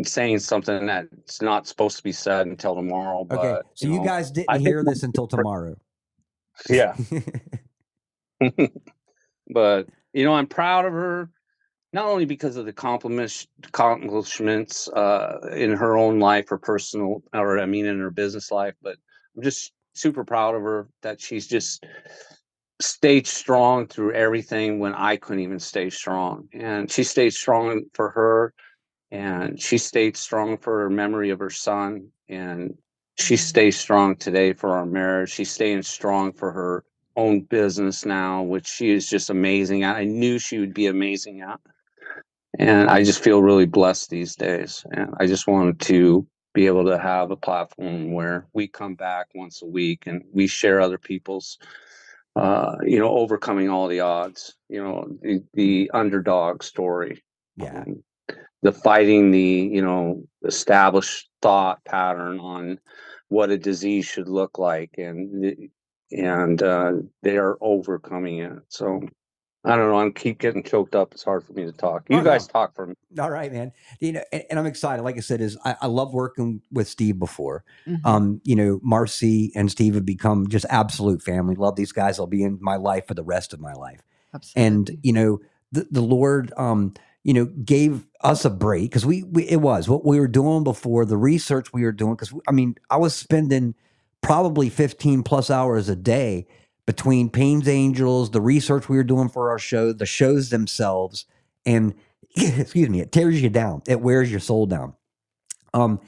saying 0.03 0.39
something 0.39 0.85
that's 0.85 1.41
not 1.41 1.67
supposed 1.67 1.97
to 1.97 2.03
be 2.03 2.11
said 2.11 2.47
until 2.47 2.75
tomorrow. 2.75 3.23
But, 3.23 3.39
Okay, 3.39 3.61
so 3.75 3.87
you 3.87 3.97
know, 3.97 4.03
guys 4.03 4.31
didn't 4.31 4.53
think 4.53 4.67
hear 4.67 4.83
this 4.83 5.03
until 5.03 5.27
tomorrow. 5.27 5.75
Yeah. 6.69 6.95
but 9.49 9.87
you 10.13 10.25
know 10.25 10.33
i'm 10.35 10.47
proud 10.47 10.85
of 10.85 10.93
her 10.93 11.29
not 11.93 12.05
only 12.05 12.25
because 12.25 12.57
of 12.57 12.65
the 12.65 12.73
compliments 12.73 13.47
accomplishments 13.65 14.87
uh, 14.89 15.39
in 15.55 15.71
her 15.71 15.97
own 15.97 16.19
life 16.19 16.51
or 16.51 16.57
personal 16.57 17.23
or 17.33 17.59
i 17.59 17.65
mean 17.65 17.85
in 17.85 17.99
her 17.99 18.11
business 18.11 18.51
life 18.51 18.75
but 18.81 18.97
i'm 19.37 19.43
just 19.43 19.73
super 19.93 20.23
proud 20.25 20.55
of 20.55 20.61
her 20.61 20.87
that 21.03 21.21
she's 21.21 21.47
just 21.47 21.85
stayed 22.81 23.27
strong 23.27 23.87
through 23.87 24.13
everything 24.13 24.79
when 24.79 24.93
i 24.95 25.15
couldn't 25.17 25.43
even 25.43 25.59
stay 25.59 25.89
strong 25.89 26.47
and 26.53 26.91
she 26.91 27.03
stayed 27.03 27.33
strong 27.33 27.83
for 27.93 28.09
her 28.11 28.53
and 29.11 29.61
she 29.61 29.77
stayed 29.77 30.17
strong 30.17 30.57
for 30.57 30.79
her 30.81 30.89
memory 30.89 31.29
of 31.29 31.39
her 31.39 31.49
son 31.49 32.09
and 32.29 32.77
she 33.19 33.35
Mhm. 33.35 33.39
stays 33.39 33.77
strong 33.79 34.15
today 34.17 34.53
for 34.53 34.71
our 34.71 34.85
marriage 34.85 35.31
she's 35.31 35.51
staying 35.51 35.83
strong 35.83 36.33
for 36.33 36.51
her 36.51 36.83
own 37.15 37.41
business 37.41 38.05
now 38.05 38.43
which 38.43 38.67
she 38.67 38.91
is 38.91 39.09
just 39.09 39.29
amazing 39.29 39.83
at. 39.83 39.95
I 39.95 40.03
knew 40.03 40.39
she 40.39 40.59
would 40.59 40.73
be 40.73 40.87
amazing 40.87 41.41
at. 41.41 41.59
And 42.57 42.89
i 42.89 43.03
just 43.03 43.23
feel 43.23 43.41
really 43.41 43.65
blessed 43.65 44.09
these 44.09 44.35
days. 44.35 44.85
And 44.91 45.13
i 45.19 45.25
just 45.25 45.47
wanted 45.47 45.79
to 45.81 46.27
be 46.55 46.65
able 46.65 46.85
to 46.85 46.97
have 46.97 47.29
a 47.29 47.35
platform 47.35 48.13
where 48.13 48.47
we 48.53 48.67
come 48.67 48.95
back 48.95 49.27
once 49.35 49.61
a 49.61 49.65
week 49.65 50.07
and 50.07 50.23
we 50.33 50.47
share 50.47 50.79
other 50.79 50.97
people's 50.97 51.59
uh, 52.35 52.75
you 52.83 52.97
know 52.97 53.09
overcoming 53.09 53.69
all 53.69 53.87
the 53.87 53.99
odds 53.99 54.55
you 54.69 54.83
know 54.83 55.07
the, 55.21 55.43
the 55.53 55.91
underdog 55.93 56.63
story 56.63 57.23
yeah, 57.57 57.81
um, 57.81 58.03
the 58.63 58.71
fighting 58.71 59.31
the 59.31 59.69
you 59.71 59.81
know 59.81 60.23
established 60.45 61.29
thought 61.41 61.83
pattern 61.85 62.39
on 62.39 62.79
what 63.29 63.51
a 63.51 63.57
disease 63.57 64.05
should 64.05 64.27
look 64.27 64.57
like 64.57 64.91
and 64.97 65.69
and 66.11 66.61
uh, 66.63 66.93
they 67.23 67.37
are 67.37 67.57
overcoming 67.61 68.39
it 68.39 68.53
so 68.69 69.01
i 69.63 69.75
don't 69.75 69.89
know 69.89 69.97
i'm 69.99 70.13
keep 70.13 70.39
getting 70.39 70.63
choked 70.63 70.95
up 70.95 71.13
it's 71.13 71.23
hard 71.23 71.43
for 71.43 71.53
me 71.53 71.63
to 71.65 71.71
talk 71.71 72.03
you 72.09 72.19
Oh, 72.19 72.23
guys 72.23 72.47
no. 72.47 72.51
talk 72.51 72.75
for 72.75 72.87
me 72.87 72.93
all 73.19 73.29
right, 73.31 73.51
man. 73.53 73.71
You 74.01 74.11
know, 74.13 74.23
and, 74.33 74.43
and 74.49 74.59
I'm 74.59 74.65
excited. 74.65 75.01
Like 75.03 75.15
I 75.15 75.21
said, 75.21 75.39
is 75.39 75.57
I, 75.63 75.75
I 75.83 75.87
love 75.87 76.13
working 76.13 76.61
with 76.69 76.89
Steve 76.89 77.17
before. 77.17 77.63
Mhm. 77.87 78.01
Um, 78.03 78.41
you 78.43 78.57
know, 78.57 78.79
Marcy 78.83 79.53
and 79.55 79.71
Steve 79.71 79.93
have 79.93 80.05
become 80.05 80.49
just 80.49 80.65
absolute 80.69 81.21
family. 81.21 81.55
Love 81.55 81.77
these 81.77 81.93
guys. 81.93 82.17
They'll 82.17 82.27
be 82.27 82.43
in 82.43 82.57
my 82.61 82.75
life 82.75 83.07
for 83.07 83.13
the 83.13 83.23
rest 83.23 83.53
of 83.53 83.61
my 83.61 83.71
life. 83.73 84.01
Absolutely. 84.33 84.67
and 84.67 84.99
you 85.01 85.13
know 85.13 85.39
the, 85.71 85.87
the 85.91 86.01
lord 86.01 86.51
um 86.57 86.93
you 87.23 87.33
know 87.33 87.45
gave 87.45 88.05
us 88.21 88.43
a 88.43 88.49
break 88.49 88.89
because 88.89 89.05
we, 89.05 89.23
we 89.23 89.43
it 89.47 89.61
was 89.61 89.87
what 89.87 90.03
we 90.05 90.19
were 90.19 90.27
doing 90.27 90.65
before 90.65 91.05
the 91.05 91.15
research 91.17 91.71
we 91.71 91.83
were 91.83 91.93
doing 91.93 92.15
because 92.15 92.33
i 92.49 92.51
mean 92.51 92.75
i 92.89 92.97
was 92.97 93.15
spending 93.15 93.75
probably 94.25 94.69
15 94.69 95.21
plus 95.21 95.51
hours 95.51 95.87
a 95.87 95.95
day 95.95 96.47
between 96.87 97.29
Payne's 97.29 97.67
Angels, 97.67 98.31
the 98.31 98.41
research 98.41 98.89
we 98.89 98.97
were 98.97 99.03
doing 99.03 99.29
for 99.29 99.51
our 99.51 99.59
show, 99.59 99.93
the 99.93 100.07
shows 100.07 100.49
themselves, 100.49 101.25
and 101.63 101.93
excuse 102.35 102.89
me, 102.89 103.01
it 103.01 103.11
tears 103.11 103.39
you 103.39 103.49
down. 103.49 103.83
It 103.87 104.01
wears 104.01 104.31
your 104.31 104.39
soul 104.39 104.65
down. 104.65 104.95
Um, 105.75 106.01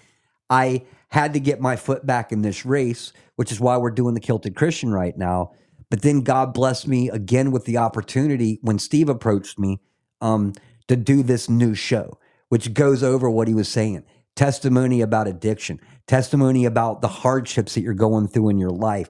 I 0.50 0.86
had 1.10 1.34
to 1.34 1.40
get 1.40 1.62
my 1.62 1.76
foot 1.76 2.08
back 2.08 2.32
in 2.32 2.42
this 2.42 2.66
race, 2.66 3.14
which 3.36 3.52
is 3.52 3.60
why 3.60 3.78
we're 3.78 3.92
doing 3.92 4.16
the 4.16 4.20
Kilted 4.20 4.56
Christian 4.56 4.92
right 4.92 5.16
now. 5.16 5.52
But 5.92 6.02
then 6.02 6.22
God 6.22 6.56
blessed 6.56 6.88
me 6.88 7.10
again 7.10 7.52
with 7.52 7.66
the 7.66 7.78
opportunity 7.78 8.58
when 8.64 8.80
Steve 8.80 9.10
approached 9.10 9.60
me 9.60 9.80
um, 10.22 10.54
to 10.88 10.96
do 10.96 11.22
this 11.22 11.50
new 11.50 11.76
show, 11.76 12.18
which 12.50 12.74
goes 12.74 13.04
over 13.04 13.30
what 13.30 13.48
he 13.48 13.54
was 13.54 13.70
saying 13.70 14.04
testimony 14.38 15.02
about 15.02 15.28
addiction, 15.28 15.82
testimony 16.08 16.64
about 16.64 17.02
the 17.02 17.08
hardships 17.10 17.74
that 17.74 17.82
you're 17.82 17.94
going 17.94 18.30
through 18.30 18.50
in 18.50 18.58
your 18.58 18.70
life, 18.70 19.10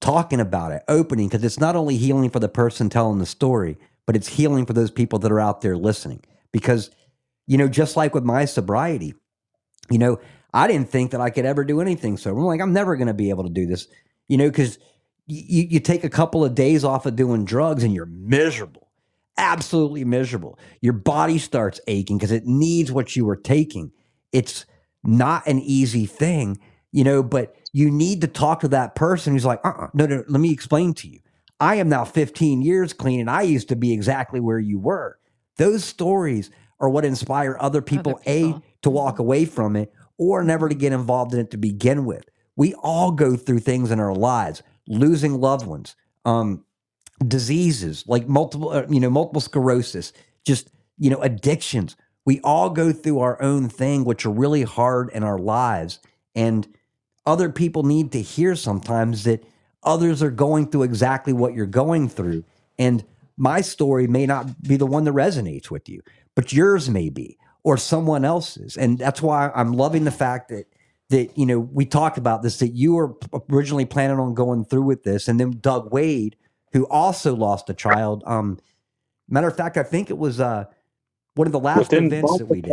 talking 0.00 0.40
about 0.40 0.72
it, 0.72 0.82
opening, 0.88 1.28
because 1.28 1.44
it's 1.44 1.60
not 1.60 1.76
only 1.76 1.96
healing 1.96 2.30
for 2.30 2.40
the 2.40 2.48
person 2.48 2.88
telling 2.88 3.18
the 3.18 3.26
story, 3.26 3.76
but 4.06 4.16
it's 4.16 4.28
healing 4.28 4.64
for 4.64 4.72
those 4.72 4.90
people 4.90 5.18
that 5.18 5.32
are 5.32 5.40
out 5.40 5.60
there 5.60 5.76
listening. 5.76 6.24
Because, 6.52 6.90
you 7.46 7.58
know, 7.58 7.68
just 7.68 7.96
like 7.96 8.14
with 8.14 8.24
my 8.24 8.46
sobriety, 8.46 9.14
you 9.90 9.98
know, 9.98 10.18
I 10.54 10.66
didn't 10.66 10.88
think 10.88 11.10
that 11.10 11.20
I 11.20 11.28
could 11.28 11.44
ever 11.44 11.64
do 11.64 11.80
anything 11.80 12.16
sober. 12.16 12.40
I'm 12.40 12.46
like, 12.46 12.60
I'm 12.60 12.72
never 12.72 12.96
going 12.96 13.08
to 13.08 13.14
be 13.14 13.28
able 13.28 13.44
to 13.44 13.50
do 13.50 13.66
this, 13.66 13.86
you 14.28 14.38
know, 14.38 14.48
because 14.48 14.78
you, 15.26 15.66
you 15.68 15.80
take 15.80 16.04
a 16.04 16.08
couple 16.08 16.42
of 16.44 16.54
days 16.54 16.84
off 16.84 17.04
of 17.04 17.16
doing 17.16 17.44
drugs 17.44 17.84
and 17.84 17.92
you're 17.92 18.06
miserable, 18.06 18.88
absolutely 19.36 20.04
miserable. 20.04 20.58
Your 20.80 20.94
body 20.94 21.36
starts 21.36 21.80
aching 21.86 22.16
because 22.16 22.32
it 22.32 22.46
needs 22.46 22.90
what 22.90 23.14
you 23.14 23.26
were 23.26 23.36
taking. 23.36 23.92
It's 24.32 24.64
not 25.04 25.46
an 25.46 25.58
easy 25.58 26.06
thing, 26.06 26.58
you 26.92 27.04
know, 27.04 27.22
but 27.22 27.56
you 27.72 27.90
need 27.90 28.20
to 28.22 28.26
talk 28.26 28.60
to 28.60 28.68
that 28.68 28.94
person 28.94 29.32
who's 29.32 29.44
like, 29.44 29.60
uh 29.64 29.72
uh 29.76 29.88
no, 29.94 30.06
no, 30.06 30.24
let 30.28 30.40
me 30.40 30.52
explain 30.52 30.94
to 30.94 31.08
you. 31.08 31.20
I 31.60 31.76
am 31.76 31.88
now 31.88 32.04
15 32.04 32.62
years 32.62 32.92
clean 32.92 33.20
and 33.20 33.30
I 33.30 33.42
used 33.42 33.68
to 33.68 33.76
be 33.76 33.92
exactly 33.92 34.40
where 34.40 34.58
you 34.58 34.78
were. 34.78 35.18
Those 35.56 35.84
stories 35.84 36.50
are 36.80 36.88
what 36.88 37.04
inspire 37.04 37.56
other 37.60 37.82
people, 37.82 38.14
people. 38.14 38.56
A, 38.56 38.62
to 38.82 38.90
walk 38.90 39.18
away 39.18 39.44
from 39.44 39.74
it 39.74 39.92
or 40.18 40.44
never 40.44 40.68
to 40.68 40.74
get 40.74 40.92
involved 40.92 41.34
in 41.34 41.40
it 41.40 41.50
to 41.50 41.56
begin 41.56 42.04
with. 42.04 42.24
We 42.56 42.74
all 42.74 43.10
go 43.12 43.36
through 43.36 43.60
things 43.60 43.90
in 43.90 44.00
our 44.00 44.14
lives, 44.14 44.62
losing 44.88 45.40
loved 45.40 45.66
ones, 45.66 45.96
um, 46.24 46.64
diseases 47.26 48.04
like 48.06 48.28
multiple, 48.28 48.70
uh, 48.70 48.86
you 48.88 49.00
know, 49.00 49.10
multiple 49.10 49.40
sclerosis, 49.40 50.12
just 50.44 50.70
you 50.98 51.10
know, 51.10 51.20
addictions. 51.22 51.96
We 52.28 52.40
all 52.40 52.68
go 52.68 52.92
through 52.92 53.20
our 53.20 53.40
own 53.40 53.70
thing, 53.70 54.04
which 54.04 54.26
are 54.26 54.30
really 54.30 54.62
hard 54.62 55.08
in 55.14 55.22
our 55.22 55.38
lives, 55.38 55.98
and 56.34 56.68
other 57.24 57.48
people 57.48 57.84
need 57.84 58.12
to 58.12 58.20
hear 58.20 58.54
sometimes 58.54 59.24
that 59.24 59.42
others 59.82 60.22
are 60.22 60.30
going 60.30 60.70
through 60.70 60.82
exactly 60.82 61.32
what 61.32 61.54
you're 61.54 61.64
going 61.64 62.06
through, 62.10 62.44
and 62.78 63.02
my 63.38 63.62
story 63.62 64.06
may 64.06 64.26
not 64.26 64.62
be 64.62 64.76
the 64.76 64.84
one 64.84 65.04
that 65.04 65.12
resonates 65.12 65.70
with 65.70 65.88
you, 65.88 66.02
but 66.34 66.52
yours 66.52 66.90
may 66.90 67.08
be, 67.08 67.38
or 67.62 67.78
someone 67.78 68.26
else's, 68.26 68.76
and 68.76 68.98
that's 68.98 69.22
why 69.22 69.50
I'm 69.54 69.72
loving 69.72 70.04
the 70.04 70.10
fact 70.10 70.50
that 70.50 70.66
that 71.08 71.38
you 71.38 71.46
know 71.46 71.58
we 71.58 71.86
talked 71.86 72.18
about 72.18 72.42
this 72.42 72.58
that 72.58 72.74
you 72.74 72.92
were 72.92 73.14
originally 73.50 73.86
planning 73.86 74.18
on 74.18 74.34
going 74.34 74.66
through 74.66 74.82
with 74.82 75.02
this 75.02 75.28
and 75.28 75.40
then 75.40 75.52
doug 75.62 75.90
wade 75.94 76.36
who 76.74 76.86
also 76.88 77.34
lost 77.34 77.70
a 77.70 77.74
child. 77.74 78.22
Um, 78.26 78.58
matter 79.30 79.48
of 79.48 79.56
fact, 79.56 79.78
I 79.78 79.82
think 79.82 80.10
it 80.10 80.18
was 80.18 80.40
uh, 80.40 80.66
one 81.38 81.46
of 81.46 81.52
the 81.52 81.60
last 81.60 81.92
Within 81.92 82.06
events 82.06 82.36
that 82.38 82.46
we 82.46 82.60
did. 82.62 82.72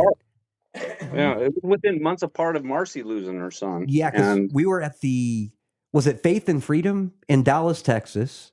Yeah, 1.14 1.38
it 1.38 1.54
was 1.54 1.64
within 1.64 2.02
months 2.02 2.24
apart 2.24 2.56
of 2.56 2.66
Marcy 2.66 3.04
losing 3.04 3.40
her 3.40 3.52
son. 3.52 3.86
Yeah, 3.88 4.10
because 4.12 4.28
and 4.28 4.52
we 4.54 4.66
were 4.66 4.82
at 4.82 5.00
the 5.02 5.52
was 5.94 6.08
it 6.08 6.22
Faith 6.22 6.50
and 6.50 6.64
Freedom 6.64 7.14
in 7.30 7.44
Dallas, 7.44 7.82
Texas, 7.82 8.52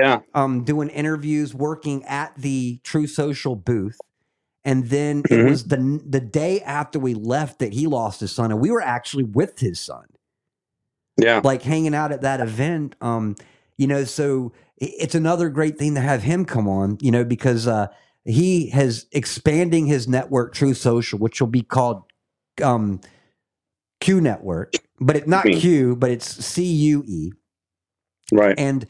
yeah, 0.00 0.20
um, 0.34 0.64
doing 0.64 0.88
interviews, 0.88 1.54
working 1.54 2.04
at 2.04 2.34
the 2.36 2.80
True 2.84 3.06
Social 3.06 3.56
booth, 3.56 3.98
and 4.64 4.86
then 4.88 5.24
it 5.28 5.36
Mhm. 5.36 5.50
was 5.50 5.64
the 5.64 6.02
the 6.08 6.20
day 6.20 6.60
after 6.62 6.98
we 6.98 7.14
left 7.14 7.58
that 7.58 7.74
he 7.74 7.86
lost 7.86 8.20
his 8.20 8.32
son, 8.32 8.50
and 8.52 8.60
we 8.60 8.70
were 8.70 8.80
actually 8.82 9.24
with 9.24 9.58
his 9.58 9.80
son. 9.80 10.06
yeah, 11.18 11.40
like 11.44 11.62
hanging 11.62 11.94
out 11.94 12.12
at 12.12 12.22
that 12.22 12.40
event. 12.40 12.96
Um, 13.02 13.36
you 13.76 13.86
know, 13.86 14.04
so 14.04 14.52
it's 14.78 15.14
another 15.14 15.50
great 15.50 15.78
thing 15.78 15.94
to 15.94 16.00
have 16.00 16.22
him 16.22 16.44
come 16.44 16.68
on, 16.68 16.98
you 17.00 17.10
know, 17.10 17.24
because 17.24 17.66
uh, 17.68 17.88
he 18.24 18.70
has 18.70 19.06
expanding 19.12 19.86
his 19.86 20.08
network, 20.08 20.54
True 20.54 20.74
Social, 20.74 21.18
which 21.18 21.40
will 21.40 21.48
be 21.48 21.62
called 21.62 22.02
um, 22.62 23.00
Q 24.00 24.20
Network, 24.20 24.74
but 25.00 25.16
it's 25.16 25.26
not 25.28 25.46
Hmm. 25.46 25.58
Q, 25.58 25.96
but 25.96 26.10
it's 26.10 26.26
C 26.44 26.64
U 26.64 27.04
E, 27.06 27.32
right. 28.32 28.58
and 28.58 28.86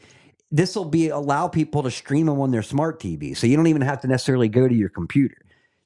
this 0.51 0.75
will 0.75 0.85
be 0.85 1.09
allow 1.09 1.47
people 1.47 1.83
to 1.83 1.91
stream 1.91 2.27
them 2.27 2.39
on 2.41 2.51
their 2.51 2.63
smart 2.63 2.99
TV, 3.01 3.35
so 3.35 3.47
you 3.47 3.55
don't 3.57 3.67
even 3.67 3.81
have 3.81 4.01
to 4.01 4.07
necessarily 4.07 4.49
go 4.49 4.67
to 4.67 4.75
your 4.75 4.89
computer. 4.89 5.37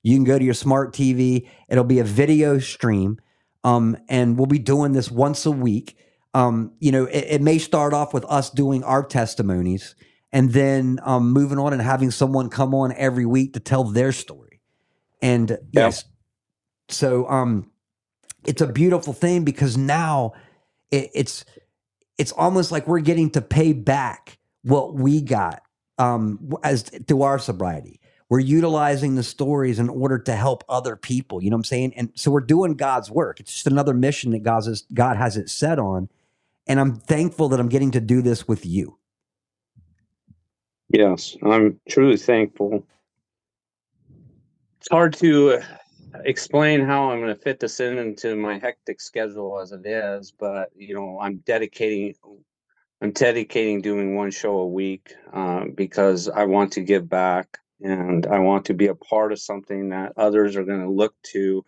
You 0.03 0.15
can 0.17 0.23
go 0.25 0.39
to 0.39 0.45
your 0.45 0.53
smart 0.53 0.93
TV. 0.93 1.47
It'll 1.69 1.83
be 1.83 1.99
a 1.99 2.03
video 2.03 2.59
stream, 2.59 3.19
um, 3.63 3.97
and 4.09 4.37
we'll 4.37 4.47
be 4.47 4.59
doing 4.59 4.93
this 4.93 5.11
once 5.11 5.45
a 5.45 5.51
week. 5.51 5.97
Um, 6.33 6.73
you 6.79 6.91
know, 6.91 7.05
it, 7.05 7.25
it 7.29 7.41
may 7.41 7.57
start 7.57 7.93
off 7.93 8.13
with 8.13 8.25
us 8.25 8.49
doing 8.49 8.83
our 8.83 9.03
testimonies, 9.03 9.95
and 10.31 10.51
then 10.51 10.99
um, 11.03 11.31
moving 11.31 11.57
on 11.57 11.73
and 11.73 11.81
having 11.81 12.11
someone 12.11 12.49
come 12.49 12.73
on 12.73 12.93
every 12.93 13.25
week 13.25 13.53
to 13.53 13.59
tell 13.59 13.83
their 13.83 14.11
story. 14.11 14.61
And 15.21 15.49
Yeah. 15.71 15.85
yes, 15.85 16.05
so 16.89 17.27
um, 17.29 17.71
it's 18.45 18.61
a 18.61 18.67
beautiful 18.67 19.13
thing 19.13 19.43
because 19.43 19.77
now 19.77 20.33
it, 20.91 21.09
it's 21.13 21.45
it's 22.17 22.31
almost 22.31 22.71
like 22.71 22.87
we're 22.87 22.99
getting 22.99 23.29
to 23.31 23.41
pay 23.41 23.73
back 23.73 24.37
what 24.63 24.95
we 24.95 25.21
got 25.21 25.61
um, 25.97 26.51
as 26.63 26.83
through 26.83 27.21
our 27.21 27.39
sobriety. 27.39 27.99
We're 28.29 28.39
utilizing 28.39 29.15
the 29.15 29.23
stories 29.23 29.79
in 29.79 29.87
order 29.87 30.19
to 30.19 30.35
help 30.35 30.63
other 30.67 30.95
people. 30.97 31.41
You 31.41 31.49
know 31.49 31.55
what 31.55 31.59
I'm 31.61 31.65
saying? 31.65 31.93
And 31.95 32.11
so 32.15 32.29
we're 32.29 32.41
doing 32.41 32.73
God's 32.73 33.09
work. 33.09 33.39
It's 33.39 33.53
just 33.53 33.67
another 33.67 33.93
mission 33.93 34.31
that 34.31 34.43
God 34.43 34.65
has, 34.65 34.83
God 34.93 35.15
has 35.15 35.37
it 35.37 35.49
set 35.49 35.79
on. 35.79 36.09
And 36.67 36.79
I'm 36.79 36.95
thankful 36.95 37.47
that 37.49 37.59
I'm 37.59 37.69
getting 37.69 37.91
to 37.91 38.01
do 38.01 38.21
this 38.21 38.45
with 38.47 38.65
you. 38.65 38.97
Yes, 40.89 41.35
I'm 41.43 41.79
truly 41.89 42.17
thankful. 42.17 42.85
It's 44.79 44.87
hard 44.89 45.13
to 45.15 45.55
uh, 45.55 45.63
explain 46.23 46.85
how 46.85 47.11
I'm 47.11 47.19
going 47.19 47.35
to 47.35 47.41
fit 47.41 47.59
this 47.59 47.79
in 47.79 47.97
into 47.97 48.35
my 48.35 48.57
hectic 48.57 49.01
schedule 49.01 49.59
as 49.59 49.73
it 49.73 49.85
is, 49.85 50.31
but 50.31 50.69
you 50.75 50.93
know, 50.93 51.19
I'm 51.19 51.37
dedicating, 51.45 52.15
I'm 53.01 53.11
dedicating 53.11 53.81
doing 53.81 54.15
one 54.15 54.31
show 54.31 54.59
a 54.59 54.67
week 54.67 55.13
uh, 55.33 55.65
because 55.75 56.29
I 56.29 56.45
want 56.45 56.73
to 56.73 56.81
give 56.81 57.09
back 57.09 57.57
and 57.81 58.25
I 58.25 58.39
want 58.39 58.65
to 58.65 58.73
be 58.73 58.87
a 58.87 58.95
part 58.95 59.31
of 59.33 59.39
something 59.39 59.89
that 59.89 60.13
others 60.15 60.55
are 60.55 60.63
going 60.63 60.81
to 60.81 60.89
look 60.89 61.15
to 61.33 61.65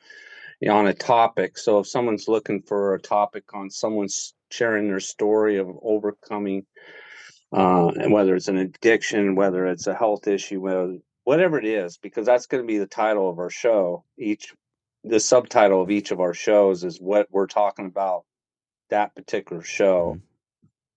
on 0.68 0.88
a 0.88 0.94
topic. 0.94 1.58
So 1.58 1.80
if 1.80 1.88
someone's 1.88 2.28
looking 2.28 2.62
for 2.62 2.94
a 2.94 3.02
topic 3.02 3.54
on 3.54 3.70
someone's 3.70 4.34
sharing 4.52 4.88
their 4.88 5.00
story 5.00 5.58
of 5.58 5.70
overcoming 5.82 6.66
uh, 7.52 7.88
and 7.88 8.12
whether 8.12 8.36
it's 8.36 8.48
an 8.48 8.58
addiction, 8.58 9.36
whether 9.36 9.66
it's 9.66 9.88
a 9.88 9.94
health 9.94 10.28
issue, 10.28 10.62
whether, 10.62 10.98
whatever 11.24 11.58
it 11.58 11.66
is, 11.66 11.98
because 11.98 12.26
that's 12.26 12.48
going 12.48 12.64
to 12.64 12.68
be 12.68 12.78
the 12.78 12.88
title 12.88 13.30
of 13.30 13.40
our 13.40 13.50
show. 13.50 14.04
Each, 14.18 14.54
the 15.04 15.20
subtitle 15.20 15.82
of 15.82 15.90
each 15.90 16.12
of 16.12 16.20
our 16.20 16.34
shows 16.34 16.84
is 16.84 17.00
what 17.00 17.28
we're 17.32 17.48
talking 17.48 17.86
about 17.86 18.26
that 18.90 19.16
particular 19.16 19.64
show. 19.64 20.20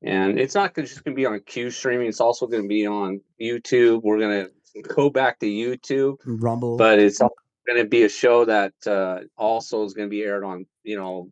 And 0.02 0.38
it's 0.38 0.54
not 0.54 0.74
just 0.74 1.04
going 1.04 1.14
to 1.14 1.20
be 1.20 1.26
on 1.26 1.40
Q 1.40 1.70
streaming. 1.70 2.08
It's 2.08 2.20
also 2.20 2.46
going 2.46 2.62
to 2.62 2.68
be 2.68 2.86
on 2.86 3.20
YouTube. 3.40 4.02
We're 4.02 4.18
going 4.18 4.46
to 4.46 4.82
go 4.82 5.10
back 5.10 5.38
to 5.40 5.46
YouTube, 5.46 6.16
Rumble. 6.26 6.76
but 6.76 6.98
it's 6.98 7.18
going 7.18 7.82
to 7.82 7.84
be 7.84 8.02
a 8.02 8.08
show 8.08 8.44
that 8.44 8.72
uh, 8.86 9.20
also 9.36 9.84
is 9.84 9.94
going 9.94 10.08
to 10.08 10.10
be 10.10 10.22
aired 10.22 10.44
on, 10.44 10.66
you 10.82 10.96
know, 10.96 11.30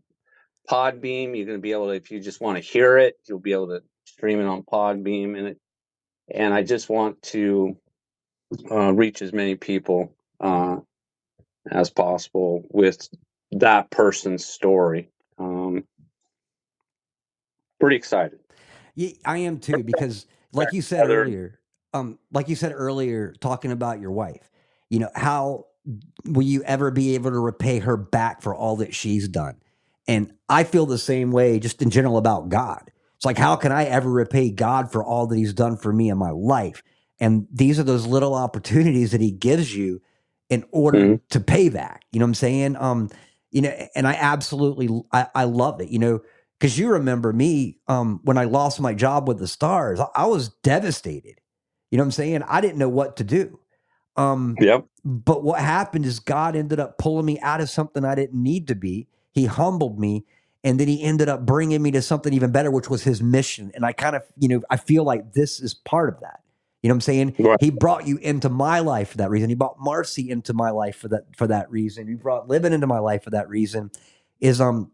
Podbean. 0.71 1.37
You're 1.37 1.47
going 1.47 1.59
to 1.59 1.63
be 1.63 1.73
able 1.73 1.89
to, 1.89 1.95
if 1.95 2.11
you 2.13 2.21
just 2.21 2.41
want 2.41 2.59
to 2.59 2.63
hear 2.63 2.97
it, 2.97 3.17
you'll 3.27 3.41
be 3.41 3.53
able 3.53 3.69
to 3.69 3.83
stream 4.21 4.39
it 4.39 4.45
on 4.45 4.63
Podbean, 4.63 5.39
and 5.39 5.47
it. 5.49 5.59
And 6.33 6.53
I 6.53 6.63
just 6.63 6.91
want 6.91 7.23
to 7.23 7.75
uh, 8.71 8.93
reach 8.93 9.23
as 9.23 9.33
many 9.33 9.55
people 9.55 10.15
uh, 10.39 10.77
as 11.71 11.89
possible 11.89 12.63
with 12.71 13.09
that 13.53 13.91
person's 13.91 14.45
story. 14.45 15.09
Um, 15.39 15.85
pretty 17.81 17.97
excited. 17.97 18.41
Yeah, 18.95 19.13
I 19.25 19.39
am 19.39 19.59
too 19.59 19.83
because, 19.83 20.27
like 20.53 20.75
you 20.75 20.83
said 20.83 21.09
earlier, 21.09 21.59
um, 21.95 22.19
like 22.31 22.51
you 22.51 22.57
said 22.57 22.73
earlier, 22.75 23.35
talking 23.41 23.73
about 23.73 24.01
your 24.01 24.13
wife, 24.13 24.51
you 24.91 24.99
know, 24.99 25.11
how 25.15 25.65
will 26.27 26.43
you 26.43 26.63
ever 26.65 26.91
be 26.91 27.15
able 27.15 27.31
to 27.31 27.39
repay 27.41 27.79
her 27.79 27.97
back 27.97 28.43
for 28.43 28.55
all 28.55 28.77
that 28.77 28.95
she's 28.95 29.29
done? 29.29 29.57
And 30.07 30.35
I 30.47 30.65
feel 30.65 30.85
the 30.85 30.99
same 30.99 31.33
way, 31.33 31.59
just 31.59 31.81
in 31.81 31.89
general, 31.89 32.19
about 32.19 32.51
God. 32.51 32.91
It's 33.21 33.27
like, 33.27 33.39
how 33.39 33.57
can 33.57 33.73
I 33.73 33.85
ever 33.85 34.11
repay 34.11 34.51
God 34.51 34.91
for 34.93 35.05
all 35.05 35.29
that 35.29 35.37
He's 35.39 35.55
done 35.55 35.77
for 35.77 35.93
me 35.93 36.11
in 36.11 36.19
my 36.19 36.31
life? 36.33 36.83
And 37.21 37.47
these 37.53 37.79
are 37.79 37.85
those 37.85 38.07
little 38.07 38.35
opportunities 38.35 39.13
that 39.13 39.21
He 39.21 39.31
gives 39.33 39.77
you 39.77 40.03
in 40.51 40.65
order 40.73 40.99
Mhm. 40.99 41.21
to 41.31 41.41
pay 41.41 41.69
back. 41.69 42.05
You 42.13 42.21
know 42.21 42.25
what 42.27 42.31
I'm 42.31 42.35
saying? 42.37 42.77
Um, 42.79 43.11
you 43.53 43.63
know, 43.63 43.89
and 43.95 44.09
I 44.09 44.15
absolutely, 44.15 44.89
I, 45.13 45.29
I 45.35 45.45
love 45.45 45.83
it. 45.83 45.91
You 45.91 46.01
know, 46.01 46.21
because 46.59 46.79
you 46.79 46.91
remember 46.91 47.33
me 47.35 47.79
um, 47.89 48.21
when 48.25 48.39
I 48.39 48.45
lost 48.45 48.81
my 48.81 48.95
job 48.95 49.29
with 49.29 49.39
the 49.39 49.49
Stars, 49.49 50.01
I, 50.01 50.07
I 50.17 50.27
was 50.27 50.49
devastated. 50.63 51.41
You 51.91 51.99
know 51.99 52.05
what 52.05 52.09
I'm 52.09 52.13
saying? 52.13 52.43
I 52.45 52.63
didn't 52.63 52.79
know 52.79 52.89
what 52.89 53.19
to 53.19 53.25
do. 53.25 53.61
Um, 54.17 54.61
Yep. 54.61 54.87
but 55.05 55.45
what 55.45 55.61
happened 55.61 56.07
is 56.07 56.21
God 56.21 56.57
ended 56.57 56.81
up 56.81 56.99
pulling 56.99 57.27
me 57.27 57.41
out 57.41 57.61
of 57.61 57.71
something 57.71 58.05
I 58.05 58.17
didn't 58.17 58.43
need 58.43 58.69
to 58.69 58.77
be. 58.77 59.09
He 59.33 59.47
humbled 59.47 60.01
me, 60.01 60.27
and 60.65 60.79
then 60.79 60.89
He 60.89 61.03
ended 61.03 61.29
up 61.29 61.45
bringing 61.45 61.83
me 61.83 61.91
to 61.93 62.03
something 62.03 62.33
even 62.33 62.53
better, 62.53 62.71
which 62.71 62.91
was 62.91 63.03
His 63.05 63.23
mission. 63.23 63.71
And 63.75 63.85
I 63.85 63.93
kind 63.93 64.17
of, 64.17 64.23
you 64.37 64.49
know, 64.49 64.63
I 64.71 64.77
feel 64.77 65.05
like 65.05 65.33
this 65.33 65.61
is 65.61 65.75
part 65.75 66.09
of 66.09 66.21
that. 66.21 66.41
You 66.83 66.89
know 66.89 66.95
what 66.95 66.97
I'm 66.97 67.01
saying? 67.03 67.37
Right. 67.39 67.59
He 67.61 67.71
brought 67.71 68.07
you 68.07 68.17
into 68.19 68.49
my 68.49 68.81
life 68.81 69.11
for 69.11 69.19
that 69.19 69.29
reason. 69.31 69.51
He 69.51 69.55
brought 69.55 69.79
Marcy 69.79 70.31
into 70.31 70.55
my 70.55 70.71
life 70.71 70.97
for 70.97 71.09
that 71.09 71.37
for 71.37 71.47
that 71.47 71.71
reason. 71.71 72.09
He 72.09 72.15
brought 72.15 72.49
living 72.49 72.73
into 72.73 72.87
my 72.87 72.99
life 72.99 73.25
for 73.25 73.31
that 73.31 73.49
reason. 73.49 73.91
Is 74.41 74.61
um 74.61 74.91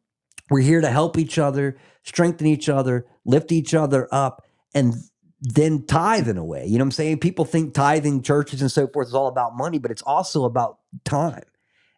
we're 0.50 0.60
here 0.60 0.80
to 0.80 0.90
help 0.90 1.16
each 1.16 1.38
other, 1.38 1.76
strengthen 2.02 2.46
each 2.46 2.68
other, 2.68 3.06
lift 3.24 3.52
each 3.52 3.74
other 3.74 4.08
up, 4.10 4.44
and 4.74 4.94
then 5.40 5.86
tithe 5.86 6.28
in 6.28 6.38
a 6.38 6.44
way. 6.44 6.66
You 6.66 6.78
know 6.78 6.84
what 6.84 6.88
I'm 6.88 6.92
saying? 6.92 7.18
People 7.20 7.44
think 7.44 7.74
tithing 7.74 8.22
churches 8.22 8.62
and 8.62 8.70
so 8.70 8.88
forth 8.88 9.08
is 9.08 9.14
all 9.14 9.28
about 9.28 9.56
money, 9.56 9.78
but 9.78 9.90
it's 9.90 10.02
also 10.02 10.44
about 10.44 10.78
time. 11.04 11.44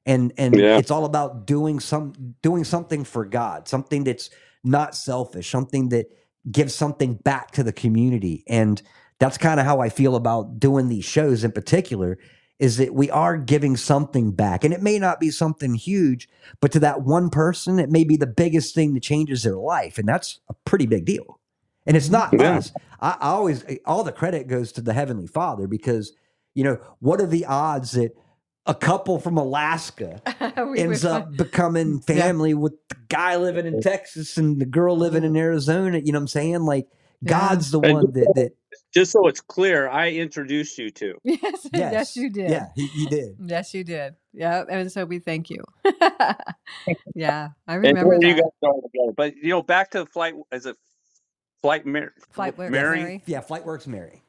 And 0.08 0.32
and 0.38 0.54
Yeah. 0.54 0.78
it's 0.78 0.90
all 0.90 1.04
about 1.04 1.46
doing 1.46 1.78
some 1.78 2.34
doing 2.42 2.64
something 2.64 3.04
for 3.04 3.24
God, 3.24 3.68
something 3.68 4.02
that's 4.04 4.30
not 4.64 4.96
selfish, 4.96 5.48
something 5.50 5.90
that 5.90 6.06
gives 6.50 6.74
something 6.74 7.14
back 7.14 7.50
to 7.52 7.62
the 7.62 7.72
community. 7.72 8.42
And 8.48 8.82
that's 9.20 9.38
kind 9.38 9.60
of 9.60 9.66
how 9.66 9.80
I 9.80 9.88
feel 9.90 10.16
about 10.16 10.58
doing 10.58 10.88
these 10.88 11.04
shows 11.04 11.44
in 11.44 11.52
particular 11.52 12.18
is 12.58 12.78
that 12.78 12.94
we 12.94 13.08
are 13.10 13.36
giving 13.36 13.76
something 13.76 14.32
back. 14.32 14.64
And 14.64 14.74
it 14.74 14.82
may 14.82 14.98
not 14.98 15.20
be 15.20 15.30
something 15.30 15.74
huge, 15.74 16.28
but 16.60 16.72
to 16.72 16.80
that 16.80 17.02
one 17.02 17.30
person, 17.30 17.78
it 17.78 17.90
may 17.90 18.02
be 18.02 18.16
the 18.16 18.26
biggest 18.26 18.74
thing 18.74 18.94
that 18.94 19.02
changes 19.02 19.42
their 19.44 19.56
life. 19.56 19.98
And 19.98 20.08
that's 20.08 20.40
a 20.48 20.54
pretty 20.64 20.86
big 20.86 21.04
deal. 21.04 21.38
And 21.86 21.96
it's 21.96 22.10
not 22.10 22.32
Yeah. 22.32 22.56
us. 22.56 22.72
I, 23.00 23.16
I 23.20 23.28
always, 23.28 23.64
all 23.84 24.02
the 24.02 24.10
credit 24.12 24.48
goes 24.48 24.72
to 24.72 24.80
the 24.80 24.92
Heavenly 24.92 25.28
Father 25.28 25.68
because, 25.68 26.12
you 26.54 26.64
know, 26.64 26.78
what 26.98 27.20
are 27.20 27.26
the 27.26 27.44
odds 27.44 27.92
that 27.92 28.12
a 28.68 28.74
couple 28.74 29.18
from 29.18 29.36
Alaska 29.38 30.20
We 30.70 30.78
ends 30.80 31.02
would 31.04 31.10
up 31.12 31.36
becoming 31.36 32.00
Yeah. 32.08 32.14
family 32.22 32.54
with 32.54 32.74
the 32.90 32.96
guy 33.08 33.36
living 33.36 33.66
in 33.66 33.80
Texas 33.80 34.36
and 34.38 34.60
the 34.60 34.66
girl 34.66 34.96
living 34.96 35.24
in 35.24 35.36
Arizona? 35.36 35.98
You 35.98 36.12
know 36.12 36.18
what 36.18 36.22
I'm 36.24 36.28
saying? 36.28 36.60
Like, 36.62 36.86
Yeah. 37.22 37.30
God's 37.40 37.70
the 37.70 37.80
And- 37.80 37.92
one 37.94 38.12
that, 38.12 38.32
that 38.36 38.52
Just 38.94 39.12
so 39.12 39.26
it's 39.26 39.40
clear, 39.40 39.88
I 39.88 40.10
introduced 40.10 40.78
you 40.78 40.90
to. 40.92 41.14
Yes, 41.24 41.40
yes, 41.42 41.92
yes, 41.92 42.16
you 42.16 42.30
did. 42.30 42.50
Yeah, 42.50 42.66
he, 42.76 42.86
he 42.88 43.06
did. 43.06 43.36
Yes, 43.44 43.74
you 43.74 43.84
did. 43.84 44.14
Yeah, 44.32 44.64
and 44.70 44.90
so 44.92 45.04
we 45.04 45.18
thank 45.18 45.50
you. 45.50 45.64
yeah, 47.14 47.48
I 47.66 47.74
And 47.74 47.82
remember 47.84 48.14
you 48.14 48.34
that. 48.34 48.42
guys 48.42 48.50
started 48.58 48.82
together. 48.92 49.12
But 49.16 49.36
you 49.36 49.48
know, 49.50 49.62
back 49.62 49.90
to 49.92 50.00
the 50.00 50.06
flight 50.06 50.34
as 50.52 50.66
a 50.66 50.74
flight 51.62 51.86
Mar- 51.86 52.12
Flight 52.30 52.56
Work 52.58 52.70
Mary. 52.70 52.98
Mary. 53.00 53.22
Yeah, 53.26 53.40
FlightWorks 53.40 53.86
Mary. 53.86 54.22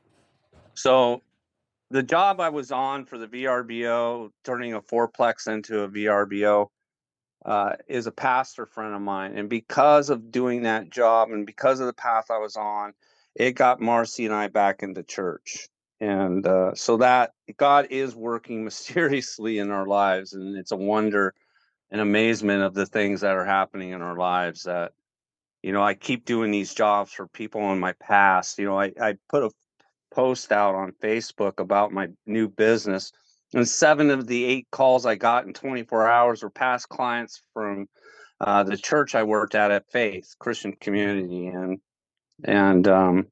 So 0.73 1.21
the 1.91 2.03
job 2.03 2.39
I 2.39 2.49
was 2.49 2.71
on 2.71 3.05
for 3.05 3.17
the 3.17 3.27
VRBO, 3.27 4.31
turning 4.43 4.73
a 4.73 4.81
fourplex 4.81 5.47
into 5.47 5.81
a 5.81 5.89
VRBO, 5.89 6.67
uh, 7.45 7.73
is 7.87 8.07
a 8.07 8.11
pastor 8.11 8.65
friend 8.65 8.93
of 8.93 9.01
mine. 9.01 9.37
And 9.37 9.49
because 9.49 10.09
of 10.09 10.31
doing 10.31 10.63
that 10.63 10.89
job 10.89 11.31
and 11.31 11.45
because 11.45 11.79
of 11.79 11.87
the 11.87 11.93
path 11.93 12.25
I 12.29 12.37
was 12.37 12.55
on, 12.55 12.93
it 13.35 13.53
got 13.53 13.79
Marcy 13.79 14.25
and 14.25 14.33
I 14.33 14.47
back 14.47 14.83
into 14.83 15.03
church. 15.03 15.67
And 16.01 16.45
uh, 16.45 16.75
so 16.75 16.97
that 16.97 17.31
God 17.57 17.87
is 17.89 18.15
working 18.15 18.63
mysteriously 18.65 19.59
in 19.59 19.71
our 19.71 19.85
lives, 19.85 20.33
and 20.33 20.57
it's 20.57 20.71
a 20.71 20.77
wonder 20.77 21.33
and 21.91 22.01
amazement 22.01 22.61
of 22.61 22.73
the 22.73 22.85
things 22.85 23.21
that 23.21 23.35
are 23.35 23.45
happening 23.45 23.89
in 23.89 24.01
our 24.01 24.15
lives 24.15 24.63
that 24.63 24.91
you 25.63 25.71
know 25.71 25.81
i 25.81 25.93
keep 25.93 26.25
doing 26.25 26.51
these 26.51 26.73
jobs 26.73 27.11
for 27.11 27.27
people 27.27 27.71
in 27.71 27.79
my 27.79 27.93
past 27.93 28.59
you 28.59 28.65
know 28.65 28.79
i, 28.79 28.91
I 29.01 29.15
put 29.29 29.43
a 29.43 29.49
post 30.11 30.51
out 30.51 30.75
on 30.75 30.91
facebook 31.03 31.59
about 31.59 31.91
my 31.91 32.07
new 32.25 32.47
business 32.47 33.11
and 33.53 33.67
seven 33.67 34.09
of 34.09 34.27
the 34.27 34.43
eight 34.45 34.67
calls 34.71 35.05
i 35.05 35.15
got 35.15 35.45
in 35.45 35.53
24 35.53 36.09
hours 36.09 36.43
were 36.43 36.49
past 36.49 36.89
clients 36.89 37.41
from 37.53 37.87
uh, 38.41 38.63
the 38.63 38.77
church 38.77 39.15
i 39.15 39.23
worked 39.23 39.55
at 39.55 39.71
at 39.71 39.89
faith 39.91 40.35
christian 40.39 40.73
community 40.73 41.47
and 41.47 41.79
and 42.43 42.87
um, 42.87 43.27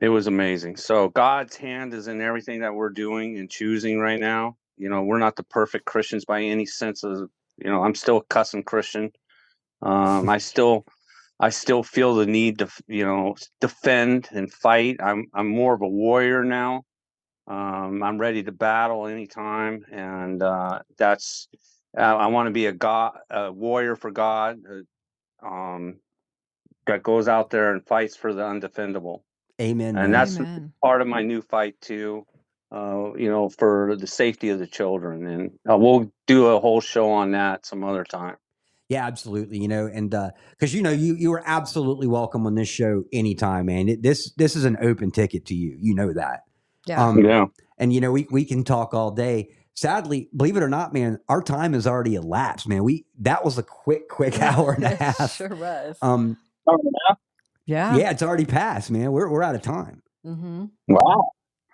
it 0.00 0.08
was 0.08 0.26
amazing. 0.26 0.76
So 0.76 1.08
god's 1.08 1.56
hand 1.56 1.94
is 1.94 2.08
in 2.08 2.20
everything 2.20 2.60
that 2.60 2.74
we're 2.74 2.90
doing 2.90 3.38
and 3.38 3.50
choosing 3.50 3.98
right 3.98 4.20
now. 4.20 4.56
You 4.76 4.88
know 4.88 5.02
we're 5.02 5.18
not 5.18 5.36
the 5.36 5.42
perfect 5.42 5.84
christians 5.84 6.24
by 6.24 6.42
any 6.42 6.66
sense 6.66 7.04
of 7.04 7.30
you 7.58 7.70
know 7.70 7.84
i'm 7.84 7.94
still 7.94 8.18
a 8.18 8.24
cussing 8.24 8.62
christian. 8.62 9.12
Um, 9.82 10.28
I 10.28 10.38
still, 10.38 10.84
I 11.40 11.48
still 11.48 11.82
feel 11.82 12.14
the 12.14 12.26
need 12.26 12.58
to, 12.58 12.68
you 12.86 13.04
know, 13.04 13.34
defend 13.60 14.28
and 14.30 14.52
fight. 14.52 14.98
I'm, 15.02 15.26
I'm 15.32 15.48
more 15.48 15.72
of 15.72 15.80
a 15.80 15.88
warrior 15.88 16.44
now. 16.44 16.82
Um, 17.46 18.02
I'm 18.02 18.18
ready 18.18 18.42
to 18.42 18.52
battle 18.52 19.06
anytime, 19.06 19.84
and 19.90 20.42
uh, 20.42 20.80
that's. 20.98 21.48
Uh, 21.96 22.02
I 22.02 22.26
want 22.28 22.46
to 22.46 22.52
be 22.52 22.66
a 22.66 22.72
God, 22.72 23.18
a 23.28 23.50
warrior 23.50 23.96
for 23.96 24.12
God, 24.12 24.58
uh, 25.42 25.46
um, 25.46 25.98
that 26.86 27.02
goes 27.02 27.26
out 27.26 27.50
there 27.50 27.72
and 27.72 27.84
fights 27.84 28.14
for 28.14 28.32
the 28.32 28.42
undefendable. 28.42 29.22
Amen. 29.60 29.96
And 29.96 30.14
that's 30.14 30.36
Amen. 30.36 30.72
part 30.80 31.00
of 31.00 31.08
my 31.08 31.22
new 31.22 31.42
fight 31.42 31.80
too. 31.80 32.26
Uh, 32.70 33.14
you 33.16 33.28
know, 33.28 33.48
for 33.48 33.96
the 33.96 34.06
safety 34.06 34.50
of 34.50 34.60
the 34.60 34.66
children, 34.66 35.26
and 35.26 35.50
uh, 35.68 35.76
we'll 35.76 36.12
do 36.28 36.46
a 36.46 36.60
whole 36.60 36.80
show 36.80 37.10
on 37.10 37.32
that 37.32 37.66
some 37.66 37.82
other 37.82 38.04
time. 38.04 38.36
Yeah, 38.90 39.06
absolutely. 39.06 39.58
You 39.60 39.68
know, 39.68 39.86
and 39.86 40.10
because 40.50 40.74
you 40.74 40.82
know 40.82 40.90
you 40.90 41.14
you 41.14 41.32
are 41.32 41.42
absolutely 41.46 42.08
welcome 42.08 42.44
on 42.46 42.56
this 42.56 42.68
show 42.68 43.04
anytime, 43.12 43.66
man. 43.66 43.88
It, 43.88 44.02
this 44.02 44.32
this 44.34 44.56
is 44.56 44.64
an 44.64 44.76
open 44.82 45.12
ticket 45.12 45.46
to 45.46 45.54
you. 45.54 45.76
You 45.80 45.94
know 45.94 46.12
that. 46.12 46.40
Yeah. 46.86 47.06
Um, 47.06 47.24
Yeah. 47.24 47.46
and 47.78 47.92
you 47.92 48.00
know 48.00 48.10
we 48.10 48.26
we 48.30 48.44
can 48.44 48.64
talk 48.64 48.92
all 48.92 49.12
day. 49.12 49.50
Sadly, 49.74 50.28
believe 50.36 50.56
it 50.56 50.62
or 50.64 50.68
not, 50.68 50.92
man, 50.92 51.20
our 51.28 51.40
time 51.40 51.72
has 51.74 51.86
already 51.86 52.16
elapsed, 52.16 52.68
man. 52.68 52.82
We 52.82 53.06
that 53.20 53.44
was 53.44 53.56
a 53.58 53.62
quick, 53.62 54.08
quick 54.08 54.38
hour 54.42 54.72
and 54.72 54.84
a 54.84 54.92
It 54.92 54.98
half. 54.98 55.36
Sure 55.36 55.54
was. 55.54 55.96
Um, 56.02 56.36
yeah. 57.66 57.96
yeah, 57.96 58.10
it's 58.10 58.22
already 58.22 58.44
passed, 58.44 58.90
man. 58.90 59.12
We're 59.12 59.30
we're 59.30 59.44
out 59.44 59.54
of 59.54 59.62
time. 59.62 60.02
Mm-hmm. 60.26 60.64
Wow. 60.88 61.30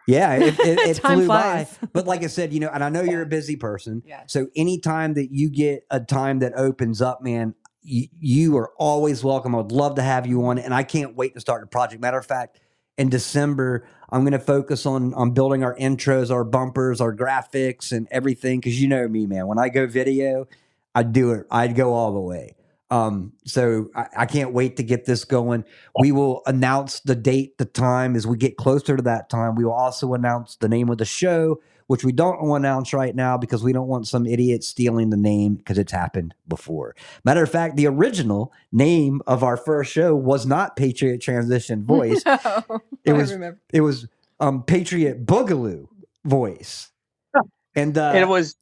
Yeah, 0.07 0.35
it, 0.35 0.59
it, 0.61 0.78
it 0.89 0.99
flew 0.99 1.27
by. 1.27 1.66
But 1.93 2.07
like 2.07 2.23
I 2.23 2.28
said, 2.28 2.53
you 2.53 2.61
know, 2.61 2.70
and 2.73 2.85
I 2.85 2.89
know 2.89 3.03
you're 3.03 3.23
a 3.23 3.27
busy 3.27 3.57
person. 3.57 4.03
Yeah. 4.07 4.23
So 4.27 4.49
anytime 4.55 5.15
that 5.15 5.33
you 5.33 5.51
get 5.51 5.87
a 5.91 6.01
time 6.01 6.41
that 6.41 6.53
opens 6.57 7.01
up, 7.03 7.23
man, 7.23 7.55
you, 7.83 8.09
you 8.19 8.57
are 8.57 8.73
always 8.78 9.23
welcome. 9.24 9.55
I 9.55 9.59
would 9.59 9.73
love 9.73 9.97
to 9.97 10.03
have 10.03 10.27
you 10.27 10.45
on, 10.47 10.59
and 10.59 10.74
I 10.74 10.83
can't 10.83 11.16
wait 11.16 11.35
to 11.35 11.41
start 11.41 11.62
the 11.62 11.66
project. 11.66 12.03
Matter 12.03 12.19
of 12.19 12.27
fact, 12.27 12.61
in 12.99 13.09
December, 13.09 13.87
I'm 14.11 14.23
going 14.23 14.33
to 14.33 14.39
focus 14.39 14.87
on 14.87 15.15
on 15.15 15.33
building 15.33 15.62
our 15.62 15.77
intros, 15.77 16.31
our 16.31 16.45
bumpers, 16.45 17.01
our 17.01 17.15
graphics, 17.15 17.93
and 17.93 18.09
everything. 18.11 18.61
Because 18.61 18.81
you 18.81 18.89
know 18.89 19.07
me, 19.09 19.27
man. 19.27 19.47
When 19.47 19.59
I 19.59 19.69
go 19.69 19.87
video, 19.87 20.49
I 20.95 21.03
do 21.03 21.33
it. 21.33 21.47
I'd 21.51 21.74
go 21.77 21.93
all 21.93 22.12
the 22.12 22.20
way. 22.20 22.56
Um, 22.90 23.32
so 23.44 23.88
I, 23.96 24.06
I 24.18 24.26
can't 24.26 24.52
wait 24.52 24.76
to 24.76 24.82
get 24.82 25.04
this 25.06 25.24
going. 25.24 25.64
We 25.98 26.12
will 26.12 26.42
announce 26.46 27.00
the 27.00 27.16
date, 27.16 27.58
the 27.58 27.64
time 27.64 28.14
as 28.14 28.26
we 28.26 28.36
get 28.36 28.56
closer 28.56 28.96
to 28.96 29.02
that 29.02 29.28
time. 29.28 29.56
We 29.56 29.64
will 29.64 29.72
also 29.72 30.14
announce 30.14 30.56
the 30.56 30.68
name 30.68 30.88
of 30.88 30.98
the 30.98 31.04
show, 31.04 31.60
which 31.88 32.04
we 32.04 32.12
don't 32.12 32.40
want 32.42 32.62
to 32.62 32.68
announce 32.68 32.92
right 32.92 33.14
now 33.14 33.36
because 33.38 33.64
we 33.64 33.72
don't 33.72 33.88
want 33.88 34.06
some 34.06 34.24
idiot 34.24 34.62
stealing 34.62 35.10
the 35.10 35.16
name 35.16 35.56
because 35.56 35.78
it's 35.78 35.90
happened 35.92 36.34
before. 36.46 36.94
Matter 37.24 37.42
of 37.42 37.50
fact, 37.50 37.76
the 37.76 37.88
original 37.88 38.52
name 38.70 39.20
of 39.26 39.42
our 39.42 39.56
first 39.56 39.90
show 39.92 40.14
was 40.14 40.46
not 40.46 40.76
Patriot 40.76 41.20
Transition 41.20 41.84
Voice. 41.86 42.22
No, 42.24 42.38
It 43.04 43.10
I 43.10 43.12
was- 43.14 43.32
remember. 43.32 43.60
it 43.72 43.80
was 43.80 44.06
um, 44.38 44.62
Patriot 44.62 45.26
Boogaloo 45.26 45.88
Voice. 46.24 46.92
And 47.74 47.98
uh, 47.98 48.10
And 48.10 48.18
it 48.18 48.28
was 48.28 48.54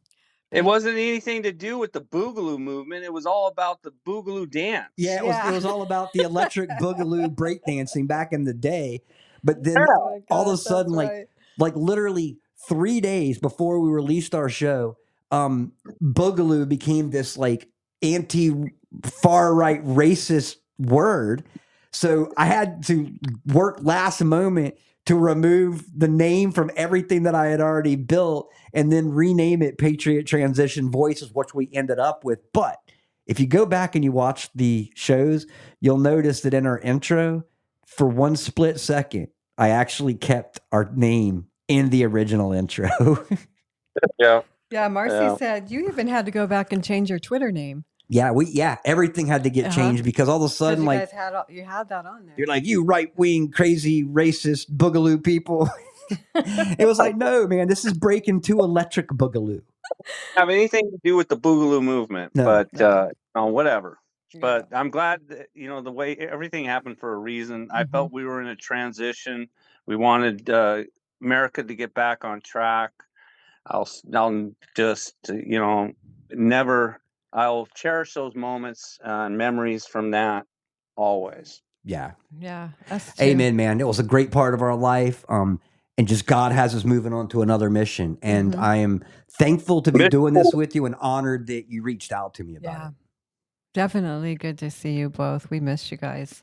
it 0.54 0.64
wasn't 0.64 0.94
anything 0.94 1.42
to 1.42 1.52
do 1.52 1.78
with 1.78 1.92
the 1.92 2.00
Boogaloo 2.00 2.58
movement. 2.58 3.04
It 3.04 3.12
was 3.12 3.26
all 3.26 3.48
about 3.48 3.82
the 3.82 3.92
Boogaloo 4.06 4.50
dance. 4.50 4.88
Yeah, 4.96 5.18
it 5.18 5.24
was, 5.26 5.36
it 5.46 5.52
was 5.52 5.64
all 5.64 5.82
about 5.82 6.12
the 6.12 6.20
electric 6.22 6.70
boogaloo 6.80 7.34
breakdancing 7.34 8.06
back 8.08 8.32
in 8.32 8.44
the 8.44 8.54
day. 8.54 9.02
But 9.42 9.62
then, 9.64 9.76
Oh 9.78 10.10
my 10.30 10.34
all 10.34 10.48
of 10.48 10.54
a 10.54 10.56
sudden, 10.56 10.92
that's 10.92 10.96
like- 10.96 11.10
right. 11.10 11.26
like 11.58 11.76
literally 11.76 12.38
three 12.68 13.00
days 13.00 13.38
before 13.38 13.80
we 13.80 13.90
released 13.90 14.34
our 14.34 14.48
show, 14.48 14.96
um, 15.30 15.72
boogaloo 16.02 16.68
became 16.68 17.10
this 17.10 17.36
like 17.36 17.68
anti 18.02 18.52
far 19.02 19.54
right 19.54 19.84
racist 19.84 20.56
word. 20.78 21.44
So 21.90 22.32
I 22.36 22.46
had 22.46 22.84
to 22.86 23.12
work 23.52 23.78
last 23.82 24.22
moment 24.22 24.76
to 25.06 25.16
remove 25.16 25.84
the 25.94 26.08
name 26.08 26.50
from 26.50 26.70
everything 26.76 27.24
that 27.24 27.34
I 27.34 27.46
had 27.48 27.60
already 27.60 27.96
built 27.96 28.50
and 28.72 28.90
then 28.90 29.10
rename 29.10 29.60
it 29.62 29.76
Patriot 29.78 30.24
Transition 30.26 30.90
Voices, 30.90 31.30
which 31.32 31.54
we 31.54 31.68
ended 31.72 31.98
up 31.98 32.24
with. 32.24 32.40
But 32.52 32.78
if 33.26 33.38
you 33.38 33.46
go 33.46 33.66
back 33.66 33.94
and 33.94 34.02
you 34.04 34.12
watch 34.12 34.50
the 34.54 34.90
shows, 34.94 35.46
you'll 35.80 35.98
notice 35.98 36.40
that 36.42 36.54
in 36.54 36.66
our 36.66 36.78
intro, 36.78 37.44
for 37.86 38.06
one 38.06 38.36
split 38.36 38.80
second, 38.80 39.28
I 39.58 39.68
actually 39.70 40.14
kept 40.14 40.60
our 40.72 40.90
name 40.94 41.46
in 41.68 41.90
the 41.90 42.04
original 42.04 42.52
intro. 42.52 42.88
Yeah. 44.18 44.40
Yeah, 44.70 44.88
Marcy 44.88 45.14
Yeah. 45.14 45.36
said 45.36 45.70
you 45.70 45.86
even 45.86 46.08
had 46.08 46.24
to 46.26 46.32
go 46.32 46.48
back 46.48 46.72
and 46.72 46.82
change 46.82 47.10
your 47.10 47.20
Twitter 47.20 47.52
name. 47.52 47.84
Yeah, 48.08 48.30
we 48.32 48.46
yeah, 48.46 48.76
everything 48.84 49.26
had 49.26 49.44
to 49.44 49.50
get 49.50 49.66
Uh-huh. 49.66 49.76
changed 49.76 50.04
because 50.04 50.28
all 50.28 50.36
of 50.44 50.50
a 50.50 50.54
sudden, 50.54 50.80
you 50.80 50.86
like 50.86 51.00
guys 51.00 51.10
had 51.10 51.34
all, 51.34 51.44
you 51.48 51.64
had 51.64 51.88
that 51.88 52.06
on 52.06 52.26
there. 52.26 52.34
you're 52.36 52.46
like 52.46 52.64
you 52.64 52.84
right 52.84 53.16
wing 53.18 53.50
crazy 53.50 54.04
racist 54.04 54.70
boogaloo 54.70 55.22
people. 55.22 55.68
it 56.34 56.86
was 56.86 56.98
like 56.98 57.16
no 57.26 57.46
man, 57.46 57.68
this 57.68 57.84
is 57.84 57.92
breaking 57.92 58.40
to 58.42 58.58
electric 58.60 59.08
boogaloo. 59.08 59.62
Have 60.36 60.48
anything 60.50 60.90
to 60.90 60.98
do 61.04 61.16
with 61.16 61.28
the 61.28 61.36
Boogaloo 61.36 61.82
movement, 61.82 62.34
No. 62.34 62.44
but 62.44 62.72
No. 62.72 62.88
uh 62.90 63.08
no, 63.34 63.46
whatever. 63.46 63.98
Yeah. 64.32 64.40
But 64.40 64.68
I'm 64.72 64.90
glad 64.90 65.28
that 65.28 65.46
you 65.54 65.68
know 65.68 65.80
the 65.80 65.92
way 65.92 66.16
everything 66.16 66.64
happened 66.64 66.98
for 66.98 67.12
a 67.12 67.16
reason. 67.16 67.68
I 67.72 67.84
Mhm. 67.84 67.90
felt 67.90 68.12
we 68.12 68.24
were 68.24 68.40
in 68.40 68.48
a 68.48 68.56
transition. 68.56 69.48
We 69.86 69.96
wanted 69.96 70.48
uh 70.50 70.84
America 71.22 71.62
to 71.62 71.74
get 71.74 71.94
back 71.94 72.24
on 72.24 72.40
track. 72.40 72.90
I'll 73.66 73.82
s- 73.82 74.02
I'll 74.12 74.50
just 74.76 75.14
uh, 75.30 75.34
you 75.34 75.58
know 75.58 75.92
never 76.30 77.00
I'll 77.34 77.66
cherish 77.74 78.14
those 78.14 78.36
moments 78.36 78.98
uh, 79.06 79.10
and 79.26 79.38
memories 79.38 79.86
from 79.86 80.12
that 80.12 80.46
always. 80.96 81.62
Yeah, 81.84 82.12
yeah, 82.38 82.70
amen, 83.20 83.56
man. 83.56 83.80
It 83.80 83.86
was 83.88 83.98
a 84.00 84.04
great 84.04 84.32
part 84.32 84.54
of 84.54 84.62
our 84.62 84.76
life. 84.76 85.24
Um, 85.28 85.60
and 85.98 86.08
just 86.08 86.26
God 86.26 86.52
has 86.52 86.74
us 86.74 86.84
moving 86.84 87.12
on 87.12 87.28
to 87.28 87.42
another 87.42 87.70
mission, 87.70 88.18
and 88.22 88.54
Mhm. 88.54 88.62
I 88.62 88.76
am 88.76 89.04
thankful 89.32 89.82
to 89.82 89.92
be 89.92 90.08
doing 90.08 90.34
this 90.34 90.52
with 90.54 90.74
you 90.74 90.86
and 90.86 90.94
honored 91.00 91.46
that 91.48 91.66
you 91.70 91.82
reached 91.82 92.12
out 92.12 92.34
to 92.34 92.44
me 92.44 92.56
about 92.56 92.72
Yeah, 92.72 92.88
it. 92.88 92.94
definitely 93.74 94.34
good 94.36 94.58
to 94.58 94.70
see 94.70 94.94
you 94.94 95.10
both. 95.10 95.50
We 95.50 95.60
missed 95.60 95.90
you 95.92 95.98
guys. 95.98 96.42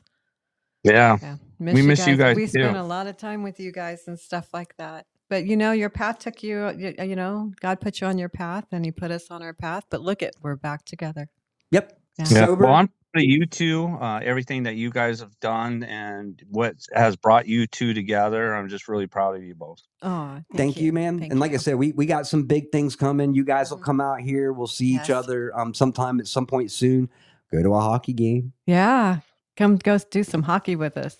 Yeah. 0.84 1.18
Yeah, 1.22 1.36
We 1.58 1.82
miss 1.82 2.06
you 2.06 2.16
guys 2.16 2.36
We 2.36 2.46
too. 2.46 2.60
spent 2.62 2.76
a 2.76 2.82
lot 2.82 3.06
of 3.06 3.16
time 3.16 3.42
with 3.42 3.60
you 3.60 3.72
guys 3.72 4.08
and 4.08 4.18
stuff 4.18 4.54
like 4.54 4.76
that. 4.78 5.06
But 5.32 5.46
you 5.46 5.56
know, 5.56 5.72
your 5.72 5.88
path 5.88 6.18
took 6.18 6.42
you. 6.42 6.68
You, 6.76 6.94
you 7.02 7.16
know, 7.16 7.54
God 7.58 7.80
put 7.80 8.02
you 8.02 8.06
on 8.06 8.18
your 8.18 8.28
path, 8.28 8.66
and 8.70 8.84
He 8.84 8.90
put 8.90 9.10
us 9.10 9.30
on 9.30 9.40
our 9.40 9.54
path. 9.54 9.84
But 9.88 10.02
look 10.02 10.22
at, 10.22 10.34
we're 10.42 10.56
back 10.56 10.84
together. 10.84 11.26
Yep. 11.70 11.98
Yeah. 12.18 12.26
Yeah. 12.28 12.46
Sober. 12.46 12.66
Well, 12.66 12.74
I'm 12.74 12.88
proud 13.14 13.22
of 13.22 13.30
you 13.30 13.46
two, 13.46 13.86
uh, 13.98 14.20
everything 14.22 14.64
that 14.64 14.74
you 14.74 14.90
guys 14.90 15.20
have 15.20 15.32
done 15.40 15.84
and 15.84 16.38
what 16.50 16.76
has 16.92 17.16
brought 17.16 17.48
you 17.48 17.66
two 17.66 17.94
together. 17.94 18.54
I'm 18.54 18.68
just 18.68 18.88
really 18.88 19.06
proud 19.06 19.34
of 19.34 19.42
you 19.42 19.54
both. 19.54 19.80
Oh, 20.02 20.38
Thank, 20.54 20.76
you, 20.76 20.92
man. 20.92 21.18
Thank 21.18 21.30
and 21.30 21.40
like 21.40 21.54
I 21.54 21.56
said, 21.56 21.76
we 21.76 21.92
we 21.92 22.04
got 22.04 22.26
some 22.26 22.42
big 22.42 22.70
things 22.70 22.94
coming. 22.94 23.32
You 23.32 23.46
guys 23.46 23.70
will 23.70 23.78
Mhm. 23.78 23.84
come 23.84 24.02
out 24.02 24.20
here. 24.20 24.52
We'll 24.52 24.66
see 24.66 24.88
each 24.96 25.08
other 25.08 25.58
um 25.58 25.72
sometime 25.72 26.20
at 26.20 26.26
some 26.26 26.44
point 26.44 26.70
soon. 26.70 27.08
Go 27.50 27.62
to 27.62 27.74
a 27.74 27.80
hockey 27.80 28.12
game. 28.12 28.52
yeah, 28.66 29.20
come 29.56 29.78
go 29.78 29.96
do 29.96 30.24
some 30.24 30.42
hockey 30.42 30.76
with 30.76 30.98
us. 30.98 31.16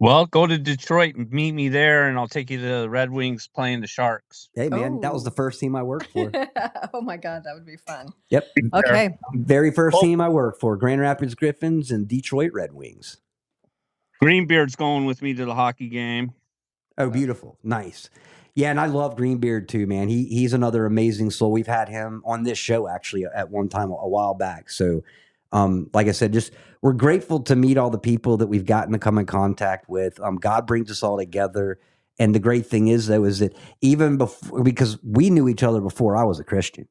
Well, 0.00 0.26
go 0.26 0.46
to 0.46 0.56
Detroit 0.58 1.14
and 1.16 1.30
meet 1.30 1.52
me 1.52 1.68
there, 1.68 2.08
and 2.08 2.18
I'll 2.18 2.26
take 2.28 2.50
you 2.50 2.58
to 2.58 2.80
the 2.82 2.90
Red 2.90 3.10
Wings 3.10 3.48
playing 3.54 3.82
the 3.82 3.86
Sharks. 3.86 4.48
Hey 4.54 4.68
man, 4.68 5.00
that 5.00 5.12
was 5.12 5.22
the 5.22 5.30
Oh. 5.30 5.34
first 5.34 5.60
team 5.60 5.76
I 5.76 5.82
worked 5.82 6.10
for. 6.12 6.30
oh 6.94 7.02
my 7.02 7.16
God, 7.16 7.42
that 7.44 7.54
would 7.54 7.66
be 7.66 7.76
fun. 7.76 8.08
yep. 8.30 8.48
Okay, 8.74 9.16
Very 9.34 9.70
first 9.70 9.94
Well- 9.94 10.02
team 10.02 10.20
I 10.20 10.28
worked 10.28 10.60
for, 10.60 10.76
Grand 10.76 11.00
Rapids 11.00 11.34
Griffins 11.34 11.90
and 11.90 12.08
Detroit 12.08 12.52
Red 12.52 12.72
Wings. 12.72 13.18
Greenbeard's 14.20 14.76
going 14.76 15.04
with 15.04 15.20
me 15.20 15.34
to 15.34 15.44
the 15.44 15.54
hockey 15.54 15.88
game. 15.88 16.32
Oh, 16.96 17.10
beautiful. 17.10 17.58
Nice. 17.62 18.08
Yeah, 18.54 18.70
and 18.70 18.78
I 18.78 18.86
love 18.86 19.16
Greenbeard 19.16 19.68
too, 19.68 19.86
man. 19.86 20.08
He 20.08 20.24
he's 20.26 20.52
another 20.52 20.84
amazing 20.86 21.30
soul. 21.30 21.50
We've 21.52 21.66
had 21.66 21.88
him 21.88 22.22
on 22.24 22.42
this 22.44 22.58
show 22.58 22.86
actually 22.88 23.24
at 23.24 23.50
one 23.50 23.68
time 23.68 23.90
a 23.90 24.08
while 24.08 24.34
back. 24.34 24.68
So 24.70 25.02
Um, 25.52 25.90
like 25.92 26.08
I 26.08 26.12
said, 26.12 26.32
just 26.32 26.52
we're 26.80 26.92
grateful 26.92 27.40
to 27.40 27.56
meet 27.56 27.78
all 27.78 27.90
the 27.90 27.98
people 27.98 28.38
that 28.38 28.46
we've 28.46 28.66
gotten 28.66 28.92
to 28.92 28.98
come 28.98 29.18
in 29.18 29.26
contact 29.26 29.88
with. 29.88 30.18
Um, 30.20 30.36
God 30.36 30.66
brings 30.66 30.90
us 30.90 31.02
all 31.02 31.18
together. 31.18 31.78
And 32.18 32.34
the 32.34 32.40
great 32.40 32.66
thing 32.66 32.88
is, 32.88 33.06
though, 33.06 33.24
is 33.24 33.38
that 33.38 33.56
even 33.80 34.16
before, 34.16 34.62
because 34.62 34.98
we 35.02 35.30
knew 35.30 35.48
each 35.48 35.62
other 35.62 35.80
before 35.80 36.16
I 36.16 36.24
was 36.24 36.40
a 36.40 36.44
Christian, 36.44 36.86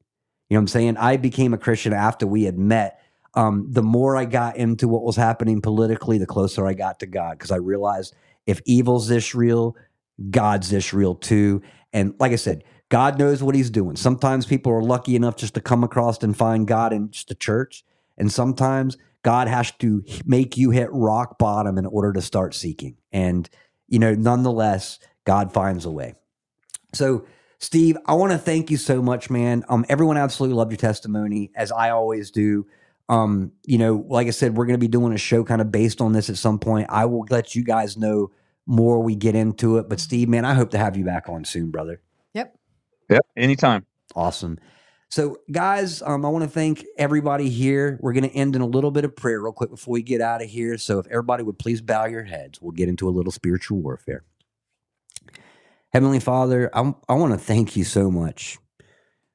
you 0.48 0.56
know 0.56 0.60
what 0.60 0.62
I'm 0.62 0.68
saying? 0.68 0.96
I 0.96 1.16
became 1.16 1.54
a 1.54 1.58
Christian 1.58 1.92
after 1.92 2.26
we 2.26 2.44
had 2.44 2.58
met. 2.58 3.00
Um, 3.34 3.66
the 3.70 3.82
more 3.82 4.16
I 4.16 4.26
got 4.26 4.56
into 4.56 4.88
what 4.88 5.02
was 5.02 5.16
happening 5.16 5.62
politically, 5.62 6.18
the 6.18 6.26
closer 6.26 6.66
I 6.66 6.74
got 6.74 7.00
to 7.00 7.06
God 7.06 7.38
because 7.38 7.50
I 7.50 7.56
realized 7.56 8.14
if 8.46 8.60
evil's 8.66 9.08
this 9.08 9.34
real, 9.34 9.76
God's 10.30 10.68
this 10.68 10.92
real 10.92 11.14
too. 11.14 11.62
And 11.92 12.14
like 12.18 12.32
I 12.32 12.36
said, 12.36 12.64
God 12.90 13.18
knows 13.18 13.42
what 13.42 13.54
he's 13.54 13.70
doing. 13.70 13.96
Sometimes 13.96 14.44
people 14.44 14.72
are 14.72 14.82
lucky 14.82 15.16
enough 15.16 15.36
just 15.36 15.54
to 15.54 15.62
come 15.62 15.82
across 15.82 16.22
and 16.22 16.36
find 16.36 16.66
God 16.66 16.92
in 16.92 17.10
just 17.10 17.30
a 17.30 17.34
church. 17.34 17.84
And 18.18 18.30
sometimes 18.30 18.96
God 19.22 19.48
has 19.48 19.70
to 19.78 20.04
make 20.24 20.56
you 20.56 20.70
hit 20.70 20.88
rock 20.92 21.38
bottom 21.38 21.78
in 21.78 21.86
order 21.86 22.12
to 22.12 22.22
start 22.22 22.54
seeking. 22.54 22.96
And, 23.12 23.48
you 23.88 23.98
know, 23.98 24.14
nonetheless, 24.14 24.98
God 25.24 25.52
finds 25.52 25.84
a 25.84 25.90
way. 25.90 26.14
So, 26.92 27.26
Steve, 27.58 27.96
I 28.06 28.14
want 28.14 28.32
to 28.32 28.38
thank 28.38 28.70
you 28.70 28.76
so 28.76 29.00
much, 29.00 29.30
man. 29.30 29.64
Um, 29.68 29.84
everyone 29.88 30.16
absolutely 30.16 30.56
loved 30.56 30.72
your 30.72 30.78
testimony, 30.78 31.52
as 31.54 31.70
I 31.70 31.90
always 31.90 32.30
do. 32.32 32.66
Um, 33.08 33.52
you 33.64 33.78
know, 33.78 34.04
like 34.08 34.26
I 34.26 34.30
said, 34.30 34.56
we're 34.56 34.66
going 34.66 34.78
to 34.78 34.84
be 34.84 34.88
doing 34.88 35.12
a 35.12 35.18
show 35.18 35.44
kind 35.44 35.60
of 35.60 35.70
based 35.70 36.00
on 36.00 36.12
this 36.12 36.28
at 36.28 36.36
some 36.36 36.58
point. 36.58 36.88
I 36.90 37.04
will 37.04 37.26
let 37.30 37.54
you 37.54 37.62
guys 37.62 37.96
know 37.96 38.32
more 38.66 39.00
we 39.00 39.14
get 39.14 39.34
into 39.34 39.78
it. 39.78 39.88
But 39.88 40.00
Steve, 40.00 40.28
man, 40.28 40.44
I 40.44 40.54
hope 40.54 40.70
to 40.70 40.78
have 40.78 40.96
you 40.96 41.04
back 41.04 41.28
on 41.28 41.44
soon, 41.44 41.70
brother. 41.70 42.00
Yep. 42.34 42.56
Yep. 43.10 43.26
Anytime. 43.36 43.86
Awesome. 44.14 44.58
So, 45.12 45.36
guys, 45.50 46.00
um, 46.00 46.24
I 46.24 46.30
want 46.30 46.42
to 46.42 46.48
thank 46.48 46.86
everybody 46.96 47.50
here. 47.50 47.98
We're 48.00 48.14
going 48.14 48.30
to 48.30 48.34
end 48.34 48.56
in 48.56 48.62
a 48.62 48.66
little 48.66 48.90
bit 48.90 49.04
of 49.04 49.14
prayer 49.14 49.42
real 49.42 49.52
quick 49.52 49.68
before 49.68 49.92
we 49.92 50.02
get 50.02 50.22
out 50.22 50.40
of 50.40 50.48
here. 50.48 50.78
So, 50.78 50.98
if 51.00 51.06
everybody 51.08 51.42
would 51.42 51.58
please 51.58 51.82
bow 51.82 52.06
your 52.06 52.24
heads, 52.24 52.62
we'll 52.62 52.72
get 52.72 52.88
into 52.88 53.06
a 53.06 53.10
little 53.10 53.30
spiritual 53.30 53.82
warfare. 53.82 54.24
Heavenly 55.92 56.18
Father, 56.18 56.70
I, 56.72 56.94
I 57.10 57.12
want 57.12 57.34
to 57.34 57.38
thank 57.38 57.76
you 57.76 57.84
so 57.84 58.10
much. 58.10 58.56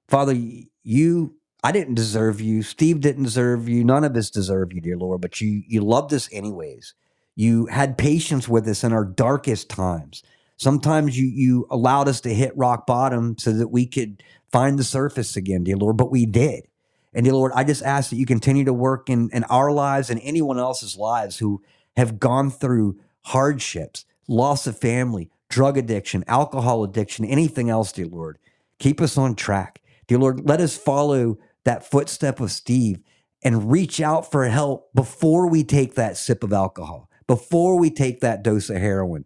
Father, 0.08 0.34
you, 0.82 1.36
I 1.64 1.72
didn't 1.72 1.94
deserve 1.94 2.42
you. 2.42 2.64
Steve 2.64 3.00
didn't 3.00 3.26
deserve 3.26 3.70
you. 3.70 3.84
None 3.84 4.04
of 4.04 4.18
us 4.18 4.32
deserve 4.32 4.74
you, 4.74 4.82
dear 4.82 4.98
Lord, 4.98 5.22
but 5.22 5.40
you, 5.42 5.62
you 5.68 5.82
loved 5.82 6.12
us 6.12 6.28
anyways. 6.32 6.96
You 7.36 7.68
had 7.68 8.00
patience 8.00 8.50
with 8.50 8.68
us 8.68 8.84
in 8.84 8.94
our 8.94 9.06
darkest 9.06 9.70
times. 9.70 10.24
Sometimes 10.58 11.18
you, 11.18 11.28
you 11.28 11.68
allowed 11.70 12.08
us 12.08 12.22
to 12.22 12.34
hit 12.34 12.58
rock 12.58 12.86
bottom 12.86 13.38
so 13.38 13.52
that 13.54 13.70
we 13.70 13.86
could 13.86 14.24
find 14.52 14.78
the 14.78 14.84
surface 14.84 15.36
again, 15.36 15.64
dear 15.64 15.78
Lord, 15.78 15.98
but 15.98 16.12
we 16.12 16.26
did. 16.26 16.68
And 17.14 17.24
dear 17.24 17.34
Lord, 17.34 17.52
I 17.56 17.64
just 17.64 17.84
ask 17.84 18.10
that 18.10 18.18
you 18.18 18.26
continue 18.26 18.66
to 18.66 18.74
work 18.74 19.10
in, 19.10 19.30
in 19.32 19.44
our 19.46 19.72
lives 19.72 20.10
and 20.10 20.20
anyone 20.24 20.60
else's 20.60 20.98
lives 20.98 21.38
who 21.38 21.64
have 21.96 22.20
gone 22.20 22.50
through 22.50 23.00
hardships, 23.26 24.06
loss 24.28 24.68
of 24.68 24.78
family, 24.78 25.30
drug 25.50 25.78
addiction, 25.78 26.24
alcohol 26.28 26.84
addiction, 26.84 27.26
anything 27.26 27.70
else, 27.70 27.92
dear 27.92 28.08
Lord. 28.08 28.38
Keep 28.80 29.02
us 29.02 29.18
on 29.18 29.36
track. 29.36 29.82
Dear 30.08 30.20
Lord, 30.20 30.48
let 30.48 30.62
us 30.62 30.78
follow 30.78 31.38
that 31.66 31.90
footstep 31.90 32.40
of 32.40 32.52
Steve 32.52 33.00
and 33.44 33.72
reach 33.72 34.02
out 34.02 34.30
for 34.30 34.46
help 34.46 34.94
before 34.94 35.48
we 35.48 35.64
take 35.64 35.96
that 35.96 36.18
sip 36.18 36.44
of 36.44 36.54
alcohol, 36.54 37.10
before 37.28 37.80
we 37.80 37.90
take 37.90 38.22
that 38.22 38.44
dose 38.44 38.70
of 38.70 38.78
heroin. 38.78 39.26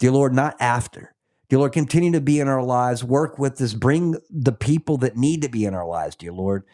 Dear 0.00 0.12
Lord, 0.12 0.34
not 0.34 0.56
after. 0.58 1.14
Dear 1.48 1.60
Lord, 1.60 1.72
continue 1.72 2.12
to 2.12 2.20
be 2.20 2.40
in 2.40 2.48
our 2.48 2.62
lives, 2.62 3.04
work 3.04 3.38
with 3.38 3.60
us, 3.60 3.74
bring 3.74 4.16
the 4.30 4.52
people 4.52 4.96
that 4.98 5.16
need 5.16 5.42
to 5.42 5.48
be 5.48 5.64
in 5.64 5.74
our 5.74 5.86
lives, 5.86 6.16
dear 6.16 6.32
Lord. 6.32 6.64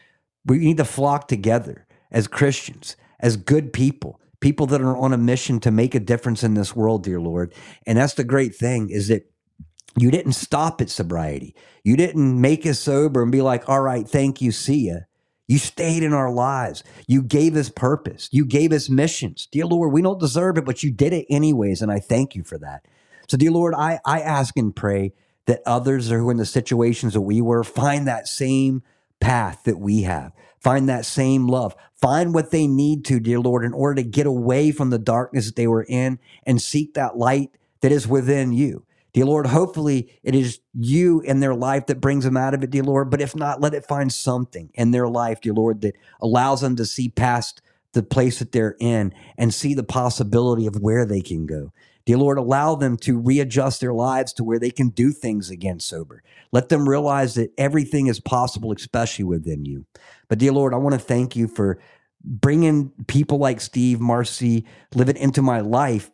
We 0.45 0.59
need 0.59 0.77
to 0.77 0.85
flock 0.85 1.27
together 1.29 1.87
as 2.11 2.29
Christians, 2.29 2.97
as 3.19 3.37
good 3.37 3.73
people, 3.73 4.21
people 4.41 4.67
that 4.67 4.81
are 4.81 4.97
on 4.97 5.13
a 5.13 5.19
mission 5.19 5.59
to 5.61 5.71
make 5.71 5.95
a 5.95 6.01
difference 6.01 6.45
in 6.45 6.55
this 6.55 6.77
world, 6.77 7.03
dear 7.03 7.21
Lord. 7.21 7.53
And 7.87 7.99
that's 7.99 8.15
the 8.15 8.25
great 8.25 8.55
thing 8.55 8.91
is 8.91 9.09
that 9.09 9.29
you 9.99 10.11
didn't 10.11 10.33
stop 10.35 10.81
at 10.81 10.91
sobriety. 10.91 11.55
You 11.83 11.97
didn't 11.97 12.41
make 12.41 12.65
us 12.67 12.79
sober 12.79 13.23
and 13.23 13.33
be 13.33 13.43
like, 13.43 13.69
all 13.69 13.81
right, 13.81 14.07
thank 14.07 14.41
you, 14.41 14.53
see 14.53 14.89
ya. 14.89 14.99
You 15.49 15.59
stayed 15.59 16.03
in 16.03 16.13
our 16.13 16.31
lives. 16.31 16.85
You 17.07 17.23
gave 17.23 17.57
us 17.57 17.71
purpose. 17.71 18.29
You 18.31 18.45
gave 18.45 18.73
us 18.73 18.91
missions. 18.91 19.49
Dear 19.51 19.67
Lord, 19.67 19.93
we 19.93 20.03
don't 20.03 20.21
deserve 20.21 20.59
it, 20.59 20.65
but 20.65 20.83
you 20.83 20.91
did 20.91 21.13
it 21.13 21.27
anyways. 21.31 21.83
And 21.83 21.91
I 21.91 21.99
thank 21.99 22.35
you 22.35 22.43
for 22.43 22.59
that. 22.59 22.85
So, 23.29 23.37
dear 23.37 23.51
Lord, 23.51 23.75
I, 23.75 24.01
I 24.05 24.21
ask 24.21 24.57
and 24.57 24.75
pray 24.75 25.13
that 25.47 25.63
others 25.67 26.09
who 26.09 26.27
are 26.27 26.31
in 26.31 26.37
the 26.37 26.47
situations 26.47 27.15
that 27.15 27.21
we 27.21 27.41
were 27.41 27.65
find 27.65 28.07
that 28.07 28.29
same 28.29 28.83
path 29.21 29.63
that 29.65 29.79
we 29.79 30.03
have, 30.03 30.33
find 30.61 30.89
that 30.89 31.05
same 31.05 31.47
love, 31.47 31.75
find 31.95 32.35
what 32.35 32.51
they 32.51 32.67
need 32.67 33.05
to, 33.07 33.21
dear 33.21 33.41
Lord, 33.41 33.65
in 33.65 33.73
order 33.73 34.03
to 34.03 34.09
get 34.09 34.27
away 34.27 34.71
from 34.73 34.91
the 34.91 34.99
darkness 34.99 35.47
that 35.47 35.57
they 35.57 35.67
were 35.67 35.87
in 35.89 36.19
and 36.45 36.61
seek 36.61 36.95
that 36.95 37.17
light 37.17 37.51
that 37.81 37.93
is 37.93 38.07
within 38.07 38.53
you. 38.53 38.85
Dear 39.13 39.25
Lord, 39.25 39.47
hopefully 39.47 40.13
it 40.23 40.35
is 40.35 40.61
you 40.75 41.21
in 41.23 41.41
their 41.41 41.55
life 41.55 41.87
that 41.87 42.03
brings 42.03 42.25
them 42.25 42.37
out 42.37 42.53
of 42.53 42.63
it, 42.63 42.71
dear 42.71 42.83
Lord. 42.83 43.09
But 43.09 43.23
if 43.23 43.35
not, 43.35 43.63
let 43.63 43.73
it 43.73 43.87
find 43.87 44.13
something 44.13 44.71
in 44.75 44.91
their 44.91 45.09
life, 45.09 45.41
dear 45.41 45.55
Lord, 45.55 45.81
that 45.81 45.97
allows 46.21 46.61
them 46.61 46.77
to 46.77 46.85
see 46.85 47.09
past 47.09 47.63
the 47.93 48.03
place 48.03 48.41
that 48.41 48.53
they're 48.53 48.77
in 48.79 49.15
and 49.39 49.55
see 49.55 49.73
the 49.73 49.83
possibility 49.83 50.67
of 50.67 50.83
where 50.83 51.07
they 51.07 51.23
can 51.23 51.47
go. 51.47 51.73
Dear 52.07 52.19
Lord, 52.19 52.39
allow 52.39 52.77
them 52.77 52.97
to 52.99 53.19
readjust 53.19 53.81
their 53.81 53.93
lives 53.93 54.33
to 54.35 54.45
where 54.45 54.61
they 54.61 54.71
can 54.71 54.91
do 54.91 55.11
things 55.11 55.51
again 55.51 55.81
sober. 55.81 56.23
Let 56.53 56.69
them 56.69 56.89
realize 56.89 57.35
that 57.35 57.53
everything 57.59 58.07
is 58.07 58.21
possible, 58.21 58.73
especially 58.73 59.25
within 59.25 59.65
you. 59.65 59.87
But, 60.29 60.39
dear 60.39 60.53
Lord, 60.53 60.73
I 60.73 60.77
want 60.79 60.95
to 60.95 61.01
thank 61.01 61.35
you 61.35 61.49
for 61.49 61.81
bringing 62.25 62.93
people 63.09 63.39
like 63.39 63.61
Steve, 63.61 64.01
Marcy, 64.01 64.65
live 64.95 65.09
it 65.09 65.17
into 65.17 65.43
my 65.43 65.61
life 65.61 66.11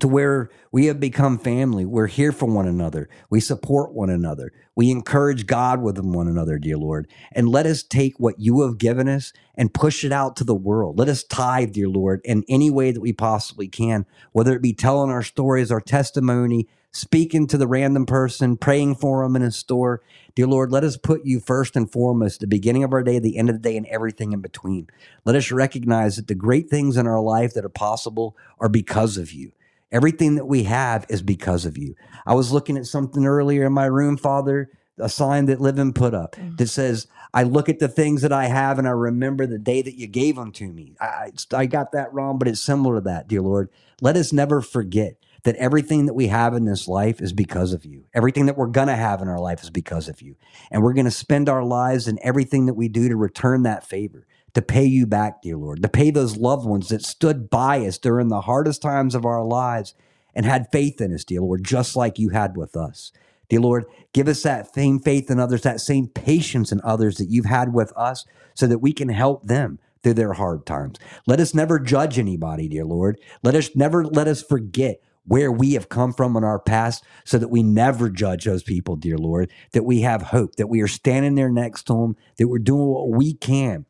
to 0.00 0.08
where 0.08 0.50
we 0.72 0.86
have 0.86 0.98
become 0.98 1.38
family. 1.38 1.84
We're 1.84 2.08
here 2.08 2.32
for 2.32 2.46
one 2.46 2.66
another. 2.66 3.08
We 3.30 3.40
support 3.40 3.92
one 3.92 4.10
another. 4.10 4.52
We 4.74 4.90
encourage 4.90 5.46
God 5.46 5.82
with 5.82 5.98
one 5.98 6.28
another, 6.28 6.58
dear 6.58 6.76
Lord. 6.76 7.08
And 7.32 7.48
let 7.48 7.66
us 7.66 7.82
take 7.82 8.18
what 8.18 8.40
you 8.40 8.62
have 8.62 8.78
given 8.78 9.08
us 9.08 9.32
and 9.54 9.72
push 9.72 10.04
it 10.04 10.12
out 10.12 10.36
to 10.36 10.44
the 10.44 10.54
world. 10.54 10.98
Let 10.98 11.08
us 11.08 11.22
tithe, 11.22 11.72
dear 11.72 11.88
Lord, 11.88 12.20
in 12.24 12.44
any 12.48 12.70
way 12.70 12.90
that 12.90 13.00
we 13.00 13.12
possibly 13.12 13.68
can, 13.68 14.06
whether 14.32 14.54
it 14.54 14.62
be 14.62 14.72
telling 14.72 15.10
our 15.10 15.22
stories, 15.22 15.70
our 15.70 15.80
testimony, 15.80 16.68
speaking 16.90 17.46
to 17.48 17.58
the 17.58 17.66
random 17.66 18.06
person, 18.06 18.56
praying 18.56 18.94
for 18.94 19.22
them 19.22 19.36
in 19.36 19.42
a 19.42 19.50
store. 19.50 20.00
Dear 20.34 20.46
Lord, 20.46 20.70
let 20.70 20.84
us 20.84 20.96
put 20.96 21.24
you 21.24 21.40
first 21.40 21.76
and 21.76 21.90
foremost, 21.90 22.40
the 22.40 22.46
beginning 22.46 22.84
of 22.84 22.92
our 22.92 23.02
day, 23.02 23.18
the 23.18 23.36
end 23.36 23.50
of 23.50 23.56
the 23.56 23.68
day, 23.68 23.76
and 23.76 23.86
everything 23.86 24.32
in 24.32 24.40
between. 24.40 24.88
Let 25.24 25.36
us 25.36 25.50
recognize 25.50 26.16
that 26.16 26.28
the 26.28 26.34
great 26.34 26.70
things 26.70 26.96
in 26.96 27.06
our 27.06 27.20
life 27.20 27.52
that 27.54 27.64
are 27.64 27.68
possible 27.68 28.36
are 28.60 28.68
because 28.68 29.16
of 29.16 29.32
you. 29.32 29.52
Everything 29.94 30.34
that 30.34 30.46
we 30.46 30.64
have 30.64 31.06
is 31.08 31.22
because 31.22 31.64
of 31.64 31.78
you. 31.78 31.94
I 32.26 32.34
was 32.34 32.52
looking 32.52 32.76
at 32.76 32.84
something 32.86 33.24
earlier 33.24 33.64
in 33.64 33.72
my 33.72 33.86
room, 33.86 34.16
Father, 34.16 34.70
a 34.98 35.08
sign 35.08 35.46
that 35.46 35.60
Living 35.60 35.92
put 35.92 36.14
up 36.14 36.34
Mm. 36.36 36.56
that 36.58 36.66
says, 36.68 37.06
I 37.32 37.44
look 37.44 37.68
at 37.68 37.78
the 37.78 37.88
things 37.88 38.22
that 38.22 38.32
I 38.32 38.46
have 38.46 38.78
and 38.78 38.88
I 38.88 38.90
remember 38.92 39.46
the 39.46 39.58
day 39.58 39.82
that 39.82 39.96
you 39.96 40.06
gave 40.08 40.34
them 40.36 40.50
to 40.52 40.68
me. 40.72 40.96
I, 41.00 41.30
I- 41.52 41.56
I 41.62 41.66
got 41.66 41.92
that 41.92 42.12
wrong, 42.12 42.38
but 42.38 42.48
it's 42.48 42.60
similar 42.60 42.96
to 42.96 43.00
that, 43.02 43.28
dear 43.28 43.40
Lord. 43.40 43.70
Let 44.02 44.16
us 44.16 44.32
never 44.32 44.60
forget 44.60 45.14
that 45.44 45.56
everything 45.56 46.06
that 46.06 46.14
we 46.14 46.26
have 46.28 46.54
in 46.54 46.64
this 46.64 46.88
life 46.88 47.20
is 47.20 47.32
because 47.32 47.72
of 47.72 47.84
you. 47.84 48.04
Everything 48.14 48.46
that 48.46 48.56
we're 48.56 48.66
going 48.66 48.88
to 48.88 48.96
have 48.96 49.22
in 49.22 49.28
our 49.28 49.38
life 49.40 49.62
is 49.62 49.70
because 49.70 50.08
of 50.08 50.22
you. 50.22 50.34
And 50.72 50.82
we're 50.82 50.92
going 50.94 51.04
to 51.04 51.10
spend 51.10 51.48
our 51.48 51.62
lives 51.64 52.08
and 52.08 52.18
everything 52.22 52.66
that 52.66 52.74
we 52.74 52.88
do 52.88 53.08
to 53.08 53.16
return 53.16 53.62
that 53.64 53.86
favor, 53.86 54.26
to 54.54 54.62
pay 54.62 54.84
you 54.84 55.06
back, 55.06 55.42
dear 55.42 55.56
Lord, 55.56 55.82
to 55.82 55.88
pay 55.88 56.10
those 56.10 56.36
loved 56.36 56.66
ones 56.66 56.88
that 56.88 57.04
stood 57.04 57.50
by 57.50 57.80
us 57.86 57.98
during 57.98 58.28
the 58.28 58.42
hardest 58.42 58.82
times 58.82 59.14
of 59.14 59.24
our 59.24 59.44
lives 59.44 59.94
and 60.34 60.46
had 60.46 60.70
faith 60.72 61.00
in 61.00 61.12
us, 61.12 61.24
dear 61.24 61.40
Lord, 61.40 61.64
just 61.64 61.96
like 61.96 62.18
you 62.18 62.30
had 62.30 62.56
with 62.56 62.76
us. 62.76 63.12
Dear 63.48 63.60
Lord, 63.60 63.84
give 64.12 64.26
us 64.28 64.42
that 64.42 64.74
same 64.74 64.98
faith 64.98 65.30
in 65.30 65.38
others, 65.38 65.62
that 65.62 65.80
same 65.80 66.08
patience 66.08 66.72
in 66.72 66.80
others 66.82 67.18
that 67.18 67.28
you've 67.28 67.44
had 67.44 67.72
with 67.72 67.92
us 67.96 68.24
so 68.54 68.66
that 68.66 68.78
we 68.78 68.92
can 68.92 69.08
help 69.08 69.44
them 69.44 69.78
through 70.02 70.14
their 70.14 70.34
hard 70.34 70.66
times. 70.66 70.98
Let 71.26 71.40
us 71.40 71.54
never 71.54 71.78
judge 71.78 72.18
anybody, 72.18 72.68
dear 72.68 72.84
Lord. 72.84 73.20
Let 73.42 73.54
us 73.54 73.74
never 73.74 74.04
let 74.04 74.28
us 74.28 74.42
forget 74.42 75.00
where 75.26 75.50
we 75.50 75.72
have 75.72 75.88
come 75.88 76.12
from 76.12 76.36
in 76.36 76.44
our 76.44 76.58
past 76.58 77.02
so 77.24 77.38
that 77.38 77.48
we 77.48 77.62
never 77.62 78.10
judge 78.10 78.44
those 78.44 78.62
people, 78.62 78.96
dear 78.96 79.16
Lord, 79.16 79.50
that 79.72 79.84
we 79.84 80.02
have 80.02 80.20
hope, 80.22 80.56
that 80.56 80.68
we 80.68 80.82
are 80.82 80.88
standing 80.88 81.34
there 81.34 81.48
next 81.48 81.84
to 81.84 81.94
them, 81.94 82.16
that 82.36 82.48
we're 82.48 82.58
doing 82.58 82.86
what 82.86 83.10
we 83.10 83.32
can 83.34 83.86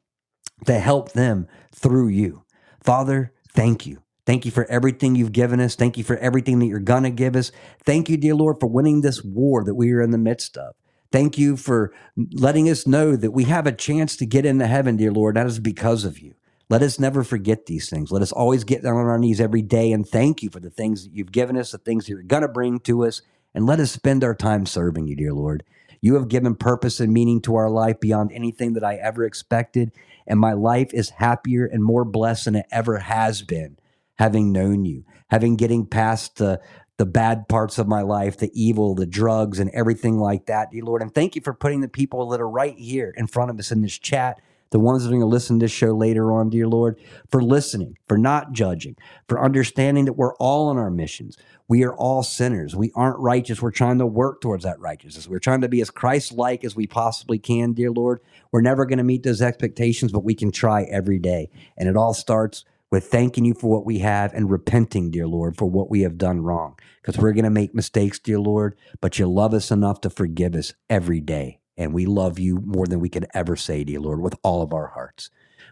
to 0.66 0.78
help 0.78 1.12
them 1.12 1.46
through 1.72 2.08
you. 2.08 2.44
Father, 2.82 3.32
thank 3.48 3.86
you. 3.86 4.02
Thank 4.26 4.44
you 4.44 4.50
for 4.50 4.64
everything 4.66 5.14
you've 5.14 5.32
given 5.32 5.60
us. 5.60 5.74
Thank 5.74 5.98
you 5.98 6.04
for 6.04 6.16
everything 6.16 6.58
that 6.58 6.66
you're 6.66 6.78
going 6.78 7.02
to 7.02 7.10
give 7.10 7.36
us. 7.36 7.52
Thank 7.84 8.08
you, 8.08 8.16
dear 8.16 8.34
Lord, 8.34 8.58
for 8.58 8.68
winning 8.68 9.02
this 9.02 9.22
war 9.22 9.64
that 9.64 9.74
we 9.74 9.92
are 9.92 10.00
in 10.00 10.12
the 10.12 10.18
midst 10.18 10.56
of. 10.56 10.74
Thank 11.12 11.38
you 11.38 11.56
for 11.56 11.92
letting 12.16 12.68
us 12.68 12.86
know 12.86 13.16
that 13.16 13.32
we 13.32 13.44
have 13.44 13.66
a 13.66 13.72
chance 13.72 14.16
to 14.16 14.26
get 14.26 14.46
into 14.46 14.66
heaven, 14.66 14.96
dear 14.96 15.12
Lord. 15.12 15.36
That 15.36 15.46
is 15.46 15.60
because 15.60 16.04
of 16.04 16.18
you. 16.18 16.34
Let 16.70 16.82
us 16.82 16.98
never 16.98 17.22
forget 17.22 17.66
these 17.66 17.90
things. 17.90 18.10
Let 18.10 18.22
us 18.22 18.32
always 18.32 18.64
get 18.64 18.82
down 18.82 18.96
on 18.96 19.06
our 19.06 19.18
knees 19.18 19.40
every 19.40 19.62
day 19.62 19.92
and 19.92 20.08
thank 20.08 20.42
you 20.42 20.48
for 20.48 20.60
the 20.60 20.70
things 20.70 21.04
that 21.04 21.14
you've 21.14 21.30
given 21.30 21.56
us, 21.56 21.72
the 21.72 21.78
things 21.78 22.06
that 22.06 22.12
you're 22.12 22.22
going 22.22 22.42
to 22.42 22.48
bring 22.48 22.80
to 22.80 23.04
us, 23.04 23.20
and 23.54 23.66
let 23.66 23.78
us 23.78 23.92
spend 23.92 24.24
our 24.24 24.34
time 24.34 24.64
serving 24.66 25.06
you, 25.06 25.14
dear 25.14 25.34
Lord. 25.34 25.62
You 26.00 26.14
have 26.14 26.28
given 26.28 26.54
purpose 26.54 27.00
and 27.00 27.12
meaning 27.12 27.40
to 27.42 27.54
our 27.54 27.70
life 27.70 28.00
beyond 28.00 28.32
anything 28.32 28.72
that 28.72 28.84
I 28.84 28.96
ever 28.96 29.24
expected. 29.24 29.92
And 30.26 30.40
my 30.40 30.52
life 30.52 30.92
is 30.94 31.10
happier 31.10 31.66
and 31.66 31.82
more 31.82 32.04
blessed 32.04 32.46
than 32.46 32.56
it 32.56 32.66
ever 32.70 32.98
has 32.98 33.42
been, 33.42 33.78
having 34.18 34.52
known 34.52 34.84
you, 34.84 35.04
having 35.28 35.56
getting 35.56 35.86
past 35.86 36.36
the 36.36 36.60
the 36.96 37.06
bad 37.06 37.48
parts 37.48 37.78
of 37.78 37.88
my 37.88 38.02
life, 38.02 38.38
the 38.38 38.52
evil, 38.54 38.94
the 38.94 39.06
drugs, 39.06 39.58
and 39.58 39.70
everything 39.70 40.18
like 40.18 40.46
that, 40.46 40.70
dear 40.70 40.84
Lord. 40.84 41.02
And 41.02 41.12
thank 41.12 41.34
you 41.34 41.42
for 41.42 41.52
putting 41.52 41.80
the 41.80 41.88
people 41.88 42.28
that 42.28 42.40
are 42.40 42.48
right 42.48 42.78
here 42.78 43.12
in 43.16 43.26
front 43.26 43.50
of 43.50 43.58
us 43.58 43.72
in 43.72 43.82
this 43.82 43.98
chat, 43.98 44.40
the 44.74 44.80
ones 44.80 45.04
that 45.04 45.08
are 45.08 45.12
going 45.12 45.20
to 45.20 45.26
listen 45.26 45.60
to 45.60 45.64
this 45.66 45.70
show 45.70 45.92
later 45.94 46.32
on, 46.32 46.50
dear 46.50 46.66
Lord, 46.66 46.98
for 47.30 47.40
listening, 47.40 47.96
for 48.08 48.18
not 48.18 48.50
judging, 48.50 48.96
for 49.28 49.40
understanding 49.40 50.04
that 50.06 50.14
we're 50.14 50.34
all 50.38 50.68
on 50.68 50.78
our 50.78 50.90
missions. 50.90 51.36
We 51.68 51.84
are 51.84 51.94
all 51.94 52.24
sinners. 52.24 52.74
We 52.74 52.90
aren't 52.96 53.20
righteous. 53.20 53.62
We're 53.62 53.70
trying 53.70 53.98
to 53.98 54.06
work 54.06 54.40
towards 54.40 54.64
that 54.64 54.80
righteousness. 54.80 55.28
We're 55.28 55.38
trying 55.38 55.60
to 55.60 55.68
be 55.68 55.80
as 55.80 55.90
Christ 55.90 56.32
like 56.32 56.64
as 56.64 56.74
we 56.74 56.88
possibly 56.88 57.38
can, 57.38 57.72
dear 57.72 57.92
Lord. 57.92 58.18
We're 58.50 58.62
never 58.62 58.84
going 58.84 58.98
to 58.98 59.04
meet 59.04 59.22
those 59.22 59.40
expectations, 59.40 60.10
but 60.10 60.24
we 60.24 60.34
can 60.34 60.50
try 60.50 60.82
every 60.82 61.20
day. 61.20 61.50
And 61.78 61.88
it 61.88 61.96
all 61.96 62.12
starts 62.12 62.64
with 62.90 63.06
thanking 63.06 63.44
you 63.44 63.54
for 63.54 63.70
what 63.70 63.86
we 63.86 64.00
have 64.00 64.34
and 64.34 64.50
repenting, 64.50 65.12
dear 65.12 65.28
Lord, 65.28 65.56
for 65.56 65.66
what 65.66 65.88
we 65.88 66.00
have 66.00 66.18
done 66.18 66.40
wrong. 66.40 66.76
Because 67.00 67.22
we're 67.22 67.32
going 67.32 67.44
to 67.44 67.50
make 67.50 67.76
mistakes, 67.76 68.18
dear 68.18 68.40
Lord, 68.40 68.76
but 69.00 69.20
you 69.20 69.28
love 69.28 69.54
us 69.54 69.70
enough 69.70 70.00
to 70.00 70.10
forgive 70.10 70.56
us 70.56 70.72
every 70.90 71.20
day. 71.20 71.60
And 71.76 71.92
we 71.92 72.06
love 72.06 72.38
you 72.38 72.60
more 72.64 72.86
than 72.86 73.00
we 73.00 73.08
could 73.08 73.26
ever 73.34 73.56
say, 73.56 73.84
dear 73.84 74.00
Lord, 74.00 74.20
with 74.20 74.34
all 74.42 74.62
of 74.62 74.72
our 74.72 74.88
hearts. 74.88 75.30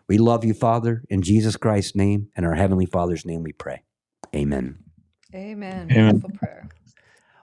We 0.08 0.18
love 0.18 0.44
you, 0.44 0.54
Father, 0.54 1.04
in 1.08 1.22
Jesus 1.22 1.56
Christ's 1.56 1.94
name 1.94 2.28
and 2.36 2.44
our 2.44 2.54
Heavenly 2.54 2.86
Father's 2.86 3.24
name 3.24 3.42
we 3.42 3.52
pray. 3.52 3.82
Amen. 4.34 4.78
Amen. 5.34 5.88
Amen. 5.88 5.88
Beautiful 5.88 6.30
prayer. 6.30 6.68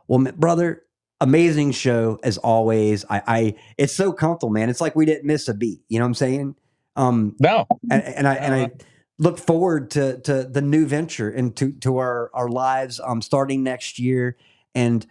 Well, 0.08 0.32
brother, 0.38 0.84
amazing 1.22 1.72
show 1.72 2.20
as 2.24 2.38
always. 2.38 3.06
I, 3.10 3.22
I 3.28 3.56
it's 3.78 3.94
so 3.94 4.12
comfortable, 4.12 4.52
man. 4.52 4.70
It's 4.70 4.82
like 4.82 4.96
we 4.96 5.06
didn't 5.06 5.26
miss 5.26 5.48
a 5.48 5.54
beat. 5.54 5.82
You 5.88 6.00
know 6.00 6.06
what 6.06 6.10
I'm 6.10 6.14
saying? 6.16 6.56
Um, 6.96 7.36
No. 7.40 7.66
and, 7.90 8.04
and 8.04 8.28
I 8.28 8.36
and 8.36 8.54
I 8.54 8.72
look 9.18 9.38
forward 9.38 9.92
to 9.92 10.20
to 10.22 10.44
the 10.44 10.62
new 10.62 10.86
venture 10.86 11.30
and 11.30 11.56
to 11.58 11.72
to 11.74 11.98
our 11.98 12.32
our 12.34 12.50
lives 12.50 13.00
um 13.04 13.22
starting 13.22 13.64
next 13.64 14.00
year 14.00 14.38
and 14.76 15.06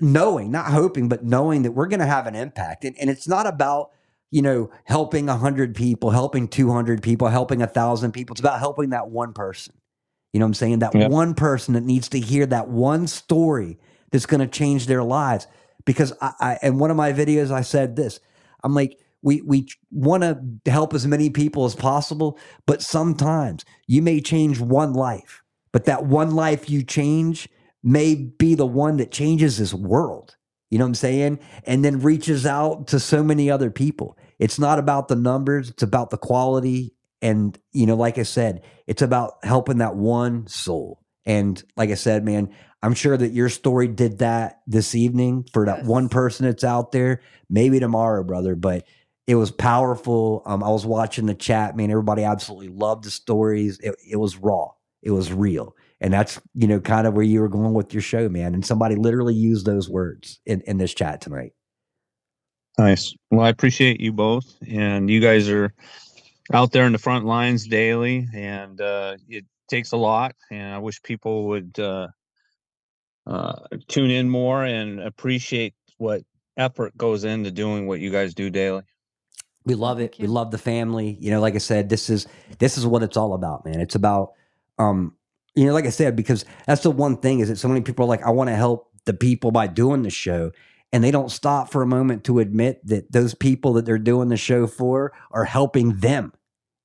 knowing, 0.00 0.50
not 0.50 0.66
hoping, 0.66 1.08
but 1.08 1.24
knowing 1.24 1.62
that 1.62 1.72
we're 1.72 1.86
going 1.88 2.00
to 2.00 2.06
have 2.06 2.26
an 2.26 2.34
impact. 2.34 2.84
And 2.84 2.96
and 2.98 3.10
it's 3.10 3.28
not 3.28 3.46
about 3.46 3.90
you 4.30 4.42
know 4.42 4.70
helping 4.84 5.28
a 5.28 5.36
hundred 5.36 5.74
people, 5.74 6.10
helping 6.10 6.48
two 6.48 6.70
hundred 6.72 7.02
people, 7.02 7.28
helping 7.28 7.62
a 7.62 7.66
thousand 7.66 8.12
people. 8.12 8.34
It's 8.34 8.40
about 8.40 8.58
helping 8.58 8.90
that 8.90 9.08
one 9.08 9.32
person. 9.32 9.74
You 10.32 10.40
know 10.40 10.46
what 10.46 10.50
I'm 10.50 10.54
saying? 10.54 10.78
That 10.80 10.94
Yep. 10.94 11.10
one 11.10 11.34
person 11.34 11.74
that 11.74 11.84
needs 11.84 12.08
to 12.10 12.20
hear 12.20 12.46
that 12.46 12.68
one 12.68 13.06
story 13.06 13.78
that's 14.10 14.26
going 14.26 14.40
to 14.40 14.46
change 14.48 14.86
their 14.86 15.04
lives. 15.04 15.46
Because 15.84 16.12
I, 16.20 16.32
I 16.40 16.58
in 16.62 16.78
one 16.78 16.90
of 16.90 16.96
my 16.96 17.12
videos 17.12 17.50
I 17.50 17.62
said 17.62 17.96
this. 17.96 18.20
I'm 18.64 18.74
like, 18.74 18.98
we 19.22 19.42
we 19.42 19.68
want 19.90 20.22
to 20.22 20.70
help 20.70 20.94
as 20.94 21.06
many 21.06 21.30
people 21.30 21.64
as 21.66 21.74
possible, 21.74 22.38
but 22.66 22.82
sometimes 22.82 23.64
you 23.86 24.02
may 24.02 24.20
change 24.20 24.60
one 24.60 24.92
life, 24.94 25.42
but 25.72 25.84
that 25.84 26.06
one 26.06 26.34
life 26.34 26.68
you 26.68 26.82
change 26.82 27.48
may 27.84 28.14
be 28.14 28.54
the 28.54 28.66
one 28.66 28.96
that 28.96 29.12
changes 29.12 29.58
this 29.58 29.74
world. 29.74 30.36
You 30.70 30.78
know 30.78 30.86
what 30.86 30.90
I'm 30.90 30.94
saying? 30.96 31.38
And 31.64 31.84
then 31.84 32.00
reaches 32.00 32.46
out 32.46 32.88
to 32.88 32.98
so 32.98 33.22
many 33.22 33.50
other 33.50 33.70
people. 33.70 34.18
It's 34.40 34.58
not 34.58 34.80
about 34.80 35.06
the 35.08 35.14
numbers, 35.16 35.70
it's 35.70 35.82
about 35.84 36.10
the 36.10 36.16
quality. 36.16 36.94
And, 37.22 37.56
you 37.72 37.86
know, 37.86 37.94
like 37.94 38.18
I 38.18 38.22
said, 38.24 38.62
it's 38.86 39.02
about 39.02 39.34
helping 39.44 39.78
that 39.78 39.94
one 39.94 40.46
soul. 40.46 41.00
And 41.24 41.62
like 41.76 41.90
I 41.90 41.94
said, 41.94 42.24
man, 42.24 42.50
I'm 42.82 42.92
sure 42.94 43.16
that 43.16 43.32
your 43.32 43.48
story 43.48 43.88
did 43.88 44.18
that 44.18 44.60
this 44.66 44.94
evening 44.94 45.46
for 45.52 45.64
that 45.66 45.78
Yes. 45.78 45.86
one 45.86 46.08
person 46.08 46.44
that's 46.46 46.64
out 46.64 46.92
there. 46.92 47.20
Maybe 47.48 47.80
tomorrow, 47.80 48.22
brother, 48.24 48.54
but 48.56 48.84
it 49.26 49.36
was 49.36 49.50
powerful. 49.50 50.42
Um, 50.44 50.62
I 50.62 50.68
was 50.68 50.84
watching 50.84 51.24
the 51.24 51.34
chat, 51.34 51.76
man. 51.76 51.90
Everybody 51.90 52.24
absolutely 52.24 52.68
loved 52.68 53.04
the 53.04 53.10
stories. 53.10 53.78
It, 53.80 53.94
it 54.10 54.16
was 54.16 54.36
raw, 54.36 54.72
it 55.02 55.12
was 55.12 55.32
real. 55.32 55.74
And 56.04 56.12
that's, 56.12 56.38
you 56.52 56.68
know, 56.68 56.80
kind 56.80 57.06
of 57.06 57.14
where 57.14 57.24
you 57.24 57.40
were 57.40 57.48
going 57.48 57.72
with 57.72 57.94
your 57.94 58.02
show, 58.02 58.28
man. 58.28 58.52
And 58.52 58.64
somebody 58.64 58.94
literally 58.94 59.32
used 59.32 59.64
those 59.64 59.88
words 59.88 60.38
in, 60.44 60.60
in 60.66 60.76
this 60.76 60.92
chat 60.92 61.22
tonight. 61.22 61.52
Nice. 62.76 63.14
Well, 63.30 63.40
I 63.40 63.48
appreciate 63.48 64.02
you 64.02 64.12
both, 64.12 64.44
and 64.68 65.08
you 65.08 65.18
guys 65.20 65.48
are 65.48 65.72
out 66.52 66.72
there 66.72 66.84
in 66.84 66.92
the 66.92 66.98
front 66.98 67.24
lines 67.24 67.66
daily, 67.66 68.28
and 68.34 68.78
uh, 68.82 69.16
it 69.30 69.46
takes 69.70 69.92
a 69.92 69.96
lot. 69.96 70.34
And 70.50 70.74
I 70.74 70.78
wish 70.78 71.02
people 71.02 71.46
would 71.46 71.78
uh, 71.78 72.08
uh, 73.26 73.54
tune 73.88 74.10
in 74.10 74.28
more 74.28 74.62
and 74.62 75.00
appreciate 75.00 75.72
what 75.96 76.20
effort 76.58 76.94
goes 76.98 77.24
into 77.24 77.50
doing 77.50 77.86
what 77.86 78.00
you 78.00 78.10
guys 78.10 78.34
do 78.34 78.50
daily. 78.50 78.82
We 79.64 79.74
love 79.74 80.00
it. 80.00 80.16
We 80.18 80.26
love 80.26 80.50
the 80.50 80.58
family. 80.58 81.16
You 81.18 81.30
know, 81.30 81.40
like 81.40 81.54
I 81.54 81.58
said, 81.58 81.88
this 81.88 82.10
is 82.10 82.26
this 82.58 82.76
is 82.76 82.86
what 82.86 83.02
it's 83.02 83.16
all 83.16 83.32
about, 83.32 83.64
man. 83.64 83.80
It's 83.80 83.94
about 83.94 84.32
um, 84.78 85.14
you 85.54 85.66
know, 85.66 85.72
like 85.72 85.86
I 85.86 85.90
said, 85.90 86.16
because 86.16 86.44
that's 86.66 86.82
the 86.82 86.90
one 86.90 87.16
thing 87.16 87.40
is 87.40 87.48
that 87.48 87.56
so 87.56 87.68
many 87.68 87.80
people 87.80 88.04
are 88.04 88.08
like, 88.08 88.22
I 88.22 88.30
want 88.30 88.48
to 88.50 88.56
help 88.56 88.90
the 89.04 89.14
people 89.14 89.50
by 89.50 89.66
doing 89.66 90.02
the 90.02 90.10
show. 90.10 90.50
And 90.92 91.02
they 91.02 91.10
don't 91.10 91.30
stop 91.30 91.70
for 91.70 91.82
a 91.82 91.86
moment 91.86 92.24
to 92.24 92.38
admit 92.38 92.86
that 92.86 93.10
those 93.10 93.34
people 93.34 93.72
that 93.74 93.84
they're 93.84 93.98
doing 93.98 94.28
the 94.28 94.36
show 94.36 94.66
for 94.66 95.12
are 95.32 95.44
helping 95.44 95.96
them 95.96 96.32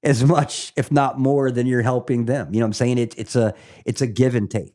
as 0.04 0.24
much, 0.24 0.74
if 0.76 0.92
not 0.92 1.20
more, 1.20 1.52
than 1.52 1.68
you're 1.68 1.84
helping 1.84 2.26
them. 2.26 2.54
You 2.54 2.60
know 2.60 2.66
what 2.66 2.70
I'm 2.70 2.74
saying? 2.74 2.98
It's 2.98 3.16
it's 3.16 3.36
a 3.36 3.54
it's 3.86 4.02
a 4.02 4.08
give 4.08 4.34
and 4.34 4.50
take. 4.50 4.74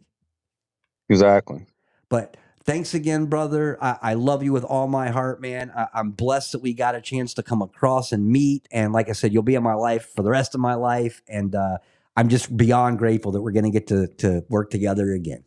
Exactly. 1.09 1.67
But 2.09 2.37
thanks 2.65 2.95
again, 2.95 3.27
brother. 3.27 3.77
I, 3.83 3.99
I 4.03 4.15
love 4.15 4.43
you 4.43 4.53
with 4.53 4.65
all 4.65 4.87
my 4.87 5.11
heart, 5.11 5.41
man. 5.41 5.73
I, 5.77 5.89
I'm 5.95 6.13
blessed 6.13 6.53
that 6.53 6.63
we 6.63 6.73
got 6.73 6.95
a 6.95 7.01
chance 7.01 7.35
to 7.35 7.43
come 7.43 7.63
across 7.63 8.13
and 8.13 8.29
meet. 8.29 8.69
And 8.71 8.93
like 8.93 9.09
I 9.09 9.13
said, 9.13 9.33
you'll 9.33 9.43
be 9.43 9.55
in 9.55 9.63
my 9.63 9.75
life 9.75 10.11
for 10.15 10.23
the 10.23 10.31
rest 10.31 10.55
of 10.55 10.61
my 10.61 10.75
life. 10.75 11.23
And 11.29 11.55
uh, 11.55 11.79
I'm 12.17 12.29
just 12.29 12.57
beyond 12.57 12.99
grateful 12.99 13.33
that 13.33 13.43
we're 13.43 13.53
going 13.53 13.65
to 13.65 13.71
get 13.71 13.89
to 13.89 14.09
to 14.19 14.45
work 14.51 14.71
together 14.71 15.13
again. 15.13 15.45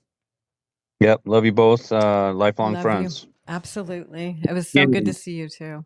Yep. 1.00 1.22
Love 1.26 1.46
you 1.46 1.52
both. 1.54 1.92
Uh, 1.92 2.34
lifelong 2.34 2.74
Love 2.74 2.84
you. 2.84 2.84
friends. 2.84 3.28
Absolutely. 3.48 4.38
It 4.44 4.54
was 4.54 4.70
so 4.70 4.86
good 4.88 5.06
to 5.06 5.14
see 5.14 5.34
you 5.34 5.50
too. 5.50 5.86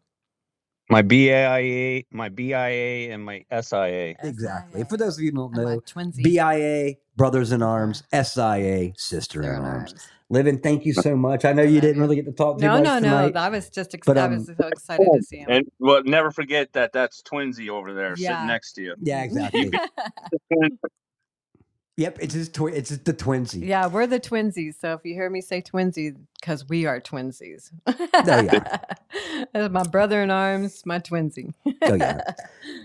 My 0.90 1.02
BIA, 1.04 2.04
my 2.12 2.30
BIA, 2.30 3.14
and 3.14 3.24
my 3.24 3.46
SIA. 3.62 4.16
Exactly. 4.24 4.84
For 4.86 4.98
those 4.98 5.18
of 5.18 5.24
you 5.24 5.32
who 5.32 5.38
don't 5.38 5.54
know, 5.54 5.82
twinsies. 5.82 6.24
BIA, 6.24 6.96
Brothers 7.16 7.52
in 7.52 7.62
Arms, 7.62 8.04
SIA, 8.14 8.94
Sister 8.98 9.42
They're 9.42 9.54
in 9.54 9.60
in 9.60 9.66
Arms. 9.66 9.92
arms. 9.92 10.08
Living, 10.32 10.60
thank 10.60 10.86
you 10.86 10.94
so 10.94 11.14
much. 11.18 11.44
I 11.44 11.52
know 11.52 11.62
you 11.62 11.82
didn't 11.82 12.02
really 12.02 12.16
get 12.16 12.24
to 12.26 12.32
talk 12.32 12.58
too 12.58 12.66
No, 12.66 12.76
much 12.76 12.84
no, 12.86 12.94
no. 13.00 13.28
tonight. 13.28 13.36
I 13.36 13.50
was 13.50 13.70
just 13.70 13.94
ex- 13.94 14.08
But, 14.08 14.18
I 14.18 14.22
um, 14.24 14.38
was 14.38 14.46
so 14.48 14.68
excited 14.68 15.06
to 15.14 15.22
see 15.24 15.40
him. 15.40 15.48
And 15.50 15.66
well, 15.78 16.02
never 16.06 16.32
forget 16.32 16.72
that 16.72 16.94
that's 16.94 17.22
Twinsy 17.22 17.68
over 17.70 17.94
there 17.94 18.14
Yeah. 18.18 18.36
sitting 18.36 18.48
next 18.48 18.74
to 18.74 18.82
you. 18.82 18.96
Yeah, 19.02 19.24
exactly. 19.24 19.72
yep, 21.98 22.18
it's 22.22 22.34
his 22.34 22.48
twi- 22.48 22.72
it's 22.72 22.92
the 22.92 23.14
twinsy. 23.14 23.68
yeah, 23.68 23.88
we're 23.88 24.08
the 24.08 24.22
twinsies. 24.22 24.76
So 24.80 24.94
if 24.94 25.02
you 25.04 25.16
hear 25.16 25.30
me 25.30 25.42
say 25.42 25.62
Twinsy, 25.62 26.16
because 26.40 26.68
we 26.70 26.86
are 26.86 27.02
twinsies. 27.02 27.70
Oh, 27.86 28.08
yeah. 29.54 29.54
My 29.68 29.84
brother 29.84 30.24
in 30.24 30.32
arms, 30.32 30.86
my 30.86 31.00
twinsy. 31.00 31.54
Oh, 31.84 31.96
yeah. 31.96 32.22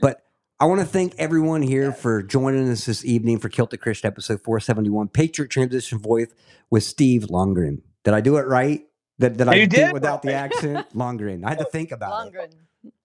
But 0.02 0.26
I 0.59 0.65
want 0.65 0.81
to 0.81 0.87
thank 0.87 1.15
everyone 1.19 1.61
here 1.61 1.93
for 1.93 2.23
joining 2.23 2.70
us 2.70 2.87
this 2.87 3.05
evening 3.05 3.39
for 3.39 3.51
Kilted 3.51 3.81
Christian 3.83 4.09
episode 4.09 4.41
471, 4.43 5.09
Patriot 5.09 5.51
Transition 5.51 5.99
Voice 5.99 6.28
with 6.70 6.83
Steve 6.83 7.24
Longren. 7.24 7.83
Did 8.05 8.15
I 8.15 8.23
do 8.23 8.37
it 8.39 8.47
right? 8.47 8.87
That, 9.19 9.37
did 9.37 9.49
I 9.49 9.55
You 9.57 9.66
do 9.66 9.77
did 9.77 9.93
without 9.93 10.23
the 10.23 10.33
accent? 10.35 10.87
Longren. 10.95 11.45
I 11.45 11.51
had 11.51 11.59
to 11.59 11.66
think 11.66 11.93
about 11.93 12.28
it. 12.35 12.51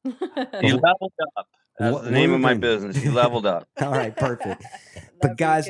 Longren. 0.05 0.63
You 0.63 0.75
leveled 0.77 1.11
up. 1.37 1.47
That's 1.77 1.93
Lo- 1.93 2.01
the 2.03 2.11
name 2.11 2.31
of 2.33 2.39
my 2.39 2.53
Longren. 2.53 2.59
business. 2.61 3.03
You 3.03 3.11
leveled 3.11 3.45
up. 3.45 3.67
All 3.81 3.91
right, 3.91 4.15
perfect. 4.15 4.63
but 5.21 5.35
guys, 5.35 5.67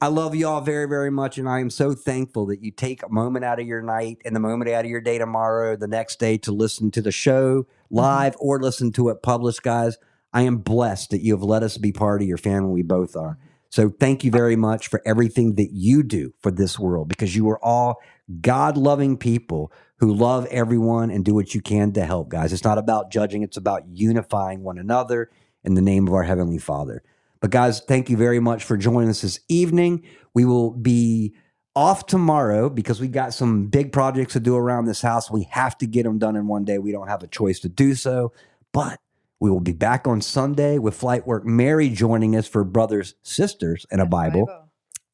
I 0.00 0.06
love 0.06 0.36
you 0.36 0.46
all 0.46 0.60
very, 0.60 0.86
very 0.86 1.10
much. 1.10 1.36
And 1.38 1.48
I 1.48 1.58
am 1.60 1.70
so 1.70 1.94
thankful 1.94 2.46
that 2.46 2.62
you 2.62 2.70
take 2.70 3.02
a 3.02 3.08
moment 3.08 3.44
out 3.44 3.58
of 3.58 3.66
your 3.66 3.82
night 3.82 4.18
and 4.24 4.36
the 4.36 4.40
moment 4.40 4.70
out 4.70 4.84
of 4.84 4.90
your 4.90 5.00
day 5.00 5.18
tomorrow, 5.18 5.74
the 5.76 5.88
next 5.88 6.20
day 6.20 6.38
to 6.38 6.52
listen 6.52 6.90
to 6.92 7.02
the 7.02 7.12
show 7.12 7.66
live 7.90 8.36
or 8.38 8.60
listen 8.60 8.92
to 8.92 9.08
it 9.08 9.22
published, 9.22 9.62
guys. 9.64 9.96
I 10.34 10.42
am 10.42 10.58
blessed 10.58 11.10
that 11.10 11.22
you 11.22 11.32
have 11.32 11.42
let 11.42 11.62
us 11.62 11.78
be 11.78 11.92
part 11.92 12.20
of 12.20 12.28
your 12.28 12.36
family. 12.36 12.72
We 12.72 12.82
both 12.82 13.16
are. 13.16 13.38
So 13.70 13.88
thank 13.88 14.22
you 14.24 14.30
very 14.30 14.56
much 14.56 14.88
for 14.88 15.00
everything 15.06 15.54
that 15.54 15.70
you 15.72 16.02
do 16.02 16.34
for 16.40 16.50
this 16.50 16.78
world 16.78 17.08
because 17.08 17.34
you 17.34 17.48
are 17.48 17.64
all 17.64 18.00
God 18.40 18.76
loving 18.76 19.16
people 19.16 19.72
who 19.98 20.12
love 20.12 20.46
everyone 20.46 21.10
and 21.10 21.24
do 21.24 21.34
what 21.34 21.54
you 21.54 21.60
can 21.60 21.92
to 21.92 22.04
help, 22.04 22.28
guys. 22.28 22.52
It's 22.52 22.64
not 22.64 22.78
about 22.78 23.10
judging, 23.10 23.42
it's 23.42 23.56
about 23.56 23.82
unifying 23.88 24.62
one 24.62 24.78
another 24.78 25.30
in 25.62 25.74
the 25.74 25.80
name 25.80 26.06
of 26.06 26.14
our 26.14 26.24
Heavenly 26.24 26.58
Father. 26.58 27.02
But 27.40 27.50
guys, 27.50 27.80
thank 27.80 28.10
you 28.10 28.16
very 28.16 28.40
much 28.40 28.64
for 28.64 28.76
joining 28.76 29.10
us 29.10 29.22
this 29.22 29.40
evening. 29.48 30.04
We 30.34 30.44
will 30.44 30.70
be 30.70 31.34
off 31.76 32.06
tomorrow 32.06 32.68
because 32.68 33.00
we 33.00 33.08
got 33.08 33.34
some 33.34 33.66
big 33.66 33.92
projects 33.92 34.34
to 34.34 34.40
do 34.40 34.56
around 34.56 34.84
this 34.86 35.02
house. 35.02 35.30
We 35.30 35.44
have 35.50 35.76
to 35.78 35.86
get 35.86 36.04
them 36.04 36.18
done 36.18 36.36
in 36.36 36.46
one 36.46 36.64
day. 36.64 36.78
We 36.78 36.92
don't 36.92 37.08
have 37.08 37.22
a 37.22 37.28
choice 37.28 37.60
to 37.60 37.68
do 37.68 37.94
so. 37.94 38.32
But 38.72 38.98
we 39.44 39.50
will 39.50 39.60
be 39.60 39.72
back 39.72 40.08
on 40.08 40.22
Sunday 40.22 40.78
with 40.78 40.94
Flight 40.94 41.26
Work 41.26 41.44
Mary 41.44 41.90
joining 41.90 42.34
us 42.34 42.48
for 42.48 42.64
Brothers, 42.64 43.14
Sisters, 43.22 43.84
and 43.90 44.00
a 44.00 44.06
Bible. 44.06 44.48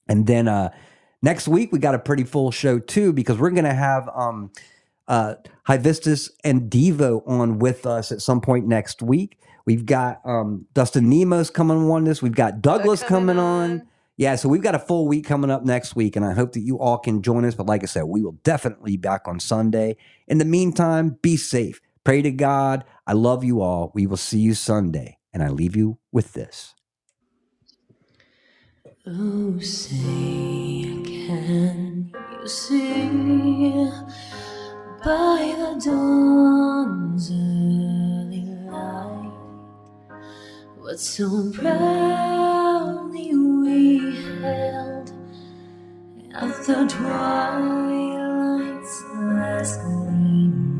And 0.06 0.24
then 0.24 0.46
uh, 0.46 0.70
next 1.20 1.48
week 1.48 1.72
we 1.72 1.80
got 1.80 1.96
a 1.96 1.98
pretty 1.98 2.22
full 2.22 2.52
show 2.52 2.78
too 2.78 3.12
because 3.12 3.38
we're 3.38 3.50
going 3.50 3.64
to 3.64 3.74
have 3.74 4.08
um, 4.14 4.52
uh, 5.08 5.34
Hyvistus 5.66 6.30
and 6.44 6.70
Devo 6.70 7.26
on 7.26 7.58
with 7.58 7.86
us 7.86 8.12
at 8.12 8.22
some 8.22 8.40
point 8.40 8.68
next 8.68 9.02
week. 9.02 9.36
We've 9.66 9.84
got 9.84 10.20
um, 10.24 10.66
Dustin 10.74 11.10
Nemos 11.10 11.52
coming 11.52 11.90
on 11.90 12.04
this. 12.04 12.22
We've 12.22 12.30
got 12.30 12.62
Douglas 12.62 13.02
coming, 13.02 13.36
on. 13.36 13.88
Yeah, 14.16 14.36
so 14.36 14.48
we've 14.48 14.62
got 14.62 14.76
a 14.76 14.78
full 14.78 15.08
week 15.08 15.26
coming 15.26 15.50
up 15.50 15.64
next 15.64 15.96
week, 15.96 16.14
and 16.14 16.24
I 16.24 16.34
hope 16.34 16.52
that 16.52 16.60
you 16.60 16.78
all 16.78 16.98
can 16.98 17.20
join 17.20 17.44
us. 17.44 17.56
But 17.56 17.66
like 17.66 17.82
I 17.82 17.86
said, 17.86 18.04
we 18.04 18.22
will 18.22 18.38
definitely 18.44 18.92
be 18.92 18.96
back 18.96 19.26
on 19.26 19.40
Sunday. 19.40 19.96
In 20.28 20.38
the 20.38 20.44
meantime, 20.44 21.18
be 21.20 21.36
safe. 21.36 21.80
Pray 22.04 22.22
to 22.22 22.30
God. 22.30 22.84
I 23.06 23.12
love 23.12 23.44
you 23.44 23.60
all. 23.60 23.90
We 23.94 24.06
will 24.06 24.16
see 24.16 24.40
you 24.40 24.54
Sunday. 24.54 25.18
And 25.32 25.42
I 25.42 25.48
leave 25.48 25.76
you 25.76 25.98
with 26.12 26.32
this. 26.32 26.74
Oh, 29.06 29.58
say, 29.60 29.96
can 31.04 32.12
you 32.32 32.48
see 32.48 33.90
by 35.04 35.54
the 35.58 35.80
dawn's 35.84 37.30
early 37.30 38.44
light 38.70 39.32
what 40.78 41.00
so 41.00 41.52
proudly 41.52 43.34
we 43.34 43.98
held 44.42 45.12
at 46.34 46.66
the 46.66 46.86
twilight's 46.88 49.04
last 49.14 49.80
gleaming, 49.82 50.79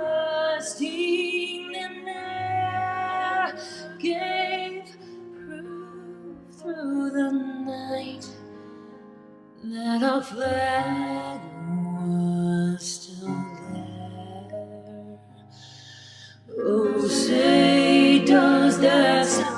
that 9.63 10.01
our 10.03 10.21
flag 10.23 11.39
was 11.65 12.83
still 12.83 13.27
there. 13.27 15.19
Oh, 16.57 17.07
say, 17.07 18.25
does 18.25 18.79
that 18.79 19.27
star 19.27 19.50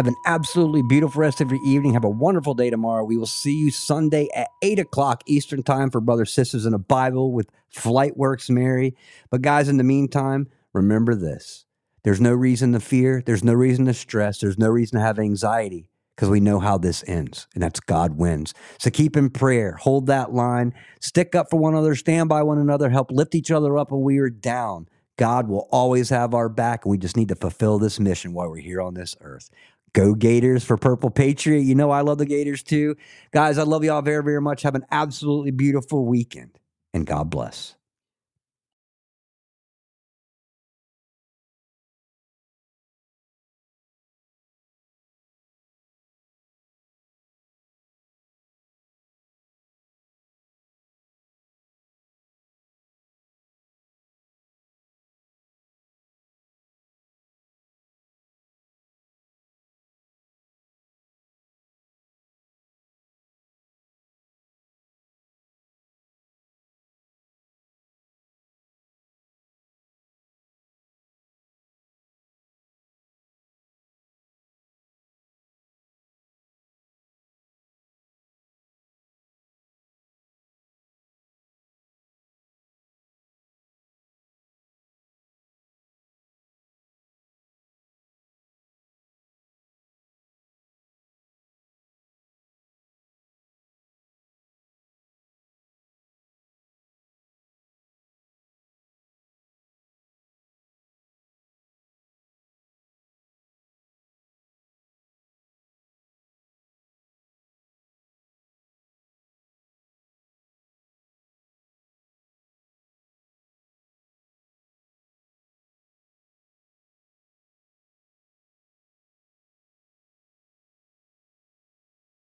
Have 0.00 0.06
an 0.06 0.16
absolutely 0.24 0.80
beautiful 0.80 1.20
rest 1.20 1.42
of 1.42 1.50
your 1.50 1.60
evening. 1.62 1.92
Have 1.92 2.04
a 2.04 2.08
wonderful 2.08 2.54
day 2.54 2.70
tomorrow. 2.70 3.04
We 3.04 3.18
will 3.18 3.26
see 3.26 3.52
you 3.52 3.70
Sunday 3.70 4.30
at 4.34 4.48
8 4.62 4.78
o'clock 4.78 5.22
Eastern 5.26 5.62
Time 5.62 5.90
for 5.90 6.00
Brothers, 6.00 6.32
Sisters 6.32 6.64
in 6.64 6.72
a 6.72 6.78
Bible 6.78 7.32
with 7.32 7.50
Flightworks 7.70 8.48
Mary. 8.48 8.96
But, 9.28 9.42
guys, 9.42 9.68
in 9.68 9.76
the 9.76 9.84
meantime, 9.84 10.48
remember 10.72 11.14
this 11.14 11.66
there's 12.02 12.18
no 12.18 12.32
reason 12.32 12.72
to 12.72 12.80
fear, 12.80 13.22
there's 13.26 13.44
no 13.44 13.52
reason 13.52 13.84
to 13.84 13.92
stress, 13.92 14.38
there's 14.38 14.56
no 14.56 14.70
reason 14.70 14.98
to 14.98 15.04
have 15.04 15.18
anxiety 15.18 15.90
because 16.16 16.30
we 16.30 16.40
know 16.40 16.60
how 16.60 16.78
this 16.78 17.04
ends, 17.06 17.46
and 17.52 17.62
that's 17.62 17.80
God 17.80 18.16
wins. 18.16 18.54
So 18.78 18.88
keep 18.88 19.18
in 19.18 19.28
prayer, 19.28 19.72
hold 19.72 20.06
that 20.06 20.32
line, 20.32 20.72
stick 21.02 21.34
up 21.34 21.50
for 21.50 21.58
one 21.58 21.74
another, 21.74 21.94
stand 21.94 22.30
by 22.30 22.42
one 22.42 22.56
another, 22.56 22.88
help 22.88 23.10
lift 23.10 23.34
each 23.34 23.50
other 23.50 23.76
up 23.76 23.90
when 23.90 24.00
we 24.00 24.16
are 24.16 24.30
down. 24.30 24.88
God 25.18 25.48
will 25.48 25.68
always 25.70 26.08
have 26.08 26.32
our 26.32 26.48
back, 26.48 26.86
and 26.86 26.90
we 26.90 26.96
just 26.96 27.18
need 27.18 27.28
to 27.28 27.36
fulfill 27.36 27.78
this 27.78 28.00
mission 28.00 28.32
while 28.32 28.48
we're 28.48 28.56
here 28.56 28.80
on 28.80 28.94
this 28.94 29.14
earth. 29.20 29.50
Go 29.92 30.14
Gators 30.14 30.64
for 30.64 30.76
Purple 30.76 31.10
Patriot. 31.10 31.60
You 31.62 31.74
know 31.74 31.90
I 31.90 32.02
love 32.02 32.18
the 32.18 32.26
Gators 32.26 32.62
too. 32.62 32.96
Guys, 33.32 33.58
I 33.58 33.64
love 33.64 33.84
you 33.84 33.92
all 33.92 34.02
very, 34.02 34.22
very 34.22 34.40
much. 34.40 34.62
Have 34.62 34.74
an 34.74 34.84
absolutely 34.90 35.50
beautiful 35.50 36.06
weekend, 36.06 36.58
and 36.94 37.06
God 37.06 37.30
bless. 37.30 37.74